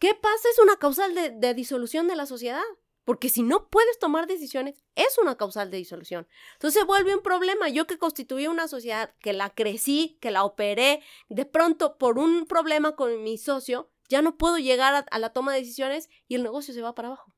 ¿Qué 0.01 0.15
pasa? 0.15 0.49
Es 0.51 0.59
una 0.59 0.77
causal 0.77 1.15
de, 1.15 1.31
de 1.31 1.55
disolución 1.55 2.09
de 2.09 2.17
la 2.17 2.27
sociedad. 2.27 2.63
Porque 3.05 3.29
si 3.29 3.43
no 3.43 3.69
puedes 3.69 3.99
tomar 3.99 4.27
decisiones, 4.27 4.85
es 4.95 5.19
una 5.19 5.37
causal 5.37 5.71
de 5.71 5.79
disolución. 5.79 6.29
Entonces 6.55 6.81
se 6.81 6.87
vuelve 6.87 7.15
un 7.15 7.23
problema. 7.23 7.69
Yo 7.69 7.87
que 7.87 7.99
constituí 7.99 8.47
una 8.47 8.69
sociedad, 8.69 9.15
que 9.21 9.33
la 9.33 9.51
crecí, 9.51 10.19
que 10.21 10.31
la 10.31 10.45
operé, 10.45 11.03
de 11.29 11.45
pronto 11.47 11.97
por 11.99 12.19
un 12.19 12.47
problema 12.47 12.95
con 12.97 13.23
mi 13.23 13.39
socio, 13.39 13.91
ya 14.09 14.23
no 14.23 14.37
puedo 14.37 14.59
llegar 14.59 14.95
a, 14.95 14.99
a 15.11 15.19
la 15.19 15.33
toma 15.33 15.53
de 15.55 15.61
decisiones 15.61 16.09
y 16.29 16.35
el 16.35 16.43
negocio 16.43 16.75
se 16.75 16.83
va 16.83 16.95
para 16.95 17.09
abajo. 17.09 17.33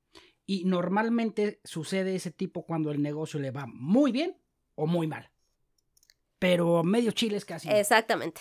Y 0.47 0.65
normalmente 0.65 1.61
sucede 1.65 2.17
ese 2.17 2.33
tipo 2.33 2.65
cuando 2.67 2.91
el 2.91 3.01
negocio 3.01 3.39
le 3.39 3.51
va 3.53 3.65
muy 3.67 4.11
bien 4.11 4.37
o 4.75 4.87
muy 4.87 5.07
mal. 5.07 5.31
Pero 6.39 6.83
medio 6.83 7.13
chile 7.13 7.37
es 7.37 7.45
casi. 7.45 7.69
Exactamente. 7.71 8.41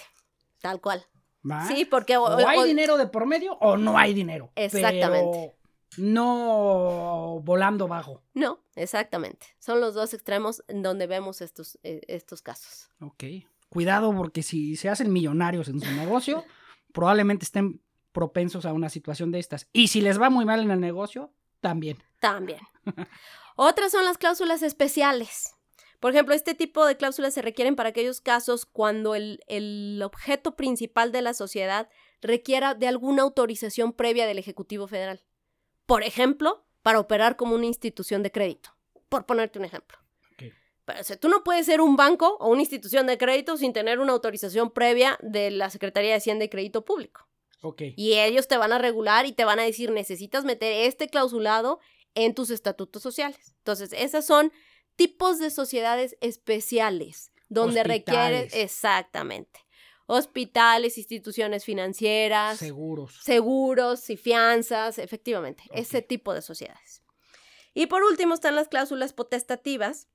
Tal 0.60 0.82
cual. 0.82 1.06
¿va? 1.50 1.68
Sí, 1.68 1.86
porque... 1.86 2.18
o- 2.18 2.24
O 2.24 2.48
hay 2.48 2.58
o- 2.60 2.64
dinero 2.64 2.98
de 2.98 3.08
por 3.08 3.26
medio 3.28 3.54
o 3.62 3.78
no 3.78 3.98
hay 3.98 4.14
dinero. 4.14 4.52
Exactamente. 4.56 5.54
Pero 5.60 5.61
no 5.98 7.42
volando 7.44 7.88
bajo. 7.88 8.22
No, 8.34 8.64
exactamente. 8.76 9.48
Son 9.60 9.82
los 9.82 9.94
dos 9.94 10.14
extremos 10.14 10.64
en 10.68 10.82
donde 10.82 11.08
vemos 11.08 11.42
estos, 11.42 11.80
eh, 11.84 12.02
estos 12.08 12.42
casos. 12.42 12.90
Ok. 13.00 13.24
Cuidado 13.70 14.14
porque 14.16 14.44
si 14.44 14.76
se 14.76 14.90
hacen 14.90 15.14
millonarios 15.14 15.68
en 15.70 15.80
su 15.80 15.92
negocio, 15.92 16.44
probablemente 16.94 17.46
estén 17.46 17.82
propensos 18.12 18.66
a 18.66 18.74
una 18.74 18.90
situación 18.90 19.32
de 19.32 19.40
estas. 19.40 19.68
Y 19.74 19.88
si 19.88 20.02
les 20.02 20.20
va 20.20 20.30
muy 20.30 20.46
mal 20.46 20.62
en 20.62 20.72
el 20.72 20.80
negocio, 20.80 21.32
también. 21.62 21.98
También. 22.20 22.60
Otras 23.56 23.92
son 23.92 24.06
las 24.06 24.18
cláusulas 24.18 24.64
especiales. 24.64 25.56
Por 26.00 26.12
ejemplo, 26.12 26.34
este 26.34 26.56
tipo 26.56 26.86
de 26.86 26.98
cláusulas 26.98 27.34
se 27.34 27.44
requieren 27.44 27.76
para 27.76 27.90
aquellos 27.90 28.22
casos 28.22 28.66
cuando 28.66 29.14
el, 29.14 29.40
el 29.48 30.02
objeto 30.04 30.56
principal 30.56 31.12
de 31.12 31.22
la 31.22 31.34
sociedad 31.36 31.90
requiera 32.22 32.74
de 32.74 32.88
alguna 32.88 33.22
autorización 33.22 33.94
previa 33.94 34.26
del 34.26 34.40
Ejecutivo 34.40 34.88
Federal. 34.88 35.22
Por 35.92 36.04
ejemplo, 36.04 36.64
para 36.84 37.02
operar 37.02 37.36
como 37.36 37.54
una 37.54 37.66
institución 37.66 38.24
de 38.24 38.32
crédito. 38.32 38.74
Por 39.10 39.26
ponerte 39.26 39.60
un 39.60 39.66
ejemplo. 39.66 39.98
Pero, 40.86 41.02
o 41.02 41.04
sea, 41.04 41.18
tú 41.18 41.28
no 41.28 41.44
puedes 41.44 41.66
ser 41.66 41.82
un 41.82 41.98
banco 41.98 42.38
o 42.40 42.48
una 42.48 42.62
institución 42.62 43.08
de 43.08 43.18
crédito 43.18 43.58
sin 43.58 43.74
tener 43.74 44.00
una 44.00 44.14
autorización 44.14 44.72
previa 44.72 45.20
de 45.22 45.52
la 45.52 45.70
Secretaría 45.70 46.12
de 46.12 46.16
Hacienda 46.16 46.46
y 46.46 46.50
Crédito 46.50 46.86
Público. 46.86 47.28
Ok. 47.62 47.82
Y 47.98 48.14
ellos 48.14 48.48
te 48.48 48.56
van 48.56 48.72
a 48.72 48.78
regular 48.78 49.26
y 49.26 49.34
te 49.34 49.44
van 49.44 49.60
a 49.60 49.64
decir, 49.64 49.92
necesitas 49.92 50.46
meter 50.46 50.88
este 50.88 51.10
clausulado 51.10 51.82
en 52.16 52.36
tus 52.36 52.52
estatutos 52.52 53.04
sociales. 53.04 53.54
Entonces, 53.58 53.92
esas 53.92 54.26
son 54.26 54.54
tipos 54.96 55.40
de 55.40 55.50
sociedades 55.50 56.16
especiales 56.22 57.34
donde 57.50 57.84
requiere 57.84 58.44
Hospitales. 58.44 58.54
exactamente 58.54 59.60
hospitales, 60.12 60.98
instituciones 60.98 61.64
financieras, 61.64 62.58
Seguros. 62.60 63.16
seguros 63.24 64.10
y 64.10 64.18
fianzas, 64.18 64.98
efectivamente, 64.98 65.64
ese 65.74 66.00
Ok. 66.00 66.08
tipo 66.08 66.34
de 66.34 66.42
sociedades. 66.42 67.02
Y 67.74 67.86
por 67.88 68.04
último 68.04 68.34
están 68.34 68.56
las 68.56 68.68
cláusulas 68.68 69.14
potestativas, 69.14 70.10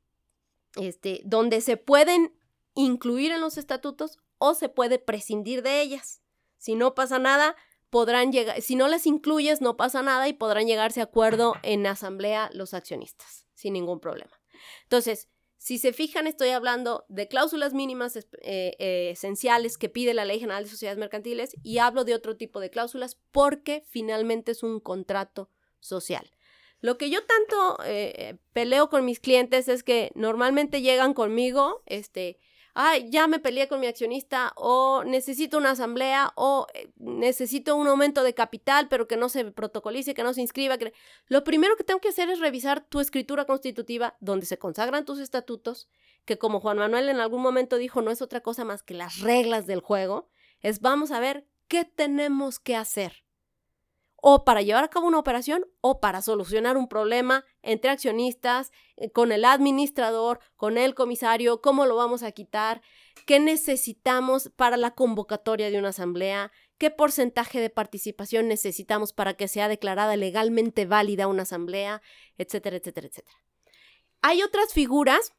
este, 0.76 1.22
donde 1.24 1.62
se 1.62 1.78
pueden 1.78 2.34
incluir 2.74 3.32
en 3.32 3.40
los 3.40 3.56
estatutos 3.56 4.18
o 4.38 4.54
se 4.54 4.68
puede 4.68 4.98
prescindir 4.98 5.62
de 5.62 5.80
ellas. 5.80 6.20
Si 6.58 6.74
no 6.74 6.94
pasa 6.94 7.18
nada, 7.18 7.56
podrán 7.88 8.32
llegar, 8.32 8.60
si 8.60 8.76
no 8.76 8.88
las 8.88 9.06
incluyes, 9.06 9.62
no 9.62 9.78
pasa 9.78 10.02
nada 10.02 10.28
y 10.28 10.34
podrán 10.34 10.66
llegarse 10.66 11.00
a 11.00 11.04
acuerdo 11.04 11.54
en 11.62 11.86
asamblea 11.86 12.50
los 12.52 12.74
accionistas, 12.74 13.46
sin 13.54 13.72
ningún 13.72 14.00
problema. 14.00 14.38
Entonces, 14.82 15.28
si 15.58 15.78
se 15.78 15.92
fijan, 15.92 16.26
estoy 16.26 16.50
hablando 16.50 17.04
de 17.08 17.28
cláusulas 17.28 17.72
mínimas 17.72 18.16
eh, 18.16 18.24
eh, 18.42 19.10
esenciales 19.10 19.78
que 19.78 19.88
pide 19.88 20.14
la 20.14 20.24
Ley 20.24 20.38
General 20.38 20.64
de 20.64 20.70
Sociedades 20.70 20.98
Mercantiles 20.98 21.56
y 21.62 21.78
hablo 21.78 22.04
de 22.04 22.14
otro 22.14 22.36
tipo 22.36 22.60
de 22.60 22.70
cláusulas 22.70 23.18
porque 23.32 23.84
finalmente 23.88 24.52
es 24.52 24.62
un 24.62 24.80
contrato 24.80 25.50
social. 25.80 26.30
Lo 26.80 26.98
que 26.98 27.08
yo 27.08 27.24
tanto 27.24 27.78
eh, 27.84 28.36
peleo 28.52 28.90
con 28.90 29.04
mis 29.04 29.18
clientes 29.18 29.68
es 29.68 29.82
que 29.82 30.12
normalmente 30.14 30.82
llegan 30.82 31.14
conmigo, 31.14 31.82
este, 31.86 32.38
ay, 32.78 33.08
ya 33.10 33.26
me 33.26 33.38
peleé 33.38 33.68
con 33.68 33.80
mi 33.80 33.86
accionista 33.86 34.52
o 34.54 35.02
necesito 35.02 35.56
una 35.56 35.70
asamblea 35.70 36.32
o 36.36 36.66
eh, 36.74 36.92
necesito 36.98 37.74
un 37.74 37.88
aumento 37.88 38.22
de 38.22 38.34
capital, 38.34 38.88
pero 38.88 39.08
que 39.08 39.16
no 39.16 39.30
se 39.30 39.46
protocolice, 39.50 40.12
que 40.12 40.22
no 40.22 40.34
se 40.34 40.42
inscriba. 40.42 40.76
Que... 40.76 40.92
Lo 41.26 41.42
primero 41.42 41.74
que 41.76 41.84
tengo 41.84 42.00
que 42.00 42.10
hacer 42.10 42.28
es 42.28 42.38
revisar 42.38 42.86
tu 42.86 43.00
escritura 43.00 43.46
constitutiva 43.46 44.16
donde 44.20 44.44
se 44.44 44.58
consagran 44.58 45.06
tus 45.06 45.20
estatutos, 45.20 45.88
que 46.26 46.36
como 46.36 46.60
Juan 46.60 46.76
Manuel 46.76 47.08
en 47.08 47.18
algún 47.18 47.40
momento 47.40 47.78
dijo, 47.78 48.02
no 48.02 48.10
es 48.10 48.20
otra 48.20 48.42
cosa 48.42 48.66
más 48.66 48.82
que 48.82 48.92
las 48.92 49.20
reglas 49.20 49.66
del 49.66 49.80
juego, 49.80 50.28
es 50.60 50.80
vamos 50.80 51.12
a 51.12 51.20
ver 51.20 51.46
qué 51.68 51.86
tenemos 51.86 52.58
que 52.58 52.76
hacer 52.76 53.25
o 54.16 54.44
para 54.44 54.62
llevar 54.62 54.84
a 54.84 54.88
cabo 54.88 55.06
una 55.06 55.18
operación 55.18 55.66
o 55.80 56.00
para 56.00 56.22
solucionar 56.22 56.76
un 56.76 56.88
problema 56.88 57.44
entre 57.62 57.90
accionistas, 57.90 58.72
eh, 58.96 59.10
con 59.10 59.32
el 59.32 59.44
administrador, 59.44 60.40
con 60.56 60.78
el 60.78 60.94
comisario, 60.94 61.60
cómo 61.60 61.86
lo 61.86 61.96
vamos 61.96 62.22
a 62.22 62.32
quitar, 62.32 62.82
qué 63.26 63.40
necesitamos 63.40 64.50
para 64.56 64.76
la 64.76 64.92
convocatoria 64.92 65.70
de 65.70 65.78
una 65.78 65.90
asamblea, 65.90 66.50
qué 66.78 66.90
porcentaje 66.90 67.60
de 67.60 67.70
participación 67.70 68.48
necesitamos 68.48 69.12
para 69.12 69.34
que 69.34 69.48
sea 69.48 69.68
declarada 69.68 70.16
legalmente 70.16 70.86
válida 70.86 71.26
una 71.26 71.42
asamblea, 71.42 72.02
etcétera, 72.38 72.76
etcétera, 72.76 73.08
etcétera. 73.08 73.36
Hay 74.22 74.42
otras 74.42 74.72
figuras, 74.72 75.32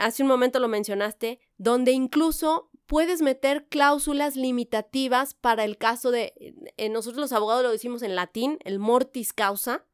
hace 0.00 0.22
un 0.22 0.28
momento 0.28 0.58
lo 0.58 0.68
mencionaste, 0.68 1.40
donde 1.56 1.92
incluso 1.92 2.70
puedes 2.86 3.22
meter 3.22 3.66
cláusulas 3.68 4.34
limitativas 4.36 5.34
para 5.34 5.64
el 5.64 5.78
caso 5.78 6.10
de, 6.10 6.34
eh, 6.76 6.88
nosotros 6.88 7.20
los 7.20 7.32
abogados 7.32 7.62
lo 7.62 7.70
decimos 7.70 8.02
en 8.02 8.16
latín, 8.16 8.58
el 8.64 8.78
mortis 8.78 9.32
causa, 9.32 9.86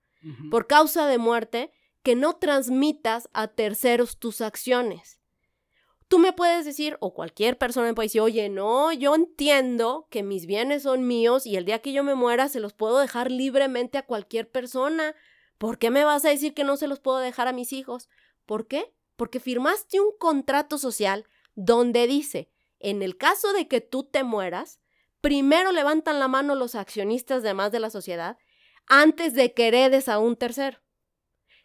por 0.50 0.66
causa 0.66 1.06
de 1.06 1.18
muerte, 1.18 1.70
que 2.02 2.16
no 2.16 2.34
transmitas 2.36 3.28
a 3.32 3.48
terceros 3.48 4.18
tus 4.18 4.40
acciones. 4.40 5.20
Tú 6.08 6.18
me 6.18 6.32
puedes 6.32 6.64
decir, 6.64 6.96
o 7.00 7.14
cualquier 7.14 7.58
persona 7.58 7.86
me 7.86 7.94
puede 7.94 8.06
decir, 8.06 8.20
oye, 8.22 8.48
no, 8.48 8.92
yo 8.92 9.14
entiendo 9.14 10.08
que 10.10 10.22
mis 10.22 10.46
bienes 10.46 10.84
son 10.84 11.06
míos 11.06 11.46
y 11.46 11.56
el 11.56 11.64
día 11.64 11.80
que 11.80 11.92
yo 11.92 12.02
me 12.02 12.14
muera 12.14 12.48
se 12.48 12.60
los 12.60 12.72
puedo 12.72 12.98
dejar 12.98 13.30
libremente 13.30 13.98
a 13.98 14.06
cualquier 14.06 14.50
persona. 14.50 15.14
¿Por 15.58 15.78
qué 15.78 15.90
me 15.90 16.04
vas 16.04 16.24
a 16.24 16.30
decir 16.30 16.54
que 16.54 16.64
no 16.64 16.76
se 16.76 16.88
los 16.88 16.98
puedo 16.98 17.18
dejar 17.18 17.46
a 17.46 17.52
mis 17.52 17.72
hijos? 17.72 18.08
¿Por 18.46 18.66
qué? 18.66 18.95
Porque 19.16 19.40
firmaste 19.40 20.00
un 20.00 20.12
contrato 20.18 20.78
social 20.78 21.26
donde 21.54 22.06
dice, 22.06 22.50
en 22.78 23.02
el 23.02 23.16
caso 23.16 23.52
de 23.52 23.66
que 23.66 23.80
tú 23.80 24.04
te 24.04 24.22
mueras, 24.22 24.80
primero 25.20 25.72
levantan 25.72 26.18
la 26.18 26.28
mano 26.28 26.54
los 26.54 26.74
accionistas 26.74 27.42
de 27.42 27.54
más 27.54 27.72
de 27.72 27.80
la 27.80 27.90
sociedad 27.90 28.38
antes 28.86 29.34
de 29.34 29.52
que 29.52 29.68
heredes 29.68 30.08
a 30.08 30.18
un 30.18 30.36
tercero. 30.36 30.78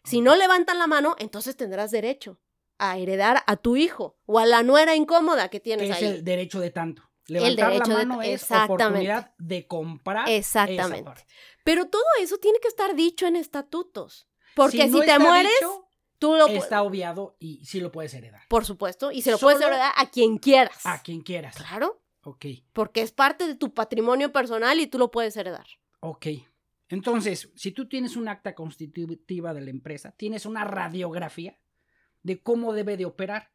Si 0.04 0.20
no 0.20 0.34
levantan 0.34 0.78
la 0.78 0.86
mano, 0.86 1.14
entonces 1.18 1.56
tendrás 1.56 1.90
derecho 1.90 2.40
a 2.78 2.98
heredar 2.98 3.44
a 3.46 3.56
tu 3.56 3.76
hijo 3.76 4.18
o 4.26 4.38
a 4.38 4.46
la 4.46 4.62
nuera 4.64 4.96
incómoda 4.96 5.48
que 5.48 5.60
tienes 5.60 5.90
es 5.90 5.96
ahí. 5.96 6.04
el 6.04 6.24
derecho 6.24 6.58
de 6.58 6.70
tanto. 6.70 7.02
Levantar 7.28 7.74
la 7.76 7.86
mano 7.86 8.22
es 8.22 8.50
oportunidad 8.50 9.32
de 9.38 9.66
comprar. 9.68 10.28
Exactamente. 10.28 11.24
Pero 11.62 11.86
todo 11.86 12.02
eso 12.20 12.38
tiene 12.38 12.58
que 12.58 12.66
estar 12.66 12.96
dicho 12.96 13.26
en 13.26 13.36
estatutos. 13.36 14.28
Porque 14.56 14.88
si, 14.88 15.00
te 15.00 15.18
mueres, 15.18 15.52
está 16.48 16.82
obviado 16.82 17.36
y 17.38 17.64
sí 17.64 17.80
lo 17.80 17.92
puedes 17.92 18.14
heredar. 18.14 18.42
Por 18.48 18.64
supuesto, 18.64 19.12
y 19.12 19.22
se 19.22 19.30
lo 19.30 19.38
puedes 19.38 19.60
heredar 19.60 19.92
a 19.96 20.10
quien 20.10 20.38
quieras. 20.38 20.84
A 20.84 21.02
quien 21.02 21.20
quieras. 21.20 21.56
Claro. 21.56 22.02
Ok. 22.24 22.46
Porque 22.72 23.02
es 23.02 23.12
parte 23.12 23.46
de 23.46 23.54
tu 23.54 23.74
patrimonio 23.74 24.32
personal 24.32 24.78
y 24.80 24.86
tú 24.86 24.98
lo 24.98 25.10
puedes 25.10 25.36
heredar. 25.36 25.66
Ok. 26.00 26.26
Entonces, 26.88 27.50
si 27.54 27.72
tú 27.72 27.88
tienes 27.88 28.16
un 28.16 28.28
acta 28.28 28.54
constitutiva 28.54 29.54
de 29.54 29.62
la 29.62 29.70
empresa, 29.70 30.12
tienes 30.12 30.44
una 30.44 30.64
radiografía 30.64 31.58
de 32.22 32.42
cómo 32.42 32.72
debe 32.72 32.96
de 32.96 33.06
operar. 33.06 33.51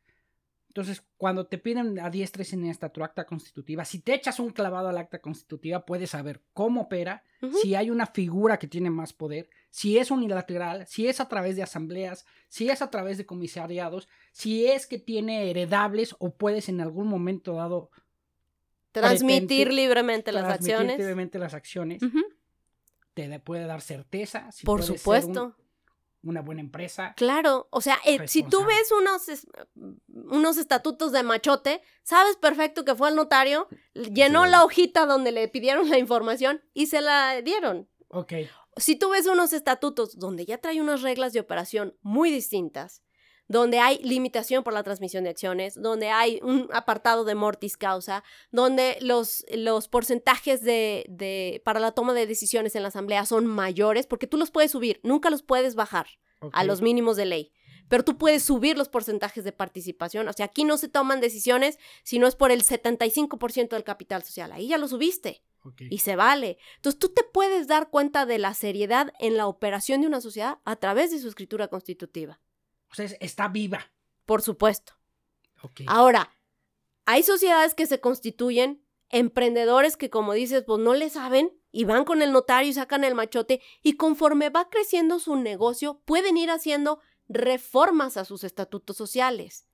Entonces, 0.77 1.03
cuando 1.17 1.47
te 1.47 1.57
piden 1.57 1.97
a 1.97 2.11
diestra 2.11 2.43
en 2.51 2.65
esta 2.65 2.89
tu 2.89 3.03
acta 3.03 3.25
constitutiva, 3.25 3.83
si 3.83 3.97
te 3.97 4.13
echas 4.13 4.39
un 4.39 4.51
clavado 4.51 4.89
al 4.89 4.99
acta 4.99 5.17
constitutiva, 5.17 5.83
puedes 5.83 6.11
saber 6.11 6.43
cómo 6.53 6.81
opera, 6.81 7.23
si 7.63 7.73
hay 7.73 7.89
una 7.89 8.05
figura 8.05 8.59
que 8.59 8.67
tiene 8.67 8.91
más 8.91 9.11
poder, 9.11 9.49
si 9.71 9.97
es 9.97 10.11
unilateral, 10.11 10.85
si 10.85 11.07
es 11.07 11.19
a 11.19 11.27
través 11.27 11.55
de 11.55 11.63
asambleas, 11.63 12.27
si 12.47 12.69
es 12.69 12.83
a 12.83 12.91
través 12.91 13.17
de 13.17 13.25
comisariados, 13.25 14.07
si 14.31 14.67
es 14.67 14.85
que 14.85 14.99
tiene 14.99 15.49
heredables 15.49 16.15
o 16.19 16.35
puedes 16.35 16.69
en 16.69 16.79
algún 16.79 17.07
momento 17.07 17.53
dado 17.55 17.89
transmitir 18.91 19.73
libremente 19.73 20.31
las 20.31 20.45
acciones. 20.45 20.99
libremente 20.99 21.39
las 21.39 21.55
acciones. 21.55 22.03
Te 23.15 23.39
puede 23.39 23.65
dar 23.65 23.81
certeza. 23.81 24.51
Si 24.51 24.63
Por 24.63 24.83
supuesto 24.83 25.55
una 26.29 26.41
buena 26.41 26.61
empresa. 26.61 27.13
Claro, 27.15 27.67
o 27.71 27.81
sea, 27.81 27.97
eh, 28.05 28.27
si 28.27 28.43
tú 28.43 28.63
ves 28.65 28.91
unos, 28.91 29.47
unos 30.07 30.57
estatutos 30.57 31.11
de 31.11 31.23
machote, 31.23 31.81
sabes 32.03 32.35
perfecto 32.37 32.85
que 32.85 32.95
fue 32.95 33.07
al 33.07 33.15
notario, 33.15 33.67
llenó 33.93 34.45
la 34.45 34.63
hojita 34.63 35.05
donde 35.05 35.31
le 35.31 35.47
pidieron 35.47 35.89
la 35.89 35.97
información 35.97 36.61
y 36.73 36.87
se 36.87 37.01
la 37.01 37.41
dieron. 37.41 37.89
Ok. 38.09 38.33
Si 38.77 38.95
tú 38.95 39.09
ves 39.09 39.25
unos 39.25 39.53
estatutos 39.53 40.19
donde 40.19 40.45
ya 40.45 40.59
trae 40.59 40.81
unas 40.81 41.01
reglas 41.01 41.33
de 41.33 41.39
operación 41.39 41.97
muy 42.01 42.31
distintas, 42.31 43.01
donde 43.48 43.80
hay 43.80 43.99
limitación 44.03 44.64
por 44.64 44.74
la 44.74 44.84
transmisión 44.84 45.24
de 45.24 45.30
acciones, 45.30 45.80
donde 45.82 46.10
hay 46.10 46.40
un 46.44 46.69
apartado 46.74 47.24
de 47.24 47.36
mortis 47.36 47.78
causa, 47.78 48.24
donde 48.52 48.98
los, 49.02 49.45
los 49.52 49.88
porcentajes 49.88 50.61
de, 50.61 51.06
de, 51.10 51.61
para 51.64 51.80
la 51.80 51.91
toma 51.91 52.14
de 52.14 52.28
decisiones 52.28 52.76
en 52.76 52.84
la 52.84 52.90
asamblea 52.90 53.26
son 53.26 53.48
mayores, 53.48 54.07
porque 54.07 54.28
tú 54.28 54.38
los 54.38 54.52
puedes 54.52 54.72
subir, 54.72 54.99
nunca 55.03 55.30
los 55.30 55.44
puedes 55.44 55.76
bajar 55.76 56.07
a 56.52 56.64
los 56.64 56.82
mínimos 56.82 57.18
de 57.18 57.26
ley. 57.26 57.52
Pero 57.90 58.03
tú 58.03 58.18
puedes 58.18 58.44
subir 58.44 58.78
los 58.78 58.90
porcentajes 58.90 59.44
de 59.44 59.53
participación. 59.53 60.28
O 60.28 60.34
sea, 60.34 60.48
aquí 60.48 60.65
no 60.65 60.78
se 60.78 60.90
toman 60.90 61.22
decisiones 61.22 61.80
si 62.03 62.19
no 62.19 62.28
es 62.28 62.36
por 62.36 62.52
el 62.52 62.64
75% 62.64 63.69
del 63.69 63.84
capital 63.84 64.24
social. 64.24 64.52
Ahí 64.52 64.68
ya 64.68 64.78
lo 64.78 64.88
subiste. 64.88 65.41
Y 65.90 65.99
se 65.99 66.15
vale. 66.15 66.57
Entonces 66.78 66.99
tú 66.99 67.10
te 67.10 67.24
puedes 67.24 67.68
dar 67.68 67.90
cuenta 67.90 68.26
de 68.26 68.38
la 68.38 68.53
seriedad 68.53 69.11
en 69.19 69.36
la 69.36 69.48
operación 69.48 70.02
de 70.02 70.07
una 70.07 70.22
sociedad 70.22 70.60
a 70.64 70.78
través 70.78 71.11
de 71.11 71.19
su 71.19 71.28
escritura 71.28 71.68
constitutiva. 71.68 72.40
O 72.91 72.95
sea, 72.95 73.05
está 73.19 73.47
viva. 73.47 73.91
Por 74.26 74.41
supuesto. 74.41 74.93
Ahora, 75.88 76.31
hay 77.05 77.23
sociedades 77.23 77.73
que 77.73 77.88
se 77.88 77.99
constituyen, 77.99 78.84
emprendedores 79.09 79.97
que, 79.97 80.09
como 80.09 80.34
dices, 80.34 80.64
pues 80.65 80.80
no 80.80 80.93
le 80.93 81.09
saben 81.09 81.57
y 81.72 81.85
van 81.85 82.05
con 82.05 82.22
el 82.22 82.31
notario 82.31 82.69
y 82.69 82.73
sacan 82.73 83.03
el 83.03 83.15
machote 83.15 83.61
y 83.81 83.93
conforme 83.93 84.49
va 84.49 84.69
creciendo 84.69 85.19
su 85.19 85.35
negocio, 85.35 86.01
pueden 86.05 86.38
ir 86.38 86.49
haciendo 86.49 86.99
reformas 87.30 88.18
a 88.18 88.26
sus 88.26 88.43
estatutos 88.43 88.97
sociales. 88.97 89.68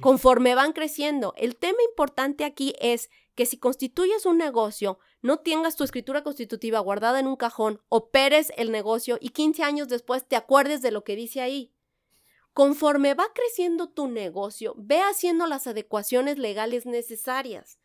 Conforme 0.00 0.54
van 0.54 0.72
creciendo, 0.72 1.34
el 1.36 1.56
tema 1.56 1.78
importante 1.88 2.44
aquí 2.44 2.74
es 2.80 3.10
que 3.34 3.46
si 3.46 3.58
constituyes 3.58 4.26
un 4.26 4.38
negocio, 4.38 4.98
no 5.22 5.38
tengas 5.38 5.76
tu 5.76 5.84
escritura 5.84 6.22
constitutiva 6.22 6.80
guardada 6.80 7.20
en 7.20 7.26
un 7.26 7.36
cajón, 7.36 7.80
operes 7.88 8.52
el 8.56 8.72
negocio 8.72 9.18
y 9.20 9.30
15 9.30 9.62
años 9.62 9.88
después 9.88 10.26
te 10.26 10.36
acuerdes 10.36 10.82
de 10.82 10.90
lo 10.90 11.04
que 11.04 11.14
dice 11.14 11.40
ahí. 11.40 11.73
Conforme 12.54 13.14
va 13.14 13.26
creciendo 13.34 13.88
tu 13.88 14.06
negocio, 14.08 14.74
ve 14.78 15.00
haciendo 15.00 15.46
las 15.46 15.66
adecuaciones 15.66 16.38
legales 16.38 16.86
necesarias. 16.86 17.80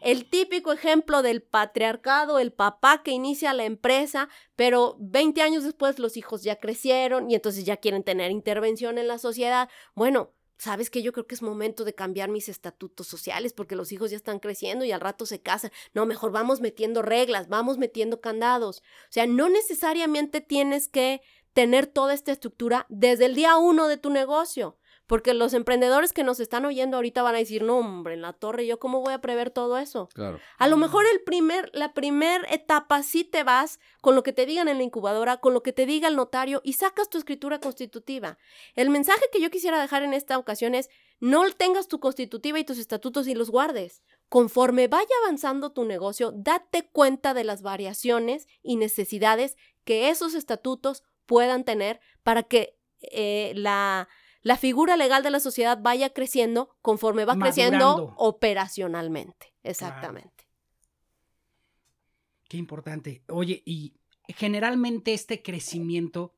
El 0.00 0.28
típico 0.28 0.72
ejemplo 0.72 1.22
del 1.22 1.42
patriarcado, 1.42 2.38
el 2.38 2.52
papá 2.52 3.02
que 3.04 3.12
inicia 3.12 3.52
la 3.52 3.64
empresa, 3.64 4.28
pero 4.56 4.96
20 4.98 5.42
años 5.42 5.62
después 5.62 5.98
los 5.98 6.16
hijos 6.16 6.42
ya 6.42 6.56
crecieron 6.56 7.30
y 7.30 7.36
entonces 7.36 7.64
ya 7.64 7.76
quieren 7.76 8.02
tener 8.02 8.30
intervención 8.32 8.98
en 8.98 9.06
la 9.06 9.18
sociedad. 9.18 9.68
Bueno, 9.94 10.32
sabes 10.60 10.90
que 10.90 11.02
yo 11.02 11.12
creo 11.12 11.26
que 11.26 11.34
es 11.34 11.42
momento 11.42 11.84
de 11.84 11.94
cambiar 11.94 12.28
mis 12.30 12.48
estatutos 12.48 13.06
sociales 13.06 13.52
porque 13.52 13.76
los 13.76 13.92
hijos 13.92 14.10
ya 14.10 14.16
están 14.16 14.40
creciendo 14.40 14.84
y 14.84 14.92
al 14.92 15.00
rato 15.00 15.24
se 15.24 15.40
casan. 15.40 15.70
No, 15.94 16.04
mejor 16.04 16.32
vamos 16.32 16.60
metiendo 16.60 17.02
reglas, 17.02 17.48
vamos 17.48 17.78
metiendo 17.78 18.20
candados. 18.20 18.82
O 19.04 19.12
sea, 19.12 19.26
no 19.26 19.48
necesariamente 19.48 20.40
tienes 20.40 20.88
que 20.88 21.22
tener 21.52 21.86
toda 21.86 22.14
esta 22.14 22.32
estructura 22.32 22.86
desde 22.88 23.26
el 23.26 23.34
día 23.34 23.56
uno 23.56 23.88
de 23.88 23.96
tu 23.96 24.10
negocio. 24.10 24.76
Porque 25.10 25.34
los 25.34 25.54
emprendedores 25.54 26.12
que 26.12 26.22
nos 26.22 26.38
están 26.38 26.64
oyendo 26.64 26.96
ahorita 26.96 27.24
van 27.24 27.34
a 27.34 27.38
decir, 27.38 27.64
no, 27.64 27.78
hombre, 27.78 28.14
en 28.14 28.22
la 28.22 28.32
torre, 28.32 28.64
¿yo 28.64 28.78
cómo 28.78 29.00
voy 29.00 29.12
a 29.12 29.20
prever 29.20 29.50
todo 29.50 29.76
eso? 29.76 30.08
Claro. 30.14 30.38
A 30.56 30.68
lo 30.68 30.76
mejor 30.76 31.04
el 31.12 31.20
primer, 31.22 31.68
la 31.74 31.94
primera 31.94 32.46
etapa 32.48 33.02
sí 33.02 33.24
te 33.24 33.42
vas 33.42 33.80
con 34.00 34.14
lo 34.14 34.22
que 34.22 34.32
te 34.32 34.46
digan 34.46 34.68
en 34.68 34.78
la 34.78 34.84
incubadora, 34.84 35.38
con 35.38 35.52
lo 35.52 35.64
que 35.64 35.72
te 35.72 35.84
diga 35.84 36.06
el 36.06 36.14
notario 36.14 36.60
y 36.62 36.74
sacas 36.74 37.10
tu 37.10 37.18
escritura 37.18 37.58
constitutiva. 37.58 38.38
El 38.76 38.88
mensaje 38.88 39.24
que 39.32 39.40
yo 39.40 39.50
quisiera 39.50 39.80
dejar 39.80 40.04
en 40.04 40.14
esta 40.14 40.38
ocasión 40.38 40.76
es, 40.76 40.88
no 41.18 41.42
tengas 41.50 41.88
tu 41.88 41.98
constitutiva 41.98 42.60
y 42.60 42.64
tus 42.64 42.78
estatutos 42.78 43.26
y 43.26 43.34
los 43.34 43.50
guardes. 43.50 44.04
Conforme 44.28 44.86
vaya 44.86 45.08
avanzando 45.24 45.72
tu 45.72 45.84
negocio, 45.86 46.32
date 46.32 46.88
cuenta 46.88 47.34
de 47.34 47.42
las 47.42 47.62
variaciones 47.62 48.46
y 48.62 48.76
necesidades 48.76 49.56
que 49.84 50.10
esos 50.10 50.34
estatutos 50.34 51.02
puedan 51.30 51.62
tener 51.62 52.00
para 52.24 52.42
que 52.42 52.76
eh, 53.02 53.52
la, 53.54 54.08
la, 54.42 54.56
figura 54.56 54.96
legal 54.96 55.22
de 55.22 55.30
la 55.30 55.38
sociedad 55.38 55.78
vaya 55.80 56.10
creciendo 56.10 56.76
conforme 56.82 57.24
va 57.24 57.38
creciendo 57.38 58.16
operacionalmente. 58.18 59.54
Exactamente. 59.62 60.48
Qué 62.48 62.56
importante. 62.56 63.22
Oye, 63.28 63.62
y 63.64 63.94
generalmente 64.26 65.14
este 65.14 65.40
crecimiento 65.40 66.34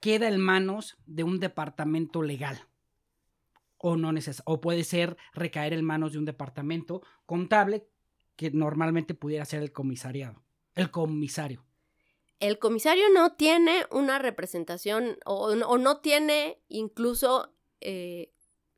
queda 0.00 0.28
en 0.28 0.40
manos 0.40 0.96
de 1.04 1.24
un 1.24 1.38
departamento 1.38 2.22
legal. 2.22 2.58
o 3.76 3.96
no 3.96 4.12
neces 4.12 4.40
o 4.46 4.62
puede 4.62 4.82
ser 4.82 5.18
recaer 5.34 5.74
en 5.74 5.84
manos 5.84 6.12
de 6.12 6.18
un 6.18 6.24
departamento 6.24 7.02
contable 7.26 7.86
que 8.34 8.50
normalmente 8.50 9.12
pudiera 9.12 9.44
ser 9.44 9.62
el 9.62 9.72
comisariado, 9.72 10.42
el 10.74 10.90
comisario. 10.90 11.66
El 12.40 12.58
comisario 12.58 13.04
no 13.12 13.32
tiene 13.34 13.86
una 13.90 14.18
representación 14.18 15.18
o, 15.24 15.46
o 15.52 15.78
no 15.78 15.98
tiene 15.98 16.60
incluso 16.68 17.54
eh, 17.80 18.32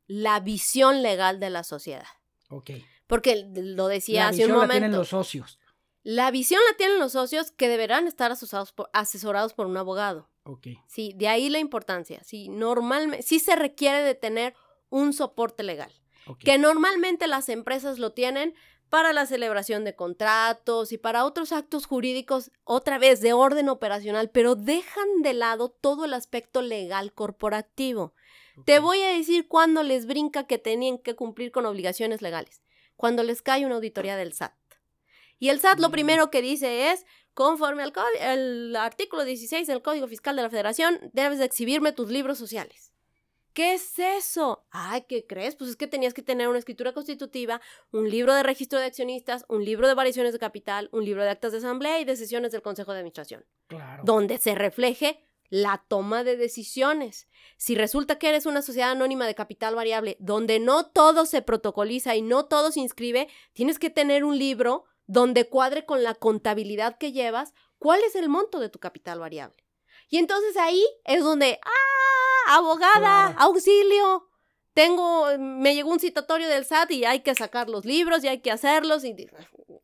la 0.05 0.39
visión 0.39 1.01
legal 1.01 1.39
de 1.39 1.49
la 1.49 1.63
sociedad. 1.63 2.05
Ok. 2.49 2.71
Porque 3.07 3.49
lo 3.55 3.87
decía 3.87 4.23
La 4.23 4.27
hace 4.29 4.43
un 4.45 4.51
la 4.51 4.55
momento. 4.57 4.73
tienen 4.73 4.91
los 4.91 5.09
socios. 5.09 5.59
La 6.03 6.31
visión 6.31 6.61
la 6.69 6.77
tienen 6.77 6.99
los 6.99 7.11
socios 7.13 7.51
que 7.51 7.67
deberán 7.67 8.07
estar 8.07 8.31
asesorados 8.31 8.71
por, 8.71 8.89
asesorados 8.93 9.53
por 9.53 9.65
un 9.67 9.75
abogado. 9.75 10.29
Ok. 10.43 10.67
Sí, 10.87 11.13
de 11.15 11.27
ahí 11.27 11.49
la 11.49 11.59
importancia. 11.59 12.23
Sí, 12.23 12.47
normalmente, 12.47 13.23
sí 13.23 13.39
se 13.39 13.55
requiere 13.57 14.01
de 14.03 14.15
tener 14.15 14.53
un 14.89 15.11
soporte 15.13 15.63
legal. 15.63 15.91
Que 16.39 16.57
normalmente 16.57 17.25
las 17.27 17.47
empresas 17.47 17.99
lo 17.99 18.11
tienen 18.11 18.53
para 18.89 19.13
la 19.13 19.25
celebración 19.25 19.83
de 19.83 19.95
contratos 19.95 20.91
y 20.91 20.97
para 20.97 21.25
otros 21.25 21.51
actos 21.51 21.85
jurídicos, 21.85 22.51
otra 22.63 22.97
vez 22.97 23.21
de 23.21 23.33
orden 23.33 23.69
operacional, 23.69 24.29
pero 24.29 24.55
dejan 24.55 25.21
de 25.21 25.33
lado 25.33 25.69
todo 25.69 26.05
el 26.05 26.13
aspecto 26.13 26.61
legal 26.61 27.13
corporativo. 27.13 28.13
Te 28.65 28.79
voy 28.79 29.01
a 29.03 29.09
decir 29.09 29.47
cuándo 29.47 29.83
les 29.83 30.07
brinca 30.07 30.47
que 30.47 30.57
tenían 30.57 30.97
que 30.97 31.15
cumplir 31.15 31.51
con 31.51 31.65
obligaciones 31.65 32.21
legales. 32.21 32.63
Cuando 32.95 33.21
les 33.23 33.41
cae 33.43 33.65
una 33.65 33.75
auditoría 33.75 34.15
del 34.15 34.33
SAT. 34.33 34.53
Y 35.37 35.49
el 35.49 35.59
SAT 35.59 35.79
lo 35.79 35.89
Mm. 35.89 35.91
primero 35.91 36.31
que 36.31 36.41
dice 36.41 36.91
es, 36.91 37.05
conforme 37.35 37.83
al 37.83 37.93
el 38.19 38.75
artículo 38.75 39.25
16 39.25 39.67
del 39.67 39.83
Código 39.83 40.07
Fiscal 40.07 40.35
de 40.35 40.41
la 40.41 40.49
Federación, 40.49 40.99
debes 41.13 41.37
de 41.37 41.45
exhibirme 41.45 41.91
tus 41.91 42.09
libros 42.09 42.39
sociales. 42.39 42.86
¿Qué 43.57 43.73
es 43.73 43.97
eso? 43.97 44.67
Ay, 44.69 45.05
¿qué 45.09 45.25
crees? 45.25 45.55
Pues 45.55 45.71
es 45.71 45.75
que 45.75 45.87
tenías 45.87 46.13
que 46.13 46.21
tener 46.21 46.47
una 46.47 46.59
escritura 46.59 46.93
constitutiva, 46.93 47.59
un 47.91 48.07
libro 48.07 48.35
de 48.35 48.43
registro 48.43 48.77
de 48.77 48.85
accionistas, 48.85 49.45
un 49.49 49.65
libro 49.65 49.87
de 49.87 49.95
variaciones 49.95 50.31
de 50.31 50.37
capital, 50.37 50.89
un 50.91 51.03
libro 51.03 51.23
de 51.23 51.31
actas 51.31 51.53
de 51.53 51.57
asamblea 51.57 51.99
y 51.99 52.05
de 52.05 52.15
sesiones 52.15 52.51
del 52.51 52.61
Consejo 52.61 52.91
de 52.91 52.99
Administración 52.99 53.47
Claro. 53.65 54.03
donde 54.05 54.37
se 54.37 54.53
refleje 54.53 55.27
la 55.49 55.83
toma 55.87 56.23
de 56.23 56.37
decisiones. 56.37 57.27
Si 57.57 57.73
resulta 57.73 58.19
que 58.19 58.29
eres 58.29 58.45
una 58.45 58.61
sociedad 58.61 58.91
anónima 58.91 59.25
de 59.25 59.33
capital 59.33 59.73
variable, 59.73 60.17
donde 60.19 60.59
no 60.59 60.85
todo 60.91 61.25
se 61.25 61.41
protocoliza 61.41 62.15
y 62.15 62.21
no 62.21 62.45
todo 62.45 62.71
se 62.71 62.81
inscribe, 62.81 63.27
tienes 63.53 63.79
que 63.79 63.89
tener 63.89 64.23
un 64.23 64.37
libro 64.37 64.85
donde 65.07 65.49
cuadre 65.49 65.83
con 65.83 66.03
la 66.03 66.13
contabilidad 66.13 66.99
que 66.99 67.11
llevas 67.11 67.55
cuál 67.79 68.01
es 68.03 68.13
el 68.13 68.29
monto 68.29 68.59
de 68.59 68.69
tu 68.69 68.77
capital 68.77 69.19
variable. 69.19 69.66
Y 70.09 70.17
entonces 70.17 70.55
ahí 70.57 70.83
es 71.05 71.23
donde, 71.23 71.59
¡ah! 71.63 72.55
Abogada, 72.57 72.99
Claro. 73.33 73.35
auxilio. 73.39 74.23
Tengo, 74.73 75.25
me 75.39 75.73
llegó 75.73 75.89
un 75.91 75.99
citatorio 75.99 76.47
del 76.47 76.63
SAT 76.63 76.91
y 76.91 77.03
hay 77.05 77.21
que 77.21 77.33
sacar 77.33 77.67
los 77.67 77.83
libros 77.83 78.23
y 78.23 78.27
hay 78.27 78.39
que 78.41 78.51
hacerlos 78.51 79.03
y, 79.03 79.15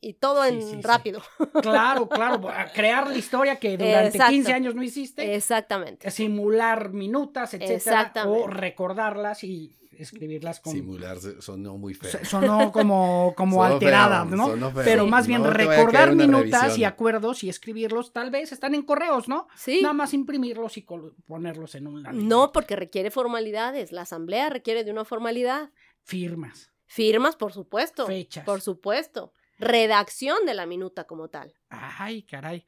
y 0.01 0.13
todo 0.13 0.43
Sí, 0.43 0.49
en 0.49 0.61
sí, 0.61 0.69
sí. 0.75 0.81
rápido. 0.81 1.19
Claro, 1.63 2.07
claro. 2.09 2.39
Crear 2.75 3.09
la 3.09 3.17
historia 3.17 3.59
que 3.59 3.75
durante 3.75 4.09
Exacto. 4.09 4.31
15 4.31 4.53
años 4.53 4.75
no 4.75 4.83
hiciste. 4.83 5.33
Exactamente. 5.35 6.09
Simular 6.11 6.91
minutas, 6.91 7.55
etcétera. 7.55 8.11
O 8.27 8.45
recordarlas 8.47 9.43
y 9.43 9.75
escribirlas 9.97 10.59
con. 10.59 10.73
Simularse 10.73 11.41
sonó 11.41 11.77
muy 11.77 11.93
feo. 11.93 12.11
So- 12.11 12.25
Sonó 12.25 12.71
como, 12.71 13.33
como 13.37 13.57
Sonó 13.63 13.73
alteradas, 13.73 14.27
feo, 14.27 14.37
¿no? 14.37 14.47
sonó 14.47 14.71
feo. 14.71 14.83
Pero 14.83 15.03
Sí. 15.05 15.09
más 15.09 15.27
bien 15.27 15.41
No 15.43 15.49
recordar 15.51 16.15
minutas 16.15 16.77
y 16.77 16.83
acuerdos 16.83 17.43
y 17.43 17.49
escribirlos, 17.49 18.13
tal 18.13 18.31
vez 18.31 18.51
están 18.51 18.75
en 18.75 18.83
correos, 18.83 19.27
¿no? 19.27 19.47
Sí. 19.55 19.81
Nada 19.81 19.93
más 19.93 20.13
imprimirlos 20.13 20.77
y 20.77 20.85
ponerlos 21.25 21.75
en 21.75 21.87
un 21.87 22.03
No, 22.27 22.51
porque 22.51 22.75
requiere 22.75 23.11
formalidades. 23.11 23.91
La 23.91 24.01
asamblea 24.01 24.49
requiere 24.49 24.83
de 24.83 24.91
una 24.91 25.05
formalidad. 25.05 25.71
Firmas. 26.03 26.69
Firmas, 26.85 27.35
por 27.35 27.53
supuesto. 27.53 28.05
Fechas. 28.05 28.43
Por 28.45 28.61
supuesto. 28.61 29.33
Redacción 29.59 30.45
de 30.45 30.53
la 30.53 30.65
minuta 30.65 31.05
como 31.05 31.29
tal. 31.29 31.53
Ay, 31.69 32.23
caray. 32.23 32.65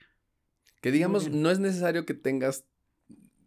Que 0.81 0.91
digamos, 0.91 1.29
no 1.29 1.49
es 1.49 1.59
necesario 1.59 2.05
que 2.05 2.13
tengas 2.13 2.63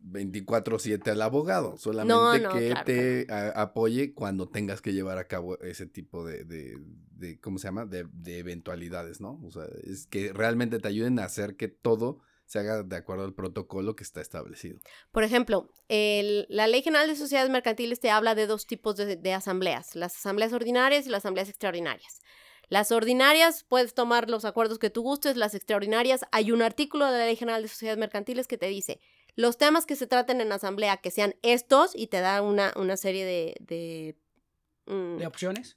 24/7 0.03 1.11
al 1.11 1.23
abogado, 1.23 1.77
solamente 1.77 2.15
No, 2.15 2.39
no, 2.39 2.51
que 2.59 2.69
claro 2.71 2.85
te 2.85 3.27
a- 3.31 3.61
apoye 3.63 4.15
cuando 4.15 4.49
tengas 4.49 4.81
que 4.81 4.93
llevar 4.93 5.19
a 5.19 5.27
cabo 5.27 5.59
ese 5.61 5.87
tipo 5.87 6.25
de, 6.25 6.45
de, 6.45 6.77
de- 7.13 7.39
¿cómo 7.41 7.59
se 7.59 7.69
llama? 7.69 7.85
De, 7.87 8.07
de 8.13 8.39
eventualidades, 8.39 9.21
¿no? 9.21 9.41
O 9.45 9.51
sea, 9.51 9.65
es 9.85 10.07
que 10.07 10.33
realmente 10.33 10.79
te 10.79 10.89
ayuden 10.89 11.19
a 11.19 11.25
hacer 11.25 11.57
que 11.57 11.69
todo 11.69 12.21
se 12.47 12.59
haga 12.61 12.83
de 12.83 12.97
acuerdo 12.97 13.25
al 13.25 13.35
protocolo 13.35 13.95
que 13.95 14.03
está 14.05 14.23
establecido. 14.23 14.79
Por 15.13 15.23
ejemplo, 15.23 15.71
el- 15.89 16.47
la 16.49 16.67
Ley 16.67 16.83
General 16.83 17.07
de 17.07 17.17
Sociedades 17.17 17.51
Mercantiles 17.51 18.01
te 18.01 18.11
habla 18.11 18.35
de 18.35 18.47
dos 18.47 18.67
tipos 18.67 18.97
de 18.97 19.33
asambleas, 19.35 19.95
las 19.95 20.17
asambleas 20.17 20.53
ordinarias 20.55 21.07
y 21.07 21.11
las 21.11 21.19
asambleas 21.21 21.49
extraordinarias. 21.51 22.21
Las 22.71 22.93
ordinarias 22.93 23.65
puedes 23.69 23.95
tomar 23.95 24.29
los 24.29 24.45
acuerdos 24.45 24.79
que 24.79 24.91
tú 24.91 25.03
gustes, 25.03 25.37
las 25.37 25.55
extraordinarias 25.55 26.27
hay 26.33 26.53
un 26.53 26.61
artículo 26.63 27.07
de 27.07 27.19
la 27.19 27.25
Ley 27.27 27.37
General 27.37 27.63
de 27.63 27.69
Sociedades 27.69 27.99
Mercantiles 27.99 28.47
que 28.47 28.59
te 28.59 28.67
dice 28.67 29.01
los 29.39 29.57
temas 29.57 29.87
que 29.87 29.95
se 29.95 30.09
traten 30.09 30.41
en 30.41 30.51
asamblea 30.51 30.97
que 30.97 31.13
sean 31.13 31.37
estos 31.43 31.93
y 31.95 32.09
te 32.09 32.19
da 32.19 32.43
una, 32.43 32.73
una 32.75 32.97
serie 32.97 33.25
de... 33.25 33.55
de, 33.61 34.17
mm, 34.93 35.19
¿De 35.19 35.27
opciones? 35.29 35.77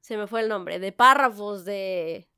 se 0.00 0.16
me 0.16 0.28
fue 0.28 0.40
el 0.42 0.48
nombre, 0.48 0.78
de 0.78 0.92
párrafos, 0.92 1.64
de 1.64 2.28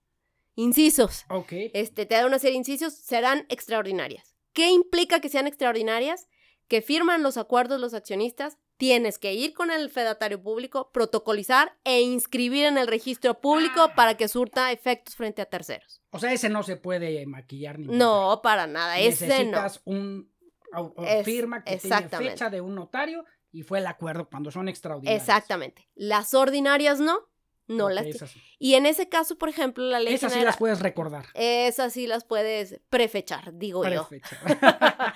incisos. 0.55 1.27
Ok. 1.29 1.53
Este, 1.75 2.07
te 2.07 2.15
da 2.15 2.25
una 2.25 2.39
serie 2.39 2.53
de 2.53 2.59
incisos, 2.61 2.95
serán 2.95 3.45
extraordinarias. 3.51 4.35
¿Qué 4.55 4.71
implica 4.71 5.21
que 5.21 5.29
sean 5.29 5.47
extraordinarias? 5.47 6.29
Que 6.67 6.81
firman 6.81 7.23
los 7.23 7.37
acuerdos 7.37 7.79
los 7.79 7.93
accionistas, 7.93 8.57
tienes 8.79 9.19
que 9.19 9.35
ir 9.35 9.53
con 9.53 9.71
el 9.71 9.91
fedatario 9.91 10.43
público, 10.43 10.91
protocolizar 10.95 11.77
e 11.85 12.01
inscribir 12.01 12.65
en 12.65 12.79
el 12.79 12.87
registro 12.87 13.39
público 13.39 13.83
Ah. 13.83 13.95
para 13.95 14.17
que 14.17 14.29
surta 14.29 14.73
efectos 14.73 15.15
frente 15.15 15.43
a 15.43 15.47
terceros. 15.47 16.01
O 16.11 16.19
sea, 16.19 16.33
ese 16.33 16.49
no 16.49 16.63
se 16.63 16.77
puede 16.77 17.27
maquillar 17.27 17.79
ni 17.79 17.89
No, 17.89 18.41
para 18.43 18.67
nada, 18.67 18.99
ese 18.99 19.27
no. 19.27 19.35
Necesitas 19.35 19.83
un 19.85 20.33
au- 20.73 20.95
Es- 21.07 21.25
firma 21.25 21.65
que 21.65 21.77
tiene 21.77 22.09
fecha 22.09 22.51
de 22.51 22.61
un 22.61 22.75
notario 22.75 23.25
y 23.53 23.63
fue 23.63 23.79
el 23.79 23.87
acuerdo 23.87 24.29
cuando 24.29 24.51
son 24.51 24.69
extraordinarios. 24.69 25.23
Exactamente. 25.23 25.89
Las 25.95 26.35
ordinarias 26.35 27.01
no, 27.01 27.19
no 27.67 27.89
las. 27.91 28.07
esas, 28.07 28.35
Y 28.59 28.75
en 28.75 28.87
ese 28.87 29.09
caso, 29.09 29.37
por 29.39 29.49
ejemplo, 29.49 29.85
la 29.85 30.01
ley 30.01 30.15
esas 30.15 30.33
sí 30.33 30.41
las 30.41 30.57
puedes 30.57 30.81
recordar. 30.81 31.27
esas 31.35 31.93
sí 31.93 32.07
las 32.07 32.25
puedes 32.25 32.81
prefechar, 32.91 33.53
digo 33.59 33.87
yo. 33.89 34.07
Prefecha. 34.09 34.37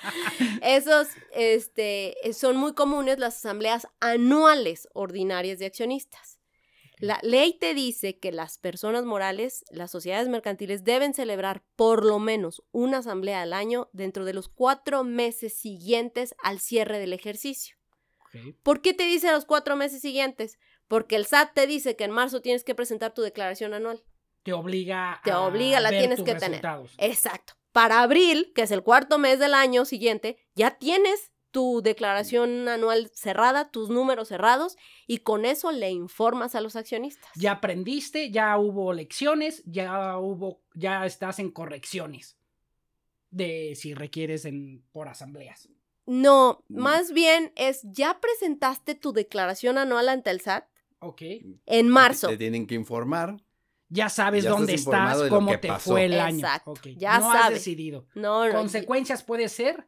Esos 0.63 1.09
este, 1.33 2.15
son 2.33 2.57
muy 2.57 2.75
comunes 2.75 3.19
las 3.19 3.37
asambleas 3.37 3.87
anuales 4.01 4.89
ordinarias 4.93 5.59
de 5.59 5.67
accionistas. 5.67 6.39
La 7.03 7.19
ley 7.23 7.55
te 7.55 7.75
dice 7.75 8.21
que 8.21 8.31
las 8.31 8.59
personas 8.59 9.05
morales, 9.05 9.65
las 9.73 9.91
sociedades 9.91 10.29
mercantiles, 10.29 10.85
deben 10.85 11.15
celebrar 11.15 11.65
por 11.75 12.05
lo 12.05 12.21
menos 12.21 12.63
una 12.71 12.99
asamblea 12.99 13.43
al 13.43 13.55
año 13.55 13.91
dentro 13.93 14.25
de 14.25 14.33
los 14.33 14.49
cuatro 14.49 15.03
meses 15.03 15.53
siguientes 15.53 16.37
al 16.45 16.61
cierre 16.61 17.01
del 17.01 17.13
ejercicio. 17.13 17.75
¿Por 18.63 18.83
qué 18.83 18.95
te 18.95 19.03
dice 19.03 19.33
los 19.33 19.47
cuatro 19.47 19.75
meses 19.75 20.01
siguientes? 20.01 20.61
Porque 20.87 21.17
el 21.17 21.27
SAT 21.27 21.55
te 21.55 21.67
dice 21.67 21.97
que 21.97 22.05
en 22.05 22.13
marzo 22.13 22.41
tienes 22.41 22.63
que 22.63 22.77
presentar 22.77 23.13
tu 23.13 23.23
declaración 23.23 23.75
anual. 23.75 24.05
Te 24.45 24.53
obliga 24.53 25.21
Te 25.25 25.33
a 25.33 25.41
obliga, 25.41 25.81
la 25.81 25.91
ver 25.91 25.99
tienes 26.03 26.19
tus 26.19 26.27
que 26.27 26.35
tener. 26.35 26.51
resultados. 26.63 26.95
Exacto. 26.99 27.55
Para 27.73 28.03
abril, 28.03 28.53
que 28.55 28.63
es 28.63 28.71
el 28.71 28.85
cuarto 28.85 29.19
mes 29.19 29.41
del 29.41 29.55
año 29.55 29.85
siguiente, 29.87 30.37
ya 30.55 30.79
tienes 30.79 31.32
tu 31.53 31.81
declaración 31.83 32.69
anual 32.69 33.11
cerrada, 33.15 33.71
tus 33.71 33.89
números 33.91 34.29
cerrados, 34.29 34.77
y 35.07 35.19
con 35.19 35.45
eso 35.45 35.71
le 35.71 35.91
informas 35.91 36.55
a 36.57 36.61
los 36.61 36.75
accionistas. 36.75 37.31
Ya 37.37 37.53
aprendiste, 37.53 38.31
ya 38.33 38.59
hubo 38.59 38.93
lecciones, 38.93 39.63
ya 39.67 40.19
hubo, 40.19 40.61
ya 40.75 41.07
estás 41.07 41.39
en 41.39 41.51
correcciones 41.53 42.37
de 43.31 43.75
si 43.77 43.95
requieres 43.95 44.45
en, 44.45 44.83
por 44.93 45.09
asambleas. 45.09 45.69
No, 46.07 46.65
Mm. 46.69 46.79
más 46.81 47.13
bien 47.13 47.53
es, 47.55 47.81
ya 47.85 48.19
presentaste 48.21 48.95
tu 48.95 49.13
declaración 49.13 49.79
anual 49.79 50.09
ante 50.09 50.31
el 50.31 50.41
SAT 50.41 50.65
Ok. 50.99 51.23
en 51.67 51.89
marzo. 51.89 52.29
Te 52.29 52.37
tienen 52.37 52.67
que 52.67 52.75
informar. 52.75 53.37
Ya 53.89 54.09
sabes 54.09 54.45
Ya 54.45 54.51
dónde 54.51 54.73
estás, 54.75 55.23
cómo 55.29 55.51
te 55.61 55.69
pasó. 55.69 55.91
fue 55.91 56.07
el 56.07 56.19
año. 56.19 56.39
Exacto, 56.39 56.73
ya 56.97 57.19
no 57.19 57.31
has 57.31 57.51
decidido. 57.51 58.07
No, 58.15 58.47
no. 58.49 58.53
Consecuencias 58.55 59.23
puede 59.23 59.49
ser 59.51 59.87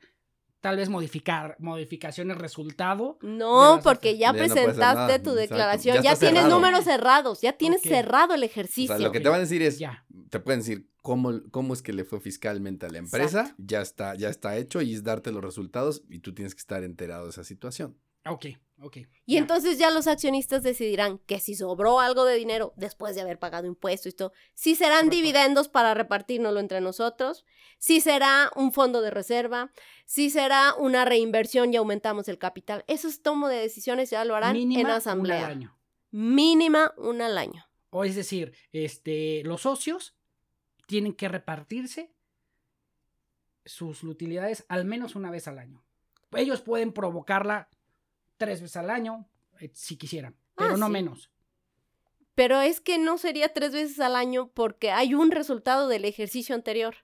tal 0.64 0.78
vez 0.78 0.88
modificar, 0.88 1.56
modificaciones 1.58 2.38
resultado. 2.38 3.18
No, 3.20 3.80
porque 3.84 4.16
ya 4.16 4.32
presentaste 4.32 5.18
tu 5.18 5.32
exacto. 5.32 5.34
declaración, 5.34 5.96
Ya 5.96 6.16
tienes 6.16 6.40
cerrado. 6.44 6.48
números 6.48 6.84
cerrados, 6.84 7.42
ya 7.42 7.52
tienes 7.52 7.82
cerrado 7.82 8.32
el 8.32 8.40
O 8.42 8.46
ejercicio. 8.46 8.96
sea, 8.96 9.06
lo 9.06 9.12
que 9.12 9.20
te 9.20 9.28
van 9.28 9.36
a 9.36 9.40
decir 9.42 9.60
es, 9.60 9.78
Ya. 9.78 10.06
te 10.30 10.40
pueden 10.40 10.60
decir 10.60 10.88
cómo, 11.02 11.42
cómo 11.50 11.74
es 11.74 11.82
que 11.82 11.92
le 11.92 12.04
fue 12.04 12.18
fiscalmente 12.18 12.86
a 12.86 12.88
la 12.88 12.96
empresa, 12.96 13.40
Exacto. 13.40 13.62
ya 13.66 13.82
está, 13.82 14.14
ya 14.14 14.30
está 14.30 14.56
hecho 14.56 14.80
y 14.80 14.94
es 14.94 15.04
darte 15.04 15.32
los 15.32 15.44
resultados 15.44 16.02
y 16.08 16.20
tú 16.20 16.32
tienes 16.32 16.54
que 16.54 16.60
estar 16.60 16.82
enterado 16.82 17.24
de 17.24 17.30
esa 17.32 17.44
situación. 17.44 17.98
Ok, 18.26 18.46
Y 19.24 19.36
entonces 19.36 19.78
ya 19.78 19.90
los 19.90 20.06
accionistas 20.06 20.62
decidirán 20.62 21.18
que 21.18 21.40
si 21.40 21.54
sobró 21.54 22.00
algo 22.00 22.24
de 22.24 22.34
dinero 22.34 22.72
después 22.76 23.14
de 23.14 23.22
haber 23.22 23.38
pagado 23.38 23.66
impuestos 23.66 24.12
y 24.12 24.16
todo, 24.16 24.32
si 24.52 24.74
serán 24.74 25.06
Correcto. 25.06 25.16
dividendos 25.16 25.68
para 25.68 25.94
repartirnoslo 25.94 26.60
entre 26.60 26.80
nosotros, 26.80 27.44
si 27.78 28.00
será 28.00 28.50
un 28.56 28.72
fondo 28.72 29.00
de 29.00 29.10
reserva, 29.10 29.72
si 30.04 30.30
será 30.30 30.74
una 30.74 31.04
reinversión 31.04 31.72
y 31.72 31.76
aumentamos 31.76 32.28
el 32.28 32.38
capital. 32.38 32.84
Esos 32.86 33.22
tomo 33.22 33.48
de 33.48 33.56
decisiones 33.56 34.10
ya 34.10 34.24
lo 34.24 34.34
harán 34.34 34.54
Mínima 34.54 34.80
en 34.80 34.86
una 34.86 34.96
asamblea. 34.96 35.46
al 35.46 35.52
año. 35.52 35.78
Mínima 36.10 36.92
una 36.96 37.26
al 37.26 37.38
año. 37.38 37.66
O 37.90 38.04
es 38.04 38.16
decir, 38.16 38.54
este, 38.72 39.42
los 39.44 39.62
socios 39.62 40.16
tienen 40.86 41.14
que 41.14 41.28
repartirse 41.28 42.12
sus 43.64 44.02
utilidades 44.04 44.66
al 44.68 44.84
menos 44.84 45.16
una 45.16 45.30
vez 45.30 45.48
al 45.48 45.58
año. 45.58 45.82
Ellos 46.32 46.60
pueden 46.60 46.92
provocarla 46.92 47.68
tres 48.46 48.60
veces 48.62 48.76
al 48.76 48.90
año, 48.90 49.26
eh, 49.60 49.70
si 49.74 49.96
quisieran, 49.96 50.36
pero 50.56 50.74
Ah, 50.74 50.76
no 50.76 50.86
sí. 50.86 50.92
menos. 50.92 51.30
Pero 52.34 52.60
es 52.60 52.80
que 52.80 52.98
no 52.98 53.16
sería 53.18 53.52
tres 53.52 53.72
veces 53.72 54.00
al 54.00 54.16
año 54.16 54.50
porque 54.54 54.90
hay 54.90 55.14
un 55.14 55.30
resultado 55.30 55.88
del 55.88 56.04
ejercicio 56.04 56.54
anterior. 56.54 56.96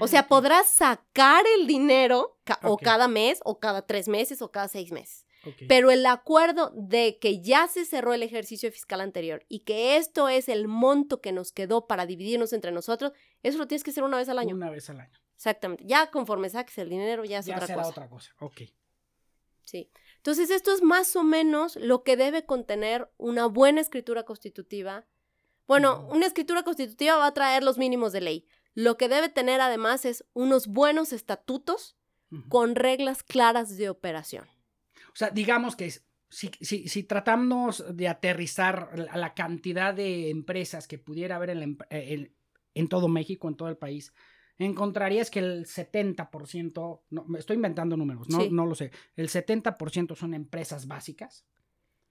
O 0.00 0.08
sea, 0.08 0.20
Ah, 0.20 0.26
podrás 0.28 0.66
sacar 0.68 1.44
el 1.58 1.66
dinero 1.66 2.38
ca- 2.44 2.58
o 2.62 2.76
cada 2.78 3.06
mes, 3.06 3.40
o 3.44 3.60
cada 3.60 3.86
tres 3.86 4.08
meses, 4.08 4.40
o 4.42 4.50
cada 4.50 4.66
seis 4.66 4.90
meses. 4.90 5.26
Pero 5.68 5.90
el 5.90 6.06
acuerdo 6.06 6.72
de 6.74 7.18
que 7.20 7.40
ya 7.42 7.66
se 7.68 7.84
cerró 7.84 8.14
el 8.14 8.22
ejercicio 8.22 8.70
fiscal 8.72 9.00
anterior 9.00 9.44
y 9.48 9.60
que 9.60 9.96
esto 9.96 10.28
es 10.28 10.48
el 10.48 10.68
monto 10.68 11.20
que 11.20 11.32
nos 11.32 11.52
quedó 11.52 11.86
para 11.86 12.06
dividirnos 12.06 12.52
entre 12.52 12.72
nosotros, 12.72 13.12
eso 13.42 13.58
lo 13.58 13.66
tienes 13.68 13.84
que 13.84 13.90
hacer 13.90 14.04
una 14.04 14.16
vez 14.16 14.28
al 14.28 14.38
año. 14.38 14.54
Una 14.54 14.70
vez 14.70 14.88
al 14.88 15.00
año. 15.00 15.18
Exactamente. 15.36 15.84
Ya 15.84 16.10
conforme 16.10 16.48
saques 16.48 16.78
el 16.78 16.88
dinero, 16.88 17.24
ya 17.24 17.38
es 17.40 17.46
Ya 17.46 17.56
otra 17.56 17.66
será 17.66 17.82
cosa. 17.82 17.90
otra 17.90 18.08
cosa. 18.08 18.30
Ok. 18.40 18.62
Sí. 19.64 19.90
Entonces, 20.22 20.50
esto 20.50 20.72
es 20.72 20.82
más 20.82 21.16
o 21.16 21.24
menos 21.24 21.74
lo 21.74 22.04
que 22.04 22.16
debe 22.16 22.46
contener 22.46 23.10
una 23.16 23.46
buena 23.46 23.80
escritura 23.80 24.22
constitutiva. 24.22 25.04
Bueno, 25.66 26.06
una 26.12 26.26
escritura 26.26 26.62
constitutiva 26.62 27.16
va 27.16 27.26
a 27.26 27.34
traer 27.34 27.64
los 27.64 27.76
mínimos 27.76 28.12
de 28.12 28.20
ley. 28.20 28.46
Lo 28.74 28.96
que 28.96 29.08
debe 29.08 29.28
tener 29.28 29.60
además 29.60 30.04
es 30.04 30.24
unos 30.32 30.68
buenos 30.68 31.12
estatutos 31.12 31.96
con 32.48 32.76
reglas 32.76 33.24
claras 33.24 33.76
de 33.76 33.90
operación. 33.90 34.46
O 35.08 35.16
sea, 35.16 35.30
digamos 35.30 35.74
que 35.76 35.86
es- 35.86 36.04
si, 36.30 36.50
si, 36.60 36.88
si 36.88 37.02
tratamos 37.02 37.84
de 37.94 38.08
aterrizar 38.08 38.96
la, 38.98 39.16
la 39.16 39.34
cantidad 39.34 39.92
de 39.92 40.30
empresas 40.30 40.86
que 40.88 40.98
pudiera 40.98 41.34
haber 41.36 41.50
en, 41.50 41.58
la 41.58 41.64
em- 41.64 41.78
eh, 41.90 42.06
en- 42.14 42.36
en 42.74 42.88
todo 42.88 43.08
México, 43.08 43.48
en 43.48 43.56
todo 43.56 43.68
el 43.68 43.76
país, 43.76 44.14
encontrarías 44.66 45.30
que 45.30 45.38
el 45.40 45.66
70%, 45.66 47.00
no, 47.10 47.24
me 47.26 47.38
estoy 47.38 47.56
inventando 47.56 47.96
números, 47.96 48.28
no, 48.28 48.40
Sí. 48.40 48.48
no 48.50 48.66
lo 48.66 48.74
sé, 48.74 48.90
el 49.16 49.28
70% 49.28 50.14
son 50.16 50.34
empresas 50.34 50.86
básicas, 50.86 51.44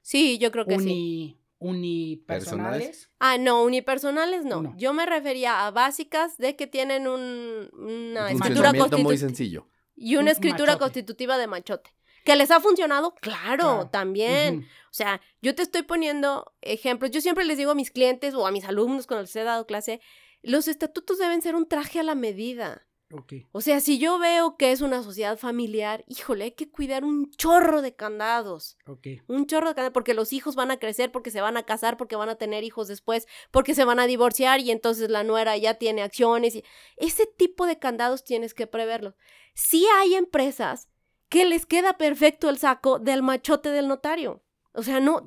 Sí, 0.04 0.38
yo 0.40 0.52
creo 0.52 0.66
que 0.66 0.80
sí. 0.80 0.84
uni, 0.86 1.38
unipersonales. 1.60 3.10
Ah, 3.20 3.38
no, 3.38 3.64
unipersonales 3.64 4.46
no. 4.46 4.62
No. 4.64 4.74
Yo 4.78 4.94
me 4.94 5.06
refería 5.06 5.68
a 5.68 5.72
básicas 5.72 6.38
de 6.38 6.56
que 6.56 6.68
tienen 6.68 7.08
un, 7.08 7.70
una 7.74 8.26
Un 8.26 8.32
escritura 8.32 8.70
funcionamiento 8.70 8.98
muy 8.98 9.04
constitutiva 9.04 9.18
sencillo. 9.18 9.68
y 9.96 10.16
una 10.16 10.24
un 10.24 10.28
escritura 10.30 10.74
machote. 10.74 10.80
constitutiva 10.80 11.38
de 11.38 11.48
machote. 11.48 11.92
¿Que 12.26 12.36
les 12.36 12.52
ha 12.52 12.60
funcionado? 12.60 13.16
Claro, 13.16 13.58
Claro. 13.58 13.90
también. 13.90 14.62
O 14.90 14.94
sea, 14.94 15.22
yo 15.42 15.56
te 15.56 15.64
estoy 15.64 15.82
poniendo 15.84 16.52
ejemplos. 16.62 17.10
Yo 17.12 17.20
siempre 17.22 17.46
les 17.46 17.58
digo 17.58 17.72
a 17.72 17.76
mis 17.76 17.90
clientes 17.92 18.34
o 18.36 18.46
a 18.46 18.52
mis 18.52 18.66
alumnos 18.66 19.08
cuando 19.08 19.22
les 19.24 19.36
he 19.36 19.44
dado 19.44 19.66
clase, 19.66 20.02
los 20.42 20.68
estatutos 20.68 21.18
deben 21.18 21.42
ser 21.42 21.56
un 21.56 21.68
traje 21.68 22.00
a 22.00 22.04
la 22.04 22.16
medida. 22.16 22.88
Ok. 23.14 23.34
O 23.52 23.62
sea, 23.62 23.82
si 23.82 24.00
yo 24.00 24.20
veo 24.20 24.56
que 24.58 24.72
es 24.72 24.82
una 24.82 25.04
sociedad 25.04 25.38
familiar, 25.38 26.04
híjole, 26.08 26.46
hay 26.46 26.52
que 26.52 26.70
cuidar 26.70 27.04
un 27.04 27.30
chorro 27.32 27.82
de 27.82 27.96
candados. 27.96 28.78
Ok. 28.88 29.08
Un 29.28 29.48
chorro 29.48 29.70
de 29.70 29.76
candados, 29.76 29.94
porque 29.94 30.14
los 30.14 30.34
hijos 30.34 30.56
van 30.56 30.72
a 30.72 30.78
crecer, 30.78 31.12
porque 31.12 31.32
se 31.32 31.42
van 31.42 31.58
a 31.58 31.64
casar, 31.64 31.98
porque 31.98 32.16
van 32.16 32.30
a 32.30 32.36
tener 32.36 32.64
hijos 32.64 32.88
después, 32.88 33.28
porque 33.52 33.76
se 33.76 33.84
van 33.84 34.00
a 34.00 34.08
divorciar 34.08 34.60
y 34.62 34.72
entonces 34.72 35.10
la 35.10 35.24
nuera 35.24 35.58
ya 35.58 35.76
tiene 35.76 36.04
acciones. 36.04 36.56
Y... 36.56 36.64
Ese 36.98 37.26
tipo 37.26 37.66
de 37.66 37.80
candados 37.80 38.24
tienes 38.24 38.54
que 38.54 38.68
preverlo. 38.68 39.16
Sí 39.54 39.86
hay 40.00 40.16
empresas 40.16 40.88
que 41.28 41.46
les 41.46 41.66
queda 41.66 41.98
perfecto 41.98 42.50
el 42.50 42.58
saco 42.58 43.00
del 43.00 43.24
machote 43.24 43.70
del 43.70 43.88
notario. 43.88 44.44
O 44.74 44.84
sea, 44.84 45.00
no, 45.00 45.26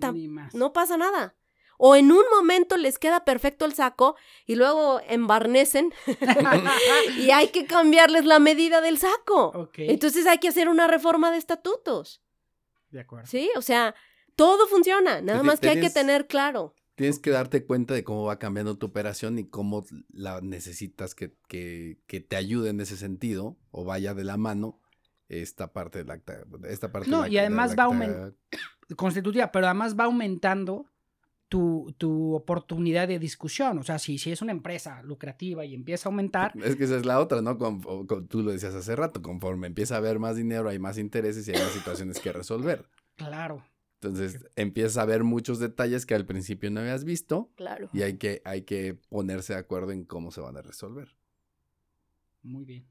no 0.54 0.72
pasa 0.72 0.96
nada. 0.96 1.36
O 1.86 1.96
en 1.96 2.10
un 2.12 2.24
momento 2.34 2.78
les 2.78 2.98
queda 2.98 3.24
perfecto 3.26 3.66
el 3.66 3.74
saco 3.74 4.16
y 4.46 4.54
luego 4.54 5.00
embarnecen 5.06 5.92
y 7.18 7.30
hay 7.30 7.48
que 7.48 7.66
cambiarles 7.66 8.24
la 8.24 8.38
medida 8.38 8.80
del 8.80 8.96
saco. 8.98 9.70
Entonces 9.76 10.26
hay 10.26 10.38
que 10.38 10.48
hacer 10.48 10.68
una 10.68 10.86
reforma 10.86 11.30
de 11.30 11.36
estatutos. 11.38 12.22
de 12.90 13.00
acuerdo. 13.00 13.26
Sí, 13.26 13.50
o 13.56 13.60
sea, 13.62 13.94
todo 14.34 14.66
funciona, 14.66 15.20
nada 15.20 15.42
más 15.42 15.60
que 15.60 15.68
hay 15.68 15.80
que 15.80 15.90
tener 15.90 16.26
claro. 16.26 16.74
Tienes 16.94 17.18
que 17.18 17.30
darte 17.30 17.66
cuenta 17.66 17.92
de 17.92 18.04
cómo 18.04 18.24
va 18.24 18.38
cambiando 18.38 18.78
tu 18.78 18.86
operación 18.86 19.38
y 19.38 19.48
cómo 19.48 19.84
la 20.12 20.40
necesitas 20.40 21.14
que, 21.14 21.34
que, 21.48 21.98
que 22.06 22.20
te 22.20 22.36
ayude 22.36 22.70
en 22.70 22.80
ese 22.80 22.96
sentido 22.96 23.58
o 23.72 23.84
vaya 23.84 24.14
de 24.14 24.22
la 24.24 24.36
mano 24.36 24.80
esta 25.28 25.72
parte 25.72 25.98
del 25.98 26.10
acta. 26.12 26.44
Esta 26.68 26.92
parte 26.92 27.10
No, 27.10 27.22
del 27.24 27.32
y 27.32 27.38
además 27.38 27.70
va 27.76 27.84
acta- 27.84 27.86
aumen- 27.88 28.36
Constitutiva, 28.96 29.50
pero 29.50 29.66
además 29.66 29.98
va 29.98 30.04
aumentando 30.04 30.86
tu, 31.48 31.94
tu 31.98 32.34
oportunidad 32.34 33.06
de 33.08 33.18
discusión. 33.18 33.78
O 33.78 33.82
sea, 33.84 33.98
si, 33.98 34.18
si 34.18 34.32
es 34.32 34.42
una 34.42 34.52
empresa 34.52 35.02
lucrativa 35.02 35.64
y 35.64 35.74
empieza 35.74 36.08
a 36.08 36.10
aumentar, 36.10 36.52
Es 36.64 36.76
que 36.76 36.84
esa 36.84 36.96
es 36.96 37.06
la 37.06 37.20
otra, 37.20 37.42
¿no? 37.42 37.58
Con- 37.58 37.80
con- 38.06 38.26
tú 38.28 38.42
lo 38.42 38.50
decías 38.52 38.74
hace 38.74 38.96
rato, 38.96 39.22
conforme 39.22 39.66
empieza 39.66 39.94
a 39.94 39.98
haber 39.98 40.18
más 40.18 40.36
dinero, 40.36 40.68
hay 40.68 40.78
más 40.78 40.98
intereses 40.98 41.46
y 41.46 41.52
hay 41.52 41.58
más 41.62 41.72
situaciones 41.72 42.18
que 42.20 42.32
resolver. 42.32 42.86
claro. 43.16 43.62
Entonces 44.00 44.44
empiezas 44.56 44.98
a 44.98 45.06
ver 45.06 45.24
muchos 45.24 45.58
detalles 45.58 46.04
que 46.04 46.14
al 46.14 46.26
principio 46.26 46.70
no 46.70 46.80
habías 46.80 47.04
visto 47.04 47.50
Claro. 47.54 47.88
y 47.94 48.02
hay 48.02 48.18
que, 48.18 48.42
hay 48.44 48.60
que 48.62 48.92
ponerse 49.08 49.54
de 49.54 49.60
acuerdo 49.60 49.92
en 49.92 50.04
cómo 50.04 50.30
se 50.30 50.42
van 50.42 50.58
a 50.58 50.60
resolver. 50.62 51.16
Muy 52.42 52.66
bien. 52.66 52.86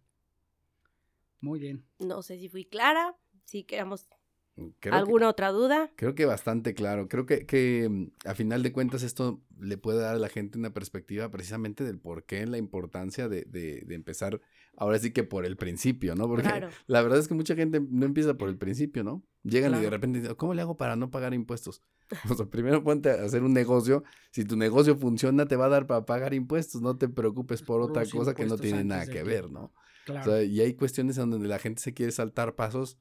Muy 1.39 1.59
bien. 1.59 1.85
No 1.99 2.23
sé 2.23 2.39
si 2.39 2.49
fui 2.49 2.65
clara, 2.65 3.15
si 3.45 3.63
queramos 3.63 4.07
Creo 4.55 4.71
que- 4.79 4.89
alguna 4.89 5.29
otra 5.29 5.51
duda. 5.51 5.91
Creo 5.95 6.13
que 6.13 6.25
bastante 6.25 6.73
claro. 6.75 7.07
Creo 7.07 7.25
que, 7.25 7.45
que 7.47 7.87
mm, 7.89 8.27
a 8.29 8.35
final 8.35 8.61
de 8.61 8.71
cuentas 8.71 9.01
esto 9.01 9.41
le 9.59 9.77
puede 9.77 9.99
dar 9.99 10.15
a 10.15 10.19
la 10.19 10.29
gente 10.29 10.59
una 10.59 10.71
perspectiva 10.73 11.29
precisamente 11.31 11.83
del 11.83 11.97
por 11.99 12.25
qué, 12.25 12.45
la 12.45 12.57
importancia 12.59 13.27
de, 13.29 13.45
de- 13.47 13.81
de 13.85 13.95
empezar 13.95 14.41
ahora 14.77 14.99
sí 14.99 15.11
que 15.11 15.23
por 15.23 15.45
el 15.45 15.57
principio, 15.57 16.13
¿no? 16.15 16.27
Porque 16.27 16.43
Claro. 16.47 16.69
la 16.87 17.01
verdad 17.01 17.17
es 17.19 17.27
que 17.27 17.33
mucha 17.33 17.55
gente 17.55 17.81
no 17.89 18.05
empieza 18.05 18.35
por 18.35 18.47
el 18.49 18.57
principio, 18.57 19.03
¿no? 19.03 19.23
Llegan 19.43 19.73
y 19.75 19.81
de 19.81 19.89
repente 19.89 20.19
dicen, 20.19 20.35
¿cómo 20.35 20.53
le 20.53 20.61
hago 20.61 20.77
para 20.77 20.95
no 20.95 21.09
pagar 21.09 21.33
impuestos? 21.33 21.81
O 22.31 22.35
sea, 22.35 22.45
primero 22.45 22.83
ponte 22.83 23.09
a 23.09 23.23
hacer 23.23 23.41
un 23.43 23.53
negocio. 23.53 24.03
Si 24.31 24.45
tu 24.45 24.55
negocio 24.55 24.95
funciona, 24.95 25.47
te 25.47 25.55
va 25.55 25.65
a 25.65 25.69
dar 25.69 25.87
para 25.87 26.05
pagar 26.05 26.33
impuestos. 26.35 26.81
No 26.81 26.95
te 26.97 27.09
preocupes 27.09 27.63
por 27.63 27.81
otra 27.81 28.03
los 28.03 28.11
cosa 28.13 28.33
que 28.35 28.45
no 28.45 28.57
tiene 28.57 28.83
nada 28.83 29.05
que 29.07 29.13
que- 29.13 29.23
ver, 29.23 29.49
¿no? 29.49 29.73
Claro. 30.05 30.31
O 30.31 30.35
sea, 30.35 30.43
y 30.43 30.59
hay 30.61 30.73
cuestiones 30.75 31.17
en 31.17 31.31
donde 31.31 31.47
la 31.47 31.57
gente 31.59 31.81
se 31.81 31.93
quiere 31.93 32.11
saltar 32.11 32.55
pasos 32.55 32.99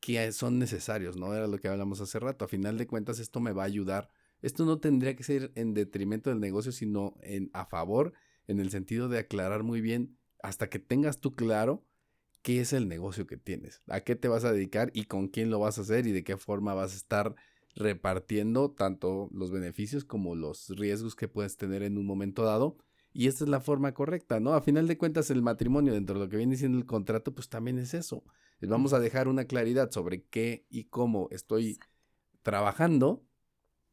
que 0.00 0.32
son 0.32 0.58
necesarios, 0.58 1.16
¿no? 1.16 1.34
Era 1.34 1.46
lo 1.46 1.58
que 1.58 1.68
hablamos 1.68 2.00
hace 2.00 2.18
rato. 2.18 2.44
A 2.44 2.48
final 2.48 2.78
de 2.78 2.86
cuentas, 2.86 3.18
esto 3.18 3.40
me 3.40 3.52
va 3.52 3.62
a 3.62 3.66
ayudar. 3.66 4.10
Esto 4.42 4.64
no 4.64 4.78
tendría 4.78 5.16
que 5.16 5.24
ser 5.24 5.52
en 5.54 5.74
detrimento 5.74 6.30
del 6.30 6.40
negocio, 6.40 6.72
sino 6.72 7.14
en 7.22 7.50
a 7.52 7.66
favor, 7.66 8.12
en 8.46 8.60
el 8.60 8.70
sentido 8.70 9.08
de 9.08 9.18
aclarar 9.18 9.62
muy 9.62 9.80
bien, 9.80 10.18
hasta 10.42 10.68
que 10.68 10.78
tengas 10.78 11.20
tú 11.20 11.34
claro 11.34 11.84
qué 12.42 12.60
es 12.60 12.72
el 12.72 12.86
negocio 12.86 13.26
que 13.26 13.36
tienes, 13.36 13.82
a 13.88 14.00
qué 14.00 14.14
te 14.14 14.28
vas 14.28 14.44
a 14.44 14.52
dedicar 14.52 14.90
y 14.94 15.06
con 15.06 15.28
quién 15.28 15.50
lo 15.50 15.58
vas 15.58 15.78
a 15.78 15.80
hacer 15.80 16.06
y 16.06 16.12
de 16.12 16.22
qué 16.22 16.36
forma 16.36 16.74
vas 16.74 16.92
a 16.92 16.96
estar 16.96 17.34
repartiendo 17.74 18.70
tanto 18.70 19.28
los 19.32 19.50
beneficios 19.50 20.04
como 20.04 20.34
los 20.36 20.68
riesgos 20.70 21.16
que 21.16 21.28
puedes 21.28 21.56
tener 21.56 21.82
en 21.82 21.98
un 21.98 22.06
momento 22.06 22.44
dado. 22.44 22.78
Y 23.18 23.28
esta 23.28 23.44
es 23.44 23.48
la 23.48 23.60
forma 23.60 23.94
correcta, 23.94 24.40
¿no? 24.40 24.52
A 24.52 24.60
final 24.60 24.86
de 24.86 24.98
cuentas, 24.98 25.30
el 25.30 25.40
matrimonio, 25.40 25.94
dentro 25.94 26.18
de 26.18 26.26
lo 26.26 26.28
que 26.28 26.36
viene 26.36 26.54
siendo 26.54 26.76
el 26.76 26.84
contrato, 26.84 27.34
pues 27.34 27.48
también 27.48 27.78
es 27.78 27.94
eso. 27.94 28.22
Es 28.60 28.68
Vamos 28.68 28.92
a 28.92 29.00
dejar 29.00 29.26
una 29.26 29.46
claridad 29.46 29.90
sobre 29.90 30.24
qué 30.24 30.66
y 30.68 30.84
cómo 30.84 31.28
estoy 31.30 31.78
trabajando 32.42 33.24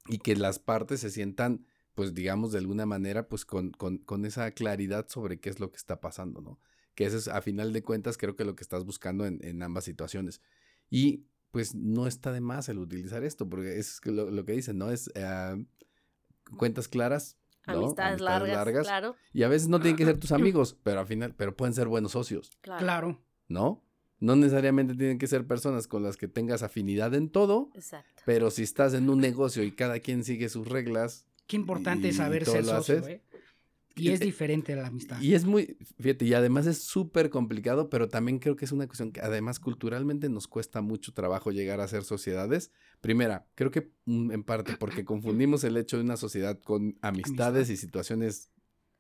y 0.09 0.17
que 0.17 0.35
las 0.35 0.59
partes 0.59 0.99
se 0.99 1.09
sientan, 1.09 1.65
pues 1.95 2.13
digamos, 2.13 2.51
de 2.51 2.57
alguna 2.57 2.85
manera, 2.85 3.29
pues 3.29 3.45
con, 3.45 3.71
con, 3.71 3.99
con 3.99 4.25
esa 4.25 4.51
claridad 4.51 5.07
sobre 5.07 5.39
qué 5.39 5.49
es 5.49 5.61
lo 5.61 5.71
que 5.71 5.77
está 5.77 6.01
pasando, 6.01 6.41
¿no? 6.41 6.59
Que 6.93 7.05
eso 7.05 7.15
es, 7.15 7.29
a 7.29 7.41
final 7.41 7.71
de 7.71 7.81
cuentas, 7.81 8.17
creo 8.17 8.35
que 8.35 8.43
lo 8.43 8.57
que 8.57 8.63
estás 8.63 8.83
buscando 8.83 9.25
en, 9.25 9.39
en 9.41 9.63
ambas 9.63 9.85
situaciones. 9.85 10.41
Y 10.89 11.27
pues 11.51 11.75
no 11.75 12.07
está 12.07 12.33
de 12.33 12.41
más 12.41 12.67
el 12.67 12.77
utilizar 12.77 13.23
esto, 13.23 13.47
porque 13.47 13.79
es 13.79 14.01
lo 14.05 14.43
que 14.43 14.51
dicen, 14.51 14.79
¿no? 14.79 14.91
Es 14.91 15.09
eh, 15.15 15.65
cuentas 16.57 16.89
claras. 16.89 17.37
¿No? 17.68 17.73
Amistades, 17.73 18.22
largas, 18.22 18.85
claro. 18.85 19.15
Y 19.34 19.44
a 19.44 19.48
veces 19.48 19.68
no 19.69 19.80
tienen 19.80 19.95
que 19.98 20.06
ser 20.06 20.18
tus 20.18 20.31
amigos, 20.34 20.77
pero 20.84 20.99
al 20.99 21.07
final, 21.07 21.34
pero 21.35 21.56
pueden 21.56 21.73
ser 21.73 21.88
buenos 21.88 22.11
socios, 22.14 22.52
Claro. 22.61 22.80
Claro. 22.80 23.22
¿no? 23.48 23.84
No 24.19 24.35
necesariamente 24.38 24.95
tienen 24.95 25.18
que 25.18 25.27
ser 25.27 25.45
personas 25.45 25.88
con 25.88 26.02
las 26.03 26.15
que 26.18 26.27
tengas 26.27 26.64
afinidad 26.64 27.14
en 27.14 27.30
todo, 27.30 27.69
Exacto. 27.76 28.23
pero 28.26 28.52
si 28.52 28.64
estás 28.64 28.94
en 28.94 29.10
un 29.10 29.19
negocio 29.19 29.64
y 29.64 29.72
cada 29.72 29.99
quien 29.99 30.23
sigue 30.23 30.49
sus 30.49 30.68
reglas, 30.68 31.26
Qué 31.45 31.57
importante 31.57 32.07
es 32.07 32.15
Y 32.15 32.18
saber 32.19 32.45
ser 32.45 32.64
socio, 32.64 32.99
haces. 32.99 33.07
¿eh? 33.07 33.22
Y 33.95 34.10
es 34.10 34.22
diferente 34.22 34.76
la 34.76 34.88
amistad. 34.88 35.22
Y 35.22 35.35
es 35.35 35.45
muy, 35.45 35.77
fíjate, 35.99 36.26
y 36.26 36.34
además 36.34 36.65
es 36.65 36.80
súper 36.84 37.30
complicado, 37.30 37.90
pero 37.90 38.07
también 38.10 38.40
creo 38.40 38.56
que 38.56 38.65
es 38.65 38.72
una 38.72 38.88
cuestión 38.88 39.11
que 39.11 39.19
además 39.22 39.60
culturalmente 39.60 40.30
nos 40.30 40.48
cuesta 40.48 40.81
mucho 40.81 41.14
trabajo 41.14 41.52
llegar 41.52 41.80
a 41.80 41.88
ser 41.88 42.03
sociedades. 42.03 42.72
Primera, 43.03 43.45
creo 43.55 43.69
que 43.69 43.91
mm, 44.05 44.31
en 44.31 44.43
parte 44.43 44.77
porque 44.80 45.03
confundimos 45.05 45.65
el 45.65 45.75
hecho 45.75 45.97
de 45.97 46.03
una 46.03 46.15
sociedad 46.15 46.57
con 46.61 46.97
amistades 47.01 47.69
y 47.69 47.75
situaciones 47.75 48.49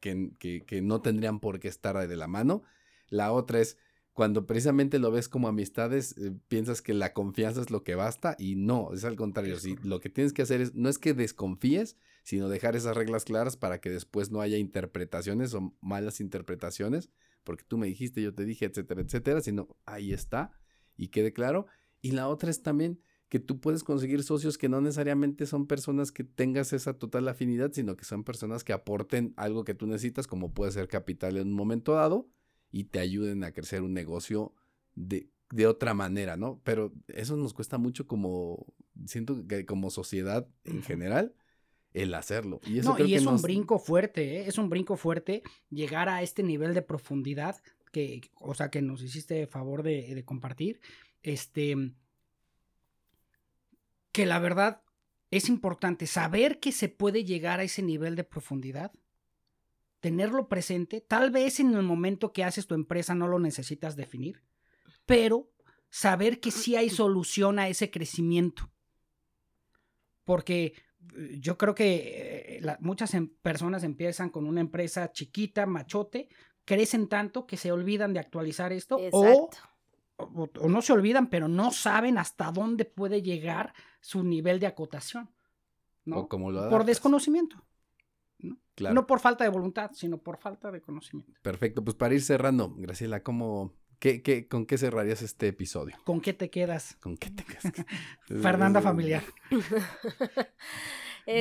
que, 0.01 0.31
que, 0.39 0.65
que 0.65 0.81
no 0.81 1.01
tendrían 1.01 1.39
por 1.39 1.61
qué 1.61 1.69
estar 1.69 2.05
de 2.05 2.17
la 2.17 2.27
mano. 2.27 2.63
La 3.07 3.31
otra 3.31 3.61
es 3.61 3.77
cuando 4.11 4.45
precisamente 4.45 4.99
lo 4.99 5.09
ves 5.09 5.29
como 5.29 5.47
amistades, 5.47 6.17
eh, 6.17 6.33
piensas 6.49 6.81
que 6.81 6.93
la 6.93 7.13
confianza 7.13 7.61
es 7.61 7.71
lo 7.71 7.85
que 7.85 7.95
basta 7.95 8.35
y 8.37 8.57
no, 8.57 8.91
es 8.91 9.05
al 9.05 9.15
contrario. 9.15 9.57
Si 9.57 9.77
lo 9.83 10.01
que 10.01 10.09
tienes 10.09 10.33
que 10.33 10.41
hacer 10.41 10.59
es, 10.59 10.75
no 10.75 10.89
es 10.89 10.99
que 10.99 11.13
desconfíes, 11.13 11.95
sino 12.25 12.49
dejar 12.49 12.75
esas 12.75 12.97
reglas 12.97 13.23
claras 13.23 13.55
para 13.55 13.79
que 13.79 13.89
después 13.89 14.31
no 14.31 14.41
haya 14.41 14.57
interpretaciones 14.57 15.53
o 15.53 15.77
malas 15.79 16.19
interpretaciones, 16.19 17.09
porque 17.45 17.63
tú 17.65 17.77
me 17.77 17.87
dijiste, 17.87 18.21
yo 18.21 18.35
te 18.35 18.43
dije, 18.43 18.65
etcétera, 18.65 18.99
etcétera, 18.99 19.39
sino 19.39 19.77
ahí 19.85 20.11
está 20.11 20.51
y 20.97 21.07
quede 21.07 21.31
claro. 21.31 21.67
Y 22.01 22.11
la 22.11 22.27
otra 22.27 22.51
es 22.51 22.61
también 22.61 22.99
que 23.33 23.39
tú 23.39 23.59
puedes 23.59 23.83
conseguir 23.83 24.21
socios 24.21 24.59
que 24.59 24.69
no 24.69 24.79
necesariamente 24.79 25.47
son 25.47 25.65
personas 25.65 26.11
que 26.11 26.23
tengas 26.23 26.71
esa 26.71 26.99
total 26.99 27.27
afinidad, 27.27 27.71
sino 27.71 27.97
que 27.97 28.05
son 28.05 28.23
personas 28.23 28.63
que 28.63 28.73
aporten 28.73 29.33
algo 29.37 29.63
que 29.63 29.73
tú 29.73 29.87
necesitas, 29.87 30.27
como 30.27 30.53
puede 30.53 30.71
ser 30.71 30.87
capital 30.87 31.37
en 31.37 31.47
un 31.47 31.55
momento 31.55 31.93
dado 31.93 32.29
y 32.71 32.83
te 32.83 32.99
ayuden 32.99 33.43
a 33.43 33.51
crecer 33.51 33.81
un 33.81 33.91
negocio 33.91 34.53
de, 34.93 35.31
de 35.49 35.65
otra 35.65 35.95
manera, 35.95 36.37
¿no? 36.37 36.61
Pero 36.63 36.93
eso 37.07 37.35
nos 37.35 37.55
cuesta 37.55 37.79
mucho 37.79 38.05
como, 38.05 38.67
siento 39.07 39.47
que 39.47 39.65
como 39.65 39.89
sociedad 39.89 40.47
en 40.63 40.83
general, 40.83 41.33
el 41.93 42.13
hacerlo. 42.13 42.61
Y, 42.67 42.77
eso 42.77 42.95
no, 42.95 43.03
y 43.03 43.15
es 43.15 43.25
un 43.25 43.41
brinco 43.41 43.79
fuerte, 43.79 44.41
¿eh? 44.41 44.47
es 44.47 44.59
un 44.59 44.69
brinco 44.69 44.95
fuerte 44.95 45.41
llegar 45.71 46.07
a 46.07 46.21
este 46.21 46.43
nivel 46.43 46.75
de 46.75 46.83
profundidad 46.83 47.55
que, 47.91 48.21
o 48.39 48.53
sea, 48.53 48.69
que 48.69 48.83
nos 48.83 49.01
hiciste 49.01 49.47
favor 49.47 49.81
de, 49.81 50.13
de 50.13 50.23
compartir. 50.23 50.79
Este, 51.23 51.95
que 54.13 54.25
la 54.25 54.39
verdad 54.39 54.81
es 55.31 55.49
importante 55.49 56.07
saber 56.07 56.61
que 56.61 56.71
se 56.71 56.87
puede 56.87 57.25
llegar 57.25 57.59
a 57.59 57.63
ese 57.63 57.81
nivel 57.81 58.15
de 58.15 58.23
profundidad 58.23 58.93
tenerlo 59.99 60.49
presente. 60.49 60.99
Tal 60.99 61.31
vez 61.31 61.61
en 61.61 61.73
el 61.73 61.81
momento 61.81 62.33
que 62.33 62.43
haces 62.43 62.67
tu 62.67 62.75
empresa 62.75 63.15
no 63.15 63.27
lo 63.27 63.39
necesitas 63.39 63.95
definir, 63.95 64.43
pero 65.05 65.49
saber 65.89 66.41
que 66.41 66.51
sí 66.51 66.75
hay 66.75 66.89
solución 66.89 67.57
a 67.57 67.69
ese 67.69 67.89
crecimiento. 67.89 68.69
Porque 70.25 70.73
eh, 71.15 71.37
yo 71.39 71.57
creo 71.57 71.73
que 71.73 72.59
eh, 72.59 72.75
muchas 72.81 73.13
em, 73.13 73.29
personas 73.41 73.83
empiezan 73.83 74.29
con 74.29 74.45
una 74.45 74.59
empresa 74.59 75.11
chiquita, 75.11 75.65
machote, 75.65 76.27
crecen 76.65 77.07
tanto 77.07 77.47
que 77.47 77.55
se 77.55 77.71
olvidan 77.71 78.13
de 78.13 78.19
actualizar 78.19 78.73
esto 78.73 78.97
o, 79.11 79.49
o, 80.33 80.69
no 80.69 80.81
se 80.81 80.93
olvidan, 80.93 81.27
pero 81.27 81.47
no 81.47 81.71
saben 81.71 82.17
hasta 82.17 82.51
dónde 82.51 82.85
puede 82.85 83.21
llegar 83.21 83.73
su 84.01 84.23
nivel 84.23 84.59
de 84.59 84.67
acotación. 84.67 85.29
¿no? 86.05 86.27
Por 86.27 86.85
desconocimiento. 86.85 87.63
¿no? 88.77 89.07
por 89.07 89.19
falta 89.19 89.43
de 89.43 89.49
voluntad, 89.49 89.91
sino 89.93 90.17
por 90.17 90.37
falta 90.37 90.71
de 90.71 90.81
conocimiento. 90.81 91.39
Perfecto, 91.41 91.83
pues 91.83 91.95
para 91.95 92.13
ir 92.13 92.21
cerrando, 92.21 92.73
Graciela, 92.77 93.21
¿cómo, 93.23 93.73
qué, 93.99 94.47
con 94.49 94.65
qué 94.65 94.77
cerrarías 94.77 95.21
este 95.21 95.47
episodio? 95.47 95.95
¿Con 96.03 96.21
qué 96.21 96.33
te 96.33 96.49
quedas? 96.49 96.97
¿Con 97.01 97.17
qué 97.17 97.29
te 97.29 97.43
quedas? 97.43 97.63
Fernanda 98.41 98.81
familiar. 98.81 99.23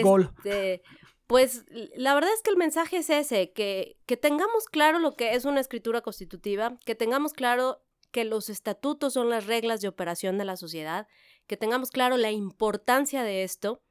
Gol. 0.02 0.30
Este, 0.36 0.82
pues 1.26 1.64
la 1.96 2.14
verdad 2.14 2.30
es 2.34 2.42
que 2.42 2.50
el 2.50 2.56
mensaje 2.56 2.98
es 2.98 3.10
ese, 3.10 3.52
que, 3.52 3.96
que 4.06 4.16
tengamos 4.16 4.66
claro 4.66 4.98
lo 4.98 5.16
que 5.16 5.34
es 5.34 5.44
una 5.44 5.60
escritura 5.60 6.02
constitutiva, 6.02 6.78
que 6.84 6.94
tengamos 6.94 7.32
claro 7.32 7.82
que 8.12 8.24
los 8.24 8.48
estatutos 8.48 9.14
son 9.14 9.28
las 9.28 9.46
reglas 9.46 9.80
de 9.80 9.88
operación 9.88 10.38
de 10.38 10.44
la 10.44 10.56
sociedad, 10.56 11.08
que 11.46 11.56
tengamos 11.56 11.90
claro 11.90 12.16
la 12.16 12.30
importancia 12.30 13.24
de 13.24 13.42
esto 13.42 13.82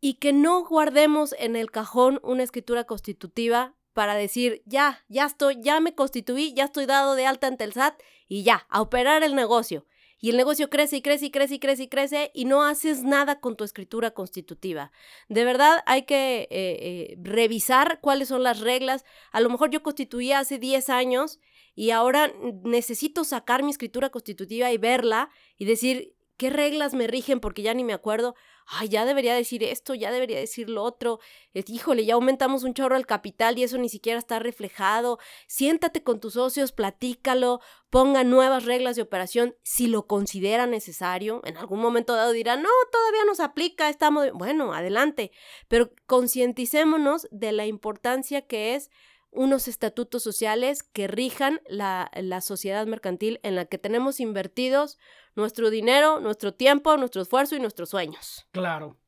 y 0.00 0.14
que 0.14 0.32
no 0.32 0.64
guardemos 0.64 1.34
en 1.38 1.56
el 1.56 1.70
cajón 1.70 2.20
una 2.22 2.42
escritura 2.42 2.84
constitutiva 2.84 3.74
para 3.92 4.14
decir, 4.14 4.62
ya, 4.64 5.04
ya 5.08 5.26
estoy, 5.26 5.58
ya 5.60 5.80
me 5.80 5.94
constituí, 5.94 6.54
ya 6.54 6.64
estoy 6.64 6.86
dado 6.86 7.14
de 7.14 7.26
alta 7.26 7.46
ante 7.46 7.64
el 7.64 7.72
SAT 7.72 8.00
y 8.26 8.42
ya, 8.42 8.66
a 8.68 8.80
operar 8.80 9.22
el 9.22 9.34
negocio. 9.34 9.86
Y 10.18 10.30
el 10.30 10.36
negocio 10.36 10.70
crece 10.70 10.98
y 10.98 11.02
crece 11.02 11.26
y 11.26 11.30
crece 11.30 11.54
y 11.54 11.58
crece 11.58 11.82
y 11.82 11.88
crece 11.88 12.30
y 12.32 12.44
no 12.44 12.62
haces 12.62 13.02
nada 13.02 13.40
con 13.40 13.56
tu 13.56 13.64
escritura 13.64 14.12
constitutiva. 14.12 14.92
De 15.28 15.44
verdad 15.44 15.82
hay 15.84 16.02
que 16.02 16.42
eh, 16.42 16.48
eh, 16.50 17.16
revisar 17.20 17.98
cuáles 18.00 18.28
son 18.28 18.44
las 18.44 18.60
reglas. 18.60 19.04
A 19.32 19.40
lo 19.40 19.50
mejor 19.50 19.70
yo 19.70 19.82
constituí 19.82 20.30
hace 20.30 20.58
10 20.58 20.90
años 20.90 21.40
y 21.74 21.90
ahora 21.90 22.32
necesito 22.64 23.24
sacar 23.24 23.62
mi 23.62 23.70
escritura 23.70 24.10
constitutiva 24.10 24.70
y 24.72 24.78
verla 24.78 25.30
y 25.56 25.64
decir, 25.64 26.14
¿qué 26.36 26.50
reglas 26.50 26.94
me 26.94 27.06
rigen? 27.06 27.40
Porque 27.40 27.62
ya 27.62 27.74
ni 27.74 27.84
me 27.84 27.92
acuerdo 27.92 28.34
ay, 28.66 28.88
ya 28.88 29.04
debería 29.04 29.34
decir 29.34 29.62
esto, 29.62 29.94
ya 29.94 30.10
debería 30.10 30.38
decir 30.38 30.68
lo 30.68 30.82
otro, 30.82 31.20
híjole, 31.54 32.04
ya 32.04 32.14
aumentamos 32.14 32.64
un 32.64 32.74
chorro 32.74 32.96
el 32.96 33.06
capital 33.06 33.58
y 33.58 33.64
eso 33.64 33.78
ni 33.78 33.88
siquiera 33.88 34.18
está 34.18 34.38
reflejado, 34.38 35.18
siéntate 35.46 36.02
con 36.02 36.20
tus 36.20 36.34
socios, 36.34 36.72
platícalo, 36.72 37.60
ponga 37.90 38.24
nuevas 38.24 38.64
reglas 38.64 38.96
de 38.96 39.02
operación 39.02 39.54
si 39.62 39.86
lo 39.86 40.06
considera 40.06 40.66
necesario, 40.66 41.42
en 41.44 41.56
algún 41.56 41.80
momento 41.80 42.14
dado 42.14 42.32
dirá, 42.32 42.56
no, 42.56 42.70
todavía 42.90 43.24
nos 43.26 43.40
aplica, 43.40 43.88
estamos, 43.88 44.32
bueno, 44.32 44.72
adelante, 44.72 45.32
pero 45.68 45.90
concienticémonos 46.06 47.28
de 47.30 47.52
la 47.52 47.66
importancia 47.66 48.42
que 48.42 48.74
es 48.74 48.90
unos 49.32 49.66
estatutos 49.66 50.22
sociales 50.22 50.82
que 50.82 51.08
rijan 51.08 51.60
la, 51.66 52.10
la, 52.14 52.40
sociedad 52.40 52.86
mercantil 52.86 53.40
en 53.42 53.56
la 53.56 53.64
que 53.64 53.78
tenemos 53.78 54.20
invertidos 54.20 54.98
nuestro 55.34 55.70
dinero, 55.70 56.20
nuestro 56.20 56.54
tiempo, 56.54 56.96
nuestro 56.98 57.22
esfuerzo 57.22 57.56
y 57.56 57.60
nuestros 57.60 57.88
sueños. 57.88 58.46
Claro. 58.52 58.98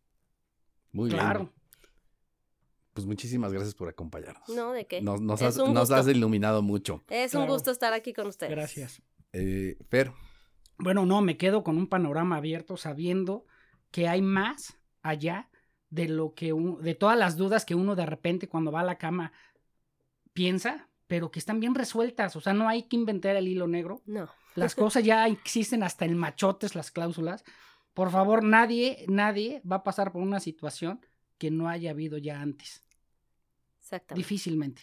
Muy 0.92 1.10
claro. 1.10 1.52
Pues 2.94 3.06
muchísimas 3.06 3.52
gracias 3.52 3.74
por 3.74 3.88
acompañarnos. 3.88 4.48
No, 4.48 4.72
¿de 4.72 4.86
qué? 4.86 5.02
Nos, 5.02 5.20
nos, 5.20 5.42
has, 5.42 6.08
iluminado 6.08 6.62
mucho. 6.62 7.02
Es 7.08 7.34
un 7.34 7.46
gusto 7.46 7.70
estar 7.70 7.92
aquí 7.92 8.12
con 8.12 8.28
ustedes. 8.28 8.52
Gracias. 8.52 9.02
Eh, 9.32 9.76
Fer. 9.90 10.12
Bueno, 10.78 11.04
no, 11.04 11.20
me 11.20 11.36
quedo 11.36 11.64
con 11.64 11.76
un 11.76 11.88
panorama 11.88 12.36
abierto 12.36 12.76
sabiendo 12.76 13.46
que 13.90 14.08
hay 14.08 14.22
más 14.22 14.78
allá 15.02 15.50
de 15.90 16.08
lo 16.08 16.34
que 16.34 16.52
de 16.80 16.94
todas 16.94 17.18
las 17.18 17.36
dudas 17.36 17.64
que 17.64 17.74
uno 17.74 17.94
de 17.94 18.06
repente 18.06 18.48
cuando 18.48 18.72
va 18.72 18.80
a 18.80 18.84
la 18.84 18.98
cama 18.98 19.32
piensa, 20.34 20.88
pero 21.06 21.30
que 21.30 21.38
están 21.38 21.60
bien 21.60 21.74
resueltas. 21.74 22.36
O 22.36 22.40
sea, 22.40 22.52
no 22.52 22.68
hay 22.68 22.82
que 22.82 22.96
inventar 22.96 23.36
el 23.36 23.48
hilo 23.48 23.66
negro. 23.66 24.02
No. 24.04 24.28
Las 24.54 24.74
cosas 24.74 25.02
ya 25.04 25.26
existen 25.28 25.82
hasta 25.82 26.04
en 26.04 26.18
machotes, 26.18 26.74
las 26.74 26.90
cláusulas. 26.90 27.44
Por 27.94 28.10
favor, 28.10 28.42
nadie, 28.42 29.04
nadie 29.08 29.62
va 29.70 29.76
a 29.76 29.84
pasar 29.84 30.12
por 30.12 30.20
una 30.20 30.40
situación 30.40 31.00
que 31.38 31.50
no 31.50 31.68
haya 31.68 31.92
habido 31.92 32.18
ya 32.18 32.40
antes. 32.40 32.82
Exactamente. 33.80 34.22
Difícilmente. 34.22 34.82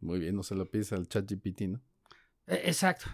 Muy 0.00 0.18
bien, 0.18 0.36
no 0.36 0.42
se 0.42 0.54
lo 0.54 0.70
pides 0.70 0.92
al 0.92 1.08
chat 1.08 1.30
GPT, 1.30 1.62
¿no? 1.62 1.80
E, 2.46 2.54
exacto. 2.64 3.06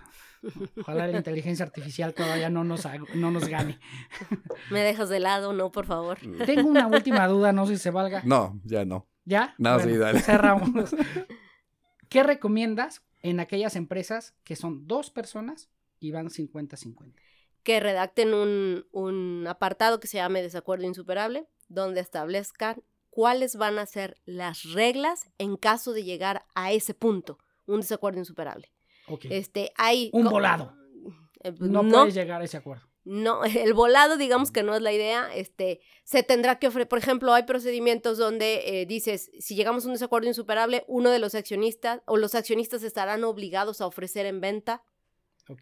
Ojalá 0.80 1.06
la 1.06 1.16
inteligencia 1.16 1.64
artificial 1.64 2.14
todavía 2.14 2.48
no 2.48 2.64
nos, 2.64 2.86
no 3.14 3.30
nos 3.30 3.48
gane. 3.48 3.78
Me 4.70 4.80
dejas 4.80 5.08
de 5.08 5.20
lado, 5.20 5.52
no, 5.52 5.72
por 5.72 5.86
favor. 5.86 6.18
Tengo 6.46 6.68
una 6.68 6.86
última 6.86 7.26
duda, 7.26 7.52
no 7.52 7.66
sé 7.66 7.76
si 7.76 7.82
se 7.82 7.90
valga. 7.90 8.22
No, 8.24 8.60
ya 8.64 8.84
no. 8.84 9.08
¿Ya? 9.28 9.54
No, 9.58 9.78
sí, 9.78 9.94
dale. 9.94 10.20
Cerramos. 10.20 10.90
¿Qué 12.08 12.22
recomiendas 12.22 13.02
en 13.20 13.40
aquellas 13.40 13.76
empresas 13.76 14.34
que 14.42 14.56
son 14.56 14.86
dos 14.86 15.10
personas 15.10 15.68
y 16.00 16.12
van 16.12 16.28
50-50? 16.28 17.12
Que 17.62 17.78
redacten 17.78 18.32
un, 18.32 18.86
un 18.90 19.46
apartado 19.46 20.00
que 20.00 20.08
se 20.08 20.16
llame 20.16 20.40
desacuerdo 20.42 20.86
insuperable, 20.86 21.46
donde 21.68 22.00
establezcan 22.00 22.82
cuáles 23.10 23.56
van 23.56 23.78
a 23.78 23.84
ser 23.84 24.16
las 24.24 24.62
reglas 24.72 25.28
en 25.36 25.58
caso 25.58 25.92
de 25.92 26.04
llegar 26.04 26.46
a 26.54 26.72
ese 26.72 26.94
punto, 26.94 27.38
un 27.66 27.80
desacuerdo 27.80 28.20
insuperable. 28.20 28.72
Este, 29.28 29.72
hay, 29.76 30.08
un 30.14 30.24
volado. 30.24 30.74
Eh, 31.42 31.52
no, 31.60 31.82
no 31.82 32.00
puedes 32.00 32.14
llegar 32.14 32.40
a 32.40 32.44
ese 32.44 32.56
acuerdo 32.56 32.87
no, 33.08 33.42
el 33.44 33.72
volado, 33.72 34.16
digamos 34.16 34.52
que 34.52 34.62
no 34.62 34.74
es 34.74 34.82
la 34.82 34.92
idea, 34.92 35.28
este, 35.34 35.80
se 36.04 36.22
tendrá 36.22 36.58
que 36.58 36.68
ofrecer, 36.68 36.88
por 36.88 36.98
ejemplo, 36.98 37.32
hay 37.32 37.44
procedimientos 37.44 38.18
donde 38.18 38.82
eh, 38.82 38.86
dices, 38.86 39.30
si 39.40 39.54
llegamos 39.54 39.84
a 39.84 39.88
un 39.88 39.94
desacuerdo 39.94 40.28
insuperable, 40.28 40.84
uno 40.86 41.10
de 41.10 41.18
los 41.18 41.34
accionistas 41.34 42.02
o 42.06 42.16
los 42.16 42.34
accionistas 42.34 42.82
estarán 42.82 43.24
obligados 43.24 43.80
a 43.80 43.86
ofrecer 43.86 44.26
en 44.26 44.40
venta 44.40 44.82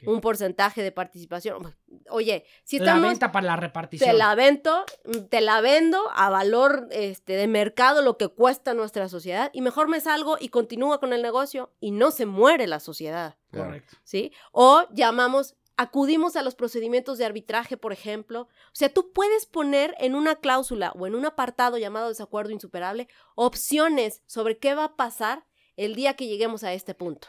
un 0.05 0.21
porcentaje 0.21 0.83
de 0.83 0.91
participación. 0.91 1.77
Oye, 2.11 2.45
si 2.65 2.79
estamos... 2.79 3.03
La 3.03 3.09
venta 3.09 3.31
para 3.31 3.47
la 3.47 3.55
repartición. 3.55 4.11
Te 4.11 4.17
la 4.17 4.35
vendo, 4.35 4.85
te 5.31 5.41
la 5.41 5.61
vendo 5.61 6.11
a 6.13 6.29
valor 6.29 6.89
este, 6.91 7.35
de 7.35 7.47
mercado 7.47 8.03
lo 8.03 8.17
que 8.17 8.27
cuesta 8.27 8.75
nuestra 8.75 9.09
sociedad 9.09 9.51
y 9.53 9.61
mejor 9.61 9.87
me 9.87 10.01
salgo 10.01 10.39
y 10.41 10.49
continúa 10.49 10.99
con 10.99 11.13
el 11.13 11.23
negocio 11.23 11.73
y 11.79 11.93
no 11.93 12.11
se 12.11 12.27
muere 12.27 12.67
la 12.67 12.81
sociedad. 12.81 13.37
Correcto. 13.53 13.97
¿Sí? 14.03 14.33
O 14.51 14.87
llamamos 14.93 15.55
acudimos 15.77 16.37
a 16.37 16.43
los 16.43 16.55
procedimientos 16.55 17.19
de 17.19 17.25
arbitraje, 17.25 17.77
por 17.77 17.93
ejemplo. 17.93 18.43
O 18.43 18.75
sea, 18.75 18.93
tú 18.93 19.13
puedes 19.13 19.47
poner 19.47 19.95
en 19.99 20.15
una 20.15 20.37
cláusula 20.37 20.93
o 20.93 21.07
en 21.07 21.15
un 21.15 21.27
apartado 21.27 21.79
llamado 21.79 22.09
desacuerdo 22.09 22.53
insuperable 22.53 23.09
opciones 23.35 24.23
sobre 24.27 24.59
qué 24.59 24.75
va 24.75 24.85
a 24.85 24.97
pasar 24.97 25.47
el 25.77 25.95
día 25.95 26.15
que 26.15 26.27
lleguemos 26.27 26.65
a 26.65 26.73
este 26.73 26.95
punto. 26.95 27.29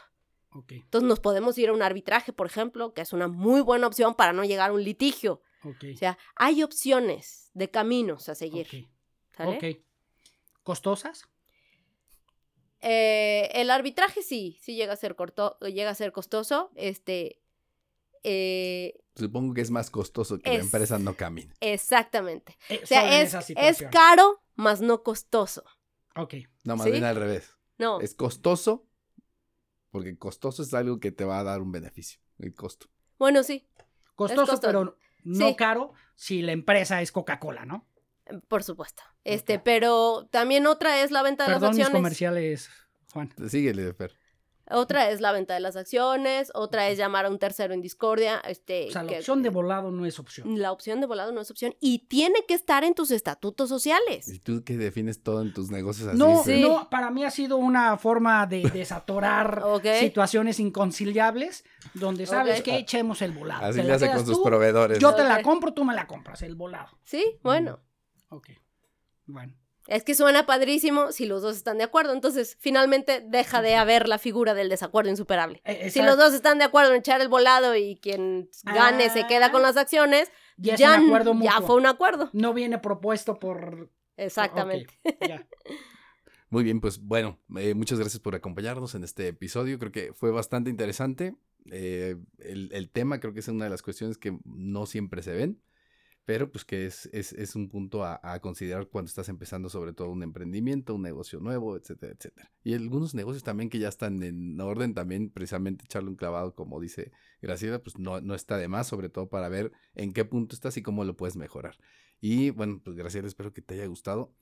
Ok, 0.50 0.72
Entonces 0.72 1.06
nos 1.06 1.20
podemos 1.20 1.58
ir 1.58 1.68
a 1.68 1.74
un 1.74 1.82
arbitraje, 1.82 2.32
por 2.32 2.46
ejemplo, 2.46 2.94
que 2.94 3.02
es 3.02 3.12
una 3.12 3.28
muy 3.28 3.60
buena 3.60 3.86
opción 3.86 4.14
para 4.14 4.32
no 4.32 4.44
llegar 4.44 4.70
a 4.70 4.72
un 4.72 4.82
litigio. 4.82 5.42
O 5.62 5.96
sea, 5.96 6.16
hay 6.36 6.62
opciones 6.62 7.50
de 7.52 7.70
caminos 7.70 8.28
a 8.28 8.34
seguir. 8.34 8.88
¿Costosas? 10.62 11.28
Eh, 12.80 13.50
el 13.54 13.70
arbitraje 13.70 14.22
sí, 14.22 14.58
sí 14.62 14.76
llega 14.76 14.92
a 14.92 14.96
ser 14.96 15.16
corto, 15.16 15.58
llega 15.60 15.90
a 15.90 15.94
ser 15.94 16.12
costoso. 16.12 16.70
Este, 16.76 17.42
eh, 18.30 19.00
Supongo 19.16 19.54
que 19.54 19.62
es 19.62 19.70
más 19.70 19.90
costoso 19.90 20.38
que 20.38 20.50
la 20.50 20.56
Es- 20.56 20.64
empresa 20.64 20.98
no 20.98 21.14
camine. 21.14 21.54
exactamente. 21.60 22.56
Eh, 22.68 22.80
O 22.82 22.86
sea, 22.86 23.20
es, 23.22 23.34
es 23.56 23.82
caro, 23.90 24.42
más 24.54 24.80
no 24.80 25.02
costoso. 25.02 25.64
Ok, 26.14 26.34
No, 26.64 26.76
más 26.76 26.84
¿Sí? 26.84 26.92
bien 26.92 27.04
al 27.04 27.16
revés. 27.16 27.54
No, 27.78 28.00
Es 28.00 28.14
costoso, 28.14 28.86
porque 29.90 30.18
costoso 30.18 30.62
es 30.62 30.74
algo 30.74 31.00
que 31.00 31.12
te 31.12 31.24
va 31.24 31.38
a 31.40 31.44
dar 31.44 31.60
un 31.62 31.72
beneficio, 31.72 32.20
el 32.38 32.54
costo. 32.54 32.88
bueno, 33.18 33.42
sí, 33.42 33.66
costoso, 34.14 34.42
costoso. 34.52 34.60
pero 34.62 34.96
no 35.24 35.48
Sí. 35.48 35.56
caro 35.56 35.92
si 36.14 36.42
la 36.42 36.52
empresa 36.52 37.00
es 37.02 37.12
Coca-Cola, 37.12 37.64
¿no? 37.64 37.86
por 38.48 38.62
supuesto. 38.62 39.02
Este, 39.24 39.58
pero 39.58 40.28
también 40.30 40.66
otra 40.66 41.02
es 41.02 41.10
la 41.10 41.22
venta 41.22 41.44
de 41.44 41.48
Perdón 41.54 41.68
las 41.70 41.76
mis 41.76 41.84
acciones. 41.86 41.98
comerciales, 41.98 42.70
Juan. 43.14 43.32
Síguele, 43.48 43.94
Fer. 43.94 44.12
Otra 44.70 45.10
es 45.10 45.20
la 45.20 45.32
venta 45.32 45.54
de 45.54 45.60
las 45.60 45.76
acciones, 45.76 46.50
otra 46.54 46.88
es 46.88 46.98
llamar 46.98 47.24
a 47.26 47.30
un 47.30 47.38
tercero 47.38 47.72
en 47.74 47.80
discordia. 47.80 48.38
Este, 48.46 48.88
O 48.88 48.90
sea, 48.92 49.02
la 49.02 49.08
que- 49.10 49.18
opción 49.18 49.42
de 49.42 49.48
volado 49.50 49.90
no 49.90 50.04
es 50.06 50.18
opción. 50.18 50.58
la 50.60 50.72
opción 50.72 51.00
de 51.00 51.06
volado 51.06 51.32
no 51.32 51.40
es 51.40 51.50
opción 51.50 51.74
y 51.80 52.00
tiene 52.06 52.44
que 52.46 52.54
estar 52.54 52.84
en 52.84 52.94
tus 52.94 53.10
estatutos 53.10 53.68
sociales. 53.68 54.28
Y 54.28 54.38
tú 54.40 54.62
que 54.64 54.76
defines 54.76 55.22
todo 55.22 55.40
en 55.42 55.52
tus 55.52 55.70
negocios 55.70 56.08
así. 56.08 56.18
No, 56.18 56.42
Fer. 56.42 56.56
Sí. 56.56 56.62
no, 56.62 56.88
para 56.90 57.10
mí 57.10 57.24
ha 57.24 57.30
sido 57.30 57.56
una 57.56 57.96
forma 57.96 58.46
de 58.46 58.62
desatorar 58.72 59.62
situaciones 60.00 60.60
inconciliables 60.60 61.64
donde 61.94 62.26
sabes 62.26 62.62
que 62.62 62.76
echemos 62.76 63.22
el 63.22 63.32
volado. 63.32 63.64
Así 63.66 63.82
le 63.82 63.92
hace 63.92 64.10
con 64.10 64.26
sus 64.26 64.36
tú, 64.38 64.44
proveedores. 64.44 64.98
Yo 64.98 65.14
te 65.14 65.24
la 65.24 65.42
compro, 65.42 65.72
tú 65.72 65.84
me 65.84 65.94
la 65.94 66.06
compras, 66.06 66.42
el 66.42 66.54
volado. 66.54 66.98
Sí, 67.04 67.38
bueno. 67.42 67.80
Ok. 68.28 68.48
Bueno. 69.26 69.54
Es 69.88 70.04
que 70.04 70.14
suena 70.14 70.44
padrísimo 70.46 71.10
si 71.12 71.26
los 71.26 71.42
dos 71.42 71.56
están 71.56 71.78
de 71.78 71.84
acuerdo. 71.84 72.12
Entonces, 72.12 72.56
finalmente 72.60 73.24
deja 73.26 73.62
de 73.62 73.74
haber 73.74 74.06
la 74.06 74.18
figura 74.18 74.52
del 74.54 74.68
desacuerdo 74.68 75.10
insuperable. 75.10 75.62
Eh, 75.64 75.90
Si 75.90 76.02
los 76.02 76.16
dos 76.18 76.34
están 76.34 76.58
de 76.58 76.64
acuerdo 76.64 76.92
en 76.92 76.98
echar 76.98 77.20
el 77.22 77.28
volado 77.28 77.74
y 77.74 77.96
quien 77.96 78.50
gane 78.64 79.08
se 79.10 79.26
queda 79.26 79.50
con 79.50 79.62
las 79.62 79.76
acciones, 79.78 80.30
Ya 80.58 80.74
es 80.74 80.80
ya, 80.80 80.98
un 81.00 81.06
acuerdo 81.06 81.32
ya 81.42 81.52
mutuo. 81.54 81.66
fue 81.66 81.76
un 81.76 81.86
acuerdo. 81.86 82.28
No 82.34 82.52
viene 82.54 82.78
propuesto 82.78 83.38
por... 83.38 83.90
Exactamente. 84.18 85.00
Ya. 85.26 85.48
Muy 86.50 86.64
bien, 86.64 86.80
pues 86.80 86.98
bueno, 87.00 87.38
eh, 87.56 87.74
muchas 87.74 87.98
gracias 87.98 88.20
por 88.20 88.34
acompañarnos 88.34 88.94
en 88.94 89.04
este 89.04 89.28
episodio. 89.28 89.78
Creo 89.78 89.92
que 89.92 90.12
fue 90.14 90.30
bastante 90.30 90.70
interesante. 90.70 91.34
Eh, 91.70 92.16
el, 92.38 92.70
el 92.72 92.90
tema 92.90 93.20
creo 93.20 93.34
que 93.34 93.40
es 93.40 93.48
una 93.48 93.64
de 93.64 93.70
las 93.70 93.82
cuestiones 93.82 94.16
que 94.18 94.38
no 94.44 94.86
siempre 94.86 95.22
se 95.22 95.32
ven, 95.32 95.60
pero 96.28 96.52
pues 96.52 96.66
que 96.66 96.84
es, 96.84 97.08
es, 97.14 97.32
es 97.32 97.56
un 97.56 97.70
punto 97.70 98.04
a, 98.04 98.38
considerar 98.42 98.86
cuando 98.88 99.08
estás 99.08 99.30
empezando 99.30 99.70
sobre 99.70 99.94
todo 99.94 100.10
un 100.10 100.22
emprendimiento, 100.22 100.94
un 100.94 101.00
negocio 101.00 101.40
nuevo, 101.40 101.74
etcétera, 101.74 102.12
etcétera. 102.12 102.52
Y 102.62 102.74
algunos 102.74 103.14
negocios 103.14 103.42
también 103.42 103.70
que 103.70 103.78
ya 103.78 103.88
están 103.88 104.22
en 104.22 104.60
orden, 104.60 104.92
también 104.92 105.30
precisamente 105.30 105.86
echarle 105.86 106.10
un 106.10 106.16
clavado, 106.16 106.54
como 106.54 106.80
dice 106.80 107.12
Graciela, 107.40 107.78
pues 107.78 107.98
no, 107.98 108.20
no 108.20 108.34
está 108.34 108.58
de 108.58 108.68
más, 108.68 108.86
sobre 108.86 109.08
todo 109.08 109.30
para 109.30 109.48
ver 109.48 109.72
en 109.94 110.12
qué 110.12 110.26
punto 110.26 110.54
estás 110.54 110.76
y 110.76 110.82
cómo 110.82 111.02
lo 111.02 111.16
puedes 111.16 111.36
mejorar. 111.36 111.78
Y 112.20 112.50
bueno, 112.50 112.82
pues 112.84 112.94
Graciela, 112.94 113.26
espero 113.26 113.54
que 113.54 113.62
te 113.62 113.72
haya 113.72 113.86
gustado. 113.86 114.34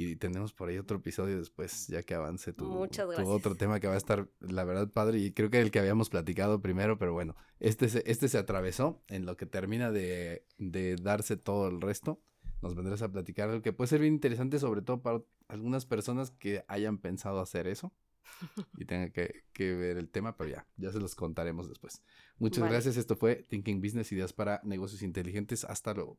Y 0.00 0.14
tenemos 0.14 0.52
por 0.52 0.68
ahí 0.68 0.78
otro 0.78 0.98
episodio 0.98 1.38
después, 1.38 1.88
ya 1.88 2.04
que 2.04 2.14
avance 2.14 2.52
tu, 2.52 2.86
tu 2.86 3.28
otro 3.30 3.56
tema 3.56 3.80
que 3.80 3.88
va 3.88 3.94
a 3.94 3.96
estar, 3.96 4.28
la 4.38 4.62
verdad, 4.62 4.88
padre. 4.88 5.18
Y 5.18 5.32
creo 5.32 5.50
que 5.50 5.60
el 5.60 5.72
que 5.72 5.80
habíamos 5.80 6.08
platicado 6.08 6.62
primero, 6.62 6.98
pero 6.98 7.14
bueno, 7.14 7.34
este 7.58 7.88
se, 7.88 8.04
este 8.06 8.28
se 8.28 8.38
atravesó 8.38 9.02
en 9.08 9.26
lo 9.26 9.36
que 9.36 9.46
termina 9.46 9.90
de, 9.90 10.46
de 10.56 10.94
darse 10.94 11.36
todo 11.36 11.66
el 11.66 11.80
resto. 11.80 12.22
Nos 12.62 12.76
vendrás 12.76 13.02
a 13.02 13.10
platicar 13.10 13.48
algo 13.48 13.60
que 13.60 13.72
puede 13.72 13.88
ser 13.88 14.00
bien 14.00 14.14
interesante, 14.14 14.60
sobre 14.60 14.82
todo 14.82 15.02
para 15.02 15.20
algunas 15.48 15.84
personas 15.84 16.30
que 16.30 16.64
hayan 16.68 16.98
pensado 16.98 17.40
hacer 17.40 17.66
eso 17.66 17.92
y 18.76 18.84
tengan 18.84 19.10
que, 19.10 19.46
que 19.52 19.74
ver 19.74 19.96
el 19.96 20.10
tema, 20.10 20.36
pero 20.36 20.48
ya, 20.48 20.68
ya 20.76 20.92
se 20.92 21.00
los 21.00 21.16
contaremos 21.16 21.68
después. 21.68 22.02
Muchas 22.38 22.60
Vale. 22.60 22.74
gracias. 22.74 22.98
Esto 22.98 23.16
fue 23.16 23.46
Thinking 23.48 23.80
Business, 23.80 24.12
ideas 24.12 24.32
para 24.32 24.60
negocios 24.62 25.02
inteligentes. 25.02 25.64
Hasta 25.64 25.92
luego. 25.92 26.18